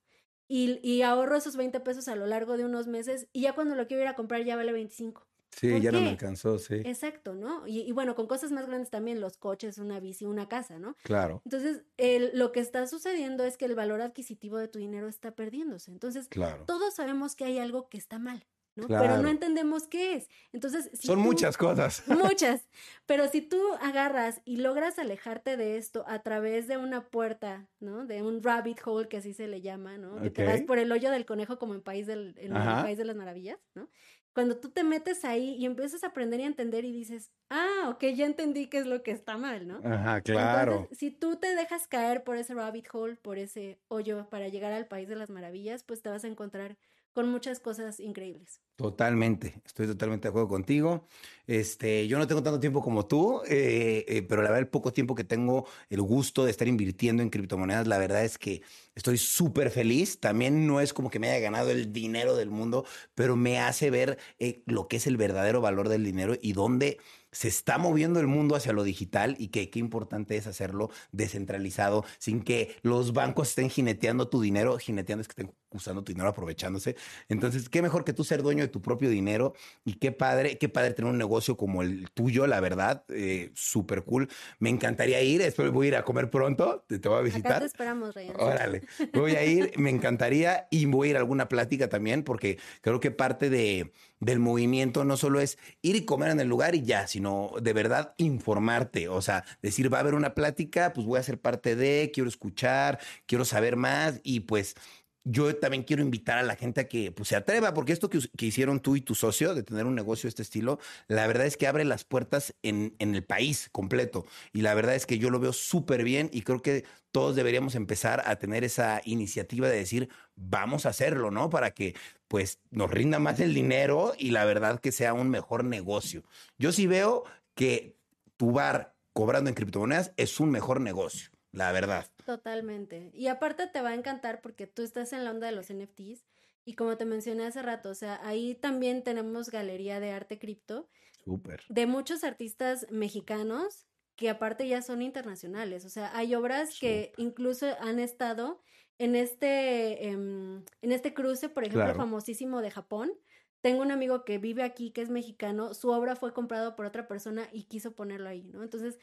y, 0.53 1.03
ahorro 1.03 1.37
esos 1.37 1.55
20 1.55 1.79
pesos 1.79 2.09
a 2.09 2.17
lo 2.17 2.27
largo 2.27 2.57
de 2.57 2.65
unos 2.65 2.89
meses 2.89 3.29
y 3.33 3.43
ya 3.43 3.53
cuando 3.53 3.77
lo 3.77 3.87
quiero 3.87 4.03
ir 4.03 4.09
a 4.09 4.17
comprar 4.17 4.43
ya 4.43 4.57
vale 4.57 4.73
25. 4.73 5.25
Sí, 5.51 5.81
ya 5.81 5.93
no 5.93 6.01
me 6.01 6.11
alcanzó, 6.11 6.59
sí. 6.59 6.77
Exacto, 6.85 7.35
¿no? 7.35 7.67
Y, 7.67 7.91
bueno, 7.93 8.15
con 8.15 8.27
cosas 8.27 8.53
más 8.53 8.67
grandes 8.67 8.91
también, 8.91 9.21
los 9.21 9.37
coches, 9.37 9.79
una 9.79 10.01
bici, 10.01 10.25
una 10.25 10.49
casa, 10.49 10.79
¿no? 10.79 10.97
Claro. 11.03 11.43
Entonces, 11.45 11.85
el, 11.97 12.31
lo 12.35 12.53
que 12.53 12.61
está 12.61 12.87
sucediendo 12.87 13.45
es 13.45 13.57
que 13.57 13.65
el 13.65 13.75
valor 13.75 14.01
adquisitivo 14.01 14.59
de 14.59 14.69
tu 14.69 14.79
dinero 14.79 15.09
está 15.09 15.35
perdiéndose. 15.35 15.91
Entonces, 15.91 16.29
todos 16.67 16.95
sabemos 16.95 17.35
que 17.35 17.45
hay 17.45 17.59
algo 17.59 17.89
que 17.89 17.99
está 17.99 18.19
mal. 18.19 18.47
Pero 18.89 19.19
no 19.19 19.29
entendemos 19.29 19.87
qué 19.87 20.15
es. 20.15 20.29
Entonces, 20.53 20.91
son 20.95 21.19
muchas 21.19 21.57
cosas. 21.57 22.05
Muchas. 22.07 22.69
Pero 23.07 23.29
si 23.29 23.43
tú 23.43 23.61
agarras 23.81 24.41
y 24.45 24.57
logras 24.57 24.99
alejarte 24.99 25.57
de 25.57 25.77
esto 25.77 26.05
a 26.07 26.21
través 26.21 26.69
de 26.69 26.77
una 26.77 27.09
puerta, 27.09 27.69
¿no? 27.81 28.07
De 28.07 28.23
un 28.23 28.43
rabbit 28.43 28.79
hole, 28.85 29.09
que 29.09 29.19
así 29.19 29.35
se 29.35 29.49
le 29.49 29.61
llama, 29.61 29.99
¿no? 29.99 30.21
Que 30.21 30.31
te 30.31 30.45
vas 30.45 30.63
por 30.63 30.79
el 30.79 30.91
hoyo 30.93 31.11
del 31.11 31.27
conejo 31.27 31.59
como 31.59 31.75
en 31.75 31.83
País 31.83 32.07
del 32.07 32.35
en 32.39 32.57
el 32.57 32.63
País 32.63 32.99
de 32.99 33.05
las 33.05 33.17
Maravillas, 33.17 33.59
¿no? 33.75 33.89
Cuando 34.33 34.59
tú 34.61 34.71
te 34.71 34.85
metes 34.85 35.25
ahí 35.25 35.57
y 35.57 35.67
empiezas 35.67 36.05
a 36.05 36.09
aprender 36.09 36.41
y 36.41 36.45
a 36.45 36.47
entender 36.47 36.85
y 36.85 36.93
dices, 36.93 37.33
ah, 37.51 37.89
ok, 37.91 38.05
ya 38.15 38.27
entendí 38.27 38.69
qué 38.69 38.79
es 38.79 38.87
lo 38.87 39.03
que 39.03 39.11
está 39.11 39.37
mal, 39.37 39.67
¿no? 39.67 39.79
Ajá, 39.85 40.21
claro. 40.21 40.73
Entonces, 40.73 40.99
si 40.99 41.11
tú 41.11 41.37
te 41.37 41.55
dejas 41.55 41.87
caer 41.89 42.23
por 42.25 42.37
ese 42.37 42.55
rabbit 42.55 42.87
hole, 42.93 43.17
por 43.17 43.39
ese 43.39 43.81
hoyo 43.89 44.29
para 44.31 44.49
llegar 44.49 44.73
al 44.73 44.87
País 44.87 45.09
de 45.09 45.17
las 45.17 45.31
Maravillas, 45.31 45.83
pues 45.85 46.03
te 46.03 46.09
vas 46.11 46.25
a 46.25 46.29
encontrar 46.29 46.79
con 47.13 47.29
muchas 47.29 47.61
cosas 47.61 48.01
increíbles. 48.01 48.61
Totalmente, 48.77 49.61
estoy 49.67 49.87
totalmente 49.87 50.27
de 50.27 50.31
acuerdo 50.31 50.49
contigo. 50.49 51.07
Este, 51.47 52.09
yo 52.09 52.17
no 52.17 52.27
tengo 52.27 52.43
tanto 52.43 52.61
tiempo 52.61 52.81
como 52.81 53.07
tú, 53.07 53.43
eh, 53.47 54.07
eh, 54.09 54.23
pero 54.23 54.41
la 54.41 54.49
verdad, 54.49 54.61
el 54.61 54.69
poco 54.69 54.91
tiempo 54.91 55.15
que 55.15 55.25
tengo 55.25 55.67
el 55.91 56.01
gusto 56.01 56.47
de 56.47 56.51
estar 56.51 56.67
invirtiendo 56.67 57.23
en 57.23 57.29
criptomonedas, 57.29 57.87
la 57.87 57.99
verdad 57.99 58.25
es 58.25 58.39
que 58.39 58.63
estoy 58.95 59.19
súper 59.19 59.71
feliz. 59.71 60.19
También 60.19 60.67
no 60.67 60.81
es 60.81 60.95
como 60.95 61.11
que 61.11 61.19
me 61.19 61.29
haya 61.29 61.41
ganado 61.41 61.71
el 61.71 61.93
dinero 61.93 62.37
del 62.37 62.49
mundo, 62.49 62.87
pero 63.15 63.37
me 63.37 63.59
hace 63.59 63.91
ver 63.91 64.19
eh, 64.39 64.63
lo 64.65 64.89
que 64.89 64.97
es 64.97 65.07
el 65.07 65.19
verdadero 65.19 65.61
valor 65.61 65.91
del 65.91 66.05
dinero 66.05 66.35
y 66.41 66.55
dónde 66.55 66.99
se 67.33 67.49
está 67.49 67.79
moviendo 67.79 68.21
el 68.21 68.27
mundo 68.27 68.57
hacia 68.57 68.73
lo 68.73 68.83
digital 68.83 69.37
y 69.39 69.49
que 69.49 69.71
qué 69.71 69.79
importante 69.79 70.37
es 70.37 70.47
hacerlo 70.47 70.91
descentralizado, 71.13 72.05
sin 72.19 72.43
que 72.43 72.77
los 72.83 73.13
bancos 73.13 73.51
estén 73.51 73.71
jineteando 73.71 74.29
tu 74.29 74.41
dinero, 74.41 74.79
jineteando 74.79 75.23
es 75.23 75.29
que 75.29 75.43
estén 75.43 75.55
usando 75.73 76.03
tu 76.03 76.13
dinero, 76.13 76.29
aprovechándose. 76.29 76.97
Entonces, 77.29 77.69
qué 77.69 77.83
mejor 77.83 78.05
que 78.05 78.13
tú 78.13 78.25
ser 78.25 78.43
dueño 78.43 78.63
de 78.63 78.69
tu 78.69 78.83
propio 78.83 79.09
dinero 79.09 79.55
y 79.85 79.95
qué 79.95 80.13
padre, 80.13 80.59
qué 80.59 80.69
padre 80.69 80.93
tener 80.93 81.11
un 81.11 81.19
negocio 81.19 81.57
como 81.57 81.83
el 81.83 82.11
tuyo, 82.11 82.47
la 82.47 82.61
verdad, 82.61 83.05
eh, 83.09 83.53
súper 83.55 84.03
cool. 84.03 84.29
Me 84.59 84.69
encantaría 84.69 85.23
ir, 85.23 85.43
espero 85.43 85.71
voy 85.73 85.87
a 85.87 85.89
ir 85.89 85.97
a 85.97 86.03
comer 86.05 86.31
pronto, 86.31 86.85
te, 86.89 86.99
voy 87.09 87.19
a 87.19 87.23
visitar. 87.23 87.53
Acá 87.53 87.61
te 87.61 87.67
esperamos, 87.67 88.15
Ryan. 88.15 88.35
Órale, 88.39 88.83
voy 89.13 89.37
a 89.37 89.45
ir, 89.45 89.73
me 89.77 89.91
encantaría 89.91 90.67
y 90.71 90.87
voy 90.87 91.09
a 91.09 91.11
ir 91.11 91.17
a 91.17 91.21
alguna 91.21 91.49
plática 91.49 91.89
también 91.89 92.25
porque 92.25 92.59
creo 92.81 92.99
que 92.99 93.13
parte 93.13 93.49
de, 93.49 93.93
del 94.21 94.39
movimiento 94.39 95.05
no 95.05 95.17
solo 95.17 95.41
es 95.41 95.59
ir 95.83 95.97
y 95.97 96.05
comer 96.05 96.31
en 96.31 96.41
el 96.41 96.49
lugar 96.49 96.75
y 96.75 96.83
ya, 96.83 97.07
sino 97.07 97.53
de 97.61 97.73
verdad 97.73 98.15
informarte, 98.19 99.09
o 99.09 99.23
sea, 99.23 99.45
decir, 99.63 99.93
va 99.93 99.99
a 99.99 100.01
haber 100.01 100.15
una 100.15 100.35
plática, 100.35 100.93
pues 100.93 101.07
voy 101.07 101.19
a 101.19 101.23
ser 101.23 101.41
parte 101.41 101.75
de, 101.75 102.11
quiero 102.15 102.29
escuchar, 102.29 103.01
quiero 103.27 103.45
saber 103.45 103.77
más 103.77 104.21
y 104.23 104.41
pues 104.41 104.77
yo 105.25 105.55
también 105.57 105.83
quiero 105.83 106.03
invitar 106.03 106.39
a 106.39 106.43
la 106.43 106.57
gente 106.57 106.81
a 106.81 106.89
que 106.89 107.13
pues, 107.13 107.29
se 107.29 107.37
atreva, 107.37 107.75
porque 107.75 107.93
esto 107.93 108.09
que, 108.09 108.21
hicieron 108.41 108.81
tú 108.81 108.97
y 108.97 109.01
tu 109.01 109.15
socio 109.15 109.55
de 109.55 109.63
tener 109.63 109.87
un 109.87 109.95
negocio 109.95 110.27
de 110.27 110.31
este 110.31 110.43
estilo, 110.43 110.79
la 111.09 111.27
verdad 111.27 111.47
es 111.47 111.57
que 111.57 111.67
abre 111.67 111.85
las 111.85 112.05
puertas 112.05 112.55
en, 112.63 112.95
el 112.99 113.25
país 113.25 113.69
completo. 113.73 114.27
Y 114.53 114.63
la 114.63 114.75
verdad 114.75 114.95
es 114.95 115.07
que 115.07 115.19
yo 115.19 115.31
lo 115.31 115.41
veo 115.41 115.53
súper 115.53 116.05
bien 116.05 116.31
y 116.33 116.43
creo 116.43 116.63
que 116.63 116.85
todos 117.13 117.37
deberíamos 117.37 117.75
empezar 117.75 118.23
a 118.27 118.37
tener 118.37 118.65
esa 118.65 119.01
iniciativa 119.05 119.69
de 119.69 119.77
decir, 119.77 120.09
vamos 120.37 120.87
a 120.87 120.91
hacerlo, 120.91 121.31
¿no? 121.31 121.51
Para 121.51 121.73
que 121.73 121.95
pues 122.29 122.61
nos 122.71 122.91
rinda 122.91 123.19
más 123.19 123.41
el 123.41 123.55
dinero 123.55 124.15
y 124.17 124.31
la 124.31 124.45
verdad 124.45 124.81
que 124.81 124.93
sea 124.93 125.13
un 125.13 125.29
mejor 125.29 125.65
negocio. 125.65 126.23
Yo 126.59 126.73
sí 126.73 126.87
veo 126.87 127.25
que 127.55 127.97
tu 128.37 128.53
bar 128.53 128.95
cobrando 129.13 129.51
en 129.51 129.57
criptomonedas 129.57 130.13
es 130.17 130.39
un 130.41 130.51
mejor 130.51 130.81
negocio 130.81 131.31
la 131.53 131.73
verdad. 131.73 132.10
Totalmente. 132.31 133.11
Y 133.13 133.27
aparte 133.27 133.67
te 133.67 133.83
va 133.83 133.89
a 133.89 133.95
encantar 133.95 134.41
porque 134.41 134.69
tú 134.69 134.83
estás 134.83 135.13
en 135.13 135.25
la 135.25 135.33
onda 135.33 135.49
de 135.49 135.53
los 135.53 135.69
NFTs 135.69 136.25
y 136.65 136.75
como 136.75 136.97
te 136.97 137.05
mencioné 137.05 137.45
hace 137.45 137.61
rato, 137.61 137.91
o 137.91 137.95
sea, 137.97 138.21
ahí 138.23 138.55
también 138.55 139.03
tenemos 139.03 139.51
galería 139.51 139.99
de 139.99 140.13
arte 140.13 140.39
cripto. 140.39 140.89
Súper. 141.25 141.65
De 141.69 141.87
muchos 141.87 142.23
artistas 142.23 142.87
mexicanos 142.89 143.89
que 144.15 144.31
aparte 144.31 144.69
ya 144.69 144.81
son 144.81 145.03
internacionales. 145.03 145.85
O 145.85 145.89
sea, 145.89 146.17
hay 146.17 146.37
obras 146.37 146.79
que 146.79 147.13
incluso 147.17 147.67
han 147.81 147.99
estado 147.99 148.61
en 148.99 149.17
este, 149.17 150.07
em, 150.07 150.65
en 150.83 150.93
este 150.93 151.13
cruce, 151.13 151.49
por 151.49 151.65
ejemplo, 151.65 151.97
famosísimo 151.97 152.61
de 152.61 152.71
Japón, 152.71 153.11
tengo 153.61 153.83
un 153.83 153.91
amigo 153.91 154.25
que 154.25 154.39
vive 154.39 154.63
aquí, 154.63 154.91
que 154.91 155.03
es 155.03 155.11
mexicano, 155.11 155.75
su 155.75 155.91
obra 155.91 156.17
fue 156.17 156.33
comprada 156.33 156.77
por 156.77 156.87
otra 156.87 157.07
persona 157.07 157.49
y 157.53 157.65
quiso 157.65 157.93
ponerlo 157.93 158.29
ahí, 158.29 158.51
¿no? 158.53 158.63
Entonces, 158.63 158.99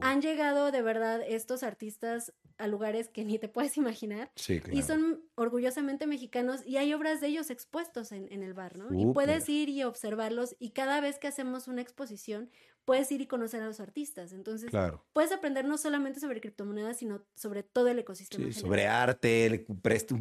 han 0.00 0.20
llegado 0.20 0.72
de 0.72 0.82
verdad 0.82 1.22
estos 1.26 1.62
artistas 1.62 2.32
a 2.58 2.66
lugares 2.66 3.08
que 3.08 3.24
ni 3.24 3.38
te 3.38 3.48
puedes 3.48 3.76
imaginar. 3.76 4.30
Sí, 4.34 4.60
claro. 4.60 4.78
Y 4.78 4.82
son 4.82 5.22
orgullosamente 5.34 6.06
mexicanos 6.06 6.66
y 6.66 6.76
hay 6.76 6.92
obras 6.94 7.20
de 7.20 7.28
ellos 7.28 7.50
expuestos 7.50 8.12
en, 8.12 8.30
en 8.32 8.42
el 8.42 8.54
bar, 8.54 8.76
¿no? 8.76 8.92
Y 8.92 9.12
puedes 9.12 9.48
ir 9.48 9.68
y 9.68 9.84
observarlos 9.84 10.56
y 10.58 10.70
cada 10.70 11.00
vez 11.00 11.18
que 11.18 11.28
hacemos 11.28 11.68
una 11.68 11.82
exposición, 11.82 12.50
puedes 12.84 13.10
ir 13.12 13.20
y 13.20 13.26
conocer 13.26 13.62
a 13.62 13.66
los 13.66 13.80
artistas. 13.80 14.32
Entonces, 14.32 14.70
puedes 15.12 15.32
aprender 15.32 15.64
no 15.64 15.78
solamente 15.78 16.20
sobre 16.20 16.40
criptomonedas, 16.40 16.98
sino 16.98 17.22
sobre 17.34 17.62
todo 17.62 17.88
el 17.88 17.98
ecosistema. 17.98 18.44
Sí, 18.44 18.52
sobre 18.52 18.86
arte, 18.86 19.66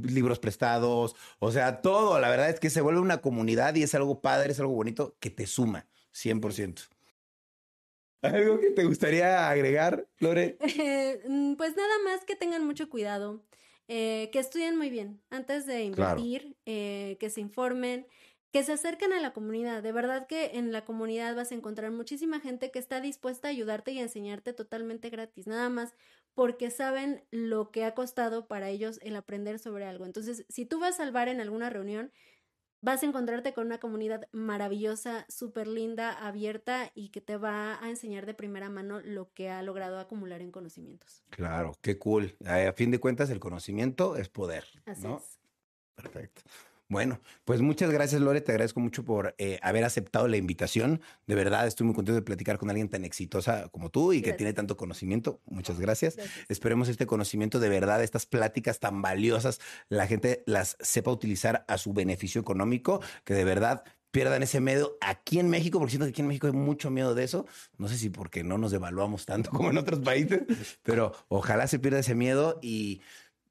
libros 0.04 0.40
prestados, 0.40 1.16
o 1.40 1.52
sea, 1.52 1.82
todo. 1.82 2.20
La 2.20 2.30
verdad 2.30 2.50
es 2.50 2.60
que 2.60 2.70
se 2.70 2.82
vuelve 2.82 3.00
una 3.00 3.22
comunidad 3.22 3.76
y 3.76 3.84
es 3.84 3.96
algo 3.96 4.22
padre, 4.22 4.52
es 4.52 4.60
algo 4.60 4.74
bonito 4.74 5.16
que 5.20 5.30
te 5.30 5.48
suma, 5.48 5.88
100%. 6.14 6.88
¿Algo 8.22 8.60
que 8.60 8.70
te 8.70 8.84
gustaría 8.84 9.50
agregar, 9.50 10.08
Lore? 10.20 10.58
Mm, 11.28 11.56
pues 11.56 11.76
nada 11.76 11.94
más 12.06 12.24
que 12.26 12.36
tengan 12.36 12.66
mucho 12.66 12.90
cuidado, 12.90 13.44
eh, 13.88 14.30
que 14.32 14.40
estudien 14.40 14.78
muy 14.78 14.90
bien 14.90 15.22
antes 15.30 15.66
de 15.66 15.84
invertir, 15.84 16.56
eh, 16.66 17.18
que 17.20 17.30
se 17.30 17.42
informen, 17.42 18.08
que 18.52 18.64
se 18.64 18.74
acerquen 18.74 19.14
a 19.14 19.20
la 19.20 19.34
comunidad. 19.34 19.82
De 19.82 19.92
verdad 19.92 20.28
que 20.28 20.52
en 20.58 20.72
la 20.72 20.84
comunidad 20.84 21.36
vas 21.36 21.52
a 21.52 21.56
encontrar 21.56 21.92
muchísima 21.92 22.40
gente 22.40 22.72
que 22.72 22.80
está 22.80 23.00
dispuesta 23.00 23.48
a 23.48 23.52
ayudarte 23.52 23.92
y 23.92 24.00
a 24.00 24.04
enseñarte 24.04 24.54
totalmente 24.54 25.10
gratis, 25.10 25.48
nada 25.48 25.70
más 25.70 25.94
porque 26.34 26.70
saben 26.70 27.24
lo 27.32 27.72
que 27.72 27.84
ha 27.84 27.94
costado 27.94 28.48
para 28.48 28.70
ellos 28.70 29.00
el 29.02 29.16
aprender 29.16 29.60
sobre 29.60 29.86
algo. 29.86 30.06
Entonces, 30.06 30.46
si 30.50 30.66
tú 30.66 30.80
vas 30.80 31.00
al 31.00 31.12
bar 31.12 31.28
en 31.28 31.42
alguna 31.42 31.70
reunión, 31.70 32.12
vas 32.82 33.04
a 33.04 33.06
encontrarte 33.06 33.54
con 33.54 33.68
una 33.68 33.80
comunidad 33.80 34.28
maravillosa, 34.32 35.26
súper 35.30 35.68
linda, 35.68 36.12
abierta 36.12 36.92
y 36.96 37.10
que 37.10 37.22
te 37.22 37.38
va 37.38 37.84
a 37.84 37.90
enseñar 37.90 38.26
de 38.26 38.34
primera 38.34 38.70
mano 38.70 39.02
lo 39.02 39.32
que 39.34 39.50
ha 39.50 39.62
logrado 39.62 40.00
acumular 40.00 40.42
en 40.42 40.52
conocimientos. 40.52 41.24
Claro, 41.30 41.74
qué 41.82 42.00
cool. 42.00 42.36
A 42.46 42.72
fin 42.74 42.92
de 42.92 43.00
cuentas, 43.00 43.30
el 43.30 43.40
conocimiento 43.40 44.16
es 44.16 44.30
poder. 44.30 44.66
Así 44.86 45.08
es. 45.08 45.40
Perfecto. 45.96 46.42
Bueno, 46.92 47.22
pues 47.46 47.62
muchas 47.62 47.90
gracias, 47.90 48.20
Lore. 48.20 48.42
Te 48.42 48.52
agradezco 48.52 48.82
mucho 48.82 49.06
por 49.06 49.34
eh, 49.38 49.60
haber 49.62 49.86
aceptado 49.86 50.28
la 50.28 50.36
invitación. 50.36 51.00
De 51.26 51.36
verdad, 51.36 51.66
estoy 51.66 51.86
muy 51.86 51.96
contento 51.96 52.20
de 52.20 52.22
platicar 52.22 52.58
con 52.58 52.70
alguien 52.70 52.90
tan 52.90 53.06
exitosa 53.06 53.70
como 53.70 53.90
tú 53.90 54.12
y 54.12 54.22
que 54.22 54.34
tiene 54.34 54.52
tanto 54.52 54.76
conocimiento. 54.76 55.40
Muchas 55.46 55.80
gracias. 55.80 56.18
Esperemos 56.50 56.90
este 56.90 57.06
conocimiento 57.06 57.62
de 57.62 57.70
verdad, 57.70 58.04
estas 58.04 58.26
pláticas 58.26 58.82
tan 58.82 59.02
valiosas, 59.02 59.62
la 59.88 60.06
gente 60.06 60.44
las 60.46 60.76
sepa 60.82 61.12
utilizar 61.12 61.64
a 61.70 61.78
su 61.78 61.94
beneficio 61.94 62.42
económico, 62.42 63.00
que 63.24 63.36
de 63.36 63.46
verdad 63.46 63.86
pierdan 64.12 64.44
ese 64.44 64.60
miedo 64.60 64.98
aquí 65.00 65.40
en 65.40 65.50
México, 65.50 65.80
porque 65.80 65.92
siento 65.92 66.08
que 66.08 66.10
aquí 66.10 66.22
en 66.24 66.28
México 66.28 66.48
hay 66.48 66.54
mucho 66.54 66.92
miedo 66.92 67.16
de 67.16 67.24
eso. 67.24 67.46
No 67.78 67.88
sé 67.88 67.98
si 67.98 68.10
porque 68.10 68.44
no 68.44 68.58
nos 68.58 68.72
devaluamos 68.72 69.26
tanto 69.26 69.50
como 69.50 69.70
en 69.70 69.78
otros 69.78 70.02
países, 70.02 70.42
pero 70.84 71.14
ojalá 71.30 71.68
se 71.68 71.80
pierda 71.80 72.00
ese 72.00 72.16
miedo 72.16 72.60
y 72.62 73.00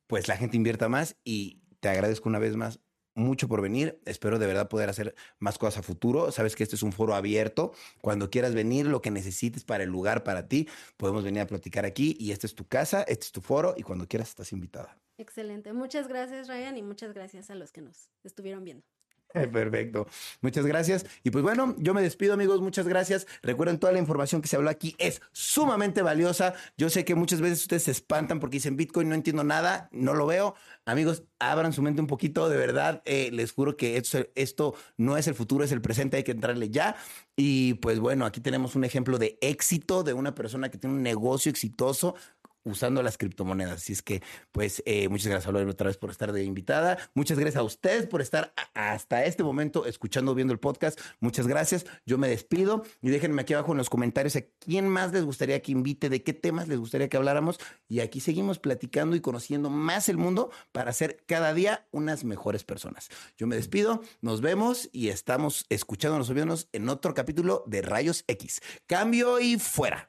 pues 0.09 0.29
la 0.29 0.37
gente 0.37 0.59
invierta 0.59 0.91
más 0.91 1.17
y 1.25 1.62
te 1.81 1.89
agradezco 1.89 2.29
una 2.29 2.39
vez 2.39 2.55
más 2.55 2.81
mucho 3.15 3.49
por 3.49 3.61
venir. 3.61 4.01
Espero 4.05 4.39
de 4.39 4.47
verdad 4.47 4.69
poder 4.69 4.89
hacer 4.89 5.15
más 5.39 5.59
cosas 5.59 5.78
a 5.78 5.82
futuro. 5.82 6.32
Sabes 6.32 6.57
que 6.57 6.62
este 6.62 6.77
es 6.77 6.82
un 6.82 6.93
foro 6.93 7.15
abierto. 7.15 7.73
Cuando 8.01 8.31
quieras 8.31 8.55
venir, 8.55 8.87
lo 8.87 9.03
que 9.03 9.11
necesites 9.11 9.65
para 9.65 9.85
el 9.85 9.91
lugar, 9.91 10.24
para 10.24 10.49
ti, 10.49 10.69
podemos 10.97 11.24
venir 11.24 11.43
a 11.43 11.47
platicar 11.47 11.85
aquí. 11.85 12.16
Y 12.19 12.32
esta 12.32 12.47
es 12.47 12.55
tu 12.55 12.66
casa, 12.66 13.03
este 13.03 13.27
es 13.27 13.32
tu 13.32 13.41
foro 13.41 13.74
y 13.77 13.82
cuando 13.82 14.07
quieras 14.07 14.28
estás 14.28 14.53
invitada. 14.53 14.99
Excelente. 15.19 15.73
Muchas 15.73 16.09
gracias, 16.09 16.49
Ryan, 16.49 16.78
y 16.78 16.82
muchas 16.82 17.12
gracias 17.12 17.51
a 17.51 17.55
los 17.55 17.73
que 17.73 17.82
nos 17.82 18.11
estuvieron 18.24 18.65
viendo. 18.65 18.87
Perfecto. 19.52 20.07
Muchas 20.40 20.66
gracias. 20.66 21.07
Y 21.23 21.31
pues 21.31 21.43
bueno, 21.43 21.74
yo 21.78 21.94
me 21.94 22.02
despido 22.02 22.35
amigos, 22.35 22.61
muchas 22.61 22.89
gracias. 22.89 23.27
Recuerden, 23.43 23.78
toda 23.78 23.93
la 23.93 23.98
información 23.98 24.43
que 24.43 24.48
se 24.48 24.57
habló 24.57 24.70
aquí 24.70 24.94
es 24.98 25.23
sumamente 25.32 26.02
valiosa. 26.02 26.55
Yo 26.77 26.90
sé 26.90 27.05
que 27.05 27.15
muchas 27.15 27.40
veces 27.40 27.62
ustedes 27.62 27.85
se 27.85 27.90
espantan 27.93 28.40
porque 28.40 28.57
dicen 28.57 28.77
Bitcoin, 28.77 29.09
no 29.09 29.15
entiendo 29.15 29.44
nada, 29.44 29.89
no 29.93 30.15
lo 30.15 30.27
veo. 30.27 30.55
Amigos, 30.85 31.23
abran 31.39 31.73
su 31.73 31.82
mente 31.82 32.01
un 32.01 32.07
poquito, 32.07 32.48
de 32.48 32.57
verdad, 32.57 33.02
eh, 33.05 33.31
les 33.32 33.52
juro 33.52 33.77
que 33.77 33.97
esto, 33.97 34.27
esto 34.35 34.74
no 34.97 35.16
es 35.16 35.28
el 35.28 35.35
futuro, 35.35 35.65
es 35.65 35.73
el 35.73 35.81
presente, 35.81 36.16
hay 36.16 36.24
que 36.24 36.32
entrarle 36.32 36.70
ya. 36.70 36.97
Y 37.36 37.74
pues 37.74 38.01
bueno, 38.01 38.27
aquí 38.27 38.40
tenemos 38.40 38.74
un 38.74 38.85
ejemplo 38.85 39.19
de 39.19 39.39
éxito 39.40 40.02
de 40.02 40.12
una 40.12 40.35
persona 40.35 40.70
que 40.70 40.78
tiene 40.78 40.97
un 40.97 41.02
negocio 41.02 41.51
exitoso 41.51 42.16
usando 42.65 43.03
las 43.03 43.19
criptomonedas. 43.19 43.77
Así 43.77 43.93
es 43.93 44.03
que, 44.03 44.23
pues, 44.53 44.82
eh, 44.87 45.09
muchas 45.09 45.28
gracias 45.28 45.55
a 45.55 45.59
otra 45.59 45.87
vez 45.89 45.97
por 45.97 46.11
estar 46.11 46.32
de 46.32 46.45
invitada. 46.45 46.99
Muchas 47.15 47.39
gracias 47.39 47.61
a 47.61 47.62
ustedes 47.62 48.07
por 48.07 48.20
estar 48.20 48.53
hasta 48.74 49.24
este 49.24 49.43
momento 49.43 49.87
escuchando, 49.87 50.35
viendo 50.35 50.53
el 50.53 50.61
podcast. 50.61 51.01
Muchas 51.20 51.47
gracias. 51.47 51.87
Yo 52.07 52.19
me 52.19 52.28
despido 52.28 52.85
y 53.03 53.11
déjenme 53.11 53.43
aquí 53.43 53.55
abajo 53.55 53.73
en 53.73 53.78
los 53.78 53.91
comentarios 53.91 54.37
a 54.37 54.43
quién 54.59 54.89
más 54.89 55.12
les 55.12 55.24
gustaría 55.24 55.61
que 55.61 55.73
invite, 55.73 56.09
de 56.09 56.23
qué 56.23 56.32
temas 56.32 56.69
les 56.69 56.78
gustaría 56.78 57.09
que 57.09 57.16
habláramos. 57.16 57.59
Y 57.89 58.01
aquí 58.01 58.20
seguimos 58.20 58.59
platicando 58.59 59.16
y 59.16 59.20
conociendo 59.20 59.70
más 59.70 60.09
el 60.09 60.16
mundo 60.16 60.51
para 60.73 60.93
ser 60.93 61.23
cada 61.27 61.55
día 61.55 61.87
unas 61.91 62.24
mejores 62.24 62.65
personas. 62.65 63.09
Yo 63.37 63.47
me 63.47 63.57
despido, 63.57 64.03
nos 64.20 64.41
vemos 64.41 64.89
y 64.93 65.09
estamos 65.09 65.66
escuchándonos 65.69 66.31
o 66.31 66.35
viéndonos 66.35 66.69
en 66.73 66.89
otro 66.89 67.15
capítulo 67.15 67.65
de 67.66 67.82
Rayos 67.82 68.24
X. 68.27 68.61
Cambio 68.87 69.41
y 69.41 69.59
fuera. 69.59 70.09